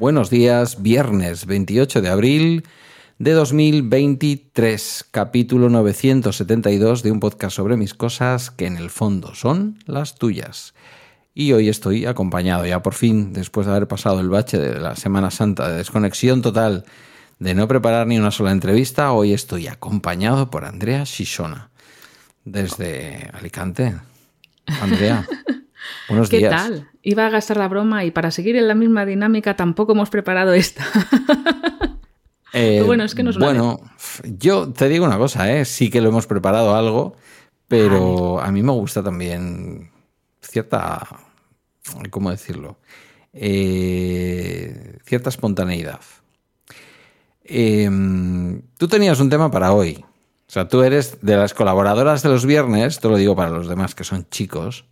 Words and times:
Buenos 0.00 0.28
días, 0.28 0.82
viernes 0.82 1.46
28 1.46 2.02
de 2.02 2.08
abril 2.08 2.64
de 3.20 3.30
2023, 3.30 5.06
capítulo 5.12 5.68
972 5.68 7.04
de 7.04 7.12
un 7.12 7.20
podcast 7.20 7.54
sobre 7.54 7.76
mis 7.76 7.94
cosas 7.94 8.50
que 8.50 8.66
en 8.66 8.76
el 8.76 8.90
fondo 8.90 9.36
son 9.36 9.78
las 9.86 10.16
tuyas. 10.16 10.74
Y 11.34 11.52
hoy 11.52 11.68
estoy 11.68 12.06
acompañado 12.06 12.66
ya 12.66 12.82
por 12.82 12.94
fin, 12.94 13.32
después 13.32 13.66
de 13.66 13.72
haber 13.72 13.88
pasado 13.88 14.20
el 14.20 14.28
bache 14.28 14.58
de 14.58 14.80
la 14.80 14.96
Semana 14.96 15.30
Santa 15.30 15.68
de 15.68 15.76
desconexión 15.76 16.42
total, 16.42 16.84
de 17.38 17.54
no 17.54 17.68
preparar 17.68 18.06
ni 18.06 18.18
una 18.18 18.30
sola 18.30 18.50
entrevista, 18.50 19.12
hoy 19.12 19.32
estoy 19.32 19.68
acompañado 19.68 20.50
por 20.50 20.64
Andrea 20.64 21.04
Shishona, 21.04 21.70
desde 22.44 23.30
Alicante. 23.32 23.94
Andrea. 24.80 25.26
Buenos 26.08 26.28
¿Qué 26.28 26.40
tal? 26.48 26.88
Iba 27.02 27.26
a 27.26 27.30
gastar 27.30 27.56
la 27.56 27.68
broma 27.68 28.04
y 28.04 28.10
para 28.10 28.30
seguir 28.30 28.56
en 28.56 28.68
la 28.68 28.74
misma 28.74 29.06
dinámica 29.06 29.56
tampoco 29.56 29.92
hemos 29.92 30.10
preparado 30.10 30.52
esta. 30.52 30.84
Eh, 32.52 32.82
bueno, 32.84 33.04
es 33.04 33.14
que 33.14 33.22
nos 33.22 33.38
Bueno, 33.38 33.78
yo 34.24 34.72
te 34.72 34.88
digo 34.88 35.04
una 35.04 35.18
cosa, 35.18 35.52
¿eh? 35.52 35.64
sí 35.64 35.88
que 35.88 36.00
lo 36.00 36.08
hemos 36.08 36.26
preparado 36.26 36.74
algo, 36.74 37.14
pero 37.68 38.40
a 38.40 38.50
mí 38.50 38.60
me 38.64 38.72
gusta 38.72 39.04
también 39.04 39.89
cierta, 40.50 41.06
¿cómo 42.10 42.30
decirlo? 42.30 42.76
Eh, 43.32 44.98
cierta 45.04 45.28
espontaneidad. 45.28 46.00
Em, 47.44 48.62
tú 48.76 48.88
tenías 48.88 49.20
un 49.20 49.30
tema 49.30 49.50
para 49.50 49.72
hoy. 49.72 50.04
O 50.48 50.52
sea, 50.52 50.68
tú 50.68 50.82
eres 50.82 51.18
de 51.22 51.36
las 51.36 51.54
colaboradoras 51.54 52.22
de 52.22 52.28
los 52.28 52.44
viernes, 52.44 52.98
te 52.98 53.08
lo 53.08 53.16
digo 53.16 53.36
para 53.36 53.50
los 53.50 53.68
demás 53.68 53.94
que 53.94 54.04
son 54.04 54.26
chicos, 54.30 54.84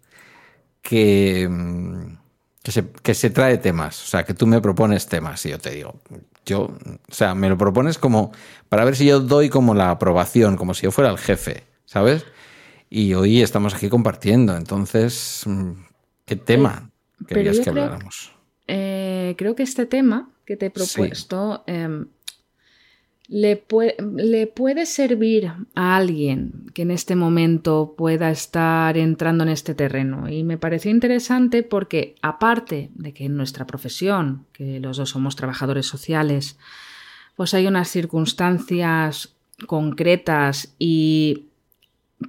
que, 0.83 1.43
em, 1.43 2.17
que, 2.63 2.71
se, 2.73 2.89
que 3.03 3.15
se 3.15 3.31
trae 3.31 3.59
temas. 3.59 4.03
O 4.05 4.07
sea, 4.07 4.25
que 4.25 4.35
tú 4.35 4.47
me 4.47 4.61
propones 4.61 5.07
temas 5.07 5.45
y 5.47 5.51
yo 5.51 5.59
te 5.59 5.71
digo, 5.71 6.01
yo, 6.47 6.63
o 6.63 7.13
sea, 7.13 7.35
me 7.35 7.49
lo 7.49 7.59
propones 7.59 7.99
como 7.99 8.33
para 8.69 8.85
ver 8.85 8.97
si 8.97 9.07
yo 9.07 9.21
doy 9.21 9.49
como 9.51 9.75
la 9.75 9.91
aprobación, 9.91 10.57
como 10.57 10.75
si 10.75 10.85
yo 10.85 10.93
fuera 10.93 11.11
el 11.11 11.19
jefe, 11.19 11.65
¿sabes? 11.85 12.25
Y 12.91 13.15
hoy 13.15 13.43
estamos 13.43 13.75
aquí 13.75 13.89
compartiendo, 13.89 14.57
entonces, 14.57 15.43
mm, 15.47 15.73
¿qué 16.25 16.37
tema 16.37 16.91
querías 17.27 17.61
que 17.61 17.71
habláramos? 17.71 18.33
Eh, 18.67 19.35
creo 19.37 19.55
que 19.55 19.63
este 19.63 19.87
tema 19.87 20.31
que 20.45 20.57
te 20.57 20.67
he 20.67 20.71
propuesto 20.71 21.65
em, 21.67 22.07
le, 23.29 23.57
puede, 23.57 24.87
servir 24.87 25.53
a 25.75 25.97
alguien 25.97 26.71
que 26.73 26.83
en 26.83 26.91
este 26.91 27.15
momento 27.15 27.95
pueda 27.97 28.31
estar 28.31 28.97
entrando 28.97 29.45
en 29.45 29.51
este 29.51 29.75
terreno. 29.75 30.31
Y 30.31 30.45
me 30.45 30.57
pareció 30.57 30.91
interesante 30.91 31.63
porque, 31.63 32.15
aparte 32.23 32.91
de 32.95 33.13
que 33.13 33.27
en 33.27 33.37
nuestra 33.37 33.67
profesión, 33.67 34.47
que 34.53 34.81
los 34.81 34.97
dos 34.97 35.11
somos 35.11 35.37
trabajadores 35.37 35.85
sociales, 35.85 36.59
pues 37.37 37.53
hay 37.53 37.67
unas 37.67 37.89
circunstancias 37.89 39.35
concretas 39.67 40.75
y 40.79 41.49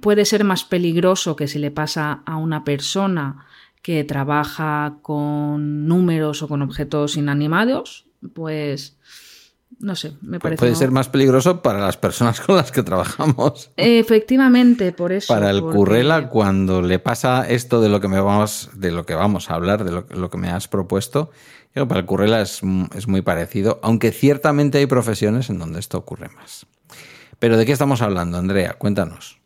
puede 0.00 0.24
ser 0.24 0.44
más 0.44 0.64
peligroso 0.64 1.36
que 1.36 1.48
si 1.48 1.58
le 1.58 1.70
pasa 1.70 2.22
a 2.26 2.36
una 2.36 2.64
persona 2.64 3.46
que 3.82 4.04
trabaja 4.04 4.98
con 5.02 5.86
números 5.86 6.42
o 6.42 6.48
con 6.48 6.62
objetos 6.62 7.16
inanimados, 7.16 8.06
pues 8.34 8.98
no 9.78 9.96
sé, 9.96 10.12
me 10.20 10.38
parece. 10.38 10.58
Puede 10.58 10.74
ser 10.74 10.90
más 10.90 11.08
peligroso 11.08 11.62
para 11.62 11.80
las 11.80 11.96
personas 11.96 12.40
con 12.40 12.56
las 12.56 12.70
que 12.70 12.82
trabajamos. 12.82 13.70
Efectivamente, 13.76 14.92
por 14.92 15.12
eso. 15.12 15.32
Para 15.32 15.50
el 15.50 15.62
currela, 15.62 16.28
cuando 16.28 16.82
le 16.82 16.98
pasa 16.98 17.48
esto 17.48 17.80
de 17.80 17.88
lo 17.88 18.00
que 18.00 18.08
me 18.08 18.20
vamos, 18.20 18.70
de 18.74 18.90
lo 18.90 19.06
que 19.06 19.14
vamos 19.14 19.50
a 19.50 19.54
hablar, 19.54 19.84
de 19.84 19.92
lo, 19.92 20.30
que 20.30 20.38
me 20.38 20.50
has 20.50 20.68
propuesto, 20.68 21.30
para 21.72 22.00
el 22.00 22.06
currela 22.06 22.42
es, 22.42 22.60
es 22.94 23.08
muy 23.08 23.22
parecido, 23.22 23.80
aunque 23.82 24.12
ciertamente 24.12 24.78
hay 24.78 24.86
profesiones 24.86 25.48
en 25.48 25.58
donde 25.58 25.80
esto 25.80 25.96
ocurre 25.96 26.28
más. 26.28 26.66
Pero 27.38 27.56
¿de 27.56 27.64
qué 27.64 27.72
estamos 27.72 28.02
hablando, 28.02 28.36
Andrea? 28.36 28.74
Cuéntanos. 28.74 29.39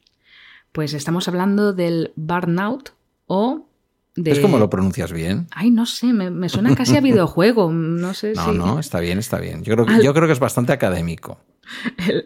Pues 0.75 0.93
estamos 0.93 1.29
hablando 1.29 1.73
del 1.73 2.11
burnout 2.17 2.91
o 3.29 3.69
¿Es 4.17 4.41
como 4.41 4.59
lo 4.59 4.69
pronuncias 4.69 5.13
bien? 5.13 5.47
Ay, 5.53 5.71
no 5.71 5.87
sé, 5.87 6.13
me, 6.13 6.49
suena 6.49 6.75
casi 6.75 6.97
a 6.97 7.01
videojuego. 7.01 7.71
No 7.73 8.13
sé 8.13 8.33
no, 8.35 8.53
No, 8.53 8.81
está 8.81 8.99
bien, 8.99 9.21
está 9.21 9.39
bien. 9.39 9.63
Yo 9.63 9.75
creo 9.77 9.87
que, 9.87 10.05
yo 10.05 10.13
creo 10.13 10.27
que 10.27 10.33
es 10.33 10.41
bastante 10.41 10.73
académico. 10.73 11.39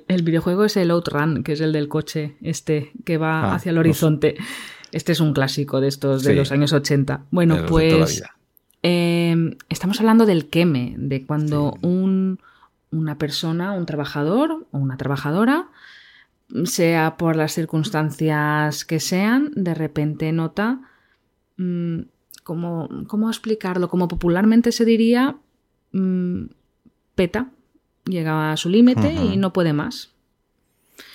El, 0.08 0.22
videojuego 0.22 0.64
es 0.64 0.78
el 0.78 0.90
Outrun, 0.90 1.42
que 1.42 1.52
es 1.52 1.60
el 1.60 1.74
del 1.74 1.88
coche 1.88 2.36
este 2.40 2.90
que 3.04 3.18
va 3.18 3.42
ah, 3.42 3.54
hacia 3.56 3.68
el 3.68 3.76
horizonte. 3.76 4.36
Este 4.92 5.12
es 5.12 5.20
un 5.20 5.34
clásico 5.34 5.82
de 5.82 5.88
estos 5.88 6.22
de 6.22 6.32
los 6.32 6.50
años 6.50 6.72
80. 6.72 7.24
Bueno, 7.30 7.66
pues 7.68 8.22
em, 8.82 9.56
estamos 9.68 10.00
hablando 10.00 10.24
del 10.24 10.48
queme, 10.48 10.94
de 10.96 11.26
cuando 11.26 11.76
un, 11.82 12.40
una 12.90 13.18
persona, 13.18 13.72
un 13.72 13.84
trabajador 13.84 14.66
o 14.72 14.78
una 14.78 14.96
trabajadora, 14.96 15.68
sea 16.64 17.16
por 17.16 17.36
las 17.36 17.52
circunstancias 17.52 18.84
que 18.84 19.00
sean, 19.00 19.50
de 19.54 19.74
repente 19.74 20.32
nota 20.32 20.80
Mm, 21.58 22.02
¿cómo, 22.44 22.88
¿cómo, 23.08 23.28
explicarlo? 23.28 23.88
Como 23.88 24.08
popularmente 24.08 24.72
se 24.72 24.84
diría, 24.86 25.36
mm, 25.92 26.44
peta, 27.14 27.50
llega 28.06 28.52
a 28.52 28.56
su 28.56 28.70
límite 28.70 29.12
y 29.12 29.36
no 29.36 29.52
puede 29.52 29.74
más. 29.74 30.14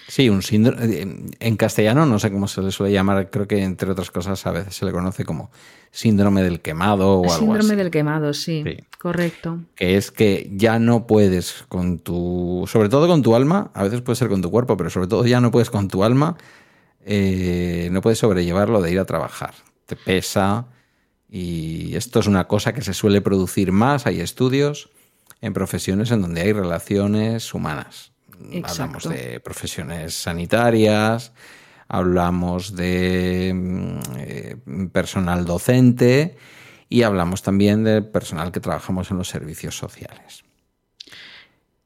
Sí, 0.08 0.30
un 0.30 0.42
síndrome. 0.42 0.86
Eh, 0.86 1.32
en 1.40 1.58
castellano 1.58 2.06
no 2.06 2.20
sé 2.20 2.32
cómo 2.32 2.48
se 2.48 2.62
le 2.62 2.72
suele 2.72 2.94
llamar, 2.94 3.30
creo 3.30 3.48
que 3.48 3.64
entre 3.64 3.92
otras 3.92 4.12
cosas 4.12 4.46
a 4.46 4.52
veces 4.52 4.76
se 4.76 4.86
le 4.86 4.92
conoce 4.92 5.26
como 5.26 5.52
síndrome 5.92 6.44
del 6.44 6.62
quemado 6.62 7.20
o 7.20 7.24
algo 7.24 7.34
así. 7.34 7.46
Síndrome 7.46 7.76
del 7.76 7.92
quemado, 7.92 8.34
sí, 8.34 8.64
Correcto. 9.00 9.60
Que 9.76 9.98
es 9.98 10.12
que 10.12 10.50
ya 10.54 10.80
no 10.80 11.08
puedes 11.08 11.66
con 11.70 12.00
tu. 12.00 12.66
Sobre 12.68 12.90
todo 12.90 13.08
con 13.08 13.22
tu 13.22 13.36
alma, 13.36 13.72
a 13.74 13.84
veces 13.84 14.02
puede 14.02 14.16
ser 14.16 14.30
con 14.30 14.42
tu 14.42 14.52
cuerpo, 14.52 14.78
pero 14.78 14.90
sobre 14.90 15.08
todo 15.08 15.26
ya 15.26 15.42
no 15.42 15.52
puedes 15.52 15.70
con 15.70 15.88
tu 15.88 16.04
alma, 16.04 16.38
eh, 17.06 17.90
no 17.92 18.02
puedes 18.02 18.20
sobrellevarlo 18.20 18.82
de 18.82 18.92
ir 18.92 19.00
a 19.00 19.06
trabajar 19.06 19.54
te 19.86 19.96
pesa. 19.96 20.68
Y 21.30 21.96
esto 21.96 22.20
es 22.20 22.28
una 22.28 22.48
cosa 22.48 22.74
que 22.74 22.82
se 22.82 22.94
suele 22.94 23.22
producir 23.22 23.72
más. 23.72 24.06
Hay 24.06 24.20
estudios 24.20 24.90
en 25.42 25.54
profesiones 25.54 26.12
en 26.12 26.22
donde 26.22 26.42
hay 26.42 26.54
relaciones 26.54 27.54
humanas. 27.54 28.13
Hablamos 28.64 29.10
de 29.10 29.40
profesiones 29.40 30.14
sanitarias, 30.14 31.34
hablamos 31.88 32.76
de 32.76 33.52
mm, 33.54 34.00
eh, 34.18 34.58
personal 34.92 35.46
docente 35.46 36.38
y 36.90 37.04
hablamos 37.04 37.42
también 37.42 37.84
de 37.84 38.02
personal 38.02 38.52
que 38.52 38.60
trabajamos 38.60 39.12
en 39.12 39.18
los 39.18 39.28
servicios 39.28 39.78
sociales. 39.78 40.44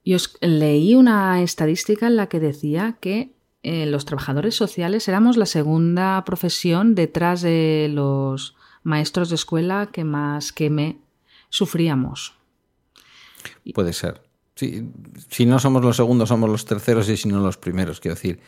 Y 0.03 0.15
os 0.15 0.37
leí 0.41 0.95
una 0.95 1.41
estadística 1.41 2.07
en 2.07 2.15
la 2.15 2.27
que 2.27 2.39
decía 2.39 2.97
que 3.01 3.33
eh, 3.63 3.85
los 3.85 4.05
trabajadores 4.05 4.55
sociales 4.55 5.07
éramos 5.07 5.35
la 5.35 5.45
segunda 5.45 6.23
profesión 6.25 6.95
detrás 6.95 7.41
de 7.41 7.89
los 7.91 8.55
maestros 8.83 9.29
de 9.29 9.35
escuela 9.35 9.89
que 9.91 10.05
más 10.05 10.53
que 10.53 10.69
me 10.69 10.99
sufríamos. 11.49 12.33
Puede 13.73 13.91
ser. 13.93 14.26
Si 14.57 15.45
no 15.45 15.59
somos 15.59 15.84
los 15.84 15.95
segundos, 15.95 16.29
somos 16.29 16.50
los 16.50 16.66
terceros 16.66 17.07
y 17.09 17.18
si 17.18 17.29
no 17.29 17.40
los 17.40 17.57
primeros. 17.57 18.00
Quiero 18.00 18.16
decir 18.16 18.40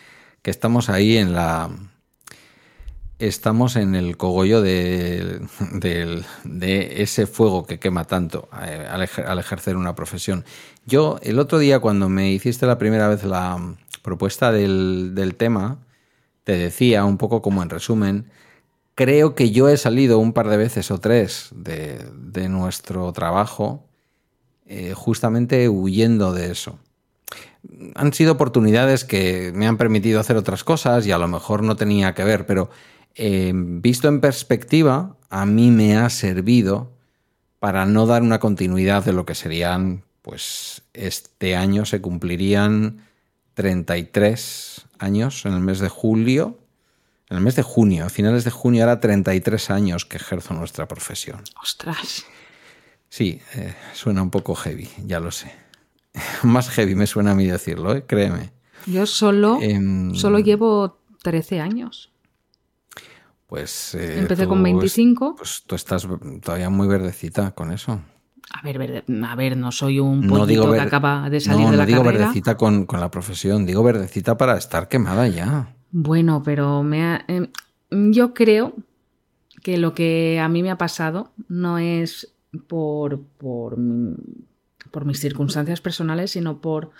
que 0.42 0.52
estamos 0.52 0.90
ahí 0.90 1.18
en 1.18 1.34
la. 1.34 1.70
Estamos 3.20 3.75
en 3.75 3.96
el 3.96 4.16
cogollo 4.16 4.62
de, 4.62 5.42
ese 6.62 7.28
fuego 7.28 7.66
que 7.66 7.78
quema 7.78 8.06
tanto 8.06 8.47
eh, 8.64 8.88
al 8.90 9.40
ejercer 9.40 9.76
una 9.76 9.94
profesión. 9.94 10.46
Yo, 10.85 11.20
el 11.22 11.38
otro 11.38 11.59
día, 11.59 11.79
cuando 11.79 12.08
me 12.08 12.32
hiciste 12.32 12.66
la 12.66 12.78
primera 12.78 13.09
vez 13.09 13.26
la, 13.26 13.59
propuesta 14.02 14.52
del, 14.52 15.35
tema, 15.38 15.79
te 16.44 16.58
decía 16.58 17.05
un 17.05 17.17
poco 17.17 17.41
como 17.41 17.62
en 17.62 17.70
resumen, 17.70 18.32
creo 18.96 19.35
que 19.35 19.52
yo 19.52 19.70
he 19.70 19.78
salido 19.78 20.20
un 20.20 20.34
par 20.34 20.50
de 20.50 20.58
veces 20.58 20.91
o 20.91 21.00
tres 21.00 21.50
de, 21.53 22.50
nuestro 22.50 23.12
trabajo 23.14 23.85
eh, 24.71 24.93
justamente 24.93 25.67
huyendo 25.67 26.31
de 26.31 26.51
eso. 26.51 26.77
Han 27.95 28.13
sido 28.13 28.33
oportunidades 28.33 29.03
que 29.03 29.51
me 29.55 29.66
han 29.66 29.77
permitido 29.77 30.19
hacer 30.19 30.37
otras 30.37 30.63
cosas 30.63 31.07
y 31.07 31.11
a 31.11 31.17
lo 31.17 31.27
mejor 31.27 31.63
no 31.63 31.75
tenía 31.75 32.13
que 32.13 32.23
ver, 32.23 32.45
pero 32.45 32.69
eh, 33.16 33.51
visto 33.55 34.07
en 34.07 34.21
perspectiva, 34.21 35.17
a 35.31 35.47
mí 35.47 35.71
me 35.71 35.97
ha 35.97 36.07
servido 36.11 36.91
para 37.57 37.87
no 37.87 38.05
dar 38.05 38.21
una 38.21 38.39
continuidad 38.39 39.03
de 39.03 39.11
lo 39.11 39.25
que 39.25 39.33
serían, 39.33 40.03
pues 40.21 40.83
este 40.93 41.55
año 41.55 41.85
se 41.85 41.99
cumplirían 41.99 43.03
33 43.55 44.85
años 44.99 45.47
en 45.47 45.53
el 45.53 45.61
mes 45.61 45.79
de 45.79 45.89
julio. 45.89 46.59
En 47.27 47.37
el 47.37 47.43
mes 47.43 47.55
de 47.55 47.63
junio, 47.63 48.05
a 48.05 48.09
finales 48.09 48.43
de 48.43 48.51
junio, 48.51 48.83
era 48.83 48.99
33 48.99 49.71
años 49.71 50.05
que 50.05 50.17
ejerzo 50.17 50.53
nuestra 50.53 50.87
profesión. 50.87 51.41
Ostras. 51.59 52.25
Sí, 53.09 53.41
eh, 53.56 53.73
suena 53.94 54.22
un 54.22 54.29
poco 54.29 54.56
heavy, 54.56 54.88
ya 55.06 55.20
lo 55.20 55.32
sé. 55.32 55.52
Más 56.44 56.70
heavy 56.70 56.96
me 56.96 57.08
suena 57.08 57.32
a 57.32 57.35
mí 57.35 57.46
decirlo, 57.47 57.96
¿eh? 57.96 58.03
créeme. 58.06 58.52
Yo 58.85 59.06
solo, 59.06 59.59
Em, 59.61 60.14
solo 60.16 60.40
llevo 60.40 61.00
13 61.22 61.59
años. 61.59 62.11
Pues. 63.47 63.96
eh, 63.96 64.20
Empecé 64.20 64.44
tú 64.44 64.50
con 64.50 64.64
25. 64.64 65.32
es- 65.32 65.38
Pues 65.38 65.64
tú 65.66 65.76
estás 65.76 66.08
todavía 66.41 66.70
muy 66.70 66.88
verdecita 66.88 67.52
con 67.52 67.72
eso. 67.72 68.00
A 68.52 68.61
ver, 68.64 68.78
verde- 68.79 69.03
a 69.28 69.35
ver, 69.35 69.58
no 69.58 69.72
soy 69.72 70.00
un 70.00 70.22
No 70.22 70.40
pollito 70.40 70.46
digo 70.47 70.72
que 70.73 70.79
acaba 70.79 71.29
de 71.29 71.40
salir 71.40 71.66
no, 71.66 71.72
de 71.72 71.78
la 71.78 71.84
no 71.84 71.88
digo 71.88 72.03
carrera. 72.03 72.20
verdecita 72.26 72.58
con, 72.58 72.85
con 72.85 73.00
la 73.00 73.12
profesión, 73.12 73.66
digo 73.66 73.84
verdecita 73.84 74.38
para 74.38 74.58
estar 74.58 74.88
quemada 74.88 75.28
ya. 75.28 75.76
Bueno, 75.91 76.41
pero 76.44 76.82
me 76.84 77.03
ha- 77.03 77.26
em, 77.28 77.47
yo 77.91 78.34
creo 78.34 78.73
que 79.62 79.78
lo 79.78 79.94
que 79.94 80.40
a 80.40 80.47
mí 80.47 80.64
me 80.64 80.72
ha 80.72 80.78
pasado 80.78 81.32
no 81.47 81.78
es 81.79 82.34
por, 82.67 83.22
por, 83.37 83.78
por 84.91 85.05
mis 85.05 85.19
circunstancias 85.19 85.81
personales, 85.81 86.31
sino 86.31 86.61
por 86.61 86.91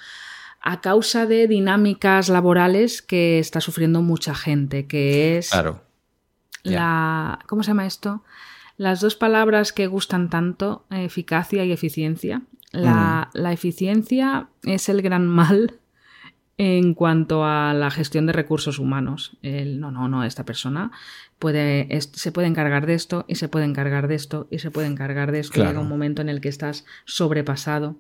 a 0.62 0.81
causa 0.81 1.25
de 1.25 1.48
dinámicas 1.48 2.30
laborales 2.30 3.01
que 3.01 3.40
está 3.40 3.62
sufriendo 3.62 4.01
mucha 4.01 4.36
gente, 4.36 4.88
que 4.88 5.38
es 5.38 5.50
Claro. 5.50 5.81
la 6.63 7.40
¿cómo 7.48 7.63
se 7.63 7.69
llama 7.69 7.86
esto? 7.86 8.24
Las 8.78 9.01
dos 9.01 9.16
palabras 9.16 9.74
que 9.74 9.88
gustan 9.88 10.30
tanto, 10.30 10.86
eficacia 10.90 11.66
y 11.66 11.72
eficiencia. 11.72 12.44
La, 12.72 13.30
la 13.34 13.52
eficiencia 13.52 14.50
es 14.63 14.90
el 14.90 15.02
gran 15.02 15.28
mal 15.28 15.80
en 16.62 16.94
cuanto 16.94 17.46
a 17.46 17.74
la 17.74 17.90
gestión 17.90 18.26
de 18.26 18.34
recursos 18.34 18.80
humanos. 18.80 19.38
El, 19.42 19.80
no, 19.80 19.92
no, 19.92 20.10
no, 20.10 20.26
esta 20.26 20.44
persona 20.44 20.92
puede, 21.40 21.88
es- 21.96 22.12
se 22.14 22.34
puede 22.34 22.48
encargar 22.50 22.86
de 22.86 22.96
esto 22.96 23.24
y 23.30 23.36
se 23.36 23.48
puede 23.48 23.64
encargar 23.64 24.10
de 24.10 24.16
esto 24.16 24.46
y 24.52 24.60
se 24.60 24.70
puede 24.70 24.88
encargar 24.88 25.32
de 25.32 25.40
esto. 25.40 25.54
Claro. 25.54 25.70
Llega 25.70 25.80
un 25.82 25.88
momento 25.88 26.22
en 26.22 26.28
el 26.28 26.42
que 26.42 26.50
estás 26.50 26.84
sobrepasado. 27.06 27.96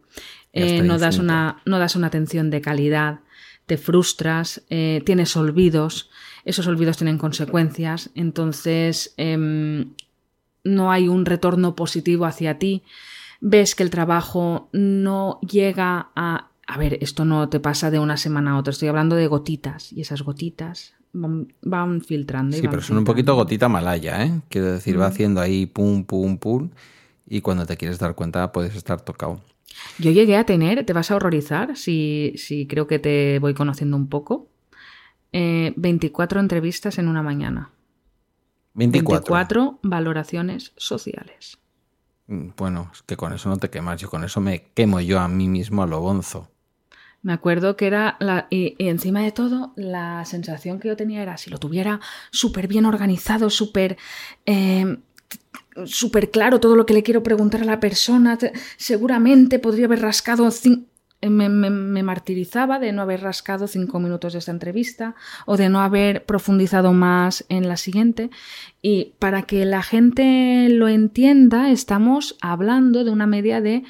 Eh, 0.51 0.81
no, 0.81 0.97
das 0.99 1.19
una, 1.19 1.61
no 1.65 1.79
das 1.79 1.95
una 1.95 2.07
atención 2.07 2.49
de 2.49 2.59
calidad, 2.59 3.21
te 3.65 3.77
frustras, 3.77 4.61
eh, 4.69 5.01
tienes 5.05 5.37
olvidos, 5.37 6.09
esos 6.43 6.67
olvidos 6.67 6.97
tienen 6.97 7.17
consecuencias, 7.17 8.09
entonces 8.13 9.13
em, 9.15 9.93
no 10.65 10.91
hay 10.91 11.07
un 11.07 11.25
retorno 11.25 11.75
positivo 11.75 12.25
hacia 12.25 12.59
ti, 12.59 12.83
ves 13.39 13.73
que 13.75 13.83
el 13.83 13.89
trabajo 13.89 14.67
no 14.73 15.39
llega 15.49 16.09
a... 16.15 16.48
A 16.69 16.77
ver, 16.77 16.99
esto 17.01 17.25
no 17.25 17.49
te 17.49 17.59
pasa 17.59 17.89
de 17.89 17.97
una 17.97 18.15
semana 18.15 18.51
a 18.51 18.57
otra, 18.59 18.69
estoy 18.69 18.89
hablando 18.89 19.15
de 19.15 19.25
gotitas 19.25 19.91
y 19.91 20.01
esas 20.01 20.21
gotitas 20.21 20.93
van, 21.13 21.51
van 21.63 22.01
filtrando. 22.01 22.55
y 22.55 22.59
Sí, 22.59 22.67
van 22.67 22.71
pero 22.71 22.83
son 22.83 22.99
un 22.99 23.05
poquito 23.05 23.33
gotita 23.33 23.67
malaya, 23.67 24.23
¿eh? 24.23 24.41
Quiero 24.49 24.73
decir, 24.73 24.99
va 25.01 25.07
haciendo 25.07 25.41
ahí 25.41 25.65
pum, 25.65 26.03
pum, 26.03 26.37
pum. 26.37 26.69
Y 27.25 27.41
cuando 27.41 27.65
te 27.65 27.75
quieres 27.75 27.97
dar 27.97 28.13
cuenta, 28.13 28.51
puedes 28.51 28.75
estar 28.75 29.01
tocado. 29.01 29.41
Yo 29.97 30.11
llegué 30.11 30.37
a 30.37 30.45
tener, 30.45 30.85
te 30.85 30.93
vas 30.93 31.09
a 31.09 31.15
horrorizar 31.15 31.75
si, 31.75 32.33
si 32.37 32.67
creo 32.67 32.85
que 32.85 32.99
te 32.99 33.39
voy 33.39 33.55
conociendo 33.55 33.97
un 33.97 34.07
poco, 34.07 34.47
eh, 35.31 35.73
24 35.75 36.39
entrevistas 36.39 36.99
en 36.99 37.07
una 37.07 37.23
mañana. 37.23 37.71
24. 38.75 39.33
24 39.33 39.79
valoraciones 39.81 40.73
sociales. 40.77 41.57
Mm, 42.27 42.49
Bueno, 42.55 42.91
es 42.93 43.01
que 43.01 43.17
con 43.17 43.33
eso 43.33 43.49
no 43.49 43.57
te 43.57 43.71
quemas. 43.71 43.99
Yo 43.99 44.07
con 44.07 44.23
eso 44.23 44.39
me 44.39 44.71
quemo 44.75 45.01
yo 45.01 45.19
a 45.19 45.27
mí 45.27 45.49
mismo 45.49 45.81
a 45.81 45.87
lo 45.87 45.99
bonzo. 45.99 46.47
Me 47.21 47.33
acuerdo 47.33 47.75
que 47.75 47.87
era, 47.87 48.15
la, 48.19 48.47
y, 48.49 48.75
encima 48.79 49.21
de 49.21 49.31
todo, 49.31 49.73
la 49.75 50.23
sensación 50.25 50.79
que 50.79 50.87
yo 50.87 50.95
tenía 50.95 51.21
era, 51.21 51.37
si 51.37 51.49
lo 51.49 51.57
tuviera 51.57 51.99
súper 52.31 52.67
bien 52.67 52.85
organizado, 52.85 53.49
súper... 53.49 53.97
eh, 54.45 54.97
súper 55.85 56.31
claro 56.31 56.59
todo 56.59 56.75
lo 56.75 56.85
que 56.85 56.93
le 56.93 57.03
quiero 57.03 57.23
preguntar 57.23 57.61
a 57.61 57.65
la 57.65 57.79
persona, 57.79 58.37
te- 58.37 58.53
seguramente 58.77 59.59
podría 59.59 59.85
haber 59.85 60.01
rascado... 60.01 60.47
eh, 61.21 61.29
Me, 61.29 61.49
me- 61.49 61.69
me 61.69 62.01
martirizaba 62.03 62.79
de 62.79 62.93
no 62.93 63.01
haber 63.01 63.21
rascado 63.21 63.67
cinco 63.67 63.99
minutos 63.99 64.31
de 64.33 64.39
esta 64.39 64.51
entrevista 64.51 65.15
o 65.45 65.57
de 65.57 65.67
no 65.69 65.81
haber 65.81 66.25
profundizado 66.25 66.93
más 66.93 67.45
en 67.49 67.67
la 67.67 67.75
siguiente. 67.75 68.29
Y 68.81 69.13
para 69.19 69.41
que 69.43 69.65
la 69.65 69.83
gente 69.83 70.67
lo 70.69 70.87
entienda, 70.87 71.69
estamos 71.71 72.37
hablando 72.41 73.03
de 73.03 73.11
una 73.11 73.27
media 73.27 73.59
de 73.59 73.83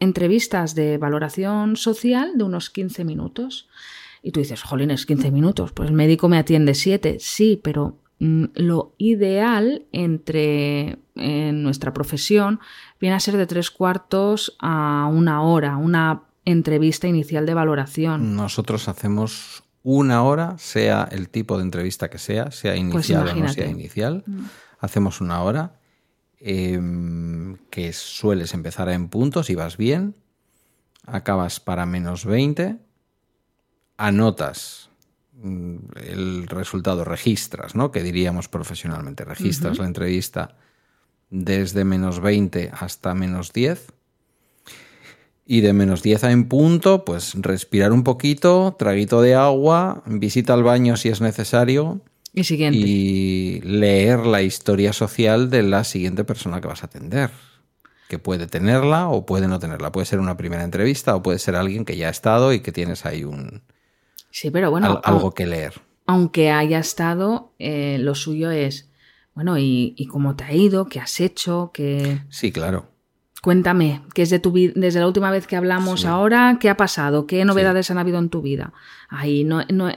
entrevistas 0.00 0.74
de 0.74 0.98
valoración 0.98 1.76
social 1.76 2.32
de 2.36 2.44
unos 2.44 2.70
15 2.70 3.04
minutos. 3.04 3.68
Y 4.22 4.32
tú 4.32 4.40
dices, 4.40 4.62
jolines, 4.62 5.06
15 5.06 5.30
minutos, 5.30 5.72
pues 5.72 5.88
el 5.88 5.94
médico 5.94 6.28
me 6.28 6.38
atiende 6.38 6.74
7. 6.74 7.18
Sí, 7.20 7.60
pero 7.62 7.98
mm, 8.20 8.44
lo 8.54 8.94
ideal 8.98 9.86
entre 9.92 10.98
en 11.14 11.62
nuestra 11.62 11.92
profesión 11.92 12.60
viene 13.00 13.16
a 13.16 13.20
ser 13.20 13.36
de 13.36 13.46
tres 13.46 13.70
cuartos 13.70 14.56
a 14.58 15.08
una 15.12 15.42
hora, 15.42 15.76
una 15.76 16.22
entrevista 16.44 17.06
inicial 17.06 17.46
de 17.46 17.54
valoración. 17.54 18.34
Nosotros 18.34 18.88
hacemos 18.88 19.64
una 19.82 20.22
hora, 20.22 20.56
sea 20.58 21.06
el 21.10 21.28
tipo 21.28 21.58
de 21.58 21.64
entrevista 21.64 22.08
que 22.08 22.18
sea, 22.18 22.50
sea 22.50 22.76
inicial 22.76 23.28
o 23.28 23.34
no 23.34 23.48
sea 23.48 23.66
inicial. 23.66 24.24
Hacemos 24.80 25.20
una 25.20 25.42
hora 25.42 25.78
em, 26.40 27.56
que 27.70 27.92
sueles 27.92 28.54
empezar 28.54 28.88
en 28.88 29.08
puntos 29.08 29.50
y 29.50 29.54
vas 29.54 29.76
bien. 29.76 30.14
Acabas 31.06 31.60
para 31.60 31.86
menos 31.86 32.24
20. 32.24 32.76
Anotas 33.96 34.90
mm, 35.34 35.76
el 35.96 36.46
resultado, 36.46 37.04
registras, 37.04 37.74
¿no? 37.74 37.90
Que 37.90 38.02
diríamos 38.02 38.48
profesionalmente. 38.48 39.24
Registras 39.24 39.78
la 39.78 39.86
entrevista 39.86 40.56
desde 41.30 41.84
menos 41.84 42.20
20 42.20 42.70
hasta 42.72 43.14
menos 43.14 43.52
10. 43.52 43.92
Y 45.46 45.60
de 45.60 45.72
menos 45.74 46.02
10 46.02 46.24
a 46.24 46.30
en 46.32 46.48
punto, 46.48 47.04
pues 47.04 47.34
respirar 47.34 47.92
un 47.92 48.02
poquito, 48.02 48.76
traguito 48.78 49.20
de 49.20 49.34
agua, 49.34 50.02
visita 50.06 50.54
al 50.54 50.62
baño 50.62 50.96
si 50.96 51.10
es 51.10 51.20
necesario 51.20 52.00
Y 52.34 52.44
siguiente. 52.44 52.78
y 52.78 53.60
leer 53.62 54.26
la 54.26 54.42
historia 54.42 54.92
social 54.92 55.50
de 55.50 55.62
la 55.62 55.84
siguiente 55.84 56.24
persona 56.24 56.60
que 56.60 56.68
vas 56.68 56.82
a 56.82 56.86
atender. 56.86 57.30
Que 58.08 58.18
puede 58.18 58.46
tenerla 58.46 59.08
o 59.08 59.24
puede 59.24 59.48
no 59.48 59.58
tenerla. 59.58 59.92
Puede 59.92 60.04
ser 60.06 60.18
una 60.20 60.36
primera 60.36 60.62
entrevista 60.64 61.14
o 61.16 61.22
puede 61.22 61.38
ser 61.38 61.54
alguien 61.56 61.84
que 61.84 61.96
ya 61.96 62.08
ha 62.08 62.10
estado 62.10 62.52
y 62.52 62.60
que 62.60 62.72
tienes 62.72 63.06
ahí 63.06 63.24
un, 63.24 63.62
Sí, 64.30 64.50
pero 64.50 64.70
bueno, 64.70 65.00
al- 65.04 65.14
algo 65.14 65.32
que 65.32 65.46
leer. 65.46 65.74
aunque 66.06 66.50
haya 66.50 66.80
estado, 66.80 67.52
eh, 67.58 67.98
lo 68.00 68.14
suyo 68.16 68.50
es, 68.50 68.90
bueno, 69.34 69.56
¿y, 69.58 69.94
y 69.96 70.06
cómo 70.06 70.34
te 70.36 70.44
ha 70.44 70.52
ido? 70.52 70.86
¿Qué 70.86 70.98
has 71.00 71.20
hecho? 71.20 71.70
¿Qué... 71.72 72.20
Sí, 72.28 72.50
claro. 72.52 72.90
Cuéntame, 73.42 74.02
¿qué 74.14 74.22
es 74.22 74.30
de 74.30 74.38
tu 74.38 74.52
vida? 74.52 74.72
Desde 74.74 75.00
la 75.00 75.06
última 75.06 75.30
vez 75.30 75.46
que 75.46 75.54
hablamos 75.56 76.00
Sí. 76.02 76.06
ahora, 76.06 76.56
¿qué 76.60 76.68
ha 76.70 76.76
pasado? 76.76 77.26
¿Qué 77.26 77.44
novedades 77.44 77.90
han 77.90 77.98
habido 77.98 78.18
en 78.18 78.28
tu 78.30 78.42
vida? 78.42 78.72
Ahí 79.08 79.44
no, 79.44 79.62
no 79.72 79.90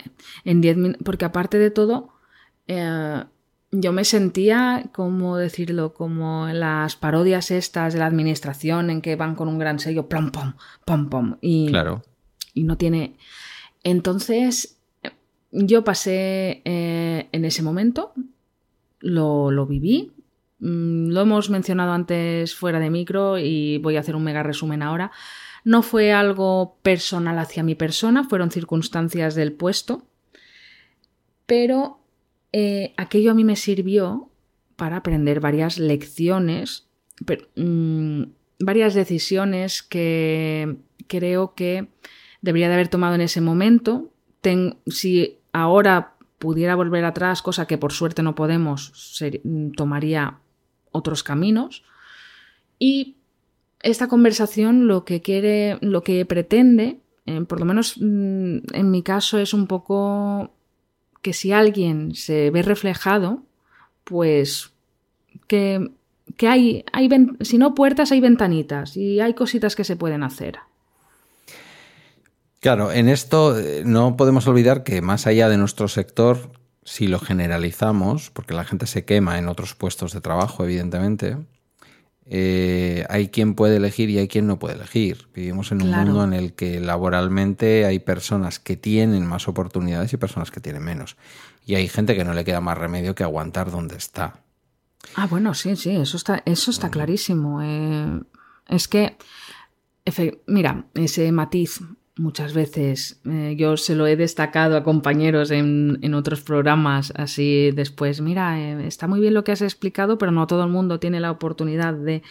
en 0.44 0.62
10 0.62 0.78
minutos, 0.78 1.02
porque 1.06 1.26
aparte 1.26 1.58
de 1.58 1.72
todo, 1.72 2.10
eh, 2.68 3.24
yo 3.72 3.92
me 3.92 4.06
sentía, 4.06 4.90
¿cómo 4.94 5.38
decirlo? 5.38 5.94
Como 5.94 6.48
en 6.48 6.60
las 6.62 6.96
parodias 6.96 7.52
estas 7.52 7.94
de 7.94 8.00
la 8.00 8.06
administración 8.06 8.90
en 8.90 9.02
que 9.02 9.16
van 9.16 9.36
con 9.36 9.48
un 9.50 9.60
gran 9.60 9.80
sello, 9.80 10.08
plom, 10.08 10.32
pom, 10.32 10.54
pom, 10.86 11.10
pom, 11.10 11.38
y, 11.42 11.68
Claro. 11.68 12.02
y 12.54 12.64
no 12.64 12.78
tiene. 12.78 13.18
Entonces, 13.84 14.80
yo 15.52 15.84
pasé 15.84 16.62
eh, 16.66 17.28
en 17.32 17.46
ese 17.46 17.62
momento, 17.62 18.14
lo, 19.00 19.52
lo 19.52 19.66
viví. 19.66 20.14
Mm, 20.60 21.10
Lo 21.10 21.22
hemos 21.22 21.50
mencionado 21.50 21.92
antes 21.92 22.56
fuera 22.56 22.80
de 22.80 22.90
micro 22.90 23.38
y 23.38 23.78
voy 23.80 23.98
a 23.98 24.00
hacer 24.00 24.16
un 24.16 24.24
mega 24.24 24.44
resumen 24.44 24.82
ahora. 24.82 25.12
No 25.64 25.82
fue 25.84 26.14
algo 26.14 26.78
personal 26.82 27.38
hacia 27.38 27.64
mi 27.64 27.76
persona, 27.76 28.24
fueron 28.24 28.50
circunstancias 28.52 29.36
del 29.36 29.52
puesto, 29.54 30.08
pero 31.46 32.00
eh, 32.60 32.94
aquello 32.98 33.30
a 33.32 33.34
mí 33.36 33.44
me 33.44 33.56
sirvió 33.56 34.30
para 34.76 34.98
aprender 34.98 35.40
varias 35.40 35.78
lecciones, 35.78 36.88
mm, 37.56 38.24
varias 38.60 38.94
decisiones 38.96 39.84
que 39.84 40.78
creo 41.08 41.54
que 41.56 41.88
debería 42.42 42.68
de 42.70 42.74
haber 42.76 42.88
tomado 42.88 43.14
en 43.16 43.22
ese 43.22 43.42
momento. 43.42 44.12
Ten- 44.42 44.78
si 44.88 45.38
ahora 45.54 46.16
pudiera 46.40 46.76
volver 46.76 47.06
atrás, 47.06 47.42
cosa 47.42 47.66
que 47.68 47.78
por 47.78 47.92
suerte 47.92 48.22
no 48.24 48.34
podemos, 48.34 48.92
ser- 48.96 49.42
tomaría 49.76 50.40
otros 50.92 51.24
caminos. 51.24 51.84
Y 52.80 53.18
esta 53.82 54.08
conversación 54.08 54.88
lo 54.88 55.06
que 55.06 55.22
quiere, 55.22 55.78
lo 55.82 56.02
que 56.02 56.26
pretende, 56.26 57.00
eh, 57.26 57.42
por 57.48 57.60
lo 57.60 57.66
menos 57.66 57.96
mm, 58.00 58.58
en 58.74 58.92
mi 58.92 59.02
caso, 59.04 59.38
es 59.40 59.54
un 59.54 59.68
poco 59.68 60.54
que 61.28 61.34
si 61.34 61.52
alguien 61.52 62.16
se 62.16 62.52
ve 62.52 62.62
reflejado, 62.62 63.44
pues 64.06 64.72
que, 65.48 65.92
que 66.38 66.48
hay, 66.48 66.86
hay 66.94 67.10
si 67.42 67.58
no 67.58 67.76
puertas, 67.76 68.14
hay 68.14 68.22
ventanitas 68.22 68.96
y 68.96 69.20
hay 69.20 69.34
cositas 69.34 69.76
que 69.76 69.84
se 69.84 69.98
pueden 69.98 70.24
hacer. 70.24 70.60
Claro, 72.62 72.94
en 72.94 73.10
esto 73.10 73.60
eh, 73.60 73.84
no 73.86 74.16
podemos 74.16 74.48
olvidar 74.48 74.86
que 74.86 75.02
más 75.02 75.28
allá 75.28 75.50
de 75.50 75.58
nuestro 75.58 75.90
sector, 75.90 76.50
si 76.86 77.08
lo 77.08 77.20
generalizamos, 77.20 78.30
porque 78.30 78.54
la 78.54 78.64
gente 78.64 78.88
se 78.88 79.04
quema 79.04 79.38
en 79.38 79.50
otros 79.50 79.76
puestos 79.76 80.14
de 80.14 80.22
trabajo, 80.22 80.64
evidentemente, 80.64 81.36
eh, 82.30 83.06
hay 83.10 83.30
quien 83.30 83.56
puede 83.56 83.78
elegir 83.78 84.10
y 84.10 84.18
hay 84.18 84.28
quien 84.28 84.48
no 84.48 84.60
puede 84.60 84.76
elegir. 84.76 85.30
Vivimos 85.34 85.72
en 85.72 85.82
un 85.82 85.92
mundo 85.92 86.24
en 86.24 86.34
el 86.34 86.54
que 86.54 86.80
laboralmente 86.80 87.86
hay 87.86 88.00
personas 88.00 88.60
que 88.60 88.76
tienen 88.76 89.26
más 89.26 89.48
oportunidades 89.48 90.12
y 90.14 90.18
personas 90.18 90.52
que 90.52 90.60
tienen 90.60 90.84
menos. 90.84 91.16
Y 91.66 91.76
hay 91.76 91.88
gente 91.88 92.16
que 92.16 92.26
no 92.26 92.34
le 92.34 92.44
queda 92.44 92.62
más 92.62 92.78
remedio 92.78 93.16
que 93.16 93.24
aguantar 93.24 93.72
donde 93.72 93.96
está. 93.96 94.42
Ah, 95.16 95.28
bueno, 95.28 95.54
sí, 95.54 95.76
sí, 95.76 95.96
eso 95.96 96.18
está, 96.18 96.44
eso 96.46 96.72
está 96.72 96.90
clarísimo. 96.90 97.62
Eh, 97.62 98.22
es 98.68 98.88
que, 98.88 99.18
mira, 100.48 100.86
ese 100.96 101.32
matiz 101.32 101.82
muchas 102.20 102.54
veces. 102.54 103.20
Eh, 103.26 103.56
yo 103.58 103.78
se 103.78 103.96
lo 103.96 104.08
he 104.08 104.16
destacado 104.16 104.78
a 104.78 104.84
compañeros 104.84 105.52
en, 105.52 106.00
en 106.02 106.14
otros 106.14 106.42
programas 106.42 107.14
así 107.16 107.72
después. 107.72 108.22
Mira, 108.22 108.60
eh, 108.60 108.88
está 108.88 109.08
muy 109.08 109.20
bien 109.20 109.34
lo 109.34 109.44
que 109.44 109.52
has 109.52 109.62
explicado, 109.62 110.18
pero 110.18 110.32
no 110.32 110.48
todo 110.48 110.64
el 110.64 110.70
mundo 110.70 111.00
tiene 111.00 111.20
la 111.20 111.32
oportunidad 111.32 111.94
de... 111.94 112.24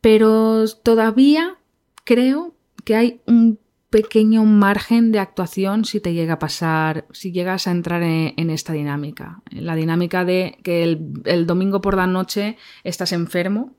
Pero 0.00 0.64
todavía 0.82 1.58
creo 2.04 2.54
que 2.84 2.94
hay 2.94 3.20
un 3.26 3.58
pequeño 3.90 4.44
margen 4.44 5.12
de 5.12 5.18
actuación 5.18 5.84
si 5.84 6.00
te 6.00 6.12
llega 6.12 6.34
a 6.34 6.38
pasar, 6.38 7.06
si 7.10 7.32
llegas 7.32 7.66
a 7.66 7.70
entrar 7.70 8.02
en, 8.02 8.50
esta 8.50 8.72
dinámica. 8.72 9.40
La 9.50 9.74
dinámica 9.74 10.24
de 10.24 10.58
que 10.62 10.82
el, 10.82 11.46
domingo 11.46 11.80
por 11.80 11.96
la 11.96 12.06
noche 12.06 12.58
estás 12.84 13.12
enfermo. 13.12 13.74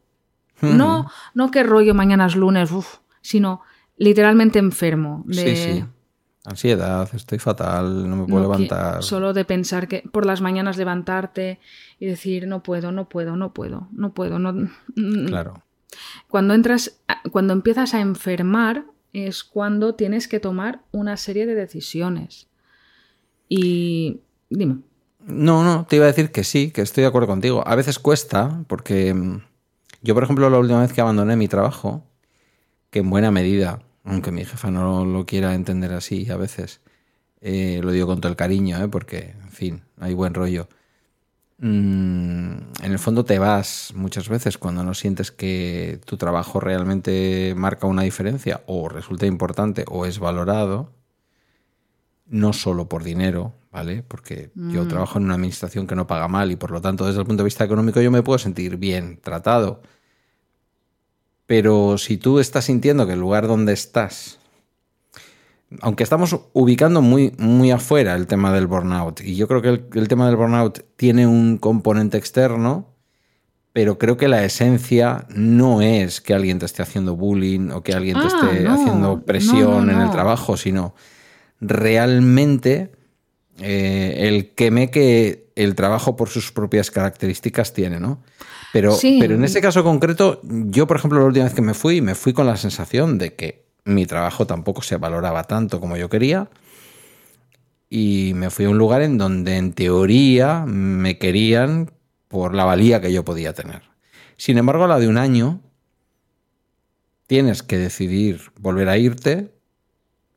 No, 0.61 1.09
no 1.33 1.51
que 1.51 1.63
rollo 1.63 1.93
mañana 1.93 2.25
es 2.25 2.35
lunes, 2.35 2.69
sino 3.21 3.61
literalmente 3.99 4.57
enfermo. 4.57 5.23
De... 5.27 5.33
Sí, 5.33 5.55
sí. 5.55 5.85
Ansiedad, 6.45 7.07
estoy 7.13 7.37
fatal, 7.37 8.09
no 8.09 8.15
me 8.15 8.25
puedo 8.25 8.41
levantar. 8.41 9.03
Solo 9.03 9.33
de 9.33 9.45
pensar 9.45 9.87
que 9.87 10.03
por 10.11 10.25
las 10.25 10.41
mañanas 10.41 10.77
levantarte 10.77 11.59
y 11.99 12.07
decir 12.07 12.47
no 12.47 12.63
puedo, 12.63 12.91
no 12.91 13.07
puedo, 13.09 13.35
no 13.35 13.53
puedo, 13.53 13.87
no 13.91 14.13
puedo, 14.13 14.39
no. 14.39 14.67
Claro. 15.27 15.61
Cuando 16.27 16.53
entras, 16.53 17.01
cuando 17.31 17.53
empiezas 17.53 17.93
a 17.93 17.99
enfermar, 17.99 18.85
es 19.11 19.43
cuando 19.43 19.95
tienes 19.95 20.27
que 20.27 20.39
tomar 20.39 20.81
una 20.91 21.17
serie 21.17 21.45
de 21.45 21.55
decisiones. 21.55 22.47
Y 23.49 24.21
dime. 24.49 24.79
No, 25.19 25.63
no, 25.63 25.85
te 25.87 25.97
iba 25.97 26.05
a 26.05 26.07
decir 26.07 26.31
que 26.31 26.43
sí, 26.43 26.71
que 26.71 26.81
estoy 26.81 27.01
de 27.01 27.07
acuerdo 27.07 27.27
contigo. 27.27 27.67
A 27.67 27.75
veces 27.75 27.99
cuesta, 27.99 28.63
porque 28.67 29.13
mm, 29.13 29.41
yo, 30.01 30.13
por 30.13 30.23
ejemplo, 30.23 30.49
la 30.49 30.59
última 30.59 30.79
vez 30.79 30.93
que 30.93 31.01
abandoné 31.01 31.35
mi 31.35 31.47
trabajo, 31.47 32.05
que 32.89 32.99
en 32.99 33.09
buena 33.09 33.29
medida 33.29 33.83
aunque 34.03 34.31
mi 34.31 34.45
jefa 34.45 34.71
no 34.71 35.05
lo 35.05 35.25
quiera 35.25 35.53
entender 35.53 35.93
así 35.93 36.29
a 36.29 36.37
veces. 36.37 36.81
Eh, 37.41 37.79
lo 37.83 37.91
digo 37.91 38.07
con 38.07 38.19
todo 38.19 38.29
el 38.31 38.35
cariño, 38.35 38.83
¿eh? 38.83 38.87
porque, 38.87 39.35
en 39.41 39.51
fin, 39.51 39.81
hay 39.99 40.13
buen 40.13 40.33
rollo. 40.33 40.67
Mm, 41.59 42.51
en 42.83 42.91
el 42.91 42.99
fondo 42.99 43.25
te 43.25 43.37
vas 43.37 43.91
muchas 43.93 44.29
veces 44.29 44.57
cuando 44.57 44.83
no 44.83 44.93
sientes 44.93 45.31
que 45.31 45.99
tu 46.05 46.15
trabajo 46.15 46.59
realmente 46.59 47.53
marca 47.55 47.85
una 47.85 48.03
diferencia 48.03 48.63
o 48.65 48.87
resulta 48.87 49.25
importante 49.25 49.83
o 49.89 50.05
es 50.05 50.19
valorado, 50.19 50.91
no 52.27 52.53
solo 52.53 52.87
por 52.87 53.03
dinero, 53.03 53.53
¿vale? 53.71 54.03
Porque 54.03 54.51
yo 54.55 54.85
mm. 54.85 54.87
trabajo 54.87 55.17
en 55.17 55.25
una 55.25 55.33
administración 55.33 55.85
que 55.85 55.95
no 55.95 56.07
paga 56.07 56.27
mal 56.27 56.51
y 56.51 56.55
por 56.55 56.71
lo 56.71 56.79
tanto 56.79 57.05
desde 57.05 57.19
el 57.19 57.25
punto 57.25 57.43
de 57.43 57.45
vista 57.47 57.65
económico 57.65 57.99
yo 58.01 58.11
me 58.11 58.23
puedo 58.23 58.39
sentir 58.39 58.77
bien 58.77 59.19
tratado 59.21 59.81
pero 61.49 61.97
si 61.97 62.17
tú 62.17 62.37
estás 62.37 62.65
sintiendo 62.65 63.07
que 63.07 63.13
el 63.13 63.19
lugar 63.19 63.47
donde 63.47 63.73
estás, 63.73 64.37
aunque 65.81 66.03
estamos 66.03 66.39
ubicando 66.53 67.01
muy, 67.01 67.33
muy 67.39 67.71
afuera 67.71 68.13
el 68.13 68.27
tema 68.27 68.53
del 68.53 68.67
burnout, 68.67 69.21
y 69.21 69.35
yo 69.35 69.47
creo 69.47 69.63
que 69.63 69.99
el, 69.99 70.07
tema 70.07 70.27
del 70.27 70.35
burnout 70.35 70.85
tiene 70.95 71.25
un 71.25 71.57
componente 71.57 72.19
externo, 72.19 72.93
pero 73.73 73.97
creo 73.97 74.15
que 74.15 74.27
la 74.27 74.45
esencia 74.45 75.25
no 75.29 75.81
es 75.81 76.21
que 76.21 76.35
alguien 76.35 76.59
te 76.59 76.67
esté 76.67 76.83
haciendo 76.83 77.15
bullying 77.15 77.71
o 77.71 77.81
que 77.81 77.93
alguien 77.93 78.17
te 78.19 78.25
ah, 78.25 78.27
esté 78.27 78.67
haciendo 78.67 79.23
presión 79.25 79.89
en 79.89 80.01
el 80.01 80.11
trabajo, 80.11 80.55
sino 80.55 80.93
realmente 81.59 82.91
eh, 83.61 84.27
el 84.27 84.51
queme 84.53 84.89
que 84.89 85.49
el 85.55 85.75
trabajo 85.75 86.15
por 86.15 86.29
sus 86.29 86.51
propias 86.51 86.91
características 86.91 87.73
tiene, 87.73 87.99
¿no? 87.99 88.21
Pero, 88.71 88.95
pero 89.01 89.35
en 89.35 89.43
ese 89.43 89.61
caso 89.61 89.83
concreto, 89.83 90.41
yo, 90.43 90.85
por 90.87 90.97
ejemplo, 90.97 91.19
la 91.19 91.25
última 91.25 91.45
vez 91.45 91.53
que 91.53 91.61
me 91.61 91.73
fui, 91.73 92.01
me 92.01 92.15
fui 92.15 92.33
con 92.33 92.45
la 92.45 92.55
sensación 92.55 93.17
de 93.17 93.33
que 93.33 93.65
mi 93.83 94.05
trabajo 94.05 94.45
tampoco 94.45 94.81
se 94.81 94.97
valoraba 94.97 95.43
tanto 95.45 95.79
como 95.79 95.97
yo 95.97 96.09
quería. 96.09 96.49
Y 97.89 98.33
me 98.35 98.51
fui 98.51 98.65
a 98.65 98.69
un 98.69 98.77
lugar 98.77 99.01
en 99.01 99.17
donde, 99.17 99.57
en 99.57 99.73
teoría, 99.73 100.65
me 100.67 101.17
querían 101.17 101.91
por 102.27 102.53
la 102.53 102.63
valía 102.63 103.01
que 103.01 103.11
yo 103.11 103.25
podía 103.25 103.53
tener. 103.53 103.81
Sin 104.37 104.59
embargo, 104.59 104.85
a 104.85 104.87
la 104.87 104.99
de 104.99 105.07
un 105.07 105.17
año, 105.17 105.61
tienes 107.25 107.63
que 107.63 107.77
decidir 107.77 108.51
volver 108.59 108.89
a 108.89 108.97
irte 108.97 109.51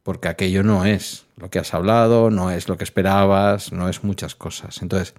porque 0.02 0.28
aquello 0.28 0.62
no 0.62 0.84
es 0.84 1.26
lo 1.36 1.50
que 1.50 1.58
has 1.58 1.74
hablado, 1.74 2.30
no 2.30 2.50
es 2.50 2.68
lo 2.68 2.76
que 2.76 2.84
esperabas, 2.84 3.72
no 3.72 3.88
es 3.88 4.04
muchas 4.04 4.34
cosas. 4.34 4.82
Entonces, 4.82 5.14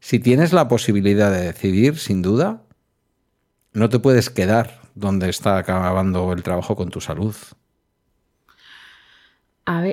si 0.00 0.18
tienes 0.18 0.52
la 0.52 0.68
posibilidad 0.68 1.30
de 1.30 1.42
decidir, 1.42 1.98
sin 1.98 2.22
duda, 2.22 2.62
no 3.72 3.88
te 3.88 3.98
puedes 3.98 4.30
quedar 4.30 4.80
donde 4.94 5.28
está 5.28 5.58
acabando 5.58 6.32
el 6.32 6.42
trabajo 6.42 6.76
con 6.76 6.90
tu 6.90 7.00
salud. 7.00 7.34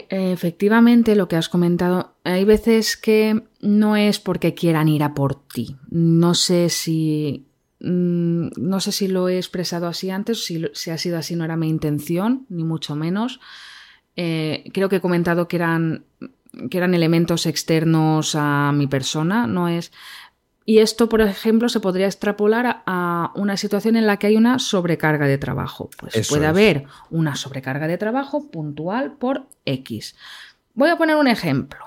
efectivamente, 0.09 1.15
lo 1.15 1.27
que 1.27 1.36
has 1.36 1.50
comentado, 1.50 2.15
hay 2.24 2.43
veces 2.43 2.98
que 2.98 3.43
no 3.62 3.95
es 3.95 4.19
porque 4.19 4.53
quieran 4.53 4.88
ir 4.88 5.03
a 5.03 5.13
por 5.13 5.36
ti. 5.48 5.77
No 5.89 6.33
sé 6.33 6.69
si. 6.69 7.45
Mm, 7.79 8.50
no 8.57 8.81
sé 8.81 8.91
si 8.91 9.07
lo 9.07 9.29
he 9.29 9.38
expresado 9.38 9.88
así 9.88 10.09
antes, 10.09 10.43
si, 10.43 10.65
si 10.74 10.89
ha 10.91 10.98
sido 10.98 11.17
así, 11.17 11.36
no 11.36 11.45
era 11.45 11.55
mi 11.55 11.69
intención, 11.69 12.45
ni 12.50 12.63
mucho 12.63 12.95
menos. 12.95 13.39
Eh, 14.15 14.69
creo 14.73 14.89
que 14.89 14.97
he 14.97 15.01
comentado 15.01 15.47
que 15.47 15.55
eran 15.55 16.05
que 16.69 16.77
eran 16.77 16.93
elementos 16.93 17.45
externos 17.45 18.35
a 18.35 18.71
mi 18.73 18.87
persona, 18.87 19.47
no 19.47 19.67
es... 19.67 19.91
Y 20.65 20.79
esto, 20.79 21.09
por 21.09 21.21
ejemplo, 21.21 21.67
se 21.67 21.79
podría 21.79 22.05
extrapolar 22.05 22.83
a 22.85 23.31
una 23.33 23.57
situación 23.57 23.95
en 23.95 24.05
la 24.05 24.17
que 24.17 24.27
hay 24.27 24.37
una 24.37 24.59
sobrecarga 24.59 25.25
de 25.25 25.39
trabajo. 25.39 25.89
Pues 25.97 26.27
puede 26.29 26.45
haber 26.45 26.85
una 27.09 27.35
sobrecarga 27.35 27.87
de 27.87 27.97
trabajo 27.97 28.51
puntual 28.51 29.13
por 29.13 29.47
X. 29.65 30.15
Voy 30.75 30.89
a 30.89 30.97
poner 30.97 31.15
un 31.15 31.27
ejemplo, 31.27 31.79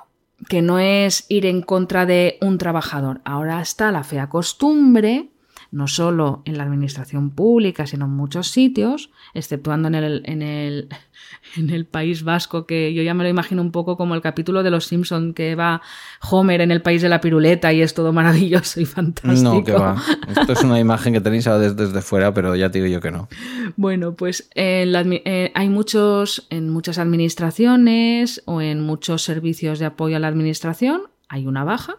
que 0.48 0.62
no 0.62 0.80
es 0.80 1.26
ir 1.28 1.46
en 1.46 1.62
contra 1.62 2.06
de 2.06 2.38
un 2.40 2.58
trabajador. 2.58 3.20
Ahora 3.24 3.60
está 3.60 3.92
la 3.92 4.02
fea 4.02 4.28
costumbre, 4.28 5.30
no 5.72 5.88
solo 5.88 6.42
en 6.44 6.58
la 6.58 6.64
administración 6.64 7.30
pública, 7.30 7.86
sino 7.86 8.04
en 8.04 8.12
muchos 8.12 8.48
sitios, 8.48 9.10
exceptuando 9.34 9.88
en 9.88 9.94
el, 9.94 10.22
en 10.26 10.42
el 10.42 10.88
en 11.56 11.70
el 11.70 11.86
País 11.86 12.22
Vasco, 12.22 12.66
que 12.66 12.94
yo 12.94 13.02
ya 13.02 13.14
me 13.14 13.24
lo 13.24 13.30
imagino 13.30 13.62
un 13.62 13.72
poco 13.72 13.96
como 13.96 14.14
el 14.14 14.20
capítulo 14.20 14.62
de 14.62 14.70
Los 14.70 14.86
Simpson 14.86 15.34
que 15.34 15.54
va 15.54 15.82
Homer 16.30 16.60
en 16.60 16.70
el 16.70 16.82
país 16.82 17.02
de 17.02 17.08
la 17.08 17.20
piruleta 17.20 17.72
y 17.72 17.82
es 17.82 17.94
todo 17.94 18.12
maravilloso 18.12 18.80
y 18.80 18.84
fantástico. 18.84 19.54
No, 19.54 19.64
que 19.64 19.72
va. 19.72 20.02
Esto 20.28 20.52
es 20.52 20.62
una 20.62 20.78
imagen 20.78 21.14
que 21.14 21.20
tenéis 21.20 21.44
desde, 21.44 21.74
desde 21.74 22.02
fuera, 22.02 22.32
pero 22.32 22.54
ya 22.54 22.70
te 22.70 22.78
digo 22.78 22.92
yo 22.92 23.00
que 23.00 23.10
no. 23.10 23.28
Bueno, 23.76 24.14
pues 24.14 24.48
eh, 24.54 25.52
hay 25.54 25.68
muchos, 25.68 26.46
en 26.50 26.70
muchas 26.70 26.98
administraciones 26.98 28.42
o 28.44 28.60
en 28.60 28.80
muchos 28.80 29.22
servicios 29.22 29.78
de 29.78 29.86
apoyo 29.86 30.16
a 30.16 30.20
la 30.20 30.28
administración, 30.28 31.02
hay 31.28 31.46
una 31.46 31.64
baja 31.64 31.96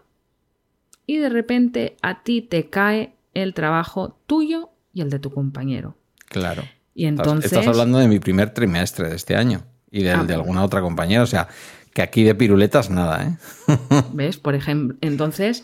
y 1.06 1.18
de 1.18 1.30
repente 1.30 1.98
a 2.02 2.24
ti 2.24 2.42
te 2.42 2.70
cae 2.70 3.14
el 3.34 3.54
trabajo 3.54 4.20
tuyo 4.28 4.70
y 4.94 5.02
el 5.02 5.10
de 5.10 5.20
tu 5.20 5.32
compañero. 5.32 5.98
Claro. 6.28 6.64
Y 6.94 7.06
entonces... 7.06 7.52
Estás 7.52 7.68
hablando 7.68 7.98
de 7.98 8.08
mi 8.08 8.20
primer 8.20 8.54
trimestre 8.54 9.10
de 9.10 9.16
este 9.16 9.36
año 9.36 9.64
y 9.92 10.04
del, 10.04 10.20
ah, 10.20 10.24
de 10.24 10.34
alguna 10.34 10.64
otra 10.64 10.82
compañera. 10.82 11.24
O 11.24 11.28
sea, 11.28 11.48
que 11.94 12.02
aquí 12.02 12.24
de 12.24 12.36
piruletas 12.36 12.90
nada, 12.90 13.24
¿eh? 13.24 13.38
¿Ves? 14.14 14.38
Por 14.38 14.56
ejemplo, 14.56 14.98
entonces, 15.02 15.64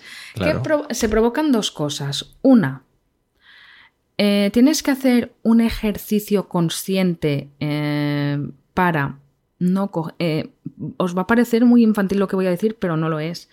se 0.92 1.10
provocan 1.10 1.52
dos 1.52 1.72
cosas. 1.72 2.36
Una, 2.42 2.84
eh, 4.22 4.50
tienes 4.52 4.84
que 4.84 4.92
hacer 4.92 5.34
un 5.44 5.62
ejercicio 5.62 6.50
consciente 6.50 7.50
eh, 7.62 8.38
para 8.74 9.18
no 9.60 9.92
eh, 10.20 10.50
os 10.98 11.18
va 11.18 11.22
a 11.22 11.28
parecer 11.28 11.64
muy 11.64 11.84
infantil 11.84 12.20
lo 12.20 12.28
que 12.28 12.36
voy 12.36 12.48
a 12.48 12.50
decir, 12.50 12.76
pero 12.80 12.98
no 12.98 13.08
lo 13.08 13.20
es. 13.20 13.50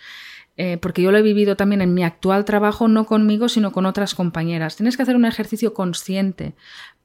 Porque 0.81 1.03
yo 1.03 1.13
lo 1.13 1.19
he 1.19 1.23
vivido 1.23 1.57
también 1.57 1.83
en 1.83 1.93
mi 1.93 2.03
actual 2.03 2.45
trabajo, 2.45 2.89
no 2.89 3.05
conmigo, 3.05 3.49
sino 3.49 3.73
con 3.73 3.87
otras 3.87 4.15
compañeras. 4.15 4.77
Tienes 4.77 4.97
que 4.97 5.03
hacer 5.03 5.17
un 5.17 5.27
ejercicio 5.27 5.75
consciente 5.75 6.55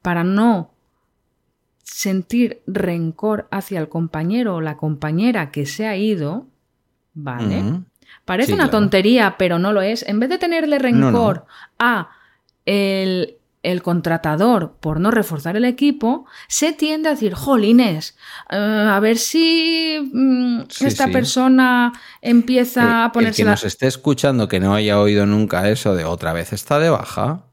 para 0.00 0.24
no 0.24 0.72
sentir 1.82 2.62
rencor 2.66 3.48
hacia 3.50 3.78
el 3.80 3.88
compañero 3.88 4.56
o 4.56 4.60
la 4.60 4.76
compañera 4.76 5.50
que 5.50 5.66
se 5.66 5.86
ha 5.86 5.96
ido, 5.96 6.46
¿vale? 7.12 7.82
Parece 8.24 8.54
una 8.54 8.70
tontería, 8.70 9.36
pero 9.36 9.58
no 9.58 9.72
lo 9.72 9.82
es. 9.82 10.06
En 10.08 10.20
vez 10.20 10.30
de 10.30 10.38
tenerle 10.38 10.78
rencor 10.78 11.44
a 11.78 12.10
el 12.64 13.36
el 13.62 13.82
contratador, 13.82 14.76
por 14.80 15.00
no 15.00 15.10
reforzar 15.10 15.56
el 15.56 15.64
equipo, 15.64 16.26
se 16.48 16.72
tiende 16.72 17.08
a 17.08 17.12
decir, 17.12 17.34
jolines, 17.34 18.16
eh, 18.50 18.56
a 18.56 18.98
ver 19.00 19.18
si 19.18 20.10
mm, 20.12 20.62
esta 20.80 21.08
persona 21.08 21.92
empieza 22.20 23.04
a 23.04 23.12
ponerse... 23.12 23.42
El 23.42 23.46
que 23.46 23.50
nos 23.50 23.64
esté 23.64 23.86
escuchando 23.86 24.48
que 24.48 24.60
no 24.60 24.74
haya 24.74 24.98
oído 25.00 25.26
nunca 25.26 25.68
eso 25.68 25.94
de 25.94 26.04
otra 26.04 26.32
vez 26.32 26.52
está 26.52 26.78
de 26.78 26.90
baja. 26.90 27.44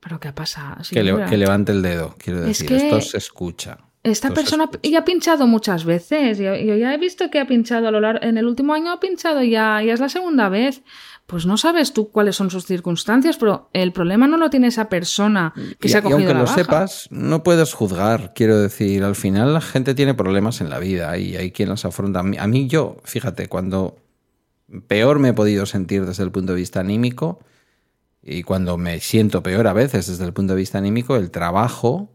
¿Pero 0.00 0.20
qué 0.20 0.32
pasa? 0.32 0.76
que, 0.90 1.02
levante 1.02 1.72
el 1.72 1.82
dedo, 1.82 2.14
quiero 2.18 2.42
decir. 2.42 2.70
Esto 2.70 3.00
se 3.00 3.18
escucha. 3.18 3.78
Esta 4.04 4.34
persona 4.34 4.68
ya 4.82 4.98
ha 4.98 5.04
pinchado 5.06 5.46
muchas 5.46 5.86
veces. 5.86 6.36
Yo, 6.36 6.54
ya 6.54 6.92
he 6.92 6.98
visto 6.98 7.30
que 7.30 7.40
ha 7.40 7.46
pinchado 7.46 7.88
a 7.88 7.90
lo 7.90 8.00
largo. 8.00 8.22
En 8.22 8.36
el 8.36 8.44
último 8.44 8.74
año 8.74 8.92
ha 8.92 9.00
pinchado 9.00 9.42
ya, 9.42 9.82
ya 9.82 9.94
es 9.94 10.00
la 10.00 10.10
segunda 10.10 10.50
vez. 10.50 10.82
Pues 11.26 11.46
no 11.46 11.56
sabes 11.56 11.94
tú 11.94 12.10
cuáles 12.10 12.36
son 12.36 12.50
sus 12.50 12.66
circunstancias, 12.66 13.38
pero 13.38 13.70
el 13.72 13.94
problema 13.94 14.28
no 14.28 14.36
lo 14.36 14.50
tiene 14.50 14.66
esa 14.66 14.90
persona 14.90 15.54
que 15.80 15.88
se 15.88 15.96
ha 15.96 16.02
cogido 16.02 16.20
y 16.20 16.24
aunque 16.24 16.38
lo 16.38 16.46
sepas, 16.46 17.08
no 17.10 17.42
puedes 17.42 17.72
juzgar. 17.72 18.34
Quiero 18.34 18.58
decir, 18.58 19.04
al 19.04 19.14
final 19.14 19.54
la 19.54 19.62
gente 19.62 19.94
tiene 19.94 20.12
problemas 20.12 20.60
en 20.60 20.68
la 20.68 20.78
vida 20.78 21.16
y 21.16 21.36
hay 21.36 21.50
quien 21.50 21.70
las 21.70 21.86
afronta. 21.86 22.20
A 22.20 22.46
mí, 22.46 22.68
yo, 22.68 22.98
fíjate, 23.04 23.48
cuando 23.48 23.96
peor 24.86 25.18
me 25.18 25.30
he 25.30 25.32
podido 25.32 25.64
sentir 25.64 26.04
desde 26.04 26.24
el 26.24 26.30
punto 26.30 26.52
de 26.52 26.58
vista 26.58 26.80
anímico 26.80 27.40
y 28.22 28.42
cuando 28.42 28.76
me 28.76 29.00
siento 29.00 29.42
peor 29.42 29.66
a 29.66 29.72
veces 29.72 30.06
desde 30.08 30.26
el 30.26 30.34
punto 30.34 30.52
de 30.52 30.58
vista 30.58 30.76
anímico, 30.76 31.16
el 31.16 31.30
trabajo 31.30 32.13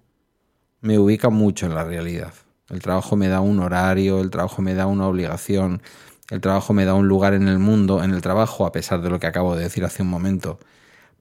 me 0.82 0.98
ubica 1.00 1.30
mucho 1.30 1.66
en 1.66 1.76
la 1.76 1.84
realidad. 1.84 2.34
El 2.70 2.82
trabajo 2.82 3.16
me 3.16 3.28
da 3.28 3.42
un 3.42 3.60
horario, 3.60 4.22
el 4.22 4.30
trabajo 4.30 4.62
me 4.62 4.76
da 4.76 4.86
una 4.86 5.08
obligación, 5.08 5.82
el 6.30 6.42
trabajo 6.42 6.74
me 6.74 6.86
da 6.86 6.94
un 6.94 7.08
lugar 7.08 7.34
en 7.34 7.48
el 7.48 7.60
mundo. 7.60 8.04
En 8.04 8.12
el 8.12 8.22
trabajo, 8.22 8.66
a 8.66 8.72
pesar 8.72 9.02
de 9.02 9.10
lo 9.10 9.20
que 9.20 9.28
acabo 9.28 9.56
de 9.56 9.64
decir 9.64 9.84
hace 9.84 10.04
un 10.04 10.10
momento, 10.10 10.60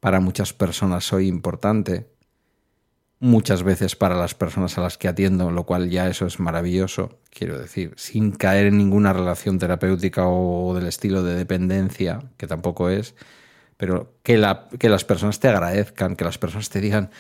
para 0.00 0.20
muchas 0.20 0.52
personas 0.52 1.04
soy 1.04 1.26
importante. 1.26 2.10
Muchas 3.20 3.64
veces 3.64 3.96
para 3.96 4.14
las 4.14 4.34
personas 4.34 4.78
a 4.78 4.82
las 4.82 4.96
que 4.96 5.08
atiendo, 5.08 5.50
lo 5.50 5.64
cual 5.64 5.90
ya 5.90 6.06
eso 6.08 6.24
es 6.24 6.38
maravilloso, 6.38 7.18
quiero 7.30 7.58
decir, 7.58 7.92
sin 7.96 8.30
caer 8.30 8.66
en 8.66 8.78
ninguna 8.78 9.12
relación 9.12 9.58
terapéutica 9.58 10.28
o 10.28 10.72
del 10.74 10.86
estilo 10.86 11.24
de 11.24 11.34
dependencia, 11.34 12.20
que 12.36 12.46
tampoco 12.46 12.90
es, 12.90 13.16
pero 13.76 14.14
que, 14.22 14.38
la, 14.38 14.68
que 14.78 14.88
las 14.88 15.04
personas 15.04 15.40
te 15.40 15.48
agradezcan, 15.48 16.14
que 16.14 16.24
las 16.24 16.38
personas 16.38 16.68
te 16.68 16.80
digan, 16.80 17.10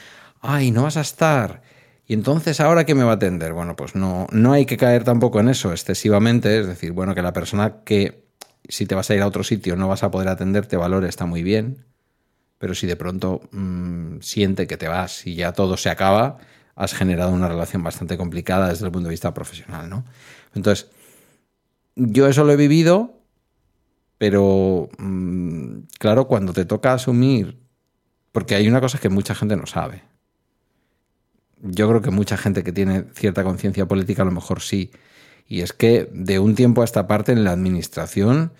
ay, 0.40 0.70
no 0.70 0.84
vas 0.84 0.96
a 0.96 1.00
estar, 1.00 1.62
y 2.10 2.14
entonces, 2.14 2.58
¿ahora 2.60 2.86
qué 2.86 2.94
me 2.94 3.04
va 3.04 3.12
a 3.12 3.14
atender? 3.16 3.52
Bueno, 3.52 3.76
pues 3.76 3.94
no, 3.94 4.26
no 4.32 4.52
hay 4.54 4.64
que 4.64 4.78
caer 4.78 5.04
tampoco 5.04 5.40
en 5.40 5.50
eso 5.50 5.72
excesivamente. 5.72 6.58
Es 6.58 6.66
decir, 6.66 6.92
bueno, 6.92 7.14
que 7.14 7.20
la 7.20 7.34
persona 7.34 7.82
que 7.84 8.24
si 8.66 8.86
te 8.86 8.94
vas 8.94 9.10
a 9.10 9.14
ir 9.14 9.20
a 9.20 9.26
otro 9.26 9.44
sitio 9.44 9.76
no 9.76 9.88
vas 9.88 10.02
a 10.02 10.10
poder 10.10 10.28
atender, 10.28 10.64
te 10.66 10.78
valore, 10.78 11.06
está 11.06 11.26
muy 11.26 11.42
bien. 11.42 11.84
Pero 12.56 12.74
si 12.74 12.86
de 12.86 12.96
pronto 12.96 13.42
mm, 13.52 14.20
siente 14.20 14.66
que 14.66 14.78
te 14.78 14.88
vas 14.88 15.26
y 15.26 15.34
ya 15.34 15.52
todo 15.52 15.76
se 15.76 15.90
acaba, 15.90 16.38
has 16.76 16.94
generado 16.94 17.30
una 17.30 17.46
relación 17.46 17.82
bastante 17.82 18.16
complicada 18.16 18.70
desde 18.70 18.86
el 18.86 18.92
punto 18.92 19.08
de 19.08 19.12
vista 19.12 19.34
profesional, 19.34 19.90
¿no? 19.90 20.06
Entonces, 20.54 20.88
yo 21.94 22.26
eso 22.26 22.42
lo 22.42 22.52
he 22.52 22.56
vivido, 22.56 23.20
pero 24.16 24.88
mm, 24.96 25.80
claro, 25.98 26.26
cuando 26.26 26.54
te 26.54 26.64
toca 26.64 26.94
asumir, 26.94 27.58
porque 28.32 28.54
hay 28.54 28.66
una 28.66 28.80
cosa 28.80 28.98
que 28.98 29.10
mucha 29.10 29.34
gente 29.34 29.56
no 29.56 29.66
sabe 29.66 30.07
yo 31.62 31.88
creo 31.88 32.02
que 32.02 32.10
mucha 32.10 32.36
gente 32.36 32.62
que 32.62 32.72
tiene 32.72 33.04
cierta 33.14 33.44
conciencia 33.44 33.86
política 33.86 34.22
a 34.22 34.26
lo 34.26 34.32
mejor 34.32 34.60
sí. 34.60 34.90
Y 35.46 35.62
es 35.62 35.72
que 35.72 36.08
de 36.12 36.38
un 36.38 36.54
tiempo 36.54 36.82
a 36.82 36.84
esta 36.84 37.06
parte 37.06 37.32
en 37.32 37.44
la 37.44 37.52
administración, 37.52 38.52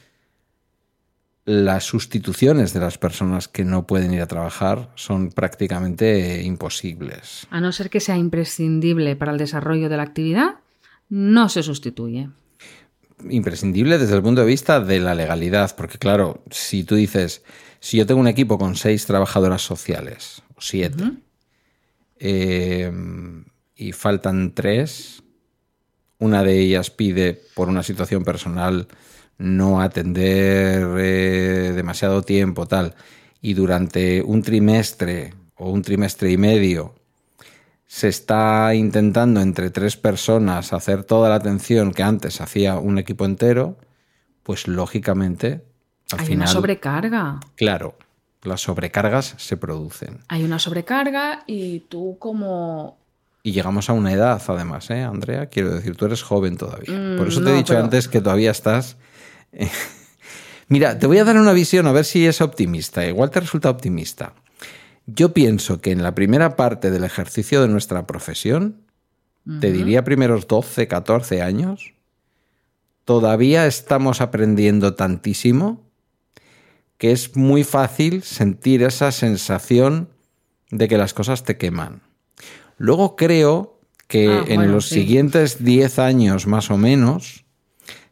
las 1.45 1.85
sustituciones 1.85 2.73
de 2.73 2.81
las 2.81 2.99
personas 2.99 3.49
que 3.49 3.65
no 3.65 3.87
pueden 3.87 4.13
ir 4.13 4.21
a 4.21 4.27
trabajar 4.27 4.91
son 4.97 5.31
prácticamente 5.31 6.43
imposibles. 6.43 7.47
A 7.51 7.61
no 7.61 7.73
ser 7.73 7.91
que 7.91 8.01
sea 8.01 8.17
imprescindible 8.17 9.17
para 9.17 9.33
el 9.33 9.39
desarrollo 9.39 9.89
de 9.89 9.97
la 9.97 10.03
actividad, 10.03 10.57
no 11.09 11.49
se 11.49 11.63
sustituye. 11.63 12.29
Imprescindible 13.31 13.99
desde 13.99 14.17
el 14.17 14.23
punto 14.23 14.43
de 14.43 14.47
vista 14.47 14.81
de 14.81 15.01
la 15.01 15.15
legalidad, 15.15 15.75
porque 15.77 15.99
claro, 15.99 16.43
si 16.51 16.85
tú 16.85 16.95
dices, 16.95 17.43
si 17.81 17.97
yo 17.97 18.07
tengo 18.07 18.21
un 18.21 18.29
equipo 18.29 18.59
con 18.59 18.77
seis 18.77 19.07
trabajadoras 19.07 19.63
sociales, 19.63 20.43
o 20.55 20.61
siete, 20.61 21.13
eh, 22.21 22.93
y 23.75 23.93
faltan 23.93 24.53
tres. 24.55 25.23
Una 26.19 26.43
de 26.43 26.59
ellas 26.59 26.91
pide, 26.91 27.41
por 27.55 27.69
una 27.69 27.83
situación 27.83 28.25
personal, 28.25 28.89
no 29.39 29.81
atender 29.81 30.85
eh, 30.99 31.73
demasiado 31.75 32.23
tiempo, 32.23 32.67
tal. 32.67 32.95
Y 33.41 33.55
durante 33.55 34.21
un 34.23 34.43
trimestre 34.43 35.33
o 35.55 35.71
un 35.71 35.83
trimestre 35.83 36.31
y 36.33 36.37
medio 36.37 36.95
se 37.87 38.09
está 38.09 38.75
intentando 38.75 39.41
entre 39.41 39.71
tres 39.71 39.97
personas 39.97 40.73
hacer 40.73 41.05
toda 41.05 41.31
la 41.31 41.37
atención 41.37 41.93
que 41.93 42.03
antes 42.03 42.41
hacía 42.41 42.79
un 42.79 42.99
equipo 42.99 43.25
entero, 43.25 43.79
pues 44.43 44.69
lógicamente 44.69 45.65
al 46.13 46.21
Hay 46.21 46.35
una 46.35 46.47
sobrecarga. 46.47 47.41
Claro, 47.55 47.97
las 48.43 48.61
sobrecargas 48.63 49.35
se 49.37 49.57
producen. 49.57 50.21
Hay 50.29 50.45
una 50.45 50.59
sobrecarga 50.59 51.45
y 51.47 51.81
tú 51.81 52.17
como... 52.19 52.99
Y 53.43 53.53
llegamos 53.53 53.89
a 53.89 53.93
una 53.93 54.13
edad, 54.13 54.43
además, 54.47 54.91
¿eh, 54.91 55.03
Andrea? 55.03 55.47
Quiero 55.47 55.75
decir, 55.75 55.97
tú 55.97 56.07
eres 56.07 56.23
joven 56.23 56.57
todavía. 56.57 57.17
Por 57.17 57.27
mm, 57.27 57.29
eso 57.29 57.43
te 57.43 57.51
he 57.51 57.55
dicho 57.55 57.79
antes 57.79 58.09
que 58.09 58.21
todavía 58.21 58.51
estás... 58.51 58.97
Eh, 59.53 59.71
mira, 60.69 60.99
te 60.99 61.07
voy 61.07 61.19
a 61.19 61.25
dar 61.25 61.37
una 61.37 61.53
visión 61.53 61.87
a 61.87 61.93
ver 61.93 62.05
si 62.05 62.27
es 62.27 62.41
optimista. 62.41 63.07
Igual 63.07 63.31
te 63.31 63.41
resulta 63.41 63.71
optimista. 63.71 64.35
Yo 65.07 65.33
pienso 65.33 65.81
que 65.81 65.93
en 65.93 66.03
la 66.03 66.15
primera 66.15 66.57
parte 66.57 66.91
del 66.91 67.05
ejercicio 67.05 67.63
de 67.63 67.69
nuestra 67.69 68.07
profesión, 68.07 68.83
te 69.61 69.73
diría 69.73 70.05
primeros 70.05 70.47
12, 70.47 70.87
14 70.87 71.41
años, 71.41 71.95
todavía 73.07 73.67
estamos 73.67 74.21
aprendiendo 74.21 74.95
tantísimo 74.95 75.88
que 76.99 77.13
es 77.13 77.37
muy 77.37 77.65
fácil 77.65 78.23
sentir 78.23 78.83
esa 78.83 79.13
sensación 79.13 80.09
de 80.71 80.89
que 80.89 80.99
las 80.99 81.15
cosas 81.15 81.45
te 81.45 81.57
queman. 81.57 82.03
Luego 82.77 83.17
creo 83.17 83.81
que 84.07 84.29
ah, 84.29 84.45
en 84.49 84.71
los 84.73 84.89
siguientes 84.89 85.65
10 85.65 85.99
años 85.99 86.47
más 86.47 86.71
o 86.71 86.77
menos 86.77 87.45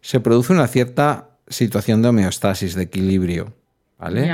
se 0.00 0.20
produce 0.20 0.52
una 0.52 0.68
cierta 0.68 1.30
situación 1.48 2.02
de 2.02 2.08
homeostasis, 2.08 2.74
de 2.74 2.84
equilibrio. 2.84 3.54
¿Vale? 3.98 4.30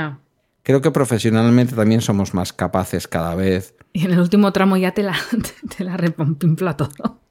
Creo 0.61 0.81
que 0.81 0.91
profesionalmente 0.91 1.75
también 1.75 2.01
somos 2.01 2.33
más 2.33 2.53
capaces 2.53 3.07
cada 3.07 3.35
vez. 3.35 3.75
Y 3.91 4.05
en 4.05 4.11
el 4.11 4.19
último 4.19 4.51
tramo 4.51 4.77
ya 4.77 4.91
te 4.93 5.03
la, 5.03 5.15
te 5.77 5.83
la 5.83 5.97
todo. 6.77 7.22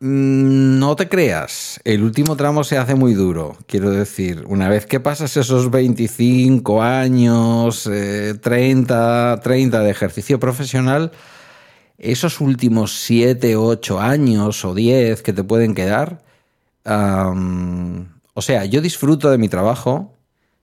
Mm, 0.00 0.78
no 0.80 0.96
te 0.96 1.08
creas, 1.08 1.80
el 1.84 2.02
último 2.02 2.36
tramo 2.36 2.64
se 2.64 2.78
hace 2.78 2.94
muy 2.94 3.14
duro. 3.14 3.56
Quiero 3.66 3.90
decir, 3.90 4.44
una 4.48 4.68
vez 4.68 4.86
que 4.86 5.00
pasas 5.00 5.36
esos 5.36 5.70
25 5.70 6.82
años, 6.82 7.84
30, 8.40 9.34
eh, 9.34 9.40
30 9.42 9.80
de 9.80 9.90
ejercicio 9.90 10.40
profesional, 10.40 11.12
esos 11.98 12.40
últimos 12.40 12.92
7, 13.00 13.56
8 13.56 14.00
años 14.00 14.64
o 14.64 14.74
10 14.74 15.22
que 15.22 15.32
te 15.32 15.44
pueden 15.44 15.74
quedar, 15.74 16.22
o 16.84 18.42
sea, 18.42 18.64
yo 18.66 18.80
disfruto 18.80 19.30
de 19.30 19.38
mi 19.38 19.48
trabajo, 19.48 20.12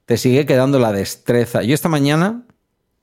te 0.05 0.17
sigue 0.17 0.45
quedando 0.45 0.77
la 0.77 0.91
destreza. 0.91 1.63
Yo 1.63 1.73
esta 1.73 1.89
mañana, 1.89 2.43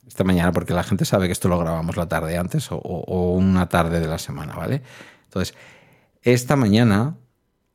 esta 0.06 0.24
mañana 0.24 0.52
porque 0.52 0.74
la 0.74 0.84
gente 0.84 1.04
sabe 1.04 1.26
que 1.26 1.32
esto 1.32 1.48
lo 1.48 1.58
grabamos 1.58 1.96
la 1.96 2.06
tarde 2.08 2.36
antes 2.36 2.68
o 2.70 3.32
una 3.32 3.68
tarde 3.68 4.00
de 4.00 4.06
la 4.06 4.18
semana, 4.18 4.54
¿vale? 4.54 4.82
Entonces, 5.24 5.54
esta 6.22 6.56
mañana, 6.56 7.16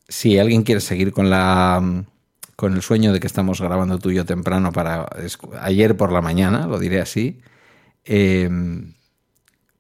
si 0.08 0.38
alguien 0.38 0.64
quiere 0.64 0.82
seguir 0.82 1.12
con 1.12 1.30
la 1.30 2.06
con 2.56 2.74
el 2.74 2.82
sueño 2.82 3.12
de 3.12 3.20
que 3.20 3.28
estamos 3.28 3.60
grabando 3.62 3.98
tú 4.00 4.12
y 4.12 4.16
yo 4.16 4.26
temprano 4.26 4.72
para 4.72 5.08
ayer 5.60 5.98
por 5.98 6.12
la 6.12 6.22
mañana, 6.22 6.68
lo 6.68 6.80
diré 6.80 7.02
así, 7.02 7.42
em, 8.06 8.94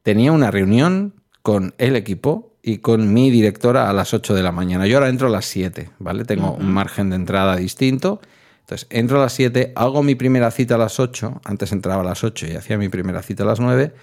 tenía 0.02 0.32
una 0.32 0.52
reunión 0.52 1.13
con 1.41 1.76
el 1.78 1.95
equipo 1.95 2.58
y 2.62 2.80
con 2.80 3.13
mi 3.13 3.30
directora 3.30 3.89
a 3.89 3.93
las 3.93 4.13
8 4.13 4.34
de 4.34 4.41
la 4.41 4.52
mañana. 4.52 4.88
Yo 4.88 4.97
ahora 4.97 5.10
entro 5.10 5.28
a 5.28 5.30
las 5.30 5.45
7, 5.45 5.91
¿vale? 5.99 6.26
Tengo 6.26 6.54
un 6.54 6.71
margen 6.71 7.10
de 7.10 7.17
entrada 7.17 7.58
distinto. 7.58 8.21
Entonces, 8.62 8.88
entro 8.89 9.19
a 9.19 9.23
las 9.23 9.34
7, 9.34 9.73
hago 9.76 10.02
mi 10.02 10.15
primera 10.15 10.49
cita 10.49 10.76
a 10.76 10.78
las 10.78 10.99
8, 10.99 11.41
antes 11.43 11.73
entraba 11.73 12.02
a 12.02 12.06
las 12.06 12.23
8 12.23 12.47
y 12.47 12.56
hacía 12.56 12.78
mi 12.78 12.88
primera 12.88 13.21
cita 13.21 13.43
a 13.43 13.45
las 13.45 13.60
9, 13.60 13.93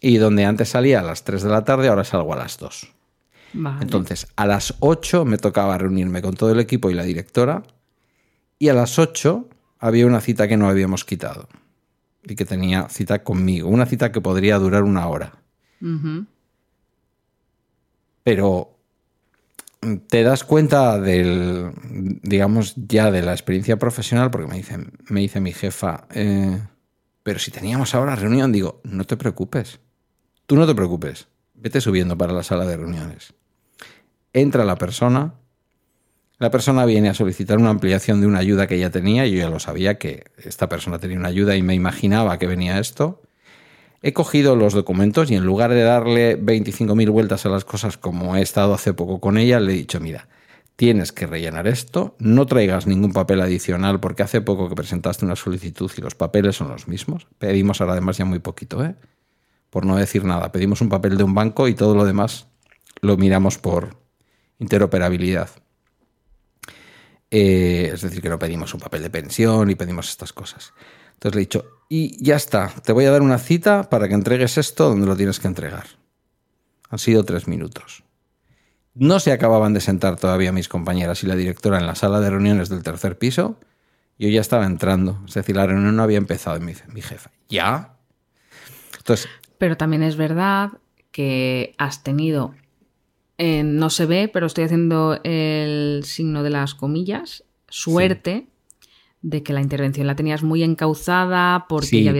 y 0.00 0.16
donde 0.16 0.46
antes 0.46 0.70
salía 0.70 1.00
a 1.00 1.02
las 1.02 1.24
3 1.24 1.42
de 1.42 1.50
la 1.50 1.64
tarde, 1.64 1.88
ahora 1.88 2.04
salgo 2.04 2.32
a 2.32 2.36
las 2.36 2.56
2. 2.56 2.97
Entonces, 3.54 4.28
a 4.36 4.46
las 4.46 4.74
8 4.80 5.24
me 5.24 5.38
tocaba 5.38 5.78
reunirme 5.78 6.22
con 6.22 6.34
todo 6.34 6.52
el 6.52 6.60
equipo 6.60 6.90
y 6.90 6.94
la 6.94 7.04
directora, 7.04 7.62
y 8.58 8.68
a 8.68 8.74
las 8.74 8.98
8 8.98 9.48
había 9.78 10.06
una 10.06 10.20
cita 10.20 10.48
que 10.48 10.56
no 10.56 10.68
habíamos 10.68 11.04
quitado 11.04 11.48
y 12.24 12.34
que 12.34 12.44
tenía 12.44 12.88
cita 12.88 13.22
conmigo, 13.22 13.68
una 13.68 13.86
cita 13.86 14.12
que 14.12 14.20
podría 14.20 14.58
durar 14.58 14.82
una 14.82 15.06
hora. 15.06 15.38
Pero 18.22 18.76
te 20.08 20.22
das 20.22 20.44
cuenta 20.44 21.00
del, 21.00 21.72
digamos, 22.22 22.74
ya 22.76 23.10
de 23.10 23.22
la 23.22 23.32
experiencia 23.32 23.78
profesional, 23.78 24.30
porque 24.30 24.48
me 24.48 24.56
dice, 24.56 24.78
me 25.08 25.20
dice 25.20 25.40
mi 25.40 25.52
jefa, 25.52 26.06
eh, 26.10 26.60
pero 27.22 27.38
si 27.38 27.50
teníamos 27.50 27.94
ahora 27.94 28.16
reunión, 28.16 28.52
digo, 28.52 28.80
no 28.84 29.04
te 29.04 29.16
preocupes, 29.16 29.80
tú 30.46 30.56
no 30.56 30.66
te 30.66 30.74
preocupes, 30.74 31.28
vete 31.60 31.80
subiendo 31.80 32.16
para 32.16 32.32
la 32.32 32.42
sala 32.42 32.64
de 32.64 32.76
reuniones. 32.76 33.34
Entra 34.32 34.64
la 34.64 34.76
persona, 34.76 35.34
la 36.38 36.50
persona 36.50 36.84
viene 36.84 37.08
a 37.08 37.14
solicitar 37.14 37.58
una 37.58 37.70
ampliación 37.70 38.20
de 38.20 38.26
una 38.26 38.38
ayuda 38.38 38.66
que 38.66 38.78
ya 38.78 38.90
tenía, 38.90 39.26
yo 39.26 39.38
ya 39.38 39.50
lo 39.50 39.58
sabía 39.58 39.98
que 39.98 40.24
esta 40.38 40.68
persona 40.68 40.98
tenía 40.98 41.18
una 41.18 41.28
ayuda 41.28 41.56
y 41.56 41.62
me 41.62 41.74
imaginaba 41.74 42.38
que 42.38 42.46
venía 42.46 42.78
esto. 42.78 43.22
He 44.02 44.12
cogido 44.12 44.54
los 44.54 44.74
documentos 44.74 45.30
y 45.30 45.34
en 45.34 45.44
lugar 45.44 45.72
de 45.72 45.82
darle 45.82 46.40
25.000 46.40 47.10
vueltas 47.10 47.44
a 47.46 47.48
las 47.48 47.64
cosas 47.64 47.98
como 47.98 48.36
he 48.36 48.42
estado 48.42 48.72
hace 48.72 48.94
poco 48.94 49.18
con 49.18 49.36
ella, 49.36 49.58
le 49.58 49.72
he 49.72 49.76
dicho, 49.76 49.98
mira, 49.98 50.28
tienes 50.76 51.10
que 51.10 51.26
rellenar 51.26 51.66
esto, 51.66 52.14
no 52.20 52.46
traigas 52.46 52.86
ningún 52.86 53.12
papel 53.12 53.40
adicional 53.40 53.98
porque 53.98 54.22
hace 54.22 54.40
poco 54.40 54.68
que 54.68 54.76
presentaste 54.76 55.24
una 55.24 55.34
solicitud 55.34 55.90
y 55.96 56.00
los 56.00 56.14
papeles 56.14 56.54
son 56.54 56.68
los 56.68 56.86
mismos. 56.86 57.26
Pedimos 57.38 57.80
ahora 57.80 57.94
además 57.94 58.16
ya 58.16 58.24
muy 58.24 58.38
poquito, 58.38 58.84
¿eh? 58.84 58.94
Por 59.70 59.86
no 59.86 59.96
decir 59.96 60.24
nada. 60.24 60.52
Pedimos 60.52 60.80
un 60.80 60.88
papel 60.88 61.16
de 61.16 61.24
un 61.24 61.34
banco 61.34 61.68
y 61.68 61.74
todo 61.74 61.94
lo 61.94 62.04
demás 62.04 62.46
lo 63.00 63.16
miramos 63.16 63.58
por 63.58 63.96
interoperabilidad. 64.58 65.50
Eh, 67.30 67.90
es 67.92 68.00
decir, 68.00 68.22
que 68.22 68.28
no 68.28 68.38
pedimos 68.38 68.72
un 68.74 68.80
papel 68.80 69.02
de 69.02 69.10
pensión 69.10 69.70
y 69.70 69.74
pedimos 69.74 70.08
estas 70.08 70.32
cosas. 70.32 70.72
Entonces 71.14 71.34
le 71.34 71.42
he 71.42 71.44
dicho, 71.44 71.64
y 71.88 72.22
ya 72.24 72.36
está, 72.36 72.72
te 72.82 72.92
voy 72.92 73.04
a 73.04 73.10
dar 73.10 73.22
una 73.22 73.38
cita 73.38 73.90
para 73.90 74.08
que 74.08 74.14
entregues 74.14 74.56
esto 74.56 74.88
donde 74.88 75.06
lo 75.06 75.16
tienes 75.16 75.40
que 75.40 75.48
entregar. 75.48 75.86
Han 76.90 76.98
sido 76.98 77.24
tres 77.24 77.46
minutos. 77.46 78.04
No 78.94 79.20
se 79.20 79.32
acababan 79.32 79.74
de 79.74 79.80
sentar 79.80 80.16
todavía 80.16 80.52
mis 80.52 80.68
compañeras 80.68 81.22
y 81.22 81.26
la 81.26 81.36
directora 81.36 81.78
en 81.78 81.86
la 81.86 81.94
sala 81.94 82.20
de 82.20 82.30
reuniones 82.30 82.68
del 82.68 82.82
tercer 82.82 83.18
piso. 83.18 83.60
Yo 84.18 84.28
ya 84.28 84.40
estaba 84.40 84.66
entrando. 84.66 85.22
Es 85.28 85.34
decir, 85.34 85.54
la 85.54 85.66
reunión 85.66 85.94
no 85.94 86.02
había 86.02 86.18
empezado. 86.18 86.56
Y 86.56 86.60
mi 86.60 87.02
jefa, 87.02 87.30
¿ya? 87.48 87.94
Entonces, 88.96 89.28
Pero 89.58 89.76
también 89.76 90.02
es 90.02 90.16
verdad 90.16 90.70
que 91.10 91.74
has 91.78 92.02
tenido, 92.02 92.54
eh, 93.38 93.62
no 93.62 93.90
se 93.90 94.06
ve, 94.06 94.30
pero 94.32 94.46
estoy 94.46 94.64
haciendo 94.64 95.20
el 95.24 96.02
signo 96.04 96.42
de 96.42 96.50
las 96.50 96.74
comillas, 96.74 97.44
suerte 97.68 98.46
de 99.20 99.42
que 99.42 99.52
la 99.52 99.60
intervención 99.60 100.06
la 100.06 100.14
tenías 100.14 100.44
muy 100.44 100.62
encauzada 100.62 101.66
porque 101.68 102.04
ya 102.04 102.12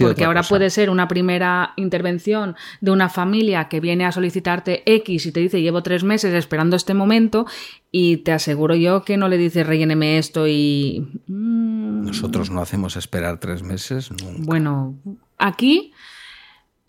porque 0.00 0.24
ahora 0.24 0.42
puede 0.42 0.70
ser 0.70 0.88
una 0.88 1.06
primera 1.06 1.74
intervención 1.76 2.56
de 2.80 2.90
una 2.92 3.10
familia 3.10 3.68
que 3.68 3.80
viene 3.80 4.06
a 4.06 4.12
solicitarte 4.12 4.82
X 4.86 5.26
y 5.26 5.32
te 5.32 5.40
dice 5.40 5.60
llevo 5.60 5.82
tres 5.82 6.02
meses 6.02 6.32
esperando 6.32 6.74
este 6.74 6.94
momento 6.94 7.44
y 7.92 8.18
te 8.18 8.32
aseguro 8.32 8.74
yo 8.74 9.02
que 9.02 9.18
no 9.18 9.28
le 9.28 9.36
dices 9.36 9.66
relléneme 9.66 10.16
esto 10.16 10.48
y 10.48 11.06
mm. 11.26 12.06
nosotros 12.06 12.50
no 12.50 12.62
hacemos 12.62 12.96
esperar 12.96 13.38
tres 13.38 13.62
meses 13.62 14.08
bueno 14.38 14.94
aquí 15.36 15.92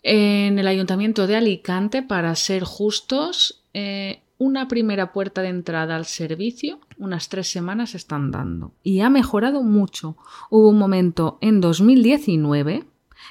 en 0.02 0.58
el 0.58 0.66
ayuntamiento 0.66 1.26
de 1.26 1.36
Alicante 1.36 2.02
para 2.02 2.34
ser 2.34 2.64
justos 2.64 3.62
eh, 3.74 4.22
una 4.38 4.68
primera 4.68 5.12
puerta 5.12 5.42
de 5.42 5.48
entrada 5.48 5.96
al 5.96 6.06
servicio, 6.06 6.78
unas 6.96 7.28
tres 7.28 7.50
semanas 7.50 7.94
están 7.94 8.30
dando. 8.30 8.72
Y 8.82 9.00
ha 9.00 9.10
mejorado 9.10 9.62
mucho. 9.62 10.16
Hubo 10.50 10.68
un 10.68 10.78
momento 10.78 11.38
en 11.40 11.60
2019 11.60 12.84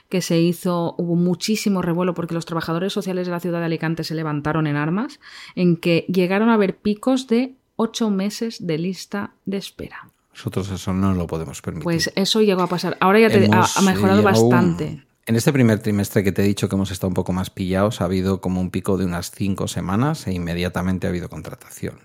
que 0.09 0.21
se 0.21 0.39
hizo, 0.39 0.95
hubo 0.97 1.15
muchísimo 1.15 1.81
revuelo 1.81 2.13
porque 2.13 2.33
los 2.33 2.45
trabajadores 2.45 2.93
sociales 2.93 3.27
de 3.27 3.31
la 3.31 3.39
ciudad 3.39 3.59
de 3.59 3.65
Alicante 3.65 4.03
se 4.03 4.15
levantaron 4.15 4.67
en 4.67 4.75
armas, 4.75 5.19
en 5.55 5.77
que 5.77 6.05
llegaron 6.07 6.49
a 6.49 6.55
haber 6.55 6.77
picos 6.77 7.27
de 7.27 7.55
ocho 7.77 8.09
meses 8.09 8.65
de 8.67 8.77
lista 8.77 9.31
de 9.45 9.57
espera. 9.57 10.09
Nosotros 10.33 10.69
eso 10.69 10.93
no 10.93 11.13
lo 11.13 11.25
podemos 11.25 11.61
permitir. 11.61 11.83
Pues 11.83 12.11
eso 12.15 12.41
llegó 12.41 12.61
a 12.61 12.67
pasar. 12.67 12.95
Ahora 12.99 13.19
ya 13.19 13.29
te, 13.29 13.49
ha, 13.51 13.81
mejorado 13.81 14.21
bastante. 14.21 15.03
En 15.27 15.35
este 15.35 15.51
primer 15.51 15.79
trimestre 15.79 16.23
que 16.23 16.31
te 16.31 16.41
he 16.41 16.45
dicho 16.45 16.69
que 16.69 16.75
hemos 16.75 16.89
estado 16.89 17.09
un 17.09 17.13
poco 17.13 17.33
más 17.33 17.49
pillados, 17.49 17.99
ha 17.99 18.05
habido 18.05 18.39
como 18.39 18.61
un 18.61 18.71
pico 18.71 18.97
de 18.97 19.03
unas 19.03 19.29
cinco 19.29 19.67
semanas 19.67 20.25
e 20.25 20.31
inmediatamente 20.31 21.05
ha 21.05 21.09
habido 21.09 21.27
contratación. 21.27 21.99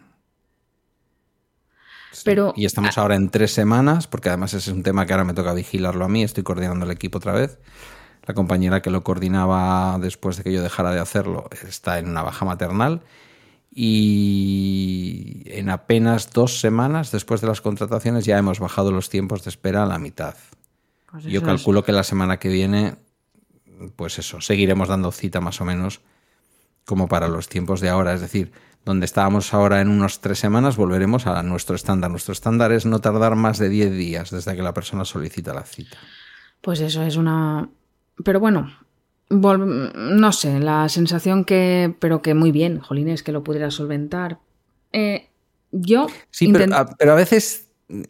Pero, 2.25 2.53
y 2.57 2.67
estamos 2.67 2.99
ahora 2.99 3.15
en 3.15 3.31
tres 3.31 3.53
semanas, 3.53 4.09
porque 4.09 4.29
además 4.29 4.55
ese 4.55 4.71
es 4.71 4.77
un 4.77 4.83
tema 4.83 5.07
que 5.07 5.13
ahora 5.13 5.25
me 5.25 5.35
toca 5.35 5.55
vigilarlo 5.55 6.05
a 6.05 6.09
mí, 6.09 6.25
estoy 6.25 6.43
coordinando 6.43 6.85
el 6.85 6.91
equipo 6.91 7.19
otra 7.19 7.33
vez. 7.33 7.61
La 8.27 8.35
compañera 8.35 8.83
que 8.83 8.91
lo 8.91 9.05
coordinaba 9.05 9.99
después 10.01 10.37
de 10.37 10.43
que 10.43 10.53
yo 10.53 10.61
dejara 10.61 10.91
de 10.91 10.99
hacerlo 10.99 11.49
está 11.65 12.01
en 12.01 12.09
una 12.09 12.23
baja 12.23 12.45
maternal 12.45 13.03
y 13.71 15.45
en 15.47 15.71
apenas 15.71 16.33
dos 16.33 16.59
semanas 16.59 17.13
después 17.13 17.41
de 17.41 17.47
las 17.47 17.61
contrataciones 17.61 18.25
ya 18.25 18.37
hemos 18.37 18.59
bajado 18.59 18.91
los 18.91 19.09
tiempos 19.09 19.45
de 19.45 19.51
espera 19.51 19.85
a 19.85 19.87
la 19.87 20.01
mitad. 20.01 20.35
Pues 21.13 21.25
yo 21.25 21.43
calculo 21.43 21.85
que 21.85 21.93
la 21.93 22.05
semana 22.05 22.39
que 22.39 22.49
viene 22.49 22.97
pues 23.97 24.19
eso, 24.19 24.41
seguiremos 24.41 24.89
dando 24.89 25.13
cita 25.13 25.41
más 25.41 25.61
o 25.61 25.65
menos 25.65 26.01
como 26.85 27.09
para 27.09 27.29
los 27.29 27.49
tiempos 27.49 27.81
de 27.81 27.89
ahora. 27.89 28.15
Es 28.15 28.21
decir, 28.21 28.53
donde 28.85 29.07
estábamos 29.07 29.55
ahora 29.55 29.81
en 29.81 29.89
unos 29.89 30.21
tres 30.21 30.39
semanas, 30.39 30.77
volveremos 30.77 31.27
a 31.27 31.43
nuestro 31.43 31.77
estándar. 31.77 32.11
Nuestro 32.11 32.33
estándar 32.33 32.73
es 32.73 32.87
no 32.87 33.01
tardar 33.01 33.37
más 33.37 33.59
de 33.59 33.69
diez 33.69 33.93
días 33.93 34.31
desde 34.31 34.57
que 34.57 34.63
la 34.63 34.75
persona 34.75 35.05
solicita 35.05 35.55
la 35.55 35.63
cita. 35.63 35.97
Pues 36.61 36.81
eso 36.81 37.03
es 37.03 37.17
una... 37.17 37.69
Pero 38.25 38.41
bueno, 38.41 38.73
no 39.31 40.33
sé, 40.33 40.61
la 40.61 40.89
sensación 40.89 41.45
que... 41.45 41.95
Pero 41.99 42.23
que 42.23 42.35
muy 42.35 42.53
bien, 42.53 42.81
Jolines, 42.81 43.23
que 43.23 43.33
lo 43.33 43.45
pudiera 43.45 43.71
solventar. 43.71 44.39
Eh, 44.93 45.29
yo... 45.71 46.07
Sí, 46.31 46.53
pero 46.53 47.13
a 47.13 47.17
veces 47.17 47.69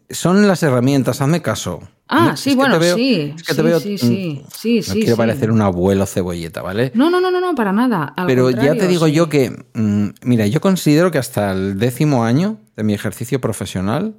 son 0.09 0.47
las 0.47 0.63
herramientas, 0.63 1.21
hazme 1.21 1.41
caso. 1.41 1.87
Ah, 2.15 2.37
sí, 2.37 2.55
bueno, 2.55 2.79
sí. 2.81 3.33
Es 3.35 3.43
que 3.43 3.55
te 3.55 3.61
veo, 3.61 3.79
sí, 3.79 3.97
sí, 3.97 4.43
sí, 4.55 4.81
no 4.87 4.93
quiero 4.93 5.17
parecer 5.17 5.49
un 5.49 5.61
abuelo 5.61 6.05
cebolleta, 6.05 6.61
¿vale? 6.61 6.91
No, 6.93 7.09
no, 7.09 7.19
no, 7.19 7.31
no, 7.31 7.41
no 7.41 7.55
para 7.55 7.73
nada. 7.73 8.13
Pero 8.27 8.51
ya 8.51 8.75
te 8.75 8.87
digo 8.87 9.07
yo 9.07 9.29
que, 9.29 9.65
mm, 9.73 10.09
mira, 10.21 10.45
yo 10.47 10.61
considero 10.61 11.09
que 11.09 11.17
hasta 11.17 11.51
el 11.51 11.79
décimo 11.79 12.23
año 12.23 12.57
de 12.75 12.83
mi 12.83 12.93
ejercicio 12.93 13.41
profesional, 13.41 14.15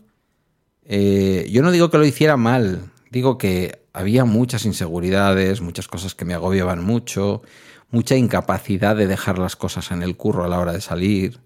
eh, 0.84 1.48
yo 1.50 1.62
no 1.62 1.70
digo 1.70 1.90
que 1.90 1.98
lo 1.98 2.04
hiciera 2.04 2.36
mal, 2.36 2.90
digo 3.10 3.38
que 3.38 3.84
había 3.92 4.24
muchas 4.24 4.64
inseguridades, 4.64 5.60
muchas 5.60 5.86
cosas 5.86 6.14
que 6.14 6.24
me 6.24 6.34
agobiaban 6.34 6.84
mucho, 6.84 7.42
mucha 7.90 8.16
incapacidad 8.16 8.96
de 8.96 9.06
dejar 9.06 9.38
las 9.38 9.54
cosas 9.54 9.92
en 9.92 10.02
el 10.02 10.16
curro 10.16 10.44
a 10.44 10.48
la 10.48 10.58
hora 10.58 10.72
de 10.72 10.80
salir. 10.80 11.40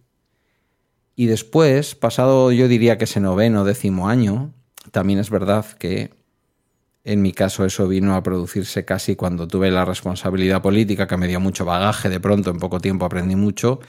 Y 1.15 1.27
después, 1.27 1.95
pasado 1.95 2.53
yo 2.53 2.69
diría 2.69 2.97
que 2.97 3.05
ese 3.05 3.21
noveno, 3.21 3.65
décimo 3.65 4.09
año, 4.09 4.55
también 4.93 5.19
es 5.19 5.31
verdad 5.31 5.67
que 5.79 6.18
en 7.05 7.23
mi 7.23 7.33
caso 7.33 7.65
eso 7.65 7.89
vino 7.89 8.15
a 8.15 8.23
producirse 8.23 8.85
casi 8.85 9.17
cuando 9.17 9.49
tuve 9.49 9.71
la 9.71 9.85
responsabilidad 9.85 10.63
política, 10.63 11.07
que 11.07 11.17
me 11.17 11.29
dio 11.29 11.41
mucho 11.41 11.65
bagaje, 11.65 12.09
de 12.09 12.21
pronto 12.21 12.51
en 12.51 12.59
poco 12.59 12.81
tiempo 12.81 13.07
aprendí 13.07 13.37
mucho, 13.37 13.81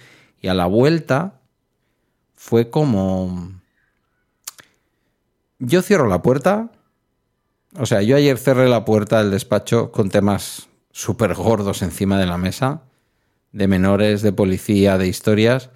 y 0.42 0.48
a 0.48 0.54
la 0.54 0.66
vuelta 0.66 1.42
fue 2.36 2.70
como... 2.70 3.60
Yo 5.60 5.82
cierro 5.82 6.08
la 6.08 6.22
puerta, 6.22 6.72
o 7.78 7.86
sea, 7.86 8.02
yo 8.02 8.16
ayer 8.16 8.38
cerré 8.38 8.70
la 8.70 8.86
puerta 8.86 9.22
del 9.22 9.32
despacho 9.32 9.92
con 9.92 10.10
temas 10.10 10.70
súper 10.92 11.34
gordos 11.34 11.82
encima 11.82 12.18
de 12.18 12.26
la 12.26 12.38
mesa, 12.38 12.84
de 13.52 13.68
menores, 13.68 14.22
de 14.22 14.32
policía, 14.32 14.98
de 14.98 15.08
historias, 15.08 15.70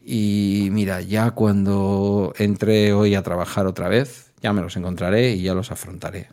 y 0.00 0.68
mira, 0.70 1.00
ya 1.00 1.32
cuando 1.32 2.32
entre 2.38 2.92
hoy 2.92 3.14
a 3.16 3.22
trabajar 3.22 3.66
otra 3.66 3.88
vez, 3.88 4.32
ya 4.40 4.52
me 4.52 4.62
los 4.62 4.76
encontraré 4.76 5.32
y 5.32 5.42
ya 5.42 5.54
los 5.54 5.70
afrontaré. 5.70 6.28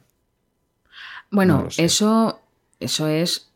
Bueno, 1.32 1.68
eso, 1.78 2.40
eso 2.80 3.08
es 3.08 3.52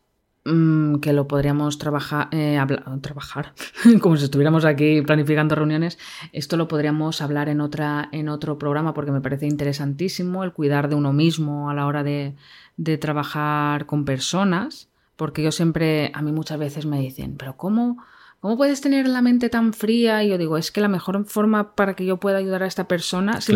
mm, 0.46 0.96
que 0.96 1.14
lo 1.14 1.28
podríamos 1.28 1.78
trabajar, 1.78 2.28
eh, 2.32 2.60
trabajar, 3.02 3.54
como 4.02 4.18
si 4.18 4.26
estuviéramos 4.26 4.66
aquí 4.66 5.02
planificando 5.02 5.56
reuniones. 5.56 5.98
Esto 6.34 6.58
lo 6.58 6.68
podríamos 6.68 7.22
hablar 7.22 7.50
en, 7.50 7.62
otra, 7.62 8.10
en 8.12 8.30
otro 8.30 8.58
programa 8.58 8.94
porque 8.94 9.12
me 9.12 9.22
parece 9.22 9.48
interesantísimo 9.48 10.44
el 10.44 10.54
cuidar 10.54 10.90
de 10.90 10.96
uno 10.96 11.14
mismo 11.14 11.70
a 11.70 11.74
la 11.74 11.86
hora 11.86 12.04
de, 12.04 12.36
de 12.78 12.98
trabajar 12.98 13.86
con 13.86 14.06
personas. 14.06 14.90
Porque 15.16 15.44
yo 15.44 15.52
siempre, 15.52 16.12
a 16.16 16.22
mí 16.24 16.32
muchas 16.32 16.58
veces 16.58 16.88
me 16.88 17.00
dicen, 17.00 17.36
pero 17.38 17.56
¿cómo? 17.56 18.04
¿Cómo 18.42 18.58
puedes 18.58 18.82
tener 18.82 19.08
la 19.08 19.22
mente 19.22 19.50
tan 19.50 19.72
fría? 19.72 20.24
Y 20.24 20.30
yo 20.30 20.40
digo, 20.40 20.58
es 20.58 20.72
que 20.72 20.82
la 20.82 20.88
mejor 20.88 21.26
forma 21.26 21.76
para 21.76 21.96
que 21.96 22.06
yo 22.06 22.18
pueda 22.18 22.40
ayudar 22.40 22.64
a 22.64 22.66
esta 22.66 22.88
persona. 22.88 23.40
Si 23.40 23.56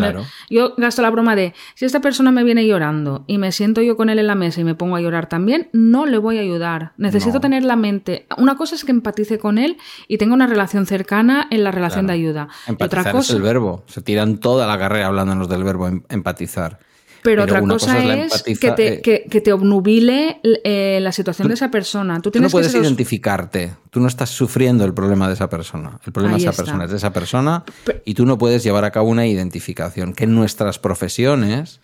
yo 0.52 0.76
gasto 0.78 1.02
la 1.02 1.10
broma 1.10 1.36
de, 1.36 1.56
si 1.74 1.86
esta 1.86 2.02
persona 2.02 2.32
me 2.32 2.44
viene 2.44 2.68
llorando 2.68 3.24
y 3.26 3.40
me 3.40 3.52
siento 3.52 3.82
yo 3.82 3.98
con 3.98 4.10
él 4.10 4.20
en 4.20 4.28
la 4.28 4.36
mesa 4.36 4.62
y 4.62 4.64
me 4.64 4.76
pongo 4.76 4.96
a 4.96 5.02
llorar 5.02 5.28
también, 5.28 5.70
no 5.74 6.06
le 6.06 6.20
voy 6.20 6.38
a 6.38 6.42
ayudar. 6.42 6.94
Necesito 6.98 7.40
tener 7.40 7.64
la 7.64 7.76
mente. 7.76 8.28
Una 8.38 8.58
cosa 8.58 8.76
es 8.76 8.86
que 8.86 8.92
empatice 8.92 9.40
con 9.40 9.58
él 9.58 9.78
y 10.08 10.20
tenga 10.20 10.36
una 10.36 10.46
relación 10.46 10.86
cercana 10.86 11.48
en 11.50 11.64
la 11.64 11.72
relación 11.72 12.06
de 12.06 12.14
ayuda. 12.14 12.48
Empatizar 12.68 13.00
otra 13.00 13.12
cosa... 13.12 13.34
es 13.34 13.38
el 13.38 13.42
verbo. 13.42 13.84
Se 13.88 14.04
tiran 14.04 14.38
toda 14.38 14.68
la 14.68 14.78
carrera 14.78 15.08
hablándonos 15.08 15.50
del 15.50 15.64
verbo 15.64 15.88
em-, 15.88 16.04
empatizar. 16.10 16.78
Pero, 17.26 17.44
otra 17.44 17.62
cosa, 17.62 18.14
es, 18.14 18.44
que, 18.44 18.72
te, 18.72 18.94
eh, 18.94 19.02
que, 19.02 19.42
te, 19.42 19.52
obnubile 19.52 20.40
eh, 20.44 21.00
la 21.02 21.12
situación 21.12 21.48
de 21.48 21.56
esa 21.56 21.70
persona. 21.72 22.22
Tú, 22.22 22.32
no 22.40 22.50
puedes 22.50 22.74
identificarte. 22.74 23.74
Tú 23.90 24.00
no 24.00 24.08
estás 24.08 24.30
sufriendo 24.30 24.86
el 24.86 24.94
problema 24.94 25.28
de 25.28 25.34
esa 25.34 25.50
persona. 25.50 26.00
El 26.06 26.14
problema 26.14 26.38
de 26.38 26.44
esa 26.44 26.54
persona 26.54 26.86
es 26.86 26.92
de 26.92 26.98
esa 26.98 27.12
persona 27.12 27.64
y 28.06 28.14
tú 28.14 28.26
no 28.26 28.38
puedes 28.38 28.64
llevar 28.64 28.86
a 28.86 28.92
cabo 28.92 29.10
una 29.10 29.28
identificación. 29.28 30.14
Que 30.14 30.26
en 30.26 30.36
nuestras 30.36 30.80
profesiones, 30.80 31.82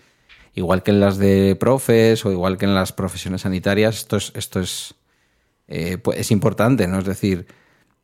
igual 0.54 0.84
que 0.84 0.92
en 0.92 1.00
las 1.00 1.18
de 1.18 1.58
profes 1.60 2.24
o 2.26 2.32
igual 2.32 2.58
que 2.58 2.66
en 2.66 2.76
las 2.76 2.94
profesiones 2.94 3.42
sanitarias, 3.42 3.98
esto 3.98 4.18
es, 4.18 4.32
esto 4.36 4.60
es 4.60 4.96
eh, 5.68 5.98
pues 5.98 6.20
es 6.20 6.32
importante, 6.32 6.88
¿no? 6.88 7.00
Es 7.00 7.06
decir, 7.06 7.48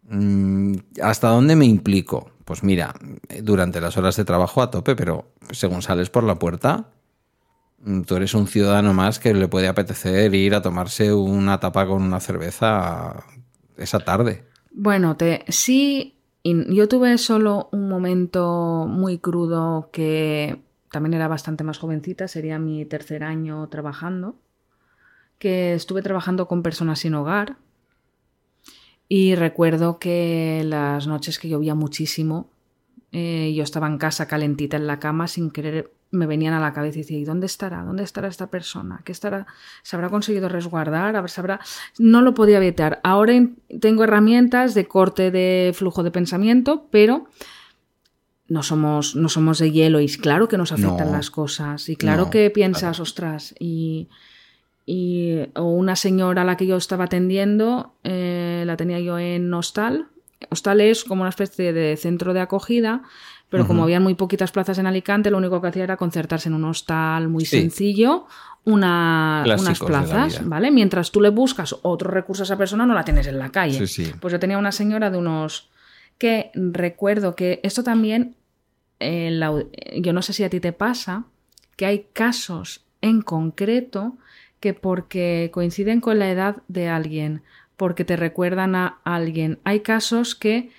mm, 0.10 0.76
¿hasta 1.04 1.28
dónde 1.28 1.56
me 1.56 1.66
implico? 1.66 2.32
Pues 2.46 2.64
mira, 2.64 2.96
durante 3.44 3.82
las 3.82 3.98
horas 3.98 4.16
de 4.16 4.24
trabajo 4.24 4.62
a 4.62 4.72
tope, 4.72 4.96
pero 4.96 5.34
según 5.52 5.82
sales 5.82 6.10
por 6.10 6.24
la 6.24 6.40
puerta, 6.40 6.92
tú 8.06 8.16
eres 8.16 8.34
un 8.34 8.48
ciudadano 8.48 8.94
más 8.94 9.20
que 9.20 9.34
le 9.34 9.48
puede 9.48 9.68
apetecer 9.68 10.34
ir 10.34 10.56
a 10.56 10.62
tomarse 10.62 11.14
una 11.14 11.60
tapa 11.60 11.86
con 11.88 12.02
una 12.02 12.20
cerveza 12.20 13.24
esa 13.78 14.00
tarde. 14.00 14.44
Bueno, 14.72 15.16
te, 15.16 15.46
sí, 15.50 16.16
yo 16.44 16.88
tuve 16.88 17.18
solo 17.18 17.70
un 17.72 17.90
momento 17.90 18.86
muy 18.88 19.20
crudo 19.20 19.90
que 19.92 20.62
también 20.92 21.14
era 21.14 21.28
bastante 21.28 21.64
más 21.64 21.78
jovencita, 21.78 22.28
sería 22.28 22.60
mi 22.60 22.86
tercer 22.86 23.24
año 23.24 23.68
trabajando, 23.68 24.36
que 25.38 25.74
estuve 25.74 26.02
trabajando 26.02 26.48
con 26.48 26.64
personas 26.64 27.00
sin 27.00 27.14
hogar 27.14 27.58
y 29.10 29.36
recuerdo 29.36 30.00
que 30.00 30.64
las 30.66 31.08
noches 31.08 31.40
que 31.40 31.50
llovía 31.50 31.76
muchísimo, 31.76 32.50
eh, 33.12 33.54
yo 33.56 33.64
estaba 33.64 33.88
en 33.88 33.98
casa 33.98 34.28
calentita 34.28 34.78
en 34.78 34.88
la 34.88 35.00
cama 35.00 35.28
sin 35.28 35.50
querer 35.50 35.94
me 36.12 36.26
venían 36.26 36.54
a 36.54 36.60
la 36.60 36.74
cabeza 36.74 37.00
y 37.00 37.02
decía, 37.02 37.18
¿y 37.18 37.26
dónde 37.26 37.46
estará? 37.46 37.84
¿Dónde 37.84 38.04
estará 38.04 38.28
esta 38.28 38.48
persona? 38.48 39.02
¿Qué 39.04 39.12
estará? 39.12 39.48
¿Se 39.84 39.96
habrá 39.96 40.10
conseguido 40.10 40.50
resguardar? 40.50 41.30
¿Se 41.30 41.42
habrá... 41.42 41.60
No 41.98 42.22
lo 42.22 42.34
podía 42.34 42.58
evitar. 42.58 43.00
Ahora 43.04 43.34
tengo 43.82 44.04
herramientas 44.04 44.74
de 44.74 44.88
corte 44.88 45.32
de 45.32 45.74
flujo 45.76 46.04
de 46.04 46.12
pensamiento, 46.12 46.88
pero 46.92 47.28
no 48.48 48.64
somos, 48.64 49.16
no 49.16 49.30
somos 49.30 49.60
de 49.60 49.72
hielo 49.72 50.00
y 50.00 50.08
claro 50.08 50.48
que 50.48 50.58
nos 50.58 50.72
afectan 50.72 51.12
las 51.12 51.30
cosas 51.30 51.90
y 51.90 51.96
claro 51.96 52.30
que 52.30 52.50
piensas, 52.50 53.00
ostras, 53.00 53.54
y, 53.60 54.08
y, 54.86 55.40
o 55.56 55.64
una 55.64 55.96
señora 55.96 56.44
a 56.44 56.46
la 56.46 56.56
que 56.56 56.66
yo 56.66 56.78
estaba 56.78 57.06
atendiendo, 57.06 57.94
eh, 58.04 58.64
la 58.66 58.78
tenía 58.78 59.00
yo 59.00 59.20
en 59.20 59.54
hostal. 59.54 60.08
Hostal 60.50 60.82
es 60.82 61.04
como 61.04 61.22
una 61.24 61.30
especie 61.30 61.74
de 61.74 61.98
centro 61.98 62.34
de 62.34 62.40
acogida, 62.40 63.02
pero 63.50 63.66
como 63.66 63.84
había 63.84 64.00
muy 64.00 64.16
poquitas 64.16 64.52
plazas 64.52 64.78
en 64.78 64.88
Alicante, 64.88 65.32
lo 65.32 65.38
único 65.38 65.62
que 65.62 65.68
hacía 65.68 65.84
era 65.86 65.96
concertarse 65.96 66.50
en 66.50 66.56
un 66.56 66.66
hostal 66.66 67.30
muy 67.30 67.46
sencillo, 67.46 68.26
una, 68.66 69.46
unas 69.58 69.80
plazas, 69.80 70.46
¿vale? 70.46 70.70
Mientras 70.72 71.12
tú 71.12 71.22
le 71.22 71.30
buscas 71.30 71.74
otro 71.84 72.12
recurso 72.12 72.44
a 72.44 72.46
esa 72.46 72.58
persona, 72.58 72.86
no 72.86 72.94
la 72.94 73.06
tienes 73.06 73.28
en 73.28 73.40
la 73.40 73.50
calle. 73.50 73.80
pues 74.20 74.32
yo 74.32 74.40
tenía 74.40 74.58
una 74.58 74.74
señora 74.74 75.10
de 75.10 75.18
unos 75.18 75.70
que 76.18 76.52
recuerdo 76.54 77.36
que 77.36 77.62
esto 77.64 77.84
también, 77.84 78.36
eh, 79.00 79.40
yo 80.02 80.12
no 80.12 80.22
sé 80.22 80.34
si 80.34 80.44
a 80.44 80.50
ti 80.50 80.60
te 80.60 80.74
pasa, 80.74 81.24
que 81.78 81.86
hay 81.86 82.08
casos 82.12 82.82
en 83.02 83.22
concreto 83.22 84.18
que 84.60 84.74
porque 84.74 85.52
coinciden 85.54 86.02
con 86.02 86.20
la 86.20 86.30
edad 86.30 86.58
de 86.68 86.90
alguien, 86.90 87.44
porque 87.78 88.04
te 88.04 88.18
recuerdan 88.18 88.76
a 88.76 89.00
alguien, 89.04 89.60
hay 89.64 89.82
casos 89.82 90.36
que 90.36 90.72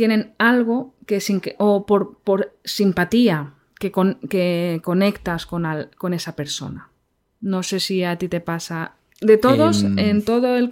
tienen 0.00 0.32
algo 0.38 0.94
que, 1.04 1.20
sin 1.20 1.42
que 1.42 1.56
o 1.58 1.84
por, 1.84 2.16
por 2.24 2.56
simpatía 2.64 3.52
que, 3.78 3.92
que 4.30 4.80
conectas 4.82 5.44
con, 5.44 5.66
con 5.98 6.14
esa 6.14 6.34
persona. 6.34 6.88
No 7.42 7.62
sé 7.62 7.80
si 7.80 8.02
a 8.02 8.16
ti 8.16 8.26
te 8.26 8.40
pasa. 8.40 8.94
De 9.20 9.36
todos, 9.36 9.82
en 9.82 10.24
todo 10.24 10.56
el 10.56 10.70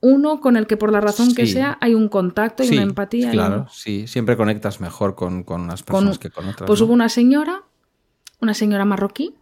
uno 0.00 0.40
con 0.40 0.58
el 0.58 0.66
que 0.66 0.76
por 0.76 0.92
la 0.92 1.00
razón 1.00 1.34
que 1.34 1.46
sea 1.46 1.78
hay 1.80 1.94
un 1.94 2.10
contacto 2.10 2.62
y 2.62 2.68
una 2.68 2.82
empatía. 2.82 3.30
Claro, 3.30 3.66
sí, 3.70 4.06
siempre 4.06 4.36
conectas 4.36 4.78
mejor 4.82 5.14
con, 5.14 5.42
con 5.42 5.62
unas 5.62 5.82
personas 5.82 6.18
que 6.18 6.28
con 6.28 6.46
otras. 6.46 6.66
Pues 6.66 6.82
hubo 6.82 6.92
una 6.92 7.08
señora, 7.08 7.62
una 8.42 8.52
señora 8.52 8.84
marroquí, 8.84 9.36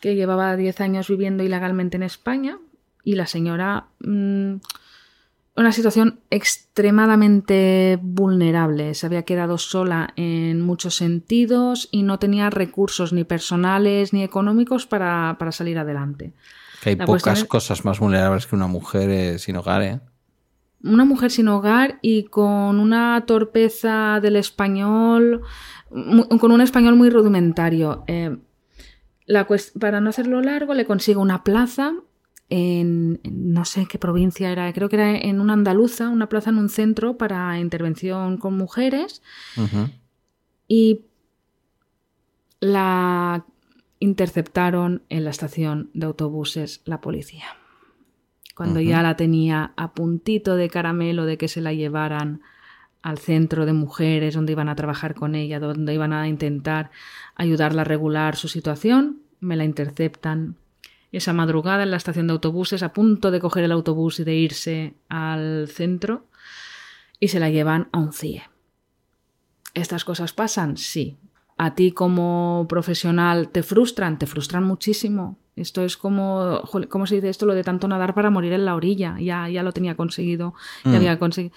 que 0.00 0.14
llevaba 0.14 0.56
10 0.56 0.80
años 0.80 1.08
viviendo 1.08 1.42
ilegalmente 1.42 1.98
en 1.98 2.04
España 2.04 2.58
y 3.04 3.16
la 3.16 3.26
señora... 3.26 3.88
Mm, 4.00 4.54
una 5.54 5.72
situación 5.72 6.20
extremadamente 6.30 7.98
vulnerable. 8.02 8.94
Se 8.94 9.06
había 9.06 9.24
quedado 9.24 9.58
sola 9.58 10.12
en 10.16 10.62
muchos 10.62 10.96
sentidos 10.96 11.88
y 11.90 12.04
no 12.04 12.18
tenía 12.18 12.48
recursos 12.48 13.12
ni 13.12 13.24
personales 13.24 14.12
ni 14.12 14.22
económicos 14.22 14.86
para, 14.86 15.36
salir 15.50 15.78
adelante. 15.78 16.32
Que 16.82 16.90
hay 16.90 16.96
pocas 16.96 17.44
cosas 17.44 17.84
más 17.84 17.98
vulnerables 17.98 18.46
que 18.46 18.56
una 18.56 18.66
mujer 18.66 19.10
eh, 19.10 19.38
sin 19.38 19.56
hogar, 19.56 19.82
¿eh? 19.82 20.00
Una 20.84 21.04
mujer 21.04 21.30
sin 21.30 21.46
hogar 21.46 21.98
y 22.02 22.24
con 22.24 22.80
una 22.80 23.22
torpeza 23.24 24.18
del 24.20 24.34
español, 24.34 25.42
con 25.90 26.50
un 26.50 26.60
español 26.60 26.96
muy 26.96 27.08
rudimentario. 27.08 28.02
Eh, 28.08 28.36
la 29.26 29.46
para 29.78 30.00
no 30.00 30.10
hacerlo 30.10 30.40
largo, 30.40 30.74
le 30.74 30.84
consigo 30.84 31.20
una 31.20 31.44
plaza 31.44 31.94
en, 32.54 33.18
no 33.24 33.64
sé 33.64 33.86
qué 33.86 33.98
provincia 33.98 34.52
era, 34.52 34.70
creo 34.74 34.90
que 34.90 34.96
era 34.96 35.16
en 35.16 35.40
una 35.40 35.54
andaluza, 35.54 36.10
una 36.10 36.28
plaza 36.28 36.50
en 36.50 36.58
un 36.58 36.68
centro 36.68 37.16
para 37.16 37.58
intervención 37.58 38.36
con 38.36 38.58
mujeres. 38.58 39.22
Y 40.68 41.06
la 42.60 43.46
interceptaron 44.00 45.02
en 45.08 45.24
la 45.24 45.30
estación 45.30 45.88
de 45.94 46.04
autobuses 46.04 46.82
la 46.84 47.00
policía. 47.00 47.46
Cuando 48.54 48.80
ya 48.80 49.00
la 49.00 49.16
tenía 49.16 49.72
a 49.78 49.94
puntito 49.94 50.56
de 50.56 50.68
caramelo 50.68 51.24
de 51.24 51.38
que 51.38 51.48
se 51.48 51.62
la 51.62 51.72
llevaran 51.72 52.42
al 53.00 53.16
centro 53.16 53.64
de 53.64 53.72
mujeres 53.72 54.34
donde 54.34 54.52
iban 54.52 54.68
a 54.68 54.76
trabajar 54.76 55.14
con 55.14 55.34
ella, 55.34 55.58
donde 55.58 55.94
iban 55.94 56.12
a 56.12 56.28
intentar 56.28 56.90
ayudarla 57.34 57.80
a 57.80 57.86
regular 57.86 58.36
su 58.36 58.48
situación, 58.48 59.22
me 59.40 59.56
la 59.56 59.64
interceptan 59.64 60.56
esa 61.18 61.32
madrugada 61.32 61.82
en 61.82 61.90
la 61.90 61.96
estación 61.96 62.26
de 62.26 62.32
autobuses, 62.32 62.82
a 62.82 62.92
punto 62.92 63.30
de 63.30 63.40
coger 63.40 63.64
el 63.64 63.72
autobús 63.72 64.20
y 64.20 64.24
de 64.24 64.34
irse 64.34 64.94
al 65.08 65.68
centro, 65.68 66.26
y 67.20 67.28
se 67.28 67.40
la 67.40 67.50
llevan 67.50 67.88
a 67.92 67.98
un 67.98 68.12
CIE. 68.12 68.42
¿Estas 69.74 70.04
cosas 70.04 70.32
pasan? 70.32 70.76
Sí. 70.76 71.16
¿A 71.58 71.74
ti 71.74 71.92
como 71.92 72.66
profesional 72.68 73.50
te 73.50 73.62
frustran? 73.62 74.18
Te 74.18 74.26
frustran 74.26 74.64
muchísimo. 74.64 75.38
Esto 75.54 75.84
es 75.84 75.96
como, 75.96 76.62
¿cómo 76.88 77.06
se 77.06 77.16
dice 77.16 77.28
esto? 77.28 77.46
Lo 77.46 77.54
de 77.54 77.62
tanto 77.62 77.86
nadar 77.86 78.14
para 78.14 78.30
morir 78.30 78.52
en 78.52 78.64
la 78.64 78.74
orilla. 78.74 79.16
Ya, 79.20 79.48
ya 79.48 79.62
lo 79.62 79.72
tenía 79.72 79.94
conseguido. 79.94 80.54
Ya 80.84 80.92
mm. 80.92 80.94
había 80.94 81.18
conseguido. 81.18 81.54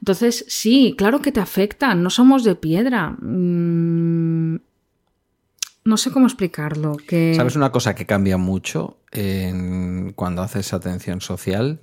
Entonces, 0.00 0.44
sí, 0.48 0.94
claro 0.96 1.20
que 1.22 1.32
te 1.32 1.40
afectan. 1.40 2.02
No 2.02 2.10
somos 2.10 2.44
de 2.44 2.54
piedra. 2.54 3.16
Mm, 3.20 4.56
no 5.88 5.96
sé 5.96 6.10
cómo 6.10 6.26
explicarlo. 6.26 6.96
Que... 6.96 7.32
¿Sabes 7.34 7.56
una 7.56 7.72
cosa 7.72 7.94
que 7.94 8.04
cambia 8.04 8.36
mucho 8.36 8.98
cuando 10.14 10.42
haces 10.42 10.74
atención 10.74 11.22
social? 11.22 11.80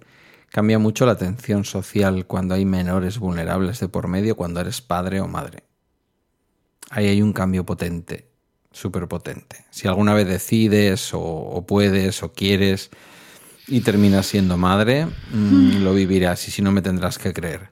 Cambia 0.49 0.77
mucho 0.77 1.07
la 1.07 1.13
atención 1.13 1.65
social 1.65 2.27
cuando 2.27 2.53
hay 2.53 2.65
menores 2.65 3.17
vulnerables 3.17 3.79
de 3.79 3.89
por 3.89 4.07
medio, 4.07 4.37
cuando 4.37 4.61
eres 4.61 4.81
padre 4.81 5.19
o 5.21 5.27
madre. 5.27 5.63
Ahí 6.91 7.07
hay 7.07 7.21
un 7.23 7.33
cambio 7.33 7.65
potente, 7.65 8.29
súper 8.71 9.07
potente. 9.07 9.65
Si 9.71 9.87
alguna 9.87 10.13
vez 10.13 10.27
decides 10.27 11.09
o, 11.13 11.65
puedes 11.67 12.21
o 12.21 12.31
quieres 12.31 12.91
y 13.67 13.81
terminas 13.81 14.27
siendo 14.27 14.55
madre, 14.55 15.07
mm, 15.07 15.77
lo 15.83 15.95
vivirás 15.95 16.47
y 16.47 16.51
si 16.51 16.61
no 16.61 16.71
me 16.71 16.83
tendrás 16.83 17.17
que 17.17 17.33
creer 17.33 17.71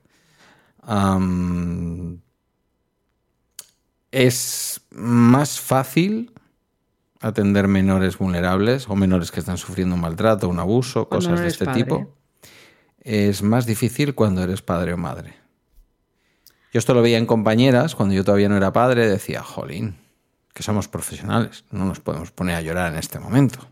es 4.13 4.81
más 4.91 5.59
fácil 5.59 6.31
atender 7.19 7.67
menores 7.67 8.19
vulnerables 8.19 8.87
o 8.87 8.95
menores 8.95 9.31
que 9.31 9.39
están 9.39 9.57
sufriendo 9.57 9.95
un 9.95 10.01
maltrato, 10.01 10.47
un 10.47 10.59
abuso, 10.59 11.09
cosas 11.09 11.39
de 11.39 11.47
este 11.47 11.65
tipo. 11.67 12.15
Es 12.99 13.41
más 13.41 13.65
difícil 13.65 14.13
cuando 14.13 14.43
eres 14.43 14.61
padre 14.61 14.93
o 14.93 14.97
madre. 14.97 15.33
Yo 16.71 16.77
esto 16.77 16.93
lo 16.93 17.01
veía 17.01 17.17
en 17.17 17.25
compañeras, 17.25 17.95
cuando 17.95 18.13
yo 18.13 18.23
todavía 18.23 18.49
no 18.49 18.57
era 18.57 18.71
padre, 18.71 19.07
decía, 19.07 19.41
jolín, 19.41 19.95
que 20.53 20.61
somos 20.61 20.87
profesionales, 20.87 21.65
no 21.71 21.85
nos 21.85 21.99
podemos 21.99 22.31
poner 22.31 22.55
a 22.55 22.61
llorar 22.61 22.93
en 22.93 22.99
este 22.99 23.19
momento. 23.19 23.67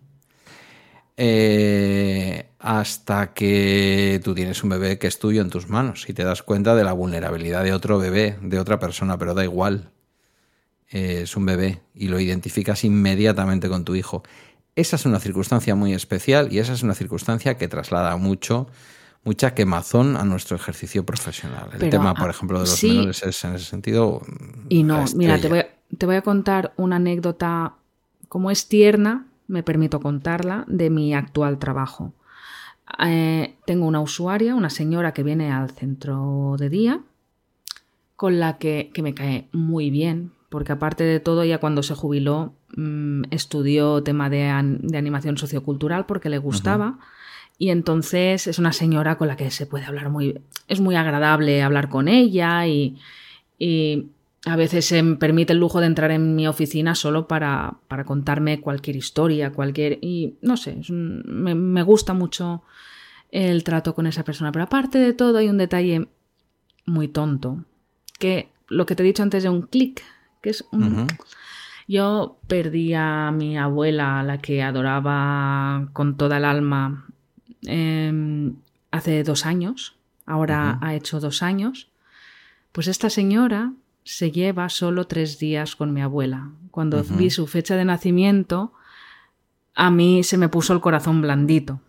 Eh, 1.17 2.49
hasta 2.57 3.33
que 3.33 4.19
tú 4.23 4.33
tienes 4.33 4.63
un 4.63 4.71
bebé 4.71 4.97
que 4.97 5.05
es 5.05 5.19
tuyo 5.19 5.41
en 5.41 5.51
tus 5.51 5.69
manos 5.69 6.09
y 6.09 6.13
te 6.13 6.23
das 6.23 6.41
cuenta 6.41 6.73
de 6.73 6.83
la 6.83 6.93
vulnerabilidad 6.93 7.63
de 7.63 7.73
otro 7.73 7.99
bebé, 7.99 8.39
de 8.41 8.59
otra 8.59 8.79
persona, 8.79 9.19
pero 9.19 9.35
da 9.35 9.43
igual 9.43 9.91
es 10.91 11.37
un 11.37 11.45
bebé 11.45 11.81
y 11.95 12.09
lo 12.09 12.19
identificas 12.19 12.83
inmediatamente 12.83 13.69
con 13.69 13.85
tu 13.85 13.95
hijo. 13.95 14.23
Esa 14.75 14.97
es 14.97 15.05
una 15.05 15.19
circunstancia 15.19 15.75
muy 15.75 15.93
especial 15.93 16.51
y 16.51 16.59
esa 16.59 16.73
es 16.73 16.83
una 16.83 16.93
circunstancia 16.93 17.57
que 17.57 17.67
traslada 17.67 18.15
mucho, 18.17 18.67
mucha 19.23 19.53
quemazón 19.53 20.17
a 20.17 20.25
nuestro 20.25 20.55
ejercicio 20.55 21.05
profesional. 21.05 21.69
El 21.79 21.89
tema, 21.89 22.13
por 22.13 22.27
ah, 22.27 22.31
ejemplo, 22.31 22.59
de 22.59 22.65
los 22.65 22.83
menores 22.83 23.23
es 23.23 23.43
en 23.43 23.55
ese 23.55 23.65
sentido. 23.65 24.21
Y 24.69 24.83
no, 24.83 25.05
mira, 25.15 25.39
te 25.39 25.47
voy, 26.05 26.15
a, 26.15 26.21
contar 26.21 26.73
una 26.77 26.97
anécdota, 26.97 27.75
como 28.27 28.51
es 28.51 28.67
tierna, 28.67 29.27
me 29.47 29.63
permito 29.63 29.99
contarla, 29.99 30.65
de 30.67 30.89
mi 30.89 31.13
actual 31.13 31.57
trabajo. 31.57 32.13
Eh, 33.05 33.55
tengo 33.65 33.85
una 33.85 34.01
usuaria, 34.01 34.55
una 34.55 34.69
señora 34.69 35.13
que 35.13 35.23
viene 35.23 35.51
al 35.51 35.71
centro 35.71 36.55
de 36.57 36.69
día, 36.69 37.01
con 38.15 38.39
la 38.39 38.57
que, 38.57 38.91
que 38.93 39.01
me 39.01 39.13
cae 39.13 39.47
muy 39.51 39.89
bien, 39.89 40.31
porque 40.51 40.73
aparte 40.73 41.05
de 41.05 41.21
todo, 41.21 41.45
ya 41.45 41.59
cuando 41.59 41.81
se 41.81 41.95
jubiló, 41.95 42.53
mm, 42.75 43.23
estudió 43.31 44.03
tema 44.03 44.29
de, 44.29 44.49
animación 44.49 45.37
sociocultural 45.37 46.05
porque 46.05 46.29
le 46.29 46.39
gustaba. 46.39 46.99
y 47.57 47.69
entonces 47.69 48.47
es 48.47 48.59
una 48.59 48.73
señora 48.73 49.17
con 49.17 49.29
la 49.29 49.37
que 49.37 49.49
se 49.49 49.65
puede 49.65 49.85
hablar 49.85 50.09
muy... 50.09 50.41
Es 50.67 50.81
muy 50.81 50.95
agradable 50.95 51.61
hablar 51.61 51.87
con 51.87 52.09
ella 52.09 52.67
y, 52.67 52.97
a 54.45 54.55
veces 54.57 54.85
se 54.85 55.01
me 55.03 55.15
permite 55.15 55.53
el 55.53 55.59
lujo 55.59 55.79
de 55.79 55.85
entrar 55.85 56.11
en 56.11 56.35
mi 56.35 56.47
oficina 56.47 56.95
solo 56.95 57.27
para, 57.27 57.75
para 57.87 58.03
contarme 58.03 58.59
cualquier 58.59 58.97
historia, 58.97 59.51
cualquier... 59.53 59.99
Y 60.01 60.35
no 60.41 60.57
sé, 60.57 60.81
me, 60.89 61.83
gusta 61.83 62.13
mucho 62.13 62.63
el 63.29 63.63
trato 63.63 63.95
con 63.95 64.05
esa 64.05 64.25
persona. 64.25 64.51
Pero 64.51 64.65
aparte 64.65 64.97
de 64.97 65.13
todo 65.13 65.37
hay 65.37 65.47
un 65.47 65.57
detalle 65.57 66.07
muy 66.85 67.07
tonto, 67.07 67.63
que 68.19 68.49
lo 68.67 68.85
que 68.85 68.95
te 68.95 69.03
he 69.03 69.05
dicho 69.05 69.23
antes 69.23 69.43
de 69.43 69.49
un 69.49 69.61
clic, 69.61 70.03
que 70.41 70.49
es 70.49 70.65
un... 70.71 71.07
Yo 71.87 72.37
perdí 72.47 72.93
a 72.93 73.31
mi 73.31 73.57
abuela, 73.57 74.19
a 74.19 74.23
la 74.23 74.37
que 74.37 74.63
adoraba 74.63 75.89
con 75.93 76.15
toda 76.15 76.37
el 76.37 76.45
alma, 76.45 77.05
Em, 77.63 78.55
hace 78.89 79.23
dos 79.23 79.45
años, 79.45 79.95
ahora 80.25 80.79
ha 80.81 80.95
hecho 80.95 81.19
dos 81.19 81.43
años, 81.43 81.89
pues 82.71 82.87
esta 82.87 83.09
señora 83.09 83.73
se 84.03 84.31
lleva 84.31 84.69
solo 84.69 85.05
tres 85.05 85.37
días 85.39 85.75
con 85.75 85.93
mi 85.93 86.01
abuela. 86.01 86.49
Cuando 86.71 87.03
vi 87.03 87.29
su 87.29 87.47
fecha 87.47 87.75
de 87.75 87.85
nacimiento, 87.85 88.73
a 89.75 89.91
mí 89.91 90.23
se 90.23 90.37
me 90.37 90.49
puso 90.49 90.73
el 90.73 90.81
corazón 90.81 91.21
blandito. 91.21 91.81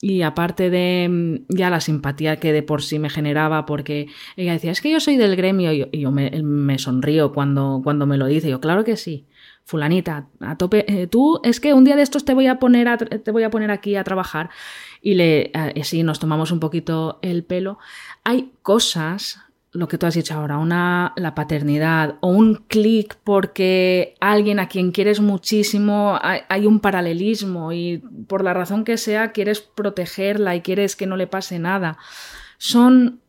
Y 0.00 0.22
aparte 0.22 0.70
de 0.70 1.04
em, 1.04 1.44
ya 1.48 1.70
la 1.70 1.80
simpatía 1.80 2.38
que 2.38 2.52
de 2.52 2.62
por 2.62 2.82
sí 2.82 2.98
me 2.98 3.10
generaba, 3.10 3.66
porque 3.66 4.08
ella 4.36 4.52
decía, 4.52 4.70
es 4.70 4.80
que 4.80 4.92
yo 4.92 5.00
soy 5.00 5.16
del 5.16 5.34
gremio, 5.36 5.72
y 5.72 5.88
yo, 5.92 6.10
me, 6.12 6.78
sonrío 6.78 7.32
cuando, 7.32 7.80
cuando 7.82 8.06
me 8.06 8.16
lo 8.16 8.26
dice. 8.26 8.50
Yo, 8.50 8.60
claro 8.60 8.84
que 8.84 8.96
sí 8.96 9.26
fulanita, 9.68 10.28
a 10.40 10.56
tope, 10.56 10.86
eh, 10.88 11.06
tú 11.08 11.42
es 11.44 11.60
que 11.60 11.74
un 11.74 11.84
día 11.84 11.94
de 11.94 12.00
estos 12.00 12.24
te 12.24 12.32
voy 12.32 12.46
a 12.46 12.58
poner, 12.58 12.96
te 13.22 13.30
voy 13.30 13.42
a 13.42 13.50
poner 13.50 13.70
aquí 13.70 13.96
a 13.96 14.02
trabajar 14.02 14.48
y 15.02 15.12
le, 15.12 15.50
eh, 15.52 15.84
sí, 15.84 16.02
nos 16.02 16.18
tomamos 16.18 16.52
un 16.52 16.58
poquito 16.58 17.18
el 17.20 17.44
pelo. 17.44 17.78
Hay 18.24 18.52
cosas, 18.62 19.40
lo 19.78 19.86
que 19.86 19.96
tú 19.96 20.06
has 20.06 20.14
dicho 20.14 20.34
ahora, 20.34 20.58
una, 20.58 21.12
la 21.16 21.34
paternidad 21.34 22.16
o 22.20 22.28
un 22.28 22.56
clic 22.56 23.16
porque 23.22 24.16
alguien 24.20 24.58
a 24.58 24.68
quien 24.68 24.90
quieres 24.90 25.20
muchísimo, 25.20 26.18
hay, 26.20 26.66
un 26.66 26.80
paralelismo 26.80 27.72
y 27.72 28.02
por 28.26 28.42
la 28.42 28.54
razón 28.54 28.84
que 28.84 28.96
sea 28.96 29.30
quieres 29.30 29.60
protegerla 29.60 30.56
y 30.56 30.62
quieres 30.62 30.96
que 30.96 31.06
no 31.06 31.16
le 31.16 31.28
pase 31.28 31.58
nada. 31.58 31.96
Son 32.58 33.20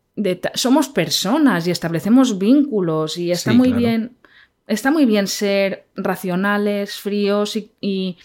somos 0.56 0.90
personas 0.90 1.66
y 1.68 1.72
establecemos 1.72 2.40
vínculos 2.40 3.18
y 3.18 3.32
está 3.32 3.54
muy 3.54 3.72
bien 3.72 4.18
Está 4.70 4.92
muy 4.92 5.08
bien 5.08 5.26
ser 5.26 5.88
racionales, 5.96 7.00
fríos 7.00 7.58
y, 7.82 8.20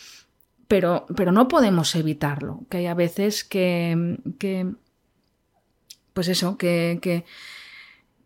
pero, 0.69 1.07
pero, 1.17 1.33
no 1.33 1.49
podemos 1.49 1.95
evitarlo. 1.95 2.61
Que 2.69 2.77
hay 2.77 2.87
a 2.87 2.93
veces 2.93 3.45
que, 3.45 4.19
que 4.39 4.71
pues 6.13 6.29
eso, 6.29 6.59
que, 6.59 6.99
que, 7.01 7.25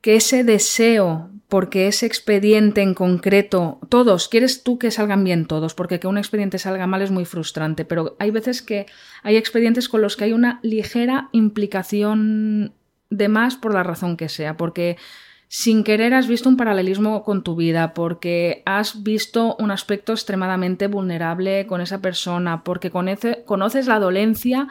que, 0.01 0.17
ese 0.17 0.45
deseo, 0.45 1.31
porque 1.49 1.89
ese 1.89 2.07
expediente 2.07 2.83
en 2.83 2.95
concreto, 2.95 3.81
todos, 3.89 4.29
quieres 4.29 4.63
tú 4.63 4.79
que 4.79 4.91
salgan 4.91 5.25
bien 5.25 5.47
todos, 5.47 5.75
porque 5.75 6.01
que 6.01 6.07
un 6.07 6.19
expediente 6.19 6.59
salga 6.59 6.87
mal 6.87 7.03
es 7.03 7.11
muy 7.11 7.25
frustrante, 7.25 7.85
pero 7.85 8.17
hay 8.19 8.31
veces 8.31 8.63
que 8.63 8.87
hay 9.23 9.37
expedientes 9.37 9.89
con 9.89 10.03
los 10.03 10.17
que 10.17 10.25
hay 10.25 10.33
una 10.33 10.61
ligera 10.63 11.29
implicación 11.33 12.75
de 13.11 13.29
más 13.29 13.57
por 13.57 13.73
la 13.73 13.83
razón 13.83 14.17
que 14.17 14.29
sea, 14.29 14.57
porque 14.57 14.97
sin 15.49 15.83
querer 15.83 16.13
has 16.13 16.29
visto 16.29 16.49
un 16.49 16.59
paralelismo 16.59 17.25
con 17.25 17.43
tu 17.43 17.57
vida, 17.57 17.95
porque 17.95 18.63
has 18.67 19.03
visto 19.03 19.57
un 19.59 19.71
aspecto 19.71 20.13
extremadamente 20.13 20.89
vulnerable 20.89 21.67
con 21.67 21.81
esa 21.81 22.03
persona, 22.03 22.63
porque 22.65 22.91
conoces 22.91 23.87
la 23.87 23.99
dolencia 23.99 24.69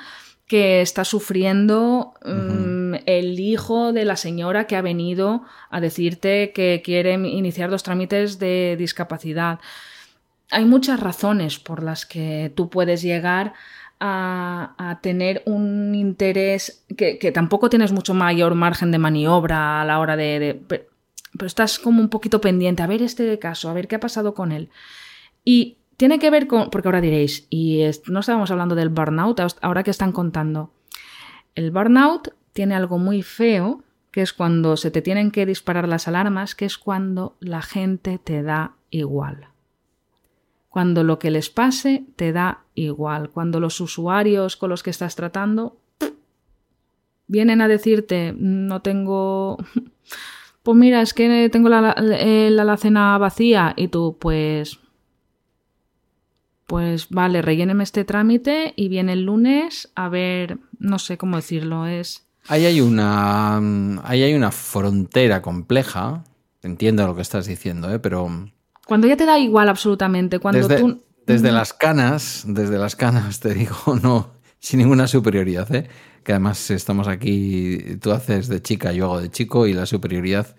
que 0.47 0.81
está 0.81 1.03
sufriendo 1.03 2.13
mm, 2.25 2.95
el 3.05 3.39
hijo 3.39 3.91
de 3.91 4.05
la 4.05 4.15
señora 4.15 4.65
que 4.65 4.77
ha 4.77 4.81
venido 4.81 5.43
a 5.69 5.81
decirte 5.81 6.53
que 6.53 6.81
quiere 6.83 7.13
iniciar 7.13 7.69
los 7.69 7.83
trámites 7.83 8.39
de 8.39 8.75
discapacidad. 8.79 9.59
Hay 10.49 10.63
muchas 10.63 11.01
razones 11.01 11.59
por 11.59 11.83
las 11.83 12.05
que 12.05 12.51
tú 12.55 12.69
puedes 12.69 13.01
llegar 13.01 13.53
a, 13.99 14.99
tener 15.01 15.43
un 15.45 15.93
interés 15.95 16.85
que, 16.95 17.31
tampoco 17.33 17.69
tienes 17.69 17.91
mucho 17.91 18.13
mayor 18.13 18.55
margen 18.55 18.91
de 18.91 18.99
maniobra 18.99 19.81
a 19.81 19.85
la 19.85 19.99
hora 19.99 20.15
de, 20.15 20.61
pero, 20.67 20.85
estás 21.45 21.79
como 21.79 21.99
un 21.99 22.09
poquito 22.09 22.39
pendiente, 22.39 22.83
a 22.83 22.87
ver 22.87 23.01
este 23.01 23.37
caso, 23.39 23.69
a 23.69 23.73
ver 23.73 23.87
qué 23.87 23.95
ha 23.95 23.99
pasado 23.99 24.33
con 24.33 24.51
él. 24.51 24.69
Y 25.43 25.77
tiene 25.97 26.19
que 26.19 26.29
ver 26.29 26.47
con, 26.47 26.69
porque 26.69 26.87
ahora 26.87 27.01
diréis, 27.01 27.47
y 27.49 27.83
no 28.07 28.19
estábamos 28.19 28.51
hablando 28.51 28.75
del 28.75 28.89
burnout, 28.89 29.39
ahora 29.61 29.83
que 29.83 29.91
están 29.91 30.11
contando. 30.11 30.71
El 31.55 31.71
burnout 31.71 32.29
tiene 32.53 32.75
algo 32.75 32.97
muy 32.97 33.23
feo, 33.23 33.83
que 34.11 34.21
es 34.21 34.33
cuando 34.33 34.77
se 34.77 34.91
te 34.91 35.01
tienen 35.01 35.31
que 35.31 35.45
disparar 35.45 35.87
las 35.87 36.07
alarmas, 36.07 36.55
que 36.55 36.65
es 36.65 36.77
cuando 36.77 37.35
la 37.39 37.61
gente 37.61 38.19
te 38.19 38.41
da 38.41 38.75
igual 38.89 39.49
cuando 40.77 41.03
lo 41.03 41.17
que 41.17 41.31
les 41.31 41.49
pase 41.49 42.05
te 42.15 42.31
da 42.31 42.65
igual, 42.75 43.31
cuando 43.31 43.59
los 43.59 43.81
usuarios 43.81 44.57
con 44.57 44.69
los 44.69 44.83
que 44.83 44.91
estás 44.91 45.15
tratando 45.15 45.77
vienen 47.25 47.61
a 47.61 47.67
decirte 47.67 48.35
no 48.37 48.83
tengo... 48.83 49.57
Pues 50.61 50.77
mira, 50.77 51.01
es 51.01 51.13
que 51.13 51.49
tengo 51.49 51.69
la, 51.69 51.95
la, 51.97 52.61
alacena 52.61 53.17
vacía 53.17 53.73
y 53.75 53.87
tú 53.87 54.17
pues... 54.19 54.79
Pues 56.67 57.07
vale, 57.09 57.41
relléneme 57.41 57.85
este 57.85 58.03
trámite 58.03 58.73
y 58.75 58.89
viene 58.89 59.13
el 59.13 59.23
lunes 59.23 59.89
a 59.95 60.09
ver, 60.09 60.59
no 60.79 60.99
sé 60.99 61.17
cómo 61.17 61.37
decirlo, 61.37 61.87
es... 61.87 62.27
Ahí 62.49 62.65
hay 62.65 62.81
una, 62.81 63.57
ahí 64.03 64.23
hay 64.23 64.33
una 64.33 64.51
frontera 64.51 65.41
compleja, 65.41 66.25
entiendo 66.61 67.07
lo 67.07 67.15
que 67.15 67.21
estás 67.21 67.45
diciendo, 67.45 67.93
¿eh? 67.93 67.99
pero 67.99 68.29
cuando 68.85 69.07
ya 69.07 69.15
te 69.15 69.25
da 69.25 69.39
igual 69.39 69.69
absolutamente, 69.69 70.39
cuando 70.39 70.67
desde, 70.67 70.81
tú... 70.81 71.03
Desde 71.25 71.51
las 71.53 71.73
canas, 71.73 72.43
desde 72.45 72.77
las 72.77 72.97
canas 72.97 73.39
te 73.39 73.53
digo, 73.53 73.75
no, 74.03 74.31
sin 74.59 74.79
ninguna 74.79 75.07
superioridad, 75.07 75.73
¿eh? 75.73 75.89
que 76.23 76.33
además 76.33 76.69
estamos 76.69 77.07
aquí, 77.07 77.97
tú 78.01 78.11
haces 78.11 78.49
de 78.49 78.61
chica, 78.61 78.91
yo 78.91 79.05
hago 79.05 79.21
de 79.21 79.31
chico 79.31 79.67
y 79.67 79.73
la 79.73 79.85
superioridad 79.85 80.55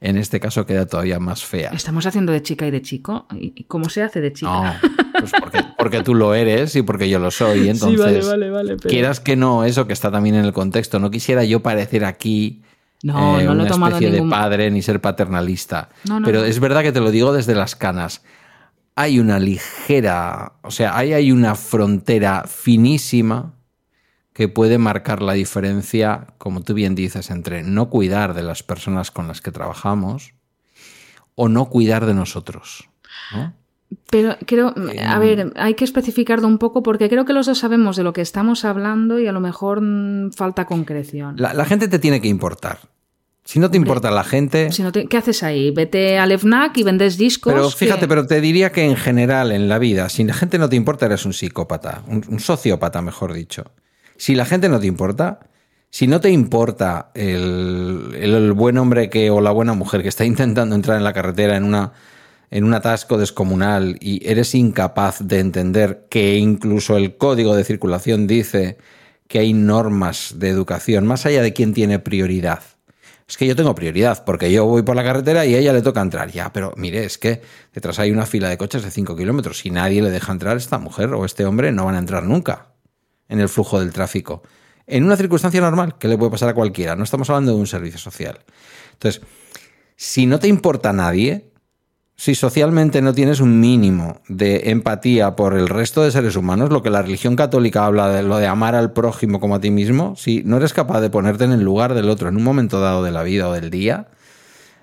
en 0.00 0.18
este 0.18 0.40
caso 0.40 0.66
queda 0.66 0.86
todavía 0.86 1.18
más 1.18 1.44
fea. 1.44 1.70
¿Estamos 1.70 2.04
haciendo 2.04 2.32
de 2.32 2.42
chica 2.42 2.66
y 2.66 2.70
de 2.70 2.82
chico? 2.82 3.26
¿Y 3.32 3.64
cómo 3.64 3.88
se 3.88 4.02
hace 4.02 4.20
de 4.20 4.32
chica? 4.32 4.78
No, 4.82 5.05
pues 5.30 5.64
porque, 5.76 6.02
tú 6.02 6.14
lo 6.14 6.34
eres 6.34 6.76
y 6.76 6.82
porque 6.82 7.08
yo 7.08 7.18
lo 7.18 7.30
soy. 7.30 7.68
Entonces, 7.68 8.24
sí, 8.24 8.30
vale, 8.30 8.50
vale, 8.50 8.74
vale, 8.74 8.76
quieras 8.76 9.20
que 9.20 9.36
no, 9.36 9.64
eso 9.64 9.86
que 9.86 9.92
está 9.92 10.10
también 10.10 10.36
en 10.36 10.44
el 10.44 10.52
contexto. 10.52 10.98
No 10.98 11.10
quisiera 11.10 11.44
yo 11.44 11.60
parecer 11.60 12.04
aquí 12.04 12.62
no, 13.02 13.14
no 13.14 13.32
lo 13.36 13.40
he 13.40 13.48
una 13.48 13.88
especie 13.88 14.10
de 14.10 14.22
padre 14.22 14.70
ni 14.70 14.82
ser 14.82 15.00
paternalista. 15.00 15.90
Pero 16.24 16.44
es 16.44 16.60
verdad 16.60 16.82
que 16.82 16.92
te 16.92 17.00
lo 17.00 17.10
digo 17.10 17.32
desde 17.32 17.54
las 17.54 17.76
canas. 17.76 18.22
Hay 18.94 19.20
una 19.20 19.38
ligera, 19.38 20.54
o 20.62 20.70
sea, 20.70 20.96
hay, 20.96 21.12
hay 21.12 21.30
una 21.30 21.54
frontera 21.54 22.44
finísima 22.46 23.52
que 24.32 24.48
puede 24.48 24.78
marcar 24.78 25.22
la 25.22 25.34
diferencia, 25.34 26.28
como 26.38 26.62
tú 26.62 26.74
bien 26.74 26.94
dices, 26.94 27.30
entre 27.30 27.62
no 27.62 27.90
cuidar 27.90 28.34
de 28.34 28.42
las 28.42 28.62
personas 28.62 29.10
con 29.10 29.28
las 29.28 29.40
que 29.40 29.50
trabajamos 29.50 30.34
o 31.34 31.48
no 31.48 31.66
cuidar 31.66 32.06
de 32.06 32.14
nosotros. 32.14 32.88
Pero 34.10 34.36
creo, 34.46 34.74
a 35.04 35.18
ver, 35.18 35.52
hay 35.56 35.74
que 35.74 35.84
especificarlo 35.84 36.48
un 36.48 36.58
poco 36.58 36.82
porque 36.82 37.08
creo 37.08 37.24
que 37.24 37.32
los 37.32 37.46
dos 37.46 37.58
sabemos 37.58 37.96
de 37.96 38.02
lo 38.02 38.12
que 38.12 38.20
estamos 38.20 38.64
hablando 38.64 39.18
y 39.18 39.26
a 39.26 39.32
lo 39.32 39.40
mejor 39.40 39.80
mm, 39.80 40.32
falta 40.32 40.64
concreción. 40.64 41.36
La, 41.38 41.64
gente 41.64 41.88
te 41.88 41.98
tiene 41.98 42.20
que 42.20 42.28
importar. 42.28 42.78
Si 43.44 43.60
no 43.60 43.70
te 43.70 43.76
importa 43.76 44.10
la 44.10 44.24
gente. 44.24 44.72
Si 44.72 44.82
no 44.82 44.90
¿Qué 44.90 45.16
haces 45.16 45.44
ahí? 45.44 45.70
Vete 45.70 46.18
al 46.18 46.36
FNAC 46.36 46.78
y 46.78 46.82
vendes 46.82 47.16
discos. 47.16 47.52
Pero 47.52 47.70
fíjate, 47.70 48.08
pero 48.08 48.26
te 48.26 48.40
diría 48.40 48.72
que 48.72 48.84
en 48.84 48.96
general 48.96 49.52
en 49.52 49.68
la 49.68 49.78
vida, 49.78 50.08
si 50.08 50.24
la 50.24 50.34
gente 50.34 50.58
no 50.58 50.68
te 50.68 50.74
importa, 50.74 51.06
eres 51.06 51.24
un 51.24 51.32
psicópata, 51.32 52.02
un, 52.08 52.40
sociópata, 52.40 53.02
mejor 53.02 53.32
dicho. 53.32 53.64
Si 54.16 54.34
la 54.34 54.46
gente 54.46 54.68
no 54.68 54.80
te 54.80 54.88
importa, 54.88 55.40
si 55.90 56.08
no 56.08 56.20
te 56.20 56.30
importa 56.30 57.10
el, 57.14 58.16
el, 58.18 58.52
buen 58.52 58.78
hombre 58.78 59.10
que 59.10 59.30
o 59.30 59.40
la 59.40 59.52
buena 59.52 59.74
mujer 59.74 60.02
que 60.02 60.08
está 60.08 60.24
intentando 60.32 60.74
entrar 60.74 60.96
en 60.96 61.04
la 61.04 61.12
carretera 61.12 61.56
en 61.56 61.64
una 61.64 61.92
en 62.50 62.64
un 62.64 62.74
atasco 62.74 63.18
descomunal 63.18 63.96
y 64.00 64.26
eres 64.28 64.54
incapaz 64.54 65.18
de 65.20 65.40
entender 65.40 66.06
que 66.08 66.36
incluso 66.36 66.96
el 66.96 67.16
código 67.16 67.54
de 67.54 67.64
circulación 67.64 68.26
dice 68.26 68.78
que 69.28 69.40
hay 69.40 69.52
normas 69.52 70.34
de 70.36 70.48
educación, 70.48 71.06
más 71.06 71.26
allá 71.26 71.42
de 71.42 71.52
quién 71.52 71.74
tiene 71.74 71.98
prioridad. 71.98 72.62
Es 73.28 73.36
que 73.36 73.46
yo 73.46 73.56
tengo 73.56 73.74
prioridad, 73.74 74.24
porque 74.24 74.52
yo 74.52 74.66
voy 74.66 74.82
por 74.82 74.94
la 74.94 75.02
carretera 75.02 75.44
y 75.44 75.54
a 75.56 75.58
ella 75.58 75.72
le 75.72 75.82
toca 75.82 76.00
entrar. 76.00 76.30
Ya, 76.30 76.52
pero 76.52 76.72
mire, 76.76 77.04
es 77.04 77.18
que 77.18 77.42
detrás 77.74 77.98
hay 77.98 78.12
una 78.12 78.24
fila 78.24 78.48
de 78.48 78.56
coches 78.56 78.84
de 78.84 78.92
5 78.92 79.16
kilómetros. 79.16 79.58
Si 79.58 79.70
nadie 79.70 80.00
le 80.00 80.10
deja 80.10 80.30
entrar, 80.30 80.56
esta 80.56 80.78
mujer 80.78 81.12
o 81.12 81.24
este 81.24 81.44
hombre 81.44 81.72
no 81.72 81.86
van 81.86 81.96
a 81.96 81.98
entrar 81.98 82.22
nunca 82.22 82.68
en 83.28 83.40
el 83.40 83.48
flujo 83.48 83.80
del 83.80 83.92
tráfico. 83.92 84.42
En 84.86 85.02
una 85.02 85.16
circunstancia 85.16 85.60
normal, 85.60 85.98
que 85.98 86.06
le 86.06 86.16
puede 86.16 86.30
pasar 86.30 86.50
a 86.50 86.54
cualquiera. 86.54 86.94
No 86.94 87.02
estamos 87.02 87.28
hablando 87.28 87.52
de 87.52 87.58
un 87.58 87.66
servicio 87.66 87.98
social. 87.98 88.38
Entonces, 88.92 89.20
si 89.96 90.26
no 90.26 90.38
te 90.38 90.46
importa 90.46 90.92
nadie, 90.92 91.50
si 92.16 92.34
socialmente 92.34 93.02
no 93.02 93.12
tienes 93.12 93.40
un 93.40 93.60
mínimo 93.60 94.22
de 94.28 94.70
empatía 94.70 95.36
por 95.36 95.54
el 95.54 95.68
resto 95.68 96.02
de 96.02 96.10
seres 96.10 96.34
humanos, 96.34 96.70
lo 96.70 96.82
que 96.82 96.88
la 96.88 97.02
religión 97.02 97.36
católica 97.36 97.84
habla 97.84 98.08
de 98.08 98.22
lo 98.22 98.38
de 98.38 98.46
amar 98.46 98.74
al 98.74 98.92
prójimo 98.92 99.38
como 99.38 99.56
a 99.56 99.60
ti 99.60 99.70
mismo, 99.70 100.16
si 100.16 100.42
no 100.44 100.56
eres 100.56 100.72
capaz 100.72 101.02
de 101.02 101.10
ponerte 101.10 101.44
en 101.44 101.52
el 101.52 101.60
lugar 101.60 101.92
del 101.92 102.08
otro 102.08 102.30
en 102.30 102.36
un 102.36 102.42
momento 102.42 102.80
dado 102.80 103.04
de 103.04 103.10
la 103.10 103.22
vida 103.22 103.48
o 103.48 103.52
del 103.52 103.70
día, 103.70 104.08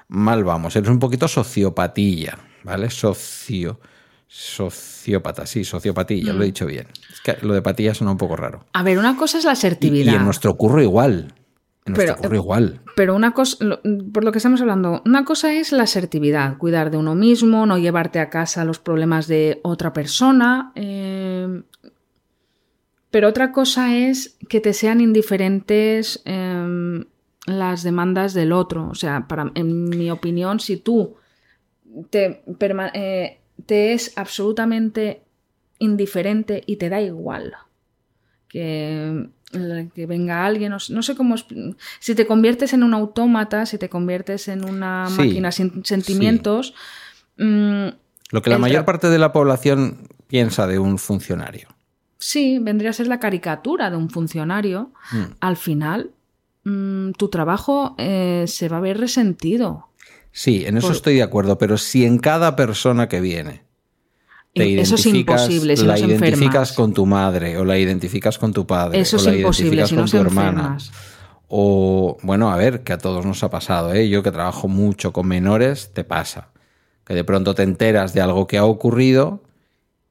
mal 0.07 0.43
vamos. 0.43 0.75
Eres 0.75 0.89
un 0.89 0.99
poquito 0.99 1.27
sociopatilla, 1.27 2.38
¿vale? 2.63 2.91
Socio. 2.91 3.79
Sociópata, 4.27 5.45
sí, 5.45 5.63
sociopatilla, 5.63 6.34
lo 6.34 6.41
he 6.41 6.45
mm. 6.45 6.49
dicho 6.49 6.65
bien. 6.65 6.88
Es 7.11 7.21
que 7.21 7.38
lo 7.45 7.53
de 7.53 7.61
patilla 7.61 7.93
suena 7.93 8.11
un 8.11 8.17
poco 8.17 8.36
raro. 8.36 8.65
A 8.73 8.81
ver, 8.81 8.97
una 8.97 9.15
cosa 9.15 9.38
es 9.38 9.45
la 9.45 9.51
asertividad. 9.51 10.11
y 10.11 10.15
en 10.15 10.25
nuestro 10.25 10.55
curro 10.55 10.81
igual 10.81 11.34
pero, 11.86 12.36
igual. 12.36 12.81
Pero 12.95 13.15
una 13.15 13.31
cosa, 13.31 13.57
por 14.13 14.23
lo 14.23 14.31
que 14.31 14.38
estamos 14.38 14.61
hablando, 14.61 15.01
una 15.05 15.25
cosa 15.25 15.53
es 15.53 15.71
la 15.71 15.84
asertividad, 15.84 16.57
cuidar 16.57 16.91
de 16.91 16.97
uno 16.97 17.15
mismo, 17.15 17.65
no 17.65 17.77
llevarte 17.77 18.19
a 18.19 18.29
casa 18.29 18.65
los 18.65 18.79
problemas 18.79 19.27
de 19.27 19.59
otra 19.63 19.91
persona. 19.91 20.71
Eh, 20.75 21.63
pero 23.11 23.27
otra 23.27 23.51
cosa 23.51 23.95
es 23.95 24.38
que 24.49 24.59
te 24.59 24.73
sean 24.73 25.01
indiferentes 25.01 26.21
em, 26.25 27.05
las 27.45 27.84
demandas 27.84 28.34
del 28.34 28.53
otro. 28.53 28.88
O 28.89 28.95
sea, 28.95 29.27
para, 29.27 29.51
en 29.55 29.89
mi 29.89 30.09
opinión, 30.09 30.59
si 30.59 30.77
tú 30.77 31.15
te, 32.09 32.43
eh, 32.93 33.39
te 33.65 33.93
es 33.93 34.17
absolutamente 34.17 35.21
indiferente 35.79 36.63
y 36.65 36.77
te 36.77 36.89
da 36.89 37.01
igual 37.01 37.53
que 38.53 39.27
que 39.93 40.06
venga 40.06 40.45
alguien, 40.45 40.72
no, 40.72 41.04
sé 41.04 41.16
cómo... 41.16 41.36
Si 41.99 42.16
te 42.16 42.26
conviertes 42.26 42.74
en 42.74 42.84
un 42.84 42.93
autómata, 42.93 43.66
si 43.66 43.78
te 43.78 43.89
conviertes 43.89 44.47
en 44.47 44.66
una 44.66 45.08
máquina 45.10 45.51
sin 45.51 45.86
sentimientos... 45.86 46.74
Mm, 47.38 47.88
Lo 48.32 48.41
que 48.41 48.49
la 48.49 48.58
mayor 48.58 48.86
parte 48.86 49.10
de 49.10 49.20
la 49.20 49.32
población 49.32 50.08
piensa 50.28 50.68
de 50.68 50.80
un 50.80 50.97
funcionario. 50.97 51.70
Sí, 52.18 52.60
vendría 52.60 52.91
a 52.91 52.93
ser 52.93 53.08
la 53.08 53.20
caricatura 53.20 53.89
de 53.89 53.97
un 53.97 54.10
funcionario. 54.10 54.91
Mm. 55.12 55.24
Al 55.39 55.58
final, 55.58 56.12
mm, 56.64 57.12
tu 57.12 57.30
trabajo 57.30 57.95
eh, 57.97 58.45
se 58.47 58.70
va 58.70 58.78
a 58.78 58.82
ver 58.82 58.99
resentido. 58.99 59.89
Sí, 60.32 60.66
en 60.66 60.78
eso 60.78 60.91
estoy 60.91 61.16
de 61.16 61.24
acuerdo, 61.24 61.60
pero 61.60 61.78
si 61.78 62.06
en 62.06 62.18
cada 62.18 62.56
persona 62.56 63.08
que 63.08 63.22
viene 63.22 63.64
eso 64.54 64.95
es 64.95 65.06
imposible 65.08 65.76
si 65.76 65.86
la 65.86 65.97
identificas 65.97 66.74
con 66.74 66.93
tu 66.93 67.06
madre 67.06 67.58
o 67.58 67.66
la 67.66 67.78
identificas 67.78 68.38
con 68.38 68.54
tu 68.54 68.68
padre 68.68 68.99
eso 68.99 69.18
o 69.18 69.24
la 69.24 69.32
es 69.32 69.38
imposible 69.38 69.88
si 69.88 69.95
con 69.95 70.10
tu 70.10 70.18
hermana. 70.18 70.78
o 71.47 72.18
bueno 72.22 72.51
a 72.51 72.58
ver 72.58 72.84
que 72.84 72.93
a 72.93 72.97
todos 72.97 73.26
nos 73.26 73.43
ha 73.43 73.49
pasado 73.49 73.93
¿eh? 73.93 74.08
yo 74.10 74.22
que 74.22 74.32
trabajo 74.32 74.68
mucho 74.68 75.12
con 75.12 75.28
menores 75.28 75.91
te 75.93 76.04
pasa. 76.04 76.49
Que 77.06 77.14
de 77.14 77.26
pronto 77.26 77.54
te 77.54 77.64
enteras 77.64 78.14
de 78.14 78.22
algo 78.22 78.47
que 78.47 78.58
ha 78.58 78.64
ocurrido 78.64 79.43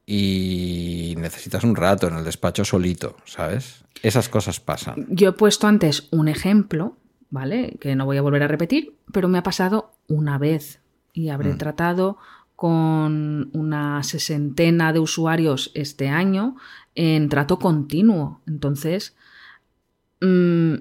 y 0.05 1.15
necesitas 1.17 1.65
un 1.65 1.75
rato 1.75 2.07
en 2.07 2.17
el 2.17 2.25
despacho 2.25 2.65
solito 2.65 3.17
sabes 3.25 3.85
esas 4.03 4.29
cosas 4.29 4.59
pasan. 4.59 5.07
Yo 5.09 5.29
he 5.29 5.33
puesto 5.33 5.69
antes 5.69 6.09
un 6.11 6.29
ejemplo 6.29 6.97
vale 7.31 7.77
que 7.81 7.95
no 7.95 8.05
voy 8.05 8.17
a 8.17 8.23
volver 8.23 8.43
a 8.43 8.49
repetir 8.49 8.95
pero 9.13 9.29
me 9.29 9.39
ha 9.39 9.43
pasado 9.43 9.93
una 10.09 10.37
vez 10.37 10.81
y 11.13 11.29
habré 11.29 11.55
mm. 11.55 11.59
tratado 11.59 12.19
con 12.63 13.51
una 13.55 14.05
sesentena 14.05 14.93
de 14.93 15.01
usuarios 15.01 15.73
este 15.75 16.09
año 16.09 16.55
en 16.95 17.29
trato 17.29 17.59
continuo. 17.59 18.41
Entonces, 18.47 19.17
mm, 20.21 20.75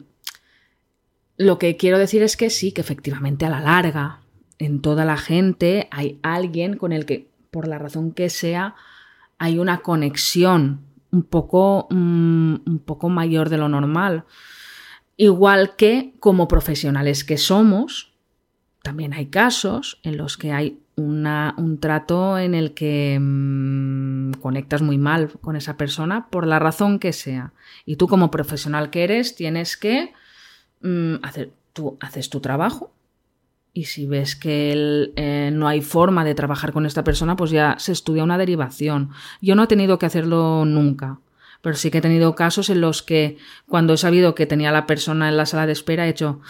lo 1.37 1.57
que 1.57 1.77
quiero 1.77 1.97
decir 1.97 2.21
es 2.21 2.37
que 2.37 2.51
sí, 2.51 2.71
que 2.71 2.81
efectivamente 2.81 3.47
a 3.47 3.49
la 3.49 3.61
larga, 3.61 4.21
en 4.59 4.83
toda 4.83 5.05
la 5.05 5.17
gente 5.17 5.87
hay 5.89 6.19
alguien 6.21 6.77
con 6.77 6.91
el 6.91 7.07
que, 7.07 7.31
por 7.49 7.67
la 7.67 7.79
razón 7.79 8.11
que 8.11 8.29
sea, 8.29 8.75
hay 9.39 9.57
una 9.57 9.79
conexión 9.79 10.81
un 11.09 11.23
poco, 11.23 11.87
mm, 11.89 12.57
un 12.63 12.79
poco 12.85 13.09
mayor 13.09 13.49
de 13.49 13.57
lo 13.57 13.69
normal. 13.69 14.25
Igual 15.17 15.75
que 15.75 16.13
como 16.19 16.47
profesionales 16.47 17.23
que 17.23 17.39
somos, 17.39 18.13
también 18.83 19.13
hay 19.13 19.31
casos 19.31 19.99
en 20.03 20.17
los 20.17 20.37
que 20.37 20.51
hay 20.51 20.80
un 20.95 21.77
trato 21.79 22.37
en 22.37 22.53
el 22.53 22.73
que 22.73 23.17
mm, 23.19 24.33
conectas 24.41 24.81
muy 24.81 24.97
mal 24.97 25.29
con 25.41 25.55
esa 25.55 25.77
persona 25.77 26.27
por 26.29 26.45
la 26.47 26.59
razón 26.59 26.99
que 26.99 27.13
sea. 27.13 27.53
Y 27.85 27.95
tú 27.95 28.07
como 28.07 28.31
profesional 28.31 28.89
que 28.89 29.03
eres 29.03 29.35
tienes 29.35 29.77
que 29.77 30.13
mm, 30.81 31.15
hacer, 31.23 31.51
tú 31.73 31.97
haces 32.01 32.29
tu 32.29 32.39
trabajo 32.39 32.93
y 33.73 33.85
si 33.85 34.05
ves 34.05 34.35
que 34.35 35.11
eh, 35.15 35.49
no 35.53 35.67
hay 35.67 35.81
forma 35.81 36.25
de 36.25 36.35
trabajar 36.35 36.73
con 36.73 36.85
esta 36.85 37.03
persona, 37.03 37.35
pues 37.35 37.51
ya 37.51 37.75
se 37.79 37.93
estudia 37.93 38.23
una 38.23 38.37
derivación. 38.37 39.11
Yo 39.41 39.55
no 39.55 39.63
he 39.63 39.67
tenido 39.67 39.97
que 39.97 40.05
hacerlo 40.05 40.65
nunca. 40.65 41.19
Pero 41.61 41.75
sí 41.75 41.91
que 41.91 41.99
he 41.99 42.01
tenido 42.01 42.35
casos 42.35 42.69
en 42.69 42.81
los 42.81 43.03
que 43.03 43.37
cuando 43.67 43.93
he 43.93 43.97
sabido 43.97 44.35
que 44.35 44.47
tenía 44.47 44.71
la 44.71 44.87
persona 44.87 45.29
en 45.29 45.37
la 45.37 45.45
sala 45.45 45.67
de 45.67 45.73
espera 45.73 46.07
he 46.07 46.09
hecho, 46.09 46.41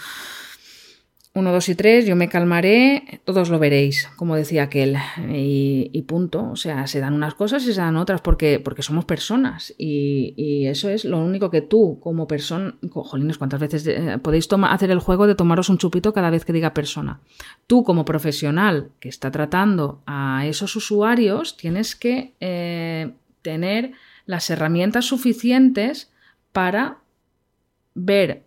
1, 1.34 1.50
2 1.50 1.68
y 1.70 1.74
3, 1.74 2.06
yo 2.06 2.14
me 2.14 2.28
calmaré, 2.28 3.22
todos 3.24 3.48
lo 3.48 3.58
veréis, 3.58 4.06
como 4.16 4.36
decía 4.36 4.64
aquel, 4.64 4.98
y, 5.30 6.02
punto. 6.02 6.50
O 6.50 6.56
sea, 6.56 6.86
se 6.86 7.00
dan 7.00 7.14
unas 7.14 7.34
cosas 7.34 7.62
y 7.66 7.72
se 7.72 7.80
dan 7.80 7.96
otras 7.96 8.20
porque, 8.20 8.60
porque 8.60 8.82
somos 8.82 9.06
personas 9.06 9.72
y, 9.78 10.66
eso 10.66 10.90
es 10.90 11.04
lo 11.04 11.18
único 11.18 11.50
que 11.50 11.62
tú 11.62 11.98
como 12.00 12.26
persona, 12.26 12.74
jolines, 12.90 13.38
¿cuántas 13.38 13.60
veces 13.60 13.86
eh, 13.86 14.18
podéis 14.22 14.46
hacer 14.68 14.90
el 14.90 14.98
juego 14.98 15.26
de 15.26 15.34
tomaros 15.34 15.70
un 15.70 15.78
chupito 15.78 16.12
cada 16.12 16.28
vez 16.28 16.44
que 16.44 16.52
diga 16.52 16.74
persona? 16.74 17.20
Tú 17.66 17.82
como 17.82 18.04
profesional 18.04 18.90
que 19.00 19.08
está 19.08 19.30
tratando 19.30 20.02
a 20.06 20.46
esos 20.46 20.76
usuarios 20.76 21.56
tienes 21.56 21.96
que 21.96 22.34
eh, 22.40 23.12
tener 23.40 23.92
las 24.26 24.50
herramientas 24.50 25.06
suficientes 25.06 26.10
para 26.52 26.98
ver 27.94 28.44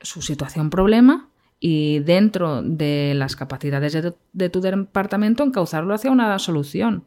su 0.00 0.20
situación 0.22 0.70
problema 0.70 1.25
y 1.58 2.00
dentro 2.00 2.62
de 2.62 3.14
las 3.14 3.36
capacidades 3.36 3.92
de, 4.32 4.48
tu 4.50 4.60
departamento 4.60 5.42
encauzarlo 5.42 5.94
hacia 5.94 6.10
una 6.10 6.38
solución. 6.38 7.04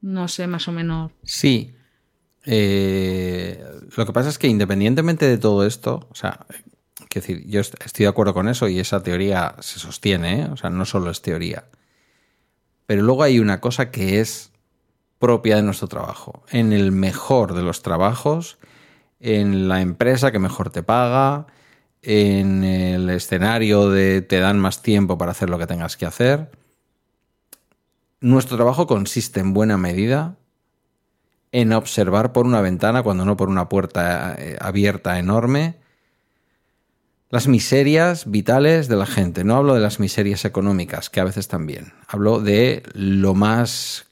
No 0.00 0.28
sé, 0.28 0.46
más 0.46 0.68
o 0.68 0.72
menos. 0.72 1.12
Sí. 1.24 1.74
Eh, 2.44 3.62
lo 3.96 4.06
que 4.06 4.12
pasa 4.12 4.28
es 4.28 4.38
que 4.38 4.46
independientemente 4.46 5.26
de 5.26 5.38
todo 5.38 5.66
esto, 5.66 6.06
o 6.10 6.14
sea, 6.14 6.46
quiero 7.08 7.26
decir, 7.26 7.46
yo 7.46 7.60
estoy 7.60 8.04
de 8.04 8.08
acuerdo 8.08 8.32
con 8.32 8.48
eso 8.48 8.68
y 8.68 8.78
esa 8.78 9.02
teoría 9.02 9.56
se 9.58 9.78
sostiene, 9.80 10.42
¿eh? 10.42 10.48
o 10.52 10.56
sea, 10.56 10.70
no 10.70 10.84
solo 10.84 11.10
es 11.10 11.20
teoría. 11.20 11.64
Pero 12.86 13.02
luego 13.02 13.24
hay 13.24 13.38
una 13.38 13.60
cosa 13.60 13.90
que 13.90 14.20
es 14.20 14.52
propia 15.18 15.56
de 15.56 15.62
nuestro 15.62 15.88
trabajo. 15.88 16.44
En 16.50 16.72
el 16.72 16.92
mejor 16.92 17.54
de 17.54 17.62
los 17.62 17.82
trabajos, 17.82 18.58
en 19.20 19.68
la 19.68 19.80
empresa 19.80 20.30
que 20.30 20.38
mejor 20.38 20.70
te 20.70 20.82
paga, 20.82 21.48
en 22.10 22.64
el 22.64 23.10
escenario 23.10 23.90
de 23.90 24.22
te 24.22 24.40
dan 24.40 24.58
más 24.58 24.80
tiempo 24.80 25.18
para 25.18 25.32
hacer 25.32 25.50
lo 25.50 25.58
que 25.58 25.66
tengas 25.66 25.98
que 25.98 26.06
hacer. 26.06 26.50
Nuestro 28.22 28.56
trabajo 28.56 28.86
consiste 28.86 29.40
en 29.40 29.52
buena 29.52 29.76
medida 29.76 30.36
en 31.52 31.74
observar 31.74 32.32
por 32.32 32.46
una 32.46 32.62
ventana, 32.62 33.02
cuando 33.02 33.26
no 33.26 33.36
por 33.36 33.50
una 33.50 33.68
puerta 33.68 34.34
eh, 34.38 34.56
abierta 34.58 35.18
enorme, 35.18 35.76
las 37.28 37.46
miserias 37.46 38.30
vitales 38.30 38.88
de 38.88 38.96
la 38.96 39.06
gente. 39.06 39.44
No 39.44 39.56
hablo 39.56 39.74
de 39.74 39.80
las 39.80 40.00
miserias 40.00 40.46
económicas, 40.46 41.10
que 41.10 41.20
a 41.20 41.24
veces 41.24 41.46
también. 41.46 41.92
Hablo 42.06 42.40
de 42.40 42.84
lo 42.94 43.34
más 43.34 44.07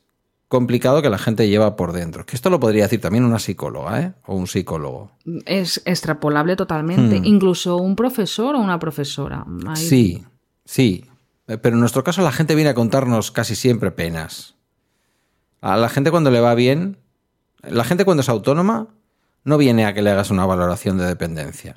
complicado 0.48 1.02
que 1.02 1.10
la 1.10 1.18
gente 1.18 1.48
lleva 1.48 1.76
por 1.76 1.92
dentro. 1.92 2.24
Que 2.24 2.36
esto 2.36 2.50
lo 2.50 2.60
podría 2.60 2.84
decir 2.84 3.00
también 3.00 3.24
una 3.24 3.38
psicóloga 3.38 4.00
¿eh? 4.00 4.12
o 4.26 4.36
un 4.36 4.46
psicólogo. 4.46 5.12
Es 5.44 5.82
extrapolable 5.84 6.56
totalmente. 6.56 7.20
Hmm. 7.20 7.24
Incluso 7.24 7.76
un 7.76 7.96
profesor 7.96 8.54
o 8.54 8.58
una 8.58 8.78
profesora. 8.78 9.44
Sí, 9.74 10.24
sí. 10.64 11.04
Pero 11.46 11.70
en 11.74 11.80
nuestro 11.80 12.04
caso 12.04 12.22
la 12.22 12.32
gente 12.32 12.54
viene 12.54 12.70
a 12.70 12.74
contarnos 12.74 13.30
casi 13.30 13.54
siempre 13.54 13.90
penas. 13.90 14.56
A 15.60 15.76
la 15.76 15.88
gente 15.88 16.10
cuando 16.10 16.30
le 16.30 16.40
va 16.40 16.54
bien, 16.54 16.98
la 17.62 17.84
gente 17.84 18.04
cuando 18.04 18.20
es 18.20 18.28
autónoma, 18.28 18.88
no 19.44 19.58
viene 19.58 19.86
a 19.86 19.94
que 19.94 20.02
le 20.02 20.10
hagas 20.10 20.30
una 20.30 20.46
valoración 20.46 20.98
de 20.98 21.06
dependencia. 21.06 21.76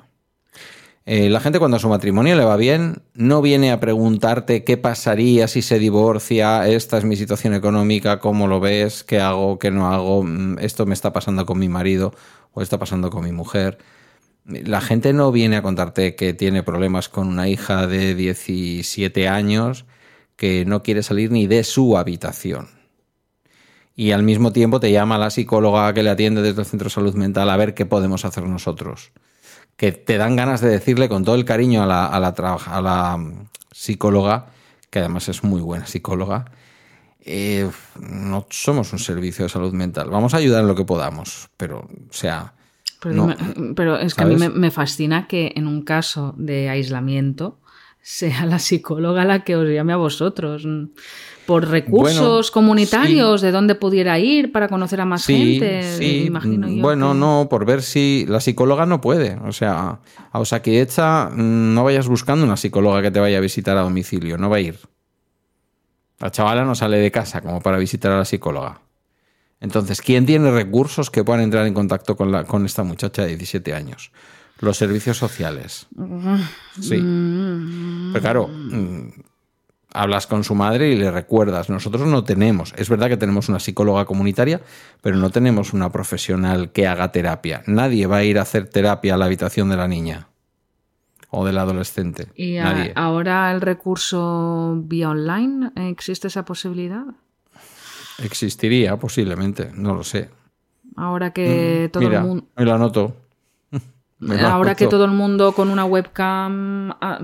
Eh, 1.12 1.28
la 1.28 1.40
gente 1.40 1.58
cuando 1.58 1.76
a 1.76 1.80
su 1.80 1.88
matrimonio 1.88 2.36
le 2.36 2.44
va 2.44 2.56
bien 2.56 3.02
no 3.14 3.42
viene 3.42 3.72
a 3.72 3.80
preguntarte 3.80 4.62
qué 4.62 4.76
pasaría 4.76 5.48
si 5.48 5.60
se 5.60 5.80
divorcia, 5.80 6.68
esta 6.68 6.98
es 6.98 7.04
mi 7.04 7.16
situación 7.16 7.52
económica, 7.52 8.20
cómo 8.20 8.46
lo 8.46 8.60
ves, 8.60 9.02
qué 9.02 9.18
hago, 9.18 9.58
qué 9.58 9.72
no 9.72 9.92
hago, 9.92 10.22
mm, 10.22 10.60
esto 10.60 10.86
me 10.86 10.94
está 10.94 11.12
pasando 11.12 11.46
con 11.46 11.58
mi 11.58 11.68
marido 11.68 12.14
o 12.52 12.62
está 12.62 12.78
pasando 12.78 13.10
con 13.10 13.24
mi 13.24 13.32
mujer. 13.32 13.78
La 14.44 14.80
gente 14.80 15.12
no 15.12 15.32
viene 15.32 15.56
a 15.56 15.62
contarte 15.62 16.14
que 16.14 16.32
tiene 16.32 16.62
problemas 16.62 17.08
con 17.08 17.26
una 17.26 17.48
hija 17.48 17.88
de 17.88 18.14
17 18.14 19.26
años 19.26 19.86
que 20.36 20.64
no 20.64 20.84
quiere 20.84 21.02
salir 21.02 21.32
ni 21.32 21.48
de 21.48 21.64
su 21.64 21.98
habitación. 21.98 22.68
Y 23.96 24.12
al 24.12 24.22
mismo 24.22 24.52
tiempo 24.52 24.78
te 24.78 24.92
llama 24.92 25.18
la 25.18 25.30
psicóloga 25.30 25.92
que 25.92 26.04
le 26.04 26.10
atiende 26.10 26.40
desde 26.40 26.60
el 26.60 26.66
centro 26.68 26.86
de 26.86 26.94
salud 26.94 27.14
mental 27.16 27.50
a 27.50 27.56
ver 27.56 27.74
qué 27.74 27.84
podemos 27.84 28.24
hacer 28.24 28.44
nosotros 28.44 29.10
que 29.80 29.92
te 29.92 30.18
dan 30.18 30.36
ganas 30.36 30.60
de 30.60 30.68
decirle 30.68 31.08
con 31.08 31.24
todo 31.24 31.36
el 31.36 31.46
cariño 31.46 31.82
a 31.82 31.86
la, 31.86 32.04
a 32.04 32.20
la, 32.20 32.28
a 32.28 32.82
la 32.82 33.18
psicóloga, 33.72 34.48
que 34.90 34.98
además 34.98 35.30
es 35.30 35.42
muy 35.42 35.62
buena 35.62 35.86
psicóloga, 35.86 36.44
eh, 37.22 37.66
no 37.98 38.46
somos 38.50 38.92
un 38.92 38.98
servicio 38.98 39.46
de 39.46 39.48
salud 39.48 39.72
mental. 39.72 40.10
Vamos 40.10 40.34
a 40.34 40.36
ayudar 40.36 40.60
en 40.60 40.68
lo 40.68 40.74
que 40.74 40.84
podamos, 40.84 41.48
pero, 41.56 41.78
o 41.78 42.12
sea. 42.12 42.52
Pero, 43.00 43.96
es 43.98 44.14
que 44.14 44.22
a 44.22 44.26
mí 44.26 44.36
me, 44.36 44.70
fascina 44.70 45.26
que 45.26 45.54
en 45.56 45.66
un 45.66 45.80
caso 45.80 46.34
de 46.36 46.68
aislamiento 46.68 47.58
sea 48.02 48.46
la 48.46 48.58
psicóloga 48.58 49.24
la 49.24 49.44
que 49.44 49.56
os 49.56 49.68
llame 49.68 49.92
a 49.92 49.96
vosotros. 49.96 50.66
Por 51.46 51.68
recursos 51.68 52.50
comunitarios, 52.50 53.40
de 53.40 53.50
dónde 53.50 53.74
pudiera 53.74 54.18
ir 54.18 54.52
para 54.52 54.68
conocer 54.68 55.00
a 55.00 55.04
más 55.04 55.26
gente. 55.26 55.82
Sí, 55.98 56.24
imagino 56.26 56.68
bueno, 56.80 57.12
no, 57.12 57.48
por 57.50 57.66
ver 57.66 57.82
si 57.82 58.24
la 58.28 58.40
psicóloga 58.40 58.86
no 58.86 59.00
puede. 59.00 59.36
O 59.44 59.52
sea, 59.52 60.00
a 60.30 60.38
Osakidecha 60.38 61.30
mm, 61.30 61.74
no 61.74 61.84
vayas 61.84 62.06
buscando 62.06 62.44
una 62.44 62.56
psicóloga 62.56 63.02
que 63.02 63.10
te 63.10 63.20
vaya 63.20 63.38
a 63.38 63.40
visitar 63.40 63.76
a 63.76 63.82
domicilio, 63.82 64.38
no 64.38 64.48
va 64.48 64.56
a 64.56 64.60
ir. 64.60 64.78
La 66.20 66.30
chavala 66.30 66.64
no 66.64 66.74
sale 66.74 66.98
de 66.98 67.10
casa 67.10 67.40
como 67.40 67.60
para 67.60 67.78
visitar 67.78 68.12
a 68.12 68.18
la 68.18 68.24
psicóloga. 68.24 68.82
Entonces, 69.60 70.00
¿quién 70.00 70.26
tiene 70.26 70.50
recursos 70.50 71.10
que 71.10 71.24
puedan 71.24 71.42
entrar 71.42 71.66
en 71.66 71.74
contacto 71.74 72.16
con, 72.16 72.30
la, 72.30 72.44
con 72.44 72.64
esta 72.64 72.82
muchacha 72.82 73.22
de 73.22 73.28
17 73.28 73.74
años? 73.74 74.12
Los 74.60 74.76
servicios 74.76 75.16
sociales. 75.16 75.86
Sí. 76.80 77.02
Pero 78.12 78.20
claro, 78.20 78.48
mm, 78.48 79.08
hablas 79.92 80.26
con 80.26 80.44
su 80.44 80.54
madre 80.54 80.90
y 80.90 80.96
le 80.96 81.10
recuerdas. 81.10 81.70
Nosotros 81.70 82.06
no 82.06 82.24
tenemos. 82.24 82.74
Es 82.76 82.88
verdad 82.88 83.08
que 83.08 83.16
tenemos 83.16 83.48
una 83.48 83.58
psicóloga 83.58 84.04
comunitaria, 84.04 84.60
pero 85.00 85.16
no 85.16 85.30
tenemos 85.30 85.72
una 85.72 85.90
profesional 85.90 86.72
que 86.72 86.86
haga 86.86 87.10
terapia. 87.12 87.62
Nadie 87.66 88.06
va 88.06 88.18
a 88.18 88.24
ir 88.24 88.38
a 88.38 88.42
hacer 88.42 88.68
terapia 88.68 89.14
a 89.14 89.16
la 89.16 89.26
habitación 89.26 89.68
de 89.70 89.76
la 89.76 89.88
niña 89.88 90.28
o 91.30 91.46
del 91.46 91.58
adolescente. 91.58 92.28
¿Y 92.34 92.58
ahora 92.58 93.52
el 93.52 93.60
recurso 93.60 94.76
vía 94.84 95.10
online? 95.10 95.70
¿Existe 95.76 96.28
esa 96.28 96.44
posibilidad? 96.44 97.04
Existiría 98.22 98.98
posiblemente, 98.98 99.70
no 99.74 99.94
lo 99.94 100.04
sé. 100.04 100.28
Ahora 100.96 101.32
que 101.32 101.86
mm, 101.88 101.92
todo 101.92 102.08
el 102.08 102.20
mundo... 102.20 102.44
Me 102.56 102.64
lo 102.64 102.74
anoto. 102.74 103.16
Ahora 104.44 104.74
que 104.74 104.86
todo 104.86 105.04
el 105.04 105.12
mundo 105.12 105.52
con 105.52 105.70
una 105.70 105.84
webcam... 105.84 106.90
Ah, 107.00 107.18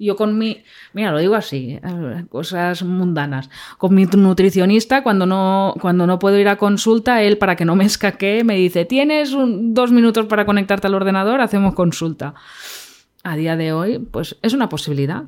yo 0.00 0.16
con 0.16 0.38
mi, 0.38 0.62
mira, 0.94 1.12
lo 1.12 1.18
digo 1.18 1.34
así, 1.34 1.78
eh, 1.82 2.24
cosas 2.30 2.82
mundanas. 2.82 3.50
Con 3.76 3.94
mi 3.94 4.06
nutricionista, 4.06 5.02
cuando 5.02 5.26
no, 5.26 5.74
cuando 5.78 6.06
no 6.06 6.18
puedo 6.18 6.38
ir 6.38 6.48
a 6.48 6.56
consulta, 6.56 7.22
él, 7.22 7.36
para 7.36 7.54
que 7.54 7.66
no 7.66 7.76
me 7.76 7.84
escaquee, 7.84 8.42
me 8.42 8.56
dice, 8.56 8.86
tienes 8.86 9.30
dos 9.36 9.92
minutos 9.92 10.24
para 10.24 10.46
conectarte 10.46 10.86
al 10.86 10.94
ordenador, 10.94 11.42
hacemos 11.42 11.74
consulta 11.74 12.34
a 13.22 13.36
día 13.36 13.56
de 13.56 13.74
hoy, 13.74 13.98
pues 13.98 14.38
es 14.40 14.54
una 14.54 14.70
posibilidad. 14.70 15.24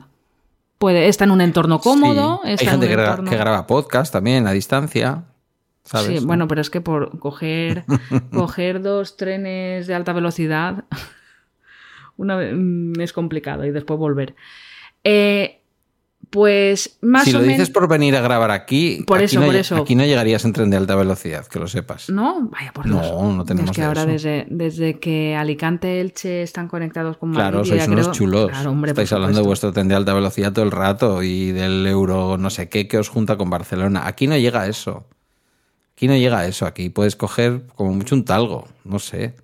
Puede, 0.79 1.07
está 1.07 1.25
en 1.25 1.33
un 1.33 1.43
entorno 1.43 1.79
cómodo. 1.79 2.41
Hay 2.43 2.57
gente 2.57 2.89
que, 2.89 2.95
graba 2.97 3.67
podcast 3.67 4.13
también 4.13 4.47
a 4.47 4.53
distancia. 4.53 5.25
Sí, 5.85 6.19
bueno, 6.25 6.47
pero 6.49 6.61
es 6.61 6.71
que 6.71 6.81
por 6.81 7.19
coger, 7.19 7.85
coger 8.33 8.83
dos 8.83 9.17
trenes 9.17 9.87
de 9.87 9.95
alta 9.95 10.13
velocidad 10.13 10.85
una, 12.17 12.37
mm, 12.37 13.01
es 13.01 13.13
complicado 13.13 13.65
y 13.65 13.71
después 13.71 13.99
volver. 13.99 14.35
Eh, 15.05 15.59
pues 16.31 16.97
más 17.03 17.25
si 17.25 17.33
lo 17.33 17.43
dices 17.43 17.69
por 17.69 17.89
venir 17.89 18.17
a 18.17 18.23
grabar 18.23 18.51
aquí, 18.51 19.05
por 19.07 19.19
aquí 19.19 19.27
eso, 19.27 19.41
no, 19.41 19.47
por 19.47 19.55
eso. 19.55 19.77
Aquí 19.77 19.95
no 19.95 20.05
llegarías 20.05 20.45
en 20.47 20.55
tren 20.55 20.71
de 20.71 20.79
alta 20.79 20.95
velocidad, 20.95 21.47
que 21.47 21.59
lo 21.59 21.69
sepas. 21.69 22.09
No, 22.09 22.49
vaya 22.49 22.73
por 22.73 22.87
Dios. 22.87 23.03
No, 23.03 23.35
no 23.35 23.45
tenemos 23.45 23.71
Es 23.71 23.77
que 23.77 23.83
ahora 23.83 24.07
Desde, 24.07 24.47
desde 24.49 24.99
que 24.99 25.37
Alicante 25.37 26.01
Elche 26.01 26.43
están 26.43 26.69
conectados 26.69 27.19
con 27.19 27.31
Madrid. 27.31 27.43
Claro, 27.43 27.65
sois 27.67 27.87
unos 27.87 28.13
chulos. 28.13 28.51
Estáis 28.87 29.13
hablando 29.13 29.41
de 29.41 29.47
vuestro 29.47 29.73
tren 29.73 29.89
de 29.89 29.95
alta 29.95 30.15
velocidad 30.15 30.55
todo 30.55 30.65
el 30.65 30.71
rato 30.71 31.23
y 31.23 31.53
del 31.53 31.87
euro 31.87 32.39
no 32.39 32.49
sé 32.49 32.71
qué 32.71 32.89
que 32.89 32.97
os 32.97 33.11
junta 33.11 33.37
con 33.37 33.51
Barcelona. 33.51 34.07
Aquí 34.07 34.27
no 34.27 34.39
llega 34.39 34.67
eso. 34.67 35.05
Aquí 36.03 36.09
no 36.09 36.17
llega 36.17 36.45
eso. 36.49 36.67
Aquí 36.67 36.89
puedes 36.89 37.15
coger 37.15 37.63
como 37.77 37.93
mucho 37.93 38.17
un 38.17 38.25
talgo, 38.25 38.67
no 38.83 38.99
sé. 38.99 39.37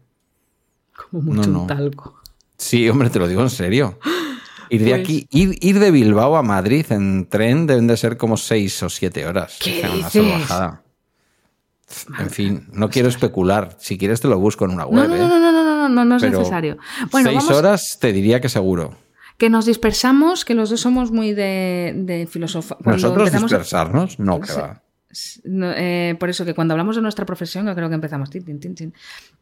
Como 0.92 1.32
mucho 1.32 1.50
un 1.50 1.68
talgo. 1.68 2.16
Sí, 2.56 2.88
hombre, 2.88 3.11
te 3.11 3.20
lo 3.20 3.28
digo 3.28 3.42
en 3.42 3.50
serio. 3.50 3.96
Ir 4.68 4.82
de 4.82 4.90
pues 4.90 5.00
aquí, 5.00 5.28
ir, 5.30 5.78
de 5.78 5.90
Bilbao 5.92 6.36
a 6.36 6.42
Madrid 6.42 6.84
en 6.90 7.26
tren 7.26 7.68
deben 7.68 7.86
de 7.86 7.96
ser 7.96 8.16
como 8.16 8.36
seis 8.36 8.82
o 8.82 8.90
siete 8.90 9.24
horas. 9.24 9.56
¿Qué 9.62 9.82
En 12.18 12.30
fin, 12.30 12.66
no 12.72 12.90
quiero 12.90 13.09
especular. 13.09 13.76
Si 13.78 13.96
quieres 13.96 14.20
te 14.20 14.26
lo 14.26 14.38
busco 14.38 14.64
en 14.64 14.72
una 14.72 14.84
web. 14.84 15.09
No, 15.09 15.16
no, 15.16 15.28
no, 15.28 15.40
no, 15.40 15.52
no, 15.52 15.62
no, 15.62 15.88
no, 15.88 16.04
no 16.04 16.16
es 16.16 16.22
necesario. 16.24 16.76
Bueno, 17.12 17.30
seis 17.30 17.50
horas 17.50 17.98
te 18.00 18.12
diría 18.12 18.40
que 18.40 18.48
seguro. 18.48 18.96
Que 19.38 19.48
nos 19.48 19.64
dispersamos, 19.64 20.44
que 20.44 20.54
los 20.54 20.68
dos 20.70 20.80
somos 20.80 21.12
muy 21.12 21.32
de, 21.32 21.94
de 21.94 22.26
filosofía. 22.26 22.76
¿Nosotros 22.84 23.30
dispersarnos? 23.30 24.18
No, 24.18 24.40
que 24.40 24.52
va. 24.52 24.82
Eh, 25.45 26.16
por 26.19 26.29
eso 26.29 26.45
que 26.45 26.55
cuando 26.55 26.75
hablamos 26.75 26.97
de 26.97 27.03
nuestra 27.03 27.27
profesión, 27.27 27.66
yo 27.66 27.75
creo 27.75 27.89
que 27.89 27.95
empezamos. 27.95 28.31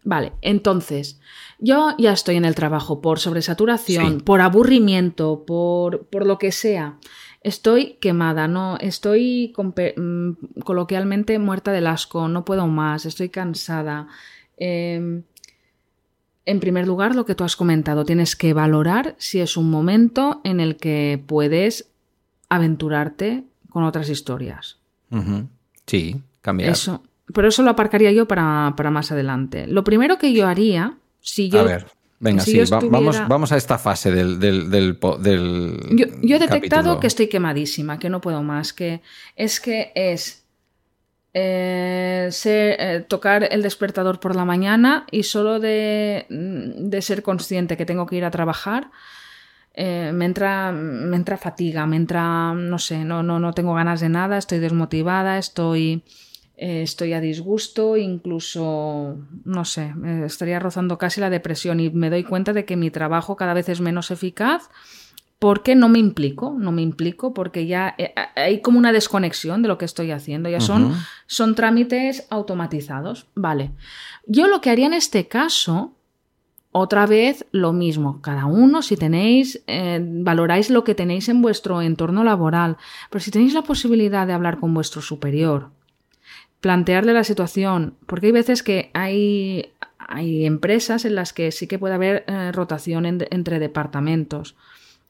Vale, 0.05 0.33
entonces, 0.41 1.21
yo 1.59 1.95
ya 1.99 2.13
estoy 2.13 2.37
en 2.37 2.45
el 2.45 2.55
trabajo 2.55 3.01
por 3.01 3.19
sobresaturación, 3.19 4.21
por 4.21 4.41
aburrimiento, 4.41 5.45
por, 5.47 6.07
por, 6.07 6.27
lo 6.27 6.39
que 6.39 6.53
sea. 6.53 6.99
Estoy 7.43 7.95
quemada, 8.01 8.49
no, 8.49 8.77
estoy 8.79 9.53
mm, 9.57 10.61
coloquialmente 10.65 11.39
muerta 11.39 11.73
del 11.73 11.87
asco, 11.87 12.29
no 12.29 12.45
puedo 12.45 12.67
más, 12.67 13.07
estoy 13.07 13.29
cansada. 13.29 14.09
Em, 14.57 15.23
en 16.45 16.61
primer 16.61 16.87
lugar, 16.87 17.15
lo 17.15 17.27
que 17.27 17.35
tú 17.35 17.45
has 17.45 17.57
comentado, 17.57 18.05
tienes 18.05 18.37
que 18.37 18.53
valorar 18.53 19.17
si 19.19 19.41
es 19.41 19.57
un 19.57 19.71
momento 19.71 20.41
en 20.45 20.61
el 20.61 20.77
que 20.77 21.23
puedes 21.27 21.91
aventurarte 22.49 23.45
con 23.69 23.85
otras 23.85 24.09
historias. 24.09 24.79
Sí, 25.87 26.21
cambiar. 26.43 26.73
Eso. 26.73 27.03
Pero 27.33 27.49
eso 27.49 27.63
lo 27.63 27.71
aparcaría 27.71 28.13
yo 28.13 28.27
para, 28.29 28.73
más 28.91 29.13
adelante. 29.13 29.67
Lo 29.67 29.85
primero 29.85 30.19
que 30.19 30.33
yo 30.33 30.47
haría, 30.47 30.95
si 31.21 31.49
yo. 31.49 31.61
A 31.61 31.65
ver, 31.65 31.87
venga, 32.21 32.43
sí, 32.43 32.61
vamos, 32.71 33.21
vamos 33.29 33.53
a 33.53 33.57
esta 33.57 33.79
fase 33.79 34.13
del. 34.13 34.39
del, 34.39 34.99
yo, 36.23 36.37
he 36.37 36.39
detectado 36.39 37.01
que 37.01 37.09
estoy 37.09 37.29
quemadísima, 37.29 37.99
que 37.99 38.11
no 38.11 38.21
puedo 38.21 38.43
más, 38.43 38.73
que 38.73 39.03
es 39.35 39.61
que 39.61 39.93
es. 39.95 40.43
Eh, 41.39 42.31
eh, 42.45 43.05
tocar 43.07 43.47
el 43.51 43.61
despertador 43.61 44.21
por 44.21 44.35
la 44.35 44.47
mañana 44.47 45.05
y 45.11 45.25
solo 45.25 45.61
de, 45.61 46.25
de 46.31 47.03
ser 47.03 47.23
consciente 47.23 47.77
que 47.77 47.85
tengo 47.85 48.07
que 48.07 48.17
ir 48.17 48.25
a 48.25 48.31
trabajar, 48.31 48.91
eh, 49.79 50.11
me, 50.15 50.25
entra, 50.25 50.73
me 50.73 51.17
entra 51.17 51.37
fatiga, 51.37 51.87
me 51.87 51.97
entra, 51.97 52.55
no 52.55 52.79
sé, 52.79 53.05
no, 53.05 53.23
no, 53.23 53.39
no 53.39 53.53
tengo 53.53 53.75
ganas 53.75 54.01
de 54.01 54.09
nada, 54.09 54.39
estoy 54.39 54.59
desmotivada, 54.59 55.37
estoy, 55.37 56.03
eh, 56.57 56.81
estoy 56.81 57.13
a 57.13 57.21
disgusto, 57.21 57.99
incluso, 57.99 59.19
no 59.45 59.65
sé, 59.67 59.93
estaría 60.25 60.59
rozando 60.61 60.97
casi 60.97 61.21
la 61.21 61.29
depresión 61.29 61.79
y 61.81 61.91
me 61.91 62.09
doy 62.09 62.25
cuenta 62.25 62.55
de 62.55 62.65
que 62.65 62.75
mi 62.75 62.91
trabajo 62.91 63.37
cada 63.37 63.53
vez 63.53 63.69
es 63.69 63.83
menos 63.83 64.11
eficaz. 64.11 64.71
Porque 65.39 65.75
no 65.75 65.91
me 65.91 65.99
implico, 65.99 66.57
no 66.59 66.73
me 66.73 66.81
implico 66.81 67.35
porque 67.35 67.67
ya 67.67 67.95
eh, 67.99 68.15
hay 68.37 68.63
como 68.63 68.79
una 68.79 68.91
desconexión 68.91 69.61
de 69.61 69.69
lo 69.69 69.77
que 69.77 69.85
estoy 69.85 70.11
haciendo, 70.11 70.49
ya 70.49 70.63
son, 70.63 70.95
son 71.27 71.55
trámites 71.55 72.27
automatizados. 72.31 73.27
Vale, 73.35 73.73
yo 74.27 74.47
lo 74.47 74.63
que 74.63 74.71
haría 74.71 74.87
en 74.87 74.95
este 74.95 75.29
caso 75.29 75.96
otra 76.79 77.07
vez 77.07 77.47
lo 77.53 77.73
mismo, 77.73 78.21
cada 78.21 78.45
uno 78.45 78.83
si 78.83 78.97
tenéis, 78.97 79.63
eh, 79.67 79.99
valoráis 80.03 80.69
lo 80.69 80.85
que 80.85 80.95
tenéis 80.95 81.29
en 81.31 81.41
vuestro 81.41 81.81
entorno 81.81 82.23
laboral, 82.23 82.77
pero 83.11 83.25
si 83.25 83.31
tenéis 83.31 83.55
la 83.55 83.63
posibilidad 83.63 84.27
de 84.27 84.35
hablar 84.35 84.61
con 84.61 84.75
vuestro 84.75 85.01
superior, 85.01 85.71
plantearle 86.61 87.15
la 87.15 87.25
situación, 87.25 87.95
porque 88.05 88.27
hay 88.27 88.33
veces 88.33 88.63
que 88.63 88.91
hay, 88.93 89.73
hay 89.99 90.45
empresas 90.45 91.07
en 91.07 91.15
las 91.15 91.33
que 91.33 91.51
sí 91.51 91.67
que 91.67 91.79
puede 91.79 91.95
haber 91.95 92.25
eh, 92.27 92.53
rotación 92.53 93.07
entre 93.07 93.59
departamentos 93.59 94.55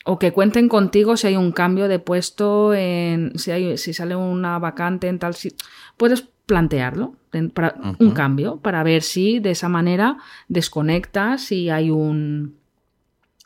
o 0.04 0.20
que 0.20 0.32
cuenten 0.32 0.68
contigo 0.68 1.16
si 1.16 1.26
hay 1.26 1.36
un 1.36 1.50
cambio 1.50 1.88
de 1.88 1.98
puesto, 1.98 2.74
en, 2.74 3.36
si, 3.36 3.50
hay, 3.50 3.76
si 3.76 3.92
sale 3.92 4.14
una 4.14 4.60
vacante 4.60 5.08
en 5.08 5.18
tal 5.18 5.34
sitio. 5.34 5.66
Puedes 5.96 6.28
plantearlo, 6.46 7.16
para, 7.52 7.74
un 7.98 8.12
cambio, 8.12 8.58
para 8.58 8.82
ver 8.82 9.02
si 9.02 9.40
de 9.40 9.50
esa 9.50 9.68
manera 9.68 10.18
desconectas 10.48 11.52
y 11.52 11.70
hay 11.70 11.90
un... 11.90 12.56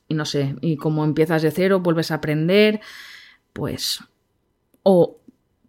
Y 0.07 0.15
no 0.15 0.25
sé, 0.25 0.57
y 0.61 0.77
como 0.77 1.05
empiezas 1.05 1.43
de 1.43 1.51
cero, 1.51 1.81
vuelves 1.81 2.11
a 2.11 2.17
aprender, 2.17 2.81
pues... 3.53 4.05
O 4.83 5.19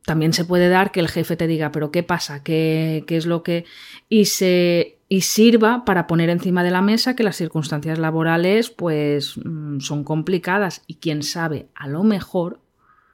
también 0.06 0.34
se 0.34 0.46
puede 0.46 0.70
dar 0.70 0.92
que 0.92 1.00
el 1.00 1.10
jefe 1.10 1.36
te 1.36 1.48
diga, 1.48 1.72
pero 1.72 1.92
¿qué 1.92 2.04
pasa? 2.04 2.44
¿Qué, 2.44 3.04
qué 3.08 3.18
es 3.18 3.26
lo 3.26 3.44
que...? 3.44 3.66
Y 4.10 4.26
se 4.26 5.00
y 5.12 5.22
sirva 5.24 5.84
para 5.84 6.08
poner 6.08 6.30
encima 6.30 6.64
de 6.64 6.72
la 6.72 6.82
mesa 6.82 7.18
que 7.18 7.24
las 7.24 7.36
circunstancias 7.36 8.00
laborales 8.00 8.70
pues 8.70 9.38
mm, 9.44 9.82
son 9.82 10.06
complicadas 10.06 10.84
y 10.88 10.96
quién 10.96 11.22
sabe, 11.22 11.68
a 11.76 11.90
lo 11.90 12.04
mejor 12.04 12.62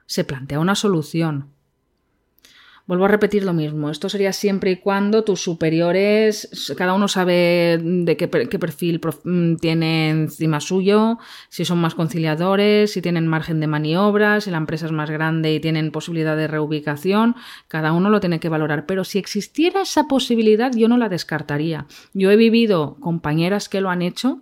se 0.06 0.22
plantea 0.22 0.60
una 0.60 0.76
solución. 0.76 1.48
Vuelvo 2.88 3.04
a 3.04 3.08
repetir 3.08 3.44
lo 3.44 3.52
mismo. 3.52 3.90
Esto 3.90 4.08
sería 4.08 4.32
siempre 4.32 4.70
y 4.70 4.76
cuando 4.76 5.22
tus 5.22 5.42
superiores, 5.42 6.72
cada 6.74 6.94
uno 6.94 7.06
sabe 7.06 7.78
de 7.82 8.16
qué, 8.16 8.28
perfil 8.28 8.98
mm, 9.24 9.56
tiene 9.56 10.08
encima 10.08 10.58
suyo, 10.58 11.18
si 11.50 11.66
son 11.66 11.82
más 11.82 11.94
conciliadores, 11.94 12.90
si 12.90 13.02
tienen 13.02 13.26
margen 13.26 13.60
de 13.60 13.66
maniobra, 13.66 14.40
si 14.40 14.50
la 14.50 14.56
empresa 14.56 14.86
es 14.86 14.92
más 14.92 15.10
grande 15.10 15.52
y 15.52 15.60
tienen 15.60 15.90
posibilidad 15.90 16.34
de 16.34 16.48
reubicación. 16.48 17.36
Cada 17.68 17.92
uno 17.92 18.08
lo 18.08 18.20
tiene 18.20 18.40
que 18.40 18.48
valorar. 18.48 18.86
Pero 18.86 19.04
si 19.04 19.18
existiera 19.18 19.82
esa 19.82 20.08
posibilidad, 20.08 20.72
yo 20.74 20.88
no 20.88 20.96
la 20.96 21.10
descartaría. 21.10 21.84
Yo 22.14 22.30
he 22.30 22.36
vivido 22.36 22.96
compañeras 23.00 23.68
que 23.68 23.82
lo 23.82 23.90
han 23.90 24.00
hecho 24.00 24.40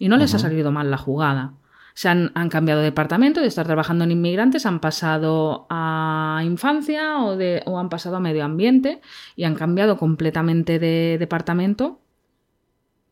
y 0.00 0.08
no 0.08 0.16
les 0.16 0.34
ha 0.34 0.40
salido 0.40 0.72
mal 0.72 0.90
la 0.90 0.98
jugada 0.98 1.54
se 1.94 2.08
han, 2.08 2.32
cambiado 2.50 2.80
de 2.80 2.86
departamento, 2.86 3.40
de 3.40 3.46
estar 3.46 3.66
trabajando 3.66 4.02
en 4.02 4.10
inmigrantes, 4.10 4.66
han 4.66 4.80
pasado 4.80 5.66
a 5.70 6.42
infancia 6.44 7.20
o, 7.20 7.36
de, 7.36 7.62
o 7.66 7.78
han 7.78 7.88
pasado 7.88 8.16
a 8.16 8.20
medio 8.20 8.44
ambiente 8.44 9.00
y 9.36 9.44
han 9.44 9.54
cambiado 9.54 9.96
completamente 9.96 10.80
de 10.80 11.16
departamento 11.20 12.00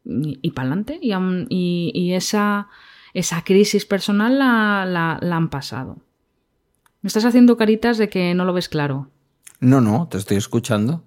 y, 0.05 0.51
para 0.51 0.67
adelante. 0.67 0.99
Y, 1.01 2.13
esa, 2.13 2.69
esa, 3.15 3.45
crisis 3.45 3.87
personal 3.87 4.41
la, 4.41 5.19
la, 5.21 5.37
han 5.37 5.49
pasado. 5.49 5.99
Me 7.03 7.07
estás 7.07 7.25
haciendo 7.25 7.57
caritas 7.57 7.99
de 7.99 8.09
que 8.09 8.35
no 8.35 8.45
lo 8.45 8.53
ves 8.53 8.69
claro. 8.69 9.11
No, 9.61 9.81
no, 9.81 10.09
te 10.09 10.19
estoy 10.19 10.39
escuchando. 10.39 11.05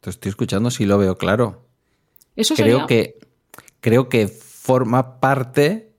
Te 0.00 0.08
estoy 0.08 0.30
escuchando, 0.30 0.70
sí 0.70 0.86
lo 0.86 0.96
veo 0.96 1.18
claro. 1.18 1.66
Eso 2.36 2.54
creo 2.54 2.86
que 2.86 3.18
creo 3.80 4.08
que 4.08 4.28
forma 4.28 5.20
parte 5.20 5.89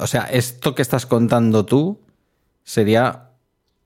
o 0.00 0.06
sea, 0.06 0.22
esto 0.24 0.74
que 0.74 0.82
estás 0.82 1.06
contando 1.06 1.64
tú 1.66 2.00
sería 2.62 3.30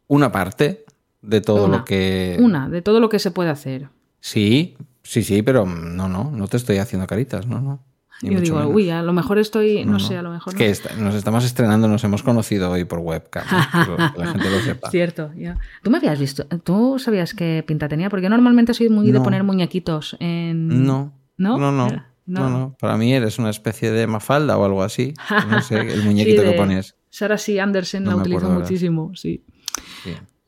una 0.07 0.33
parte 0.33 0.85
de 1.23 1.41
todo 1.41 1.69
lo 1.69 1.85
que. 1.85 2.37
Una, 2.41 2.69
de 2.69 2.83
todo 2.83 3.01
lo 3.01 3.09
que 3.09 3.19
se 3.19 3.31
puede 3.31 3.51
hacer. 3.51 3.89
Sí, 4.21 4.77
sí, 5.03 5.23
sí, 5.23 5.43
pero 5.43 5.67
no, 5.67 6.09
no, 6.09 6.31
no 6.31 6.49
te 6.49 6.57
estoy 6.57 6.79
haciendo 6.79 7.07
caritas, 7.07 7.47
no, 7.47 7.61
no. 7.61 7.81
Yo 8.21 8.41
digo, 8.41 8.67
uy, 8.67 8.91
a 8.91 9.03
lo 9.03 9.13
mejor 9.13 9.39
estoy, 9.39 9.85
no, 9.85 10.01
sé, 10.01 10.17
a 10.17 10.23
lo 10.23 10.31
mejor. 10.31 10.61
Es 10.61 10.81
que 10.81 10.95
nos 10.97 11.15
estamos 11.15 11.45
estrenando, 11.45 11.87
nos 11.87 12.03
hemos 12.03 12.25
conocido 12.25 12.71
hoy 12.71 12.85
por 12.85 12.99
webcam, 12.99 13.45
que 14.15 14.21
la 14.21 14.33
gente 14.33 14.51
lo 14.51 14.59
sepa. 14.61 14.91
Cierto, 14.91 15.31
ya. 15.37 15.57
¿Tú 15.83 15.91
me 15.91 15.99
habías 15.99 16.19
visto? 16.19 16.45
¿Tú 16.65 16.99
sabías 16.99 17.33
qué 17.33 17.63
pinta 17.65 17.89
tenía? 17.89 18.11
Porque 18.11 18.25
yo 18.25 18.31
normalmente 18.31 18.75
soy 18.75 18.89
muy 18.89 19.13
de 19.13 19.21
poner 19.21 19.45
muñequitos 19.45 20.17
en. 20.19 20.85
No. 20.85 21.13
¿No? 21.37 21.59
No, 21.59 21.71
no. 21.71 21.89
No. 22.29 22.51
no, 22.51 22.76
para 22.79 22.99
mí 22.99 23.14
eres 23.14 23.39
una 23.39 23.49
especie 23.49 23.91
de 23.91 24.07
mafalda 24.07 24.59
o 24.59 24.64
algo 24.64 24.83
así. 24.83 25.14
No 25.49 25.62
sé, 25.62 25.81
el 25.81 26.05
muñequito 26.05 26.43
que 26.43 26.53
pones. 26.53 26.95
Sarah 27.09 27.39
C. 27.39 27.61
Anderson 27.61 28.05
la 28.05 28.16
utilizo 28.16 28.51
muchísimo, 28.51 29.12
sí. 29.14 29.43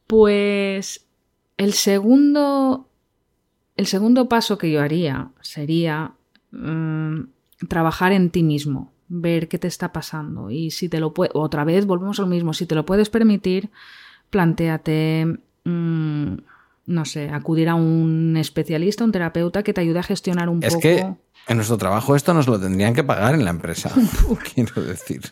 Pues 0.06 1.06
el 1.56 1.72
segundo, 1.72 2.88
el 3.76 3.86
segundo 3.86 4.28
paso 4.28 4.58
que 4.58 4.70
yo 4.70 4.82
haría 4.82 5.30
sería 5.40 6.12
mm, 6.50 7.20
trabajar 7.68 8.12
en 8.12 8.30
ti 8.30 8.42
mismo, 8.42 8.92
ver 9.08 9.48
qué 9.48 9.58
te 9.58 9.68
está 9.68 9.92
pasando 9.92 10.50
y 10.50 10.70
si 10.70 10.88
te 10.88 11.00
lo 11.00 11.14
puedes, 11.14 11.32
otra 11.34 11.64
vez 11.64 11.86
volvemos 11.86 12.18
a 12.18 12.22
lo 12.22 12.28
mismo, 12.28 12.52
si 12.52 12.66
te 12.66 12.74
lo 12.74 12.84
puedes 12.84 13.08
permitir, 13.08 13.70
planteate 14.28 15.38
mm, 15.64 16.34
no 16.90 17.04
sé, 17.04 17.30
acudir 17.30 17.68
a 17.68 17.76
un 17.76 18.36
especialista, 18.36 19.04
un 19.04 19.12
terapeuta 19.12 19.62
que 19.62 19.72
te 19.72 19.80
ayude 19.80 20.00
a 20.00 20.02
gestionar 20.02 20.48
un 20.48 20.62
es 20.62 20.74
poco. 20.74 20.88
Es 20.88 20.96
que 20.96 21.14
en 21.48 21.56
nuestro 21.56 21.78
trabajo 21.78 22.16
esto 22.16 22.34
nos 22.34 22.48
lo 22.48 22.60
tendrían 22.60 22.94
que 22.94 23.04
pagar 23.04 23.34
en 23.34 23.44
la 23.44 23.50
empresa, 23.50 23.92
quiero 24.54 24.82
decir. 24.82 25.22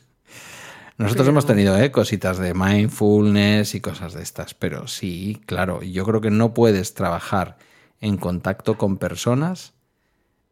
Nosotros 0.97 1.29
hemos 1.29 1.47
tenido 1.47 1.79
¿eh? 1.79 1.93
cositas 1.93 2.39
de 2.39 2.55
mindfulness 2.55 3.75
y 3.75 3.81
cosas 3.81 4.15
de 4.15 4.23
estas, 4.23 4.55
pero 4.55 4.89
sí, 4.89 5.41
claro, 5.47 5.83
yo 5.83 6.05
creo 6.05 6.21
que 6.21 6.31
no 6.31 6.55
puedes 6.55 6.95
trabajar 6.95 7.57
en 8.01 8.17
contacto 8.17 8.79
con 8.79 8.97
personas 8.97 9.75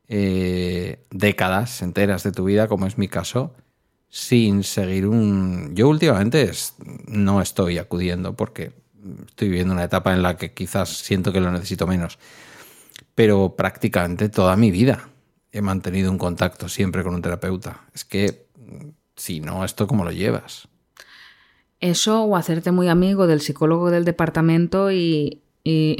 eh, 0.08 1.04
décadas 1.10 1.82
enteras 1.82 2.22
de 2.22 2.30
tu 2.32 2.44
vida, 2.44 2.68
como 2.68 2.86
es 2.86 2.96
mi 2.96 3.08
caso, 3.08 3.54
sin 4.08 4.62
seguir 4.62 5.06
un... 5.06 5.74
Yo 5.74 5.88
últimamente 5.88 6.50
no 7.06 7.40
estoy 7.40 7.78
acudiendo 7.78 8.36
porque 8.36 8.72
estoy 9.26 9.48
viviendo 9.48 9.74
una 9.74 9.84
etapa 9.84 10.12
en 10.12 10.22
la 10.22 10.36
que 10.36 10.52
quizás 10.52 10.88
siento 10.88 11.32
que 11.32 11.40
lo 11.40 11.50
necesito 11.50 11.86
menos. 11.86 12.18
Pero 13.14 13.56
prácticamente 13.56 14.28
toda 14.28 14.56
mi 14.56 14.70
vida 14.70 15.08
he 15.52 15.62
mantenido 15.62 16.10
un 16.10 16.18
contacto 16.18 16.68
siempre 16.68 17.02
con 17.02 17.14
un 17.14 17.22
terapeuta. 17.22 17.86
Es 17.94 18.04
que, 18.04 18.46
si 19.16 19.40
no, 19.40 19.64
¿esto 19.64 19.86
cómo 19.86 20.04
lo 20.04 20.12
llevas? 20.12 20.68
Eso 21.80 22.22
o 22.24 22.36
hacerte 22.36 22.72
muy 22.72 22.88
amigo 22.88 23.26
del 23.26 23.40
psicólogo 23.40 23.90
del 23.90 24.04
departamento 24.04 24.90
y, 24.90 25.42
y, 25.68 25.96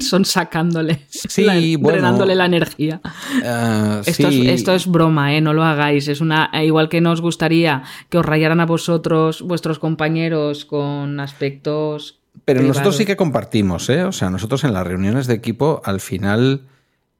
son 0.00 0.24
sacándole, 0.24 1.00
sí, 1.08 1.76
drenándole 1.76 2.36
la 2.36 2.46
energía. 2.46 3.00
Eh, 3.42 4.02
esto, 4.06 4.28
es, 4.28 4.36
esto, 4.36 4.72
es, 4.72 4.86
broma, 4.86 5.34
¿eh? 5.34 5.40
no 5.40 5.52
lo 5.52 5.64
hagáis. 5.64 6.06
Es 6.06 6.20
una 6.20 6.50
igual 6.62 6.88
que 6.88 7.00
nos 7.00 7.20
gustaría 7.20 7.82
que 8.08 8.18
os 8.18 8.24
rayaran 8.24 8.60
a 8.60 8.66
vosotros, 8.66 9.42
vuestros 9.42 9.80
compañeros, 9.80 10.64
con 10.64 11.18
aspectos. 11.18 12.20
Pero 12.44 12.62
nosotros 12.62 12.96
sí 12.96 13.04
que 13.04 13.16
compartimos, 13.16 13.90
¿eh? 13.90 14.04
O 14.04 14.12
sea, 14.12 14.30
nosotros 14.30 14.62
en 14.62 14.72
las 14.72 14.86
reuniones 14.86 15.26
de 15.26 15.34
equipo, 15.34 15.82
al 15.84 15.98
final, 16.00 16.68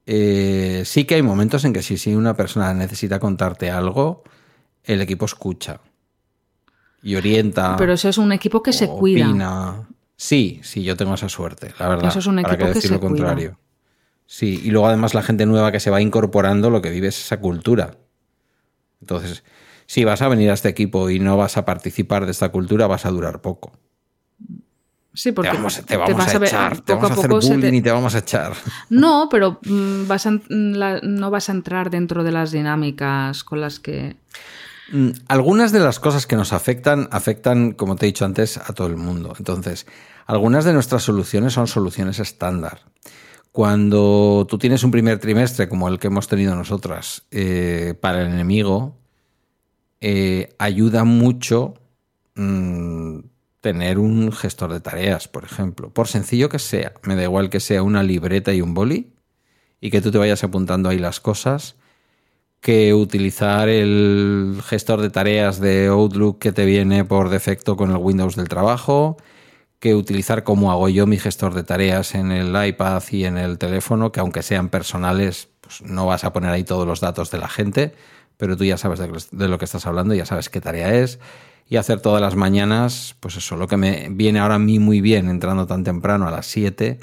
eh, 0.06 0.82
sí 0.84 1.06
que 1.06 1.16
hay 1.16 1.22
momentos 1.22 1.64
en 1.64 1.72
que 1.72 1.82
si, 1.82 1.98
si 1.98 2.14
una 2.14 2.34
persona 2.34 2.72
necesita 2.72 3.18
contarte 3.18 3.68
algo, 3.68 4.22
el 4.84 5.00
equipo 5.00 5.24
escucha 5.24 5.80
y 7.02 7.16
orienta. 7.16 7.76
Pero 7.76 7.94
eso 7.94 8.08
es 8.08 8.18
un 8.18 8.30
equipo 8.30 8.62
que 8.62 8.72
se 8.72 8.86
cuida. 8.86 9.87
Sí, 10.20 10.60
sí, 10.64 10.82
yo 10.82 10.96
tengo 10.96 11.14
esa 11.14 11.28
suerte, 11.28 11.72
la 11.78 11.88
verdad. 11.88 12.08
Eso 12.08 12.18
es 12.18 12.26
un 12.26 12.40
equipo 12.40 12.72
que, 12.72 12.80
se 12.80 12.88
lo 12.88 12.98
contrario. 12.98 13.56
Sí, 14.26 14.60
y 14.64 14.70
luego 14.72 14.88
además 14.88 15.14
la 15.14 15.22
gente 15.22 15.46
nueva 15.46 15.70
que 15.70 15.78
se 15.78 15.90
va 15.90 16.02
incorporando 16.02 16.70
lo 16.70 16.82
que 16.82 16.90
vive 16.90 17.06
es 17.06 17.24
esa 17.24 17.38
cultura. 17.38 17.96
Entonces, 19.00 19.44
si 19.86 20.02
vas 20.02 20.20
a 20.20 20.28
venir 20.28 20.50
a 20.50 20.54
este 20.54 20.68
equipo 20.68 21.08
y 21.08 21.20
no 21.20 21.36
vas 21.36 21.56
a 21.56 21.64
participar 21.64 22.24
de 22.26 22.32
esta 22.32 22.48
cultura, 22.48 22.88
vas 22.88 23.06
a 23.06 23.10
durar 23.10 23.40
poco. 23.40 23.78
Sí, 25.14 25.30
porque 25.30 25.50
te 25.50 25.56
vamos, 25.56 25.78
a, 25.78 25.80
echar, 25.80 26.80
te 26.80 26.94
vamos 26.94 27.10
a 27.10 27.14
hacer 27.14 27.30
bullying 27.30 27.74
y 27.74 27.82
te 27.82 27.92
vamos 27.92 28.14
a 28.16 28.18
echar. 28.18 28.54
No, 28.90 29.28
pero 29.30 29.60
mm, 29.64 30.08
vas 30.08 30.26
mm, 30.26 30.74
no 31.02 31.30
vas 31.30 31.48
a 31.48 31.52
entrar 31.52 31.90
dentro 31.90 32.24
de 32.24 32.32
las 32.32 32.50
dinámicas 32.50 33.44
con 33.44 33.60
las 33.60 33.78
que... 33.78 34.16
Mm, 34.90 35.10
algunas 35.28 35.72
de 35.72 35.80
las 35.80 36.00
cosas 36.00 36.26
que 36.26 36.36
nos 36.36 36.52
afectan, 36.52 37.08
afectan, 37.10 37.72
como 37.72 37.96
te 37.96 38.06
he 38.06 38.08
dicho 38.08 38.24
antes, 38.24 38.56
a 38.56 38.72
todo 38.72 38.86
el 38.86 38.96
mundo. 38.96 39.34
Entonces, 39.38 39.86
algunas 40.26 40.64
de 40.64 40.72
nuestras 40.72 41.02
soluciones 41.02 41.52
son 41.52 41.66
soluciones 41.66 42.18
estándar. 42.20 42.80
Cuando 43.52 44.46
tú 44.48 44.58
tienes 44.58 44.84
un 44.84 44.90
primer 44.90 45.18
trimestre 45.18 45.68
como 45.68 45.88
el 45.88 45.98
que 45.98 46.06
hemos 46.06 46.28
tenido 46.28 46.54
nosotras 46.54 47.24
eh, 47.30 47.94
para 48.00 48.22
el 48.22 48.28
enemigo, 48.28 48.96
eh, 50.00 50.54
ayuda 50.58 51.04
mucho 51.04 51.74
mm, 52.34 53.20
tener 53.60 53.98
un 53.98 54.32
gestor 54.32 54.72
de 54.72 54.80
tareas, 54.80 55.28
por 55.28 55.44
ejemplo. 55.44 55.90
Por 55.90 56.08
sencillo 56.08 56.48
que 56.48 56.58
sea, 56.58 56.94
me 57.02 57.16
da 57.16 57.24
igual 57.24 57.50
que 57.50 57.60
sea 57.60 57.82
una 57.82 58.02
libreta 58.02 58.54
y 58.54 58.62
un 58.62 58.74
boli 58.74 59.14
y 59.80 59.90
que 59.90 60.00
tú 60.00 60.10
te 60.10 60.18
vayas 60.18 60.44
apuntando 60.44 60.88
ahí 60.88 60.98
las 60.98 61.20
cosas 61.20 61.76
que 62.60 62.92
utilizar 62.94 63.68
el 63.68 64.60
gestor 64.64 65.00
de 65.00 65.10
tareas 65.10 65.60
de 65.60 65.86
Outlook 65.86 66.38
que 66.38 66.52
te 66.52 66.64
viene 66.64 67.04
por 67.04 67.28
defecto 67.28 67.76
con 67.76 67.90
el 67.90 67.96
Windows 67.96 68.36
del 68.36 68.48
trabajo, 68.48 69.16
que 69.78 69.94
utilizar 69.94 70.42
como 70.42 70.72
hago 70.72 70.88
yo 70.88 71.06
mi 71.06 71.18
gestor 71.18 71.54
de 71.54 71.62
tareas 71.62 72.14
en 72.14 72.32
el 72.32 72.66
iPad 72.66 73.02
y 73.10 73.24
en 73.24 73.38
el 73.38 73.58
teléfono, 73.58 74.10
que 74.10 74.20
aunque 74.20 74.42
sean 74.42 74.70
personales, 74.70 75.48
pues 75.60 75.82
no 75.82 76.06
vas 76.06 76.24
a 76.24 76.32
poner 76.32 76.50
ahí 76.50 76.64
todos 76.64 76.86
los 76.86 77.00
datos 77.00 77.30
de 77.30 77.38
la 77.38 77.48
gente, 77.48 77.94
pero 78.36 78.56
tú 78.56 78.64
ya 78.64 78.76
sabes 78.76 78.98
de 79.30 79.48
lo 79.48 79.58
que 79.58 79.64
estás 79.64 79.86
hablando, 79.86 80.14
ya 80.14 80.26
sabes 80.26 80.48
qué 80.48 80.60
tarea 80.60 80.94
es, 80.94 81.20
y 81.68 81.76
hacer 81.76 82.00
todas 82.00 82.20
las 82.20 82.34
mañanas, 82.34 83.14
pues 83.20 83.36
eso, 83.36 83.56
lo 83.56 83.68
que 83.68 83.76
me 83.76 84.08
viene 84.10 84.40
ahora 84.40 84.56
a 84.56 84.58
mí 84.58 84.78
muy 84.78 85.00
bien 85.00 85.28
entrando 85.28 85.66
tan 85.66 85.84
temprano 85.84 86.26
a 86.26 86.30
las 86.30 86.46
7 86.46 86.98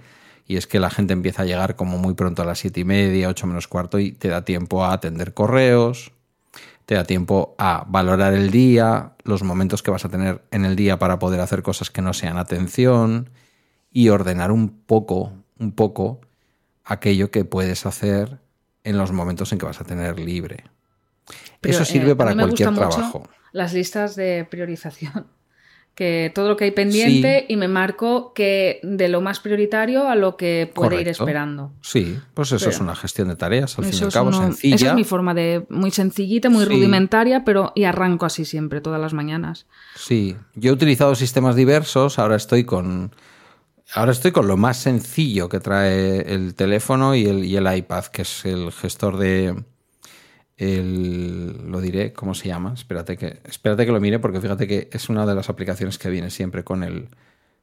y 0.48 0.58
es 0.58 0.68
que 0.68 0.80
la 0.80 0.90
gente 0.90 1.14
empieza 1.14 1.42
a 1.42 1.46
llegar 1.46 1.76
como 1.76 1.98
muy 1.98 2.14
pronto 2.14 2.42
a 2.42 2.46
las 2.46 2.60
siete 2.60 2.82
y 2.82 2.84
media, 2.84 3.30
ocho 3.30 3.48
menos 3.48 3.68
cuarto, 3.68 4.00
y 4.00 4.12
te 4.12 4.28
da 4.28 4.44
tiempo 4.44 4.86
a 4.86 4.94
atender 4.94 5.34
correos, 5.34 6.12
te 6.86 6.96
da 6.96 7.04
tiempo 7.04 7.56
a 7.58 7.86
valorar 7.88 8.34
el 8.34 8.52
día, 8.52 9.14
los 9.24 9.44
momentos 9.44 9.82
que 9.82 9.92
vas 9.92 10.06
a 10.06 10.10
tener 10.10 10.44
en 10.52 10.66
el 10.66 10.76
día 10.76 11.00
para 11.00 11.18
poder 11.18 11.42
hacer 11.42 11.64
cosas 11.64 11.90
que 11.90 12.02
no 12.02 12.14
sean 12.14 12.38
atención 12.38 13.30
y 13.92 14.10
ordenar 14.10 14.52
un 14.52 14.70
poco, 14.70 15.32
un 15.58 15.72
poco 15.72 16.22
aquello 16.84 17.32
que 17.32 17.44
puedes 17.44 17.88
hacer 17.88 18.40
en 18.84 18.98
los 18.98 19.12
momentos 19.12 19.52
en 19.52 19.58
que 19.58 19.66
vas 19.66 19.82
a 19.82 19.84
tener 19.84 20.20
libre. 20.20 20.66
Eso 21.64 21.86
sirve 21.86 22.12
eh, 22.12 22.16
para 22.16 22.36
cualquier 22.36 22.76
trabajo. 22.76 23.28
Las 23.52 23.74
listas 23.74 24.16
de 24.16 24.46
priorización 24.48 25.26
que 25.96 26.30
todo 26.36 26.50
lo 26.50 26.58
que 26.58 26.66
hay 26.66 26.72
pendiente 26.72 27.46
y 27.48 27.56
me 27.56 27.70
marco 27.70 28.34
que 28.34 28.82
de 28.84 29.08
lo 29.08 29.22
más 29.22 29.40
prioritario 29.40 30.10
a 30.10 30.16
lo 30.16 30.36
que 30.36 30.70
puede 30.74 31.00
ir 31.00 31.08
esperando. 31.08 31.72
Sí, 31.82 32.20
pues 32.34 32.52
eso 32.52 32.70
es 32.70 32.80
una 32.82 32.96
gestión 32.96 33.30
de 33.30 33.38
tareas, 33.38 33.80
al 33.80 33.86
fin 33.86 34.00
y 34.02 34.04
al 34.04 34.12
cabo, 34.12 34.34
sencilla. 34.34 34.76
Esa 34.76 34.90
es 34.90 34.96
mi 34.96 35.06
forma 35.06 35.34
de, 35.34 35.66
muy 35.70 35.92
sencillita, 35.92 36.50
muy 36.50 36.66
rudimentaria, 36.66 37.46
pero 37.46 37.72
y 37.76 37.86
arranco 37.86 38.26
así 38.26 38.44
siempre, 38.44 38.82
todas 38.82 39.00
las 39.00 39.14
mañanas. 39.14 39.68
Sí, 39.96 40.36
yo 40.54 40.72
he 40.72 40.74
utilizado 40.74 41.16
sistemas 41.16 41.56
diversos, 41.56 42.20
ahora 42.20 42.36
estoy 42.36 42.66
con 42.66 43.12
ahora 43.94 44.12
estoy 44.12 44.32
con 44.32 44.48
lo 44.48 44.58
más 44.58 44.78
sencillo 44.78 45.48
que 45.48 45.62
trae 45.62 46.34
el 46.34 46.56
teléfono 46.56 47.16
y 47.16 47.26
el, 47.26 47.46
y 47.46 47.56
el 47.56 47.74
iPad, 47.74 48.06
que 48.08 48.24
es 48.24 48.44
el 48.44 48.74
gestor 48.74 49.18
de, 49.18 49.56
el, 50.58 51.70
lo 51.70 51.82
diré, 51.82 52.14
¿cómo 52.14 52.34
se 52.34 52.48
llama? 52.48 52.74
Espérate 52.74 53.18
que, 53.18 53.42
espérate 53.46 53.86
que 53.86 53.92
lo 53.92 54.00
mire 54.00 54.20
porque 54.20 54.40
fíjate 54.40 54.68
que 54.68 54.90
es 54.92 55.10
una 55.10 55.26
de 55.26 55.36
las 55.36 55.50
aplicaciones 55.50 55.98
que 55.98 56.10
viene 56.10 56.30
siempre 56.30 56.64
con 56.64 56.84
el, 56.84 57.10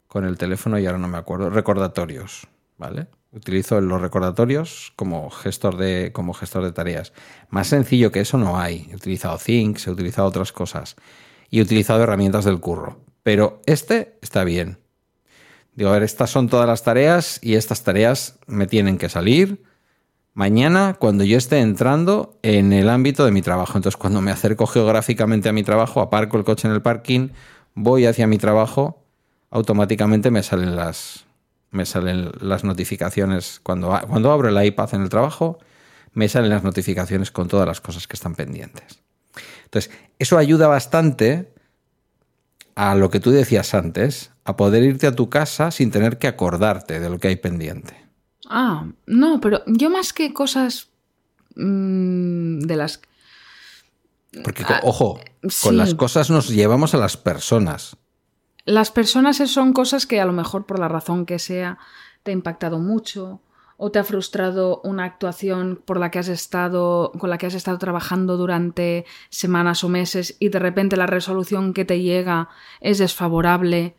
con 0.06 0.24
el 0.24 0.36
teléfono 0.36 0.78
y 0.78 0.86
ahora 0.86 0.98
no 0.98 1.08
me 1.08 1.18
acuerdo. 1.18 1.50
Recordatorios, 1.50 2.46
¿vale? 2.76 3.06
Utilizo 3.32 3.80
los 3.80 4.02
recordatorios 4.02 4.92
como 4.94 5.30
gestor 5.30 5.78
de, 5.78 6.10
como 6.12 6.34
gestor 6.34 6.64
de 6.64 6.72
tareas. 6.72 7.14
Más 7.48 7.68
sencillo 7.68 8.12
que 8.12 8.20
eso 8.20 8.36
no 8.36 8.60
hay. 8.60 8.88
He 8.90 8.96
utilizado 8.96 9.38
Things, 9.38 9.86
he 9.86 9.90
utilizado 9.90 10.28
otras 10.28 10.52
cosas 10.52 10.96
y 11.48 11.60
he 11.60 11.62
utilizado 11.62 12.02
herramientas 12.02 12.44
del 12.44 12.60
curro. 12.60 13.00
Pero 13.22 13.62
este 13.64 14.18
está 14.20 14.44
bien. 14.44 14.78
Digo, 15.74 15.88
a 15.88 15.94
ver, 15.94 16.02
estas 16.02 16.28
son 16.28 16.50
todas 16.50 16.66
las 16.66 16.82
tareas 16.82 17.38
y 17.42 17.54
estas 17.54 17.82
tareas 17.82 18.38
me 18.46 18.66
tienen 18.66 18.98
que 18.98 19.08
salir 19.08 19.62
mañana 20.34 20.94
cuando 20.98 21.24
yo 21.24 21.36
esté 21.38 21.60
entrando 21.60 22.38
en 22.42 22.72
el 22.72 22.88
ámbito 22.88 23.24
de 23.24 23.30
mi 23.30 23.42
trabajo. 23.42 23.76
Entonces, 23.76 23.96
cuando 23.96 24.20
me 24.20 24.30
acerco 24.30 24.66
geográficamente 24.66 25.48
a 25.48 25.52
mi 25.52 25.62
trabajo, 25.62 26.00
aparco 26.00 26.36
el 26.36 26.44
coche 26.44 26.68
en 26.68 26.74
el 26.74 26.82
parking, 26.82 27.30
voy 27.74 28.06
hacia 28.06 28.26
mi 28.26 28.38
trabajo, 28.38 29.02
automáticamente 29.50 30.30
me 30.30 30.42
salen 30.42 30.76
las, 30.76 31.24
me 31.70 31.86
salen 31.86 32.30
las 32.40 32.64
notificaciones. 32.64 33.60
Cuando, 33.62 33.98
cuando 34.08 34.32
abro 34.32 34.48
el 34.48 34.64
iPad 34.64 34.94
en 34.94 35.02
el 35.02 35.08
trabajo, 35.08 35.58
me 36.12 36.28
salen 36.28 36.50
las 36.50 36.62
notificaciones 36.62 37.30
con 37.30 37.48
todas 37.48 37.66
las 37.66 37.80
cosas 37.80 38.06
que 38.06 38.16
están 38.16 38.34
pendientes. 38.34 39.00
Entonces, 39.64 39.90
eso 40.18 40.36
ayuda 40.36 40.68
bastante 40.68 41.52
a 42.74 42.94
lo 42.94 43.10
que 43.10 43.20
tú 43.20 43.30
decías 43.30 43.74
antes, 43.74 44.30
a 44.44 44.56
poder 44.56 44.82
irte 44.82 45.06
a 45.06 45.14
tu 45.14 45.28
casa 45.30 45.70
sin 45.70 45.90
tener 45.90 46.18
que 46.18 46.26
acordarte 46.26 47.00
de 47.00 47.10
lo 47.10 47.18
que 47.18 47.28
hay 47.28 47.36
pendiente. 47.36 48.01
Ah, 48.48 48.86
no, 49.06 49.40
pero 49.40 49.62
yo 49.66 49.90
más 49.90 50.12
que 50.12 50.32
cosas 50.32 50.88
mm, 51.56 52.60
de 52.60 52.76
las... 52.76 53.00
Porque, 54.42 54.64
ah, 54.66 54.80
ojo, 54.82 55.20
con 55.62 55.76
las 55.76 55.94
cosas 55.94 56.30
nos 56.30 56.48
llevamos 56.48 56.94
a 56.94 56.98
las 56.98 57.16
personas. 57.16 57.96
Las 58.64 58.90
personas 58.90 59.36
son 59.36 59.72
cosas 59.72 60.06
que 60.06 60.20
a 60.20 60.24
lo 60.24 60.32
mejor 60.32 60.66
por 60.66 60.78
la 60.78 60.88
razón 60.88 61.26
que 61.26 61.38
sea 61.38 61.78
te 62.22 62.30
ha 62.30 62.34
impactado 62.34 62.78
mucho 62.78 63.40
o 63.76 63.90
te 63.90 63.98
ha 63.98 64.04
frustrado 64.04 64.80
una 64.84 65.04
actuación 65.04 65.82
por 65.84 65.98
la 65.98 66.10
que 66.10 66.20
has 66.20 66.28
estado 66.28 67.10
con 67.18 67.30
la 67.30 67.38
que 67.38 67.46
has 67.46 67.54
estado 67.54 67.78
trabajando 67.78 68.36
durante 68.36 69.04
semanas 69.28 69.82
o 69.82 69.88
meses 69.88 70.36
y 70.38 70.50
de 70.50 70.60
repente 70.60 70.96
la 70.96 71.06
resolución 71.06 71.74
que 71.74 71.84
te 71.84 72.00
llega 72.00 72.48
es 72.80 72.98
desfavorable 72.98 73.96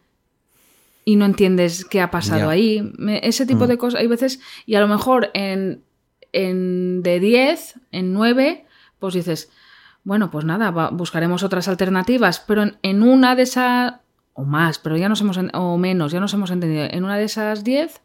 y 1.06 1.16
no 1.16 1.26
entiendes 1.26 1.86
qué 1.86 2.02
ha 2.02 2.12
pasado 2.12 2.50
ahí. 2.50 2.94
Ese 3.22 3.46
tipo 3.46 3.68
de 3.68 3.76
mm. 3.76 3.78
cosas, 3.78 4.00
hay 4.00 4.08
veces, 4.08 4.40
y 4.66 4.76
a 4.76 4.82
lo 4.82 4.88
mejor 4.88 5.32
en, 5.34 5.84
en 6.32 7.04
de 7.04 7.20
10, 7.20 7.80
en 7.92 8.14
9, 8.14 8.66
pues 9.00 9.14
dices, 9.14 9.52
bueno, 10.04 10.32
pues 10.32 10.46
nada, 10.46 10.70
buscaremos 10.92 11.44
otras 11.44 11.68
alternativas, 11.68 12.40
pero 12.40 12.64
en, 12.82 13.04
una 13.04 13.36
de 13.36 13.44
esas, 13.44 13.96
o 14.34 14.44
más, 14.44 14.80
pero 14.80 14.98
ya 14.98 15.10
nos 15.10 15.22
hemos, 15.22 15.40
o 15.54 15.78
menos, 15.78 16.12
ya 16.12 16.20
nos 16.20 16.34
hemos 16.34 16.52
entendido, 16.52 16.86
en 16.86 17.04
una 17.04 17.18
de 17.18 17.26
esas 17.26 17.64
10 17.64 18.02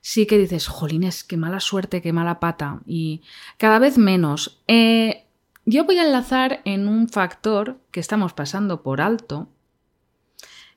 sí 0.00 0.26
que 0.26 0.36
dices, 0.36 0.68
jolines, 0.68 1.24
qué 1.24 1.38
mala 1.38 1.60
suerte, 1.60 2.02
qué 2.02 2.12
mala 2.12 2.38
pata, 2.38 2.80
y 2.84 3.22
cada 3.56 3.78
vez 3.78 3.96
menos. 3.96 4.62
Eh, 4.68 5.24
yo 5.64 5.84
voy 5.84 5.98
a 5.98 6.04
enlazar 6.04 6.60
en 6.66 6.88
un 6.88 7.08
factor 7.08 7.78
que 7.90 8.00
estamos 8.00 8.34
pasando 8.34 8.82
por 8.82 9.00
alto, 9.00 9.48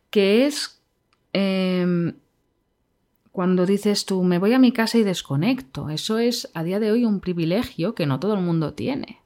que 0.09 0.45
es 0.45 0.76
Em, 1.33 2.13
cuando 3.31 3.65
dices 3.65 4.05
tú, 4.05 4.23
me 4.23 4.39
voy 4.39 4.53
a 4.53 4.59
mi 4.59 4.71
casa 4.71 4.97
y 4.97 5.03
desconecto, 5.03 5.89
eso 5.89 6.17
es 6.17 6.49
a 6.53 6.63
día 6.63 6.79
de 6.79 6.91
hoy 6.91 7.05
un 7.05 7.19
privilegio 7.19 7.93
que 7.93 8.05
no 8.05 8.19
todo 8.19 8.33
el 8.33 8.41
mundo 8.41 8.73
tiene. 8.73 9.21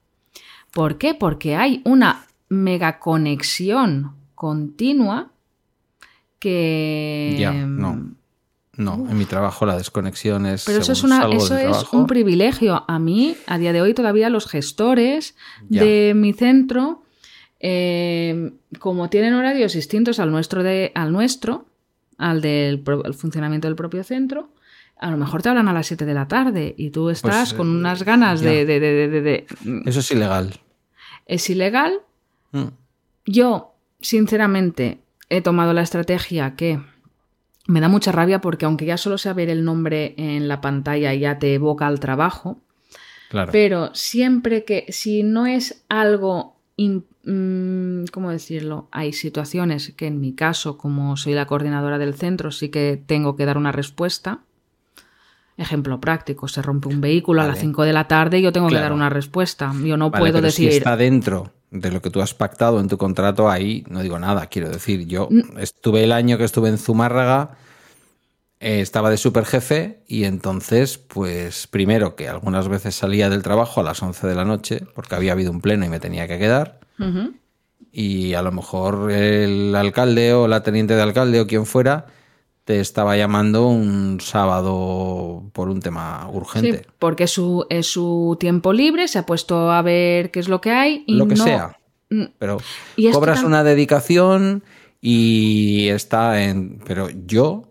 ¿Por 0.74 0.97
qué? 0.97 1.14
Porque 1.14 1.56
hay 1.56 1.82
una 1.86 2.26
mega 2.49 2.99
conexión 2.99 4.16
continua 4.36 5.32
que... 6.39 7.36
Ya, 7.39 7.54
no. 7.54 8.16
No, 8.78 9.06
en 9.10 9.18
mi 9.18 9.26
trabajo 9.26 9.66
la 9.66 9.78
desconexión 9.78 10.45
es. 10.45 10.66
Pero 10.66 10.80
eso 10.80 10.93
es, 10.93 11.04
una, 11.04 11.28
eso 11.28 11.58
es 11.58 11.86
un 11.91 12.08
privilegio. 12.08 12.84
A 12.88 12.99
mí, 12.99 13.36
a 13.45 13.58
día 13.58 13.74
de 13.74 13.82
hoy, 13.82 13.93
todavía 13.93 14.30
los 14.30 14.47
gestores 14.47 15.36
de 15.70 16.14
mi 16.16 16.34
centro, 16.34 17.04
em, 17.60 18.54
como 18.80 19.10
tienen 19.10 19.34
horarios 19.34 19.74
distintos 19.74 20.20
al 20.20 20.32
nuestro, 20.32 20.64
de, 20.64 20.91
al 20.95 21.12
nuestro 21.12 21.66
al 22.22 22.41
del 22.41 22.84
funcionamiento 23.13 23.67
del 23.67 23.76
propio 23.76 24.03
centro, 24.03 24.51
a 25.01 25.09
lo 25.09 25.17
mejor 25.17 25.41
te 25.41 25.49
hablan 25.49 25.67
a 25.67 25.74
las 25.74 25.88
7 25.88 26.05
de 26.05 26.13
la 26.13 26.28
tarde 26.28 26.76
y 26.78 26.91
tú 26.91 27.05
pues, 27.05 27.17
estás 27.17 27.53
con 27.53 27.67
eh, 27.67 27.72
unas 27.72 28.03
ganas 28.03 28.39
de, 28.41 29.45
Eso 29.86 29.99
es 29.99 30.11
ilegal. 30.11 30.59
Es 31.26 31.49
ilegal. 31.49 32.01
Mm. 32.51 32.67
Yo, 33.26 33.74
sinceramente, 33.99 34.99
he 35.30 35.41
tomado 35.41 35.74
la 35.74 35.82
estrategia 35.82 36.55
que 36.55 36.80
me 37.65 37.82
da 37.82 37.89
mucha 37.89 38.11
rabia 38.11 38.41
porque 38.41 38.65
aunque 38.65 38.86
ya 38.86 38.97
solo 38.97 39.17
sea 39.17 39.34
ver 39.34 39.49
el 39.49 39.65
nombre 39.65 40.13
en 40.17 40.47
la 40.47 40.61
pantalla 40.61 41.13
ya 41.15 41.39
te 41.39 41.55
evoca 41.55 41.88
al 41.88 41.99
trabajo, 41.99 42.61
claro. 43.30 43.51
pero 43.51 43.95
siempre 43.95 44.65
que 44.65 44.86
si 44.89 45.24
no 45.24 45.47
es 45.47 45.84
algo 45.89 46.61
Mm, 46.88 48.06
¿cómo 48.12 48.32
decirlo? 48.32 48.88
Hay 48.92 49.14
situaciones 49.14 49.94
que 49.96 50.08
en 50.08 50.20
mi 50.20 50.34
caso, 50.34 50.78
como 50.78 51.18
soy 51.18 51.34
la 51.34 51.46
coordinadora 51.46 51.98
del 51.98 52.16
centro, 52.16 52.52
sí 52.52 52.70
que 52.70 53.02
tengo 53.06 53.36
que 53.36 53.46
dar 53.46 53.58
una 53.58 53.72
respuesta. 53.72 54.40
Ejemplo 55.58 56.00
práctico, 56.00 56.48
se 56.48 56.62
rompe 56.62 56.88
un 56.88 57.02
vehículo 57.02 57.42
a 57.42 57.48
las 57.48 57.60
5 57.60 57.84
de 57.84 57.94
la 57.94 58.08
tarde 58.08 58.40
y 58.40 58.42
yo 58.42 58.52
tengo 58.52 58.70
que 58.70 58.76
dar 58.76 58.94
una 58.94 59.10
respuesta. 59.10 59.72
Yo 59.84 59.98
no 59.98 60.12
puedo 60.12 60.42
decir... 60.42 60.72
Si 60.72 60.78
está 60.78 60.98
dentro 60.98 61.52
de 61.70 61.92
lo 61.92 62.02
que 62.02 62.10
tú 62.10 62.22
has 62.22 62.34
pactado 62.34 62.80
en 62.80 62.88
tu 62.88 62.98
contrato, 62.98 63.50
ahí 63.50 63.84
no 63.88 64.02
digo 64.02 64.18
nada. 64.18 64.48
Quiero 64.48 64.70
decir, 64.70 65.06
yo 65.06 65.30
estuve 65.60 66.04
el 66.04 66.14
año 66.14 66.38
que 66.38 66.46
estuve 66.46 66.70
en 66.70 66.78
Zumárraga, 66.78 67.58
eh, 68.64 68.80
estaba 68.80 69.09
de 69.09 69.18
superjefe 69.18 70.03
y 70.07 70.26
entonces, 70.26 70.99
pues 70.99 71.66
primero 71.66 72.16
que 72.16 72.30
algunas 72.30 72.68
veces 72.68 72.93
salía 72.93 73.28
del 73.28 73.41
trabajo 73.41 73.82
a 73.82 73.84
las 73.84 74.03
11 74.03 74.28
de 74.28 74.36
la 74.36 74.45
noche 74.45 74.86
porque 74.93 75.16
había 75.16 75.32
habido 75.32 75.49
un 75.49 75.62
pleno 75.62 75.84
y 75.84 75.89
me 75.89 75.99
tenía 75.99 76.28
que 76.28 76.38
quedar. 76.38 76.80
Y 77.91 78.36
a 78.36 78.43
lo 78.43 78.51
mejor 78.51 79.09
el 79.09 79.76
alcalde 79.76 80.34
o 80.34 80.47
la 80.47 80.62
teniente 80.62 80.93
de 80.93 81.01
alcalde 81.01 81.41
o 81.41 81.47
quien 81.47 81.66
fuera 81.66 82.05
te 82.64 82.80
estaba 82.80 83.18
llamando 83.18 83.68
un 83.68 84.20
sábado 84.22 85.49
por 85.53 85.70
un 85.70 85.80
tema 85.82 86.30
urgente. 86.32 86.86
porque 86.99 87.24
es 87.24 87.32
su, 87.32 87.66
es 87.72 87.88
su 87.88 88.38
tiempo 88.39 88.74
libre, 88.74 89.07
se 89.07 89.18
ha 89.18 89.26
puesto 89.26 89.72
a 89.72 89.82
ver 89.82 90.30
qué 90.30 90.39
es 90.39 90.47
lo 90.47 90.62
que 90.62 90.70
hay 90.70 91.03
y 91.07 91.16
lo 91.16 91.28
que 91.28 91.36
sea. 91.36 91.80
Mm. 92.12 92.26
Pero 92.38 92.59
cobras 93.12 93.41
una 93.41 93.64
dedicación 93.64 94.64
y 95.01 95.88
está 95.88 96.43
en. 96.43 96.80
Pero 96.86 97.09
yo, 97.26 97.70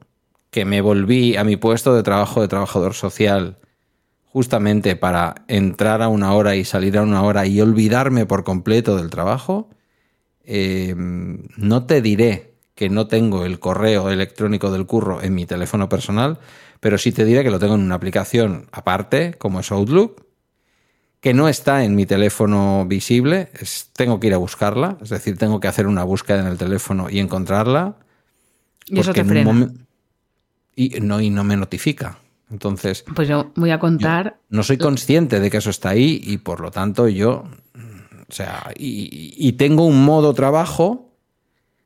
que 0.51 0.65
me 0.65 0.81
volví 0.81 1.37
a 1.37 1.45
mi 1.45 1.57
puesto 1.57 1.95
de 1.95 2.03
trabajo 2.03 2.41
de 2.41 2.49
trabajador 2.49 2.95
social 2.95 3.59
justamente 4.25 4.95
para 4.97 5.45
entrar 5.49 6.03
a 6.03 6.09
una 6.09 6.35
hora 6.35 6.55
y 6.55 6.65
salir 6.65 6.99
a 6.99 7.03
una 7.03 7.23
hora 7.23 7.47
y 7.47 7.61
olvidarme 7.61 8.27
por 8.27 8.45
completo 8.45 8.97
del 8.97 9.11
trabajo, 9.11 9.71
eh, 10.45 10.95
no 10.97 11.87
te 11.87 12.01
diré 12.01 12.55
que 12.75 12.89
no 12.89 13.09
tengo 13.09 13.45
el 13.45 13.59
correo 13.59 14.09
electrónico 14.11 14.71
del 14.71 14.87
curro 14.87 15.21
en 15.23 15.35
mi 15.35 15.47
teléfono 15.47 15.89
personal, 15.89 16.39
pero 16.79 16.97
sí 16.97 17.13
te 17.13 17.25
diré 17.25 17.43
que 17.43 17.51
lo 17.51 17.59
tengo 17.59 17.75
en 17.75 17.83
una 17.83 17.97
aplicación 17.97 18.69
aparte, 18.73 19.35
como 19.37 19.61
es 19.61 19.71
Outlook, 19.71 20.25
que 21.21 21.35
no 21.35 21.49
está 21.49 21.85
en 21.85 21.95
mi 21.95 22.07
teléfono 22.07 22.87
visible, 22.87 23.51
tengo 23.95 24.19
que 24.19 24.29
ir 24.29 24.35
a 24.35 24.39
buscarla, 24.39 24.97
es 25.03 25.11
decir, 25.11 25.37
tengo 25.37 25.61
que 25.61 25.69
hacer 25.69 25.87
una 25.87 26.05
búsqueda 26.05 26.41
en 26.41 26.47
el 26.47 26.57
teléfono 26.57 27.11
y 27.11 27.19
encontrarla. 27.19 27.97
Y 28.87 29.01
eso 29.01 29.13
te 29.13 29.25
frena. 29.25 29.71
Y 30.81 30.99
no, 31.03 31.21
y 31.21 31.29
no 31.29 31.45
me 31.45 31.59
notifica. 31.59 32.21
Entonces. 32.51 33.05
Pues 33.15 33.29
yo 33.29 33.53
voy 33.55 33.71
a 33.71 33.79
contar. 33.79 34.39
No 34.49 34.63
soy 34.63 34.79
consciente 34.79 35.39
de 35.39 35.51
que 35.51 35.59
eso 35.59 35.69
está 35.69 35.91
ahí 35.91 36.23
y 36.25 36.39
por 36.39 36.61
lo 36.61 36.71
tanto 36.71 37.07
yo. 37.07 37.45
O 38.27 38.33
sea, 38.33 38.73
y, 38.75 39.53
tengo 39.59 39.85
un 39.85 40.03
modo 40.03 40.33
trabajo 40.33 41.13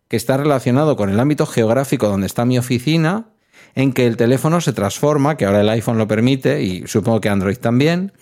que 0.06 0.16
está 0.16 0.36
relacionado 0.36 0.94
con 0.94 1.10
el 1.10 1.18
ámbito 1.18 1.44
geográfico 1.44 2.06
donde 2.06 2.28
está 2.28 2.44
mi 2.44 2.56
oficina, 2.56 3.30
en 3.74 3.92
que 3.92 4.06
el 4.06 4.16
teléfono 4.16 4.60
se 4.60 4.72
transforma, 4.72 5.36
que 5.36 5.46
ahora 5.46 5.62
el 5.62 5.68
iPhone 5.70 5.98
lo 5.98 6.06
permite 6.06 6.62
y 6.62 6.86
supongo 6.86 7.20
que 7.20 7.30
Android 7.30 7.56
también. 7.56 8.12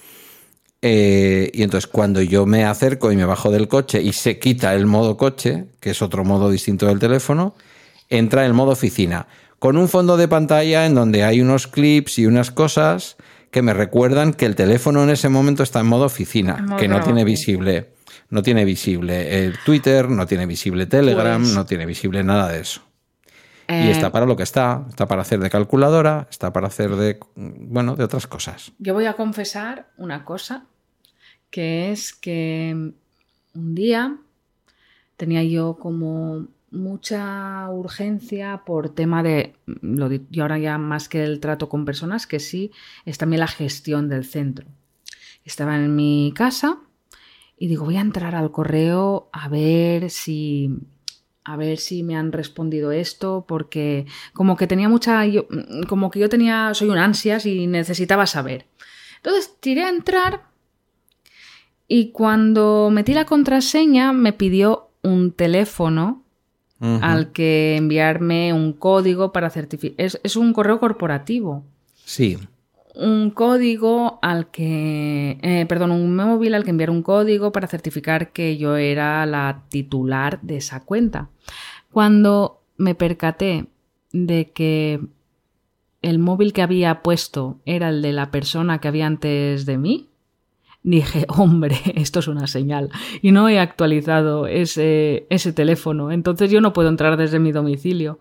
Eh, 0.81 1.51
y 1.53 1.65
entonces 1.65 1.87
cuando 1.87 2.23
yo 2.23 2.47
me 2.47 2.65
acerco 2.65 3.13
y 3.13 3.17
me 3.17 3.27
bajo 3.27 3.51
del 3.51 3.69
coche 3.69 4.01
y 4.01 4.15
se 4.15 4.39
quita 4.39 4.75
el 4.75 4.87
modo 4.87 5.19
coche, 5.19 5.67
que 5.81 5.91
es 5.91 6.01
otro 6.01 6.25
modo 6.25 6.49
distinto 6.49 6.87
del 6.87 6.99
teléfono, 6.99 7.55
entra 8.09 8.47
el 8.47 8.55
modo 8.55 8.71
oficina 8.71 9.27
con 9.63 9.77
un 9.77 9.89
fondo 9.89 10.17
de 10.17 10.27
pantalla 10.27 10.87
en 10.87 10.97
donde 10.97 11.23
hay 11.23 11.41
unos 11.41 11.69
clips 11.69 12.19
y 12.19 12.27
unas 12.27 12.51
cosas 12.51 13.17
que 13.53 13.63
me 13.63 13.73
recuerdan 13.73 14.33
que 14.33 14.45
el 14.45 14.57
teléfono 14.57 15.05
en 15.05 15.11
ese 15.11 15.29
momento 15.29 15.63
está 15.63 15.79
en 15.79 15.87
modo 15.87 16.05
oficina, 16.05 16.67
que 16.81 16.89
no 16.89 17.01
tiene 17.01 17.23
visible, 17.23 17.93
no 18.29 18.43
tiene 18.43 18.65
visible 18.65 19.45
el 19.45 19.57
Twitter, 19.65 20.09
no 20.09 20.27
tiene 20.27 20.47
visible 20.47 20.87
Telegram, 20.87 21.41
pues 21.41 21.55
no 21.55 21.65
tiene 21.65 21.87
visible 21.87 22.25
nada 22.25 22.49
de 22.49 22.59
eso. 22.59 22.83
y 23.69 23.75
Eh, 23.75 23.91
está 23.93 24.11
para 24.11 24.27
lo 24.27 24.35
que 24.35 24.43
está. 24.43 24.85
Está 24.89 25.07
para 25.07 25.23
hacer 25.23 25.39
de 25.39 25.49
calculadora, 25.49 26.27
está 26.29 26.53
para 26.53 26.67
hacer 26.67 26.97
de, 26.97 27.21
bueno, 27.37 27.95
de 27.95 28.03
otras 28.03 28.27
cosas. 28.27 28.73
Yo 28.81 28.95
voy 28.95 29.07
a 29.07 29.13
confesar 29.13 29.87
una 29.97 30.25
cosa, 30.25 30.65
que 31.51 31.93
es 31.93 32.13
que 32.13 32.75
un 33.55 33.75
día 33.77 34.17
tenía 35.17 35.45
yo 35.45 35.79
como 35.81 36.49
mucha 36.73 37.69
urgencia 37.71 38.63
por 38.65 38.89
tema 38.91 39.23
de, 39.23 39.55
lo 39.67 40.09
di- 40.09 40.27
y 40.31 40.41
ahora 40.41 40.59
ya 40.59 40.79
más 40.79 41.09
que 41.09 41.23
el 41.23 41.39
trato 41.41 41.69
con 41.69 41.85
personas, 41.85 42.27
que 42.27 42.41
sí, 42.41 42.71
es 43.05 43.19
también 43.19 43.41
la 43.41 43.47
gestión 43.47 44.09
del 44.09 44.25
centro. 44.25 44.67
Estaba 45.45 45.77
en 45.77 45.95
mi 45.95 46.33
casa 46.35 46.79
y 47.59 47.69
digo, 47.69 47.85
voy 47.85 47.97
a 47.97 48.01
entrar 48.01 48.35
al 48.35 48.51
correo 48.51 49.29
a 49.33 49.49
ver 49.49 50.11
si 50.11 50.71
a 51.45 51.57
ver 51.57 51.79
si 51.79 52.05
me 52.05 52.15
han 52.17 52.31
respondido 52.31 52.93
esto 52.93 53.45
porque 53.49 54.07
como 54.33 54.57
que 54.57 54.69
tenía 54.69 54.89
mucha 54.89 55.27
yo- 55.27 55.49
como 55.89 56.09
que 56.11 56.21
yo 56.21 56.29
tenía 56.29 56.73
soy 56.73 56.89
un 56.89 56.99
ansias 56.99 57.47
y 57.47 57.67
necesitaba 57.67 58.27
saber. 58.27 58.67
Entonces 59.17 59.57
tiré 59.61 59.83
a 59.83 59.89
entrar 59.89 60.45
y 61.89 62.11
cuando 62.13 62.91
metí 62.93 63.13
la 63.13 63.25
contraseña 63.27 64.13
me 64.13 64.33
pidió 64.33 64.91
un 65.03 65.33
teléfono 65.33 66.22
Al 67.01 67.31
que 67.31 67.77
enviarme 67.77 68.53
un 68.53 68.73
código 68.73 69.33
para 69.33 69.51
certificar. 69.51 70.05
Es, 70.05 70.21
es 70.25 70.35
un 70.35 70.53
correo 70.53 70.81
corporativo. 70.81 71.63
Sí, 72.05 72.37
Un 72.95 73.31
código 73.31 74.19
al 74.21 74.51
que. 74.51 75.39
eh, 75.43 75.65
perdón, 75.69 75.93
un 75.93 76.15
móvil 76.17 76.55
al 76.55 76.65
que 76.65 76.71
enviar 76.71 76.91
un 76.91 77.03
código 77.03 77.53
para 77.53 77.69
certificar 77.69 78.33
que 78.33 78.57
yo 78.59 78.77
era 78.77 79.25
la 79.27 79.63
titular 79.69 80.41
de 80.43 80.57
esa 80.57 80.81
cuenta. 80.81 81.29
Cuando 81.93 82.61
me 82.77 82.95
percaté 82.95 83.67
de 84.13 84.51
que 84.51 85.01
el 86.03 86.19
móvil 86.19 86.53
que 86.53 86.63
había 86.63 87.01
puesto 87.03 87.61
era 87.65 87.89
el 87.91 88.03
de 88.03 88.13
la 88.13 88.31
persona 88.31 88.81
que 88.81 88.89
había 88.89 89.07
antes 89.07 89.65
de 89.67 89.79
mí, 89.79 90.09
dije, 90.83 91.27
hombre, 91.29 91.77
esto 91.95 92.21
es 92.21 92.29
una 92.29 92.47
señal. 92.47 92.91
Y 93.21 93.33
no 93.33 93.49
he 93.49 93.59
actualizado 93.61 94.47
ese, 94.47 95.27
ese 95.31 95.53
teléfono. 95.53 96.11
Entonces 96.11 96.51
yo 96.51 96.61
no 96.61 96.73
puedo 96.73 96.89
entrar 96.89 97.17
desde 97.17 97.39
mi 97.39 97.53
domicilio. 97.53 98.19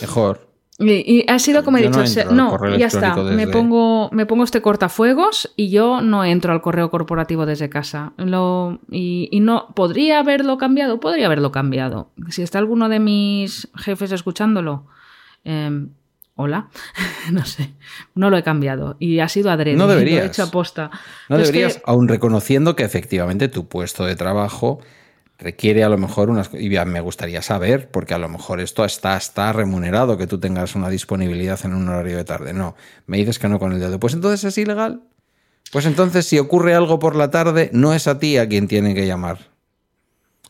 mejor. 0.00 0.48
Y, 0.76 0.90
y 1.20 1.24
ha 1.28 1.38
sido 1.38 1.62
como 1.62 1.76
he 1.78 1.82
no 1.82 1.86
dicho, 1.88 2.04
se- 2.06 2.24
no, 2.24 2.58
ya 2.76 2.86
está, 2.86 3.14
me 3.14 3.46
pongo, 3.46 4.08
me 4.10 4.26
pongo 4.26 4.42
este 4.42 4.60
cortafuegos 4.60 5.52
y 5.54 5.68
yo 5.70 6.00
no 6.00 6.24
entro 6.24 6.52
al 6.52 6.62
correo 6.62 6.90
corporativo 6.90 7.46
desde 7.46 7.68
casa. 7.70 8.12
Lo, 8.16 8.80
y, 8.90 9.28
y 9.30 9.38
no, 9.38 9.68
¿podría 9.76 10.18
haberlo 10.18 10.58
cambiado? 10.58 10.98
Podría 10.98 11.26
haberlo 11.26 11.52
cambiado. 11.52 12.10
Si 12.28 12.42
está 12.42 12.58
alguno 12.58 12.88
de 12.88 12.98
mis 12.98 13.68
jefes 13.76 14.10
escuchándolo, 14.10 14.86
em, 15.44 15.90
hola, 16.36 16.68
no 17.32 17.44
sé, 17.44 17.72
no 18.14 18.30
lo 18.30 18.36
he 18.36 18.42
cambiado 18.42 18.96
y 18.98 19.20
ha 19.20 19.28
sido 19.28 19.50
adrede, 19.50 19.76
No 19.76 19.86
lo 19.86 19.92
he 19.92 19.96
deberías. 19.96 20.26
hecho 20.26 20.42
aposta. 20.44 20.90
No 20.92 21.36
Pero 21.36 21.42
es 21.42 21.50
que- 21.50 21.58
deberías, 21.58 21.82
aun 21.86 22.08
reconociendo 22.08 22.74
que 22.76 22.84
efectivamente 22.84 23.48
tu 23.48 23.68
puesto 23.68 24.04
de 24.04 24.16
trabajo 24.16 24.80
requiere 25.38 25.82
a 25.82 25.88
lo 25.88 25.98
mejor 25.98 26.30
unas... 26.30 26.50
Y 26.54 26.70
ya 26.70 26.84
me 26.84 27.00
gustaría 27.00 27.42
saber, 27.42 27.90
porque 27.90 28.14
a 28.14 28.18
lo 28.18 28.28
mejor 28.28 28.60
esto 28.60 28.84
está, 28.84 29.16
está 29.16 29.52
remunerado, 29.52 30.16
que 30.16 30.26
tú 30.28 30.38
tengas 30.38 30.74
una 30.76 30.88
disponibilidad 30.88 31.58
en 31.64 31.74
un 31.74 31.88
horario 31.88 32.16
de 32.16 32.24
tarde. 32.24 32.52
No, 32.52 32.76
me 33.06 33.16
dices 33.18 33.38
que 33.40 33.48
no 33.48 33.58
con 33.58 33.72
el 33.72 33.80
dedo. 33.80 33.98
Pues 33.98 34.14
entonces 34.14 34.44
es 34.44 34.56
ilegal. 34.58 35.02
Pues 35.72 35.86
entonces 35.86 36.24
si 36.26 36.38
ocurre 36.38 36.74
algo 36.74 37.00
por 37.00 37.16
la 37.16 37.30
tarde, 37.30 37.68
no 37.72 37.94
es 37.94 38.06
a 38.06 38.18
ti 38.20 38.36
a 38.38 38.48
quien 38.48 38.68
tienen 38.68 38.94
que 38.94 39.06
llamar. 39.08 39.50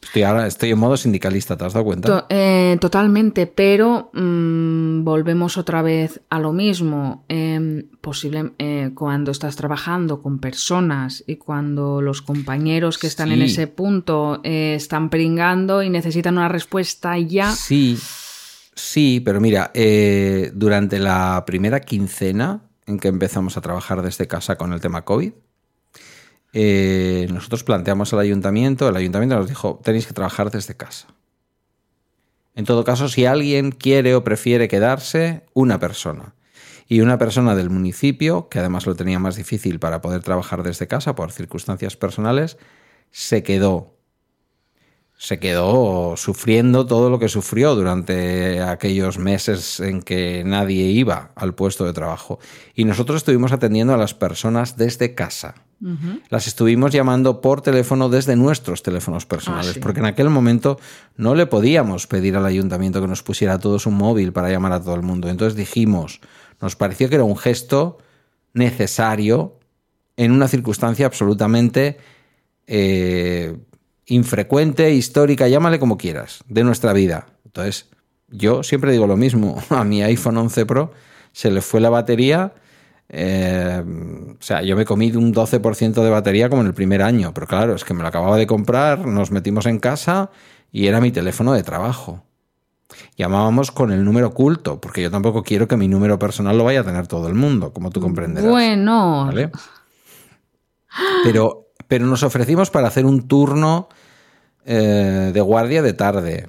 Estoy 0.05 0.23
ahora 0.23 0.47
estoy 0.47 0.71
en 0.71 0.79
modo 0.79 0.97
sindicalista, 0.97 1.57
¿te 1.57 1.65
has 1.65 1.73
dado 1.73 1.85
cuenta? 1.85 2.09
To- 2.09 2.27
eh, 2.31 2.77
totalmente, 2.81 3.47
pero 3.47 4.11
mm, 4.13 5.03
volvemos 5.05 5.57
otra 5.57 5.83
vez 5.83 6.21
a 6.31 6.39
lo 6.39 6.53
mismo. 6.53 7.25
Em, 7.29 7.89
posible, 8.01 8.53
eh, 8.59 8.91
cuando 8.95 9.31
estás 9.33 9.57
trabajando 9.57 10.21
con 10.23 10.39
personas 10.39 11.25
y 11.27 11.37
cuando 11.37 12.01
los 12.03 12.23
compañeros 12.23 12.99
que 12.99 13.07
están 13.07 13.33
en 13.33 13.43
ese 13.43 13.67
punto 13.67 14.41
eh, 14.45 14.75
están 14.77 15.11
pringando 15.11 15.83
y 15.83 15.91
necesitan 15.91 16.37
una 16.37 16.49
respuesta 16.49 17.19
ya. 17.19 17.51
Sí, 17.51 17.99
sí, 18.75 19.21
pero 19.25 19.41
mira, 19.41 19.71
eh, 19.75 20.51
durante 20.55 20.99
la 20.99 21.43
primera 21.47 21.81
quincena 21.81 22.63
en 22.87 22.99
que 22.99 23.09
empezamos 23.09 23.57
a 23.57 23.61
trabajar 23.63 24.03
desde 24.03 24.27
casa 24.29 24.57
con 24.57 24.73
el 24.75 24.81
tema 24.81 25.03
COVID, 25.05 25.33
eh, 26.57 27.27
nosotros 27.33 27.65
planteamos 27.65 28.13
al 28.13 28.21
ayuntamiento, 28.21 28.89
el 28.89 28.97
ayuntamiento 28.97 29.37
nos 29.37 29.49
dijo, 29.49 29.81
tenéis 29.83 30.07
que 30.07 30.15
trabajar 30.15 30.53
desde 30.53 30.77
casa. 30.77 31.09
En 32.55 32.65
todo 32.65 32.85
caso, 32.85 33.09
si 33.09 33.27
alguien 33.27 33.73
quiere 33.73 34.15
o 34.15 34.23
prefiere 34.23 34.69
quedarse, 34.69 35.43
una 35.53 35.81
persona. 35.81 36.35
Y 36.87 37.01
una 37.01 37.19
persona 37.19 37.57
del 37.57 37.71
municipio, 37.71 38.49
que 38.49 38.61
además 38.61 38.87
lo 38.87 38.95
tenía 38.95 39.19
más 39.19 39.35
difícil 39.35 39.81
para 39.81 40.01
poder 40.01 40.23
trabajar 40.23 40.63
desde 40.63 40.87
casa 40.87 41.17
por 41.17 41.33
circunstancias 41.33 41.97
personales, 41.97 42.57
se 43.11 43.43
quedó 43.43 43.95
se 45.17 45.39
quedó 45.39 46.17
sufriendo 46.17 46.87
todo 46.87 47.09
lo 47.09 47.19
que 47.19 47.29
sufrió 47.29 47.75
durante 47.75 48.61
aquellos 48.61 49.19
meses 49.19 49.81
en 49.81 50.03
que 50.03 50.43
nadie 50.45 50.85
iba 50.87 51.31
al 51.35 51.55
puesto 51.55 51.85
de 51.85 51.93
trabajo. 51.93 52.41
Y 52.75 52.85
nosotros 52.85 53.19
estuvimos 53.19 53.53
atendiendo 53.53 53.95
a 53.95 53.97
las 53.97 54.13
personas 54.13 54.77
desde 54.77 55.15
casa. 55.15 55.64
Las 56.30 56.47
estuvimos 56.47 56.93
llamando 56.93 57.41
por 57.43 57.61
teléfono 57.61 58.09
desde 58.09 58.37
nuestros 58.37 58.82
teléfonos 58.82 59.26
personales, 59.26 59.68
Ah, 59.70 59.74
sí. 59.74 59.80
porque 59.80 60.01
en 60.01 60.07
aquel 60.07 60.30
momento 60.30 60.78
no 61.16 61.35
le 61.35 61.47
podíamos 61.47 62.07
pedir 62.07 62.37
al 62.37 62.47
ayuntamiento 62.47 63.01
que 63.03 63.07
nos 63.09 63.22
pusiera 63.22 63.55
a 63.55 63.59
todos 63.59 63.85
un 63.87 63.95
móvil 63.95 64.32
para 64.32 64.49
llamar 64.51 64.72
a 64.72 64.82
todo 64.82 64.95
el 64.95 65.03
mundo. 65.03 65.28
Entonces 65.28 65.57
dijimos, 65.57 66.20
nos 66.61 66.74
pareció 66.74 67.09
que 67.11 67.16
era 67.16 67.24
un 67.24 67.37
gesto 67.37 67.99
necesario 68.55 69.59
en 70.16 70.32
una 70.32 70.49
circunstancia 70.49 71.07
absolutamente 71.07 71.99
eh, 72.66 73.57
infrecuente, 74.07 74.95
histórica, 74.95 75.49
llámale 75.49 75.78
como 75.78 75.99
quieras, 75.99 76.45
de 76.49 76.64
nuestra 76.64 76.93
vida. 76.93 77.26
Entonces, 77.45 77.89
yo 78.28 78.62
siempre 78.62 78.93
digo 78.93 79.07
lo 79.07 79.16
mismo, 79.16 79.62
a 79.70 79.85
mi 79.85 80.03
iPhone 80.03 80.37
11 80.39 80.66
Pro 80.66 80.93
se 81.32 81.51
le 81.51 81.61
fue 81.61 81.80
la 81.80 81.91
batería, 81.91 82.55
eh, 83.09 83.83
o 84.39 84.43
sea, 84.43 84.63
yo 84.63 84.77
me 84.77 84.85
comí 84.85 85.11
un 85.13 85.33
12% 85.33 86.03
de 86.03 86.11
batería 86.11 86.49
como 86.49 86.63
en 86.63 86.69
el 86.69 86.75
primer 86.75 87.03
año, 87.03 87.33
pero 87.35 87.47
claro, 87.47 87.75
es 87.75 87.85
que 87.85 87.95
me 87.95 88.03
lo 88.03 88.09
acababa 88.09 88.37
de 88.37 88.47
comprar, 88.47 89.07
nos 89.07 89.31
metimos 89.31 89.67
en 89.67 89.79
casa 89.79 90.31
y 90.73 90.87
era 90.87 91.01
mi 91.01 91.13
teléfono 91.13 91.53
de 91.53 91.63
trabajo. 91.63 92.25
Llamábamos 93.17 93.71
con 93.71 93.93
el 93.93 94.05
número 94.05 94.29
oculto, 94.29 94.81
porque 94.81 95.03
yo 95.03 95.11
tampoco 95.11 95.43
quiero 95.43 95.69
que 95.69 95.77
mi 95.77 95.89
número 95.89 96.19
personal 96.19 96.57
lo 96.57 96.65
vaya 96.65 96.81
a 96.81 96.85
tener 96.85 97.07
todo 97.07 97.29
el 97.29 97.35
mundo, 97.35 97.73
como 97.73 97.91
tú 97.91 98.01
comprenderás. 98.01 98.51
Bueno, 98.51 99.27
¿vale? 99.27 99.51
Pero, 101.25 101.69
pero 101.89 102.07
nos 102.07 102.23
ofrecimos 102.23 102.71
para 102.71 102.89
hacer 102.89 103.05
un 103.05 103.27
turno 103.27 103.89
eh, 104.65 105.31
de 105.33 105.41
guardia 105.41 105.83
de 105.83 105.93
tarde. 105.93 106.49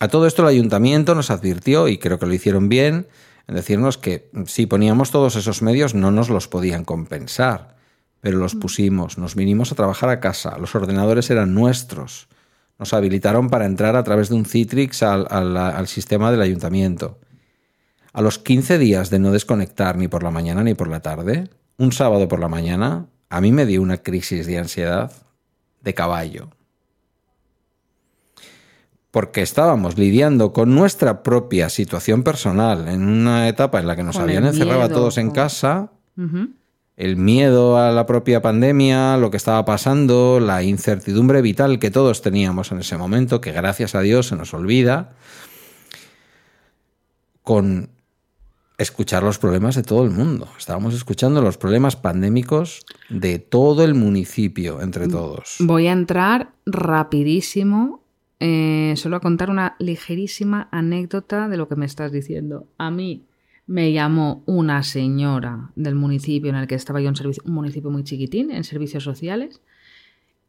A 0.00 0.08
todo 0.08 0.26
esto 0.26 0.42
el 0.42 0.48
ayuntamiento 0.48 1.14
nos 1.14 1.30
advirtió, 1.30 1.88
y 1.88 1.98
creo 1.98 2.18
que 2.18 2.26
lo 2.26 2.34
hicieron 2.34 2.68
bien, 2.68 3.08
en 3.48 3.54
decirnos 3.54 3.98
que 3.98 4.30
si 4.46 4.66
poníamos 4.66 5.10
todos 5.10 5.34
esos 5.36 5.62
medios 5.62 5.94
no 5.94 6.10
nos 6.10 6.28
los 6.28 6.46
podían 6.48 6.84
compensar, 6.84 7.76
pero 8.20 8.38
los 8.38 8.54
pusimos, 8.54 9.18
nos 9.18 9.34
vinimos 9.34 9.72
a 9.72 9.74
trabajar 9.74 10.10
a 10.10 10.20
casa, 10.20 10.58
los 10.58 10.74
ordenadores 10.74 11.30
eran 11.30 11.54
nuestros, 11.54 12.28
nos 12.78 12.92
habilitaron 12.92 13.48
para 13.48 13.64
entrar 13.66 13.96
a 13.96 14.04
través 14.04 14.28
de 14.28 14.36
un 14.36 14.44
Citrix 14.44 15.02
al, 15.02 15.26
al- 15.30 15.56
al 15.56 15.88
sistema 15.88 16.30
del 16.30 16.42
ayuntamiento. 16.42 17.18
A 18.12 18.22
los 18.22 18.38
15 18.38 18.78
días 18.78 19.10
de 19.10 19.18
no 19.18 19.32
desconectar 19.32 19.96
ni 19.96 20.08
por 20.08 20.22
la 20.22 20.30
mañana 20.30 20.62
ni 20.62 20.74
por 20.74 20.88
la 20.88 21.00
tarde, 21.00 21.48
un 21.76 21.92
sábado 21.92 22.28
por 22.28 22.40
la 22.40 22.48
mañana, 22.48 23.06
a 23.30 23.40
mí 23.40 23.52
me 23.52 23.66
dio 23.66 23.82
una 23.82 23.98
crisis 23.98 24.46
de 24.46 24.58
ansiedad 24.58 25.12
de 25.80 25.94
caballo. 25.94 26.50
Porque 29.18 29.42
estábamos 29.42 29.98
lidiando 29.98 30.52
con 30.52 30.76
nuestra 30.76 31.24
propia 31.24 31.70
situación 31.70 32.22
personal 32.22 32.86
en 32.86 33.02
una 33.02 33.48
etapa 33.48 33.80
en 33.80 33.88
la 33.88 33.96
que 33.96 34.04
nos 34.04 34.14
Con 34.14 34.22
habían 34.22 34.46
encerrado 34.46 34.82
a 34.82 34.88
todos 34.88 35.18
en 35.18 35.32
casa, 35.32 35.90
el 36.96 37.16
miedo 37.16 37.78
a 37.78 37.90
la 37.90 38.06
propia 38.06 38.42
pandemia, 38.42 39.16
lo 39.16 39.32
que 39.32 39.36
estaba 39.36 39.64
pasando, 39.64 40.38
la 40.38 40.62
incertidumbre 40.62 41.42
vital 41.42 41.80
que 41.80 41.90
todos 41.90 42.22
teníamos 42.22 42.70
en 42.70 42.78
ese 42.78 42.96
momento, 42.96 43.40
que 43.40 43.50
gracias 43.50 43.96
a 43.96 44.02
Dios 44.02 44.28
se 44.28 44.36
nos 44.36 44.54
olvida, 44.54 45.16
con 47.42 47.90
escuchar 48.78 49.24
los 49.24 49.40
problemas 49.40 49.74
de 49.74 49.82
todo 49.82 50.04
el 50.04 50.10
mundo. 50.10 50.48
Estábamos 50.56 50.94
escuchando 50.94 51.42
los 51.42 51.58
problemas 51.58 51.96
pandémicos 51.96 52.86
de 53.08 53.40
todo 53.40 53.82
el 53.82 53.94
municipio, 53.96 54.80
entre 54.80 55.08
todos. 55.08 55.56
Voy 55.58 55.88
a 55.88 55.92
entrar 55.92 56.52
rapidísimo, 56.66 58.04
eh, 58.40 58.94
solo 58.96 59.16
a 59.16 59.20
contar 59.20 59.50
una 59.50 59.76
ligerísima 59.78 60.68
anécdota 60.70 61.48
de 61.48 61.56
lo 61.56 61.68
que 61.68 61.76
me 61.76 61.86
estás 61.86 62.12
diciendo. 62.12 62.66
A 62.78 62.90
mí 62.90 63.24
me 63.66 63.92
llamó 63.92 64.42
una 64.46 64.82
señora 64.82 65.70
del 65.76 65.94
municipio 65.94 66.48
en 66.50 66.56
el 66.56 66.66
que 66.66 66.74
estaba 66.74 67.00
yo, 67.00 67.08
en 67.08 67.16
servicio, 67.16 67.42
un 67.46 67.52
municipio 67.54 67.90
muy 67.90 68.04
chiquitín, 68.04 68.50
en 68.50 68.64
servicios 68.64 69.04
sociales, 69.04 69.60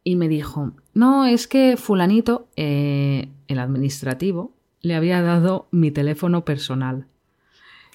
y 0.04 0.16
me 0.16 0.30
dijo, 0.30 0.72
no, 0.94 1.26
es 1.26 1.48
que 1.48 1.76
fulanito, 1.78 2.48
eh, 2.56 3.28
el 3.48 3.60
administrativo, 3.60 4.54
le 4.82 4.96
había 4.96 5.22
dado 5.22 5.68
mi 5.72 5.92
teléfono 5.92 6.46
personal. 6.46 7.06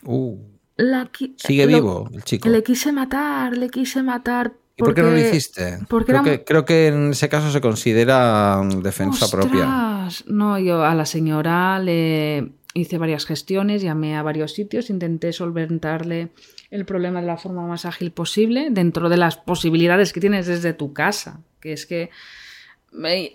Uh, 0.04 0.36
La 0.76 1.10
sigue 1.36 1.64
lo- 1.66 1.68
vivo 1.76 2.08
el 2.12 2.22
chico. 2.24 2.48
Le 2.50 2.62
quise 2.62 2.92
matar, 2.92 3.56
le 3.56 3.70
quise 3.70 4.02
matar. 4.02 4.52
¿Y 4.76 4.82
por 4.82 4.94
qué 4.94 5.02
no 5.02 5.10
lo 5.10 5.18
hiciste? 5.18 5.78
porque 5.88 6.12
creo, 6.12 6.22
era- 6.22 6.30
que, 6.38 6.44
creo 6.44 6.64
que 6.64 6.88
en 6.88 7.10
ese 7.10 7.28
caso 7.28 7.50
se 7.50 7.60
considera 7.60 8.60
mm, 8.62 8.82
defensa 8.82 9.28
propia. 9.30 10.08
No, 10.26 10.58
yo 10.58 10.84
a 10.84 10.94
la 10.94 11.06
señora 11.06 11.78
le 11.78 12.52
hice 12.74 12.98
varias 12.98 13.24
gestiones, 13.24 13.82
llamé 13.82 14.16
a 14.16 14.22
varios 14.22 14.52
sitios, 14.52 14.90
intenté 14.90 15.32
solventarle 15.32 16.30
el 16.70 16.84
problema 16.84 17.20
de 17.20 17.28
la 17.28 17.36
forma 17.36 17.64
más 17.66 17.84
ágil 17.84 18.10
posible, 18.10 18.66
dentro 18.70 19.08
de 19.08 19.16
las 19.16 19.36
posibilidades 19.36 20.12
que 20.12 20.20
tienes 20.20 20.46
desde 20.48 20.72
tu 20.72 20.92
casa. 20.92 21.40
Que 21.60 21.72
es 21.72 21.86
que. 21.86 22.10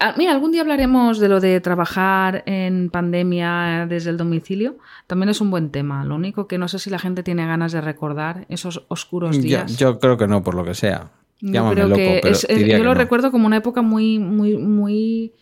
ah, 0.02 0.14
Mira, 0.18 0.32
algún 0.34 0.52
día 0.52 0.62
hablaremos 0.62 1.20
de 1.20 1.30
lo 1.30 1.40
de 1.40 1.62
trabajar 1.62 2.44
en 2.46 2.90
pandemia 2.90 3.86
desde 3.88 4.10
el 4.10 4.18
domicilio. 4.18 4.78
También 5.08 5.30
es 5.30 5.40
un 5.42 5.52
buen 5.52 5.70
tema. 5.72 6.04
Lo 6.04 6.16
único 6.16 6.48
que 6.48 6.58
no 6.58 6.68
sé 6.68 6.80
si 6.80 6.90
la 6.90 7.00
gente 7.00 7.24
tiene 7.24 7.46
ganas 7.48 7.72
de 7.72 7.80
recordar 7.82 8.46
esos 8.50 8.86
oscuros 8.90 9.42
días. 9.42 9.78
yo 9.78 10.00
creo 10.00 10.18
que 10.18 10.28
no, 10.28 10.44
por 10.44 10.54
lo 10.56 10.64
que 10.66 10.74
sea. 10.74 11.12
Yo 11.42 11.70
creo 11.72 11.88
loco, 11.88 11.96
que 12.02 12.20
pero 12.22 12.36
es- 12.36 12.48
yo 12.48 12.56
que 12.56 12.78
lo 12.80 12.94
no. 12.94 12.94
recuerdo 12.94 13.32
como 13.32 13.48
una 13.48 13.58
época 13.58 13.82
muy, 13.82 14.20
muy, 14.20 14.58
muy. 14.58 15.34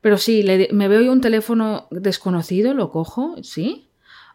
Pero 0.00 0.16
sí, 0.18 0.42
le- 0.42 0.68
me 0.72 0.88
veo 0.88 1.00
yo 1.00 1.12
un 1.12 1.20
teléfono 1.20 1.88
desconocido, 1.90 2.74
lo 2.74 2.90
cojo, 2.90 3.36
sí. 3.42 3.88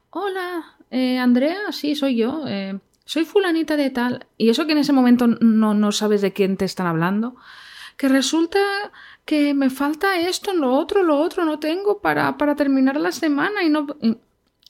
Hola, 0.10 0.76
eh, 0.92 1.18
Andrea, 1.20 1.72
sí, 1.72 1.96
soy 1.96 2.18
yo. 2.18 2.44
eh, 2.48 2.80
soy 3.06 3.26
fulanita 3.26 3.76
de 3.78 3.90
tal. 3.90 4.26
Y 4.38 4.50
eso 4.50 4.66
que 4.66 4.72
en 4.72 4.78
ese 4.80 4.94
momento 4.94 5.28
no, 5.28 5.74
no 5.74 5.92
sabes 5.92 6.22
de 6.22 6.32
quién 6.34 6.56
te 6.58 6.66
están 6.66 6.88
hablando. 6.88 7.36
Que 7.98 8.08
resulta 8.10 8.60
que 9.26 9.54
me 9.54 9.70
falta 9.70 10.20
esto, 10.20 10.54
lo 10.54 10.74
otro, 10.74 11.04
lo 11.04 11.18
otro, 11.20 11.46
no 11.46 11.60
tengo 11.60 12.00
para, 12.02 12.38
para 12.38 12.56
terminar 12.56 12.98
la 12.98 13.12
semana 13.12 13.64
y 13.64 13.70
no. 13.70 13.88
y- 14.02 14.18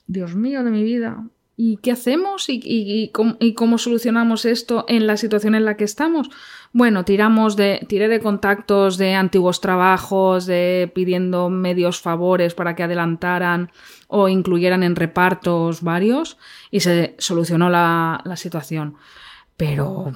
Dios 0.08 0.36
mío 0.36 0.64
de 0.64 0.72
mi 0.72 0.84
vida. 0.84 1.24
¿Y 1.56 1.78
qué 1.78 1.92
hacemos? 1.92 2.50
¿Y, 2.50 2.54
y- 2.64 3.04
y 3.04 3.10
cómo, 3.10 3.38
y 3.40 3.54
cómo 3.54 3.78
solucionamos 3.78 4.44
esto 4.46 4.86
en 4.88 5.06
la 5.06 5.18
situación 5.18 5.54
en 5.54 5.66
la 5.66 5.78
que 5.78 5.84
estamos? 5.84 6.30
Bueno, 6.72 7.06
tiramos 7.06 7.56
de, 7.56 7.86
tiré 7.88 8.08
de 8.08 8.20
contactos 8.20 8.98
de 8.98 9.14
antiguos 9.14 9.62
trabajos, 9.62 10.48
de 10.48 10.92
pidiendo 10.96 11.50
medios 11.52 12.02
favores 12.02 12.56
para 12.56 12.76
que 12.76 12.82
adelantaran 12.82 13.72
o 14.08 14.30
incluyeran 14.30 14.82
en 14.82 14.96
repartos 14.96 15.84
varios 15.84 16.38
y 16.72 16.80
se 16.80 17.14
solucionó 17.20 17.70
la, 17.70 18.22
la 18.26 18.36
situación. 18.36 18.96
Pero. 19.56 20.12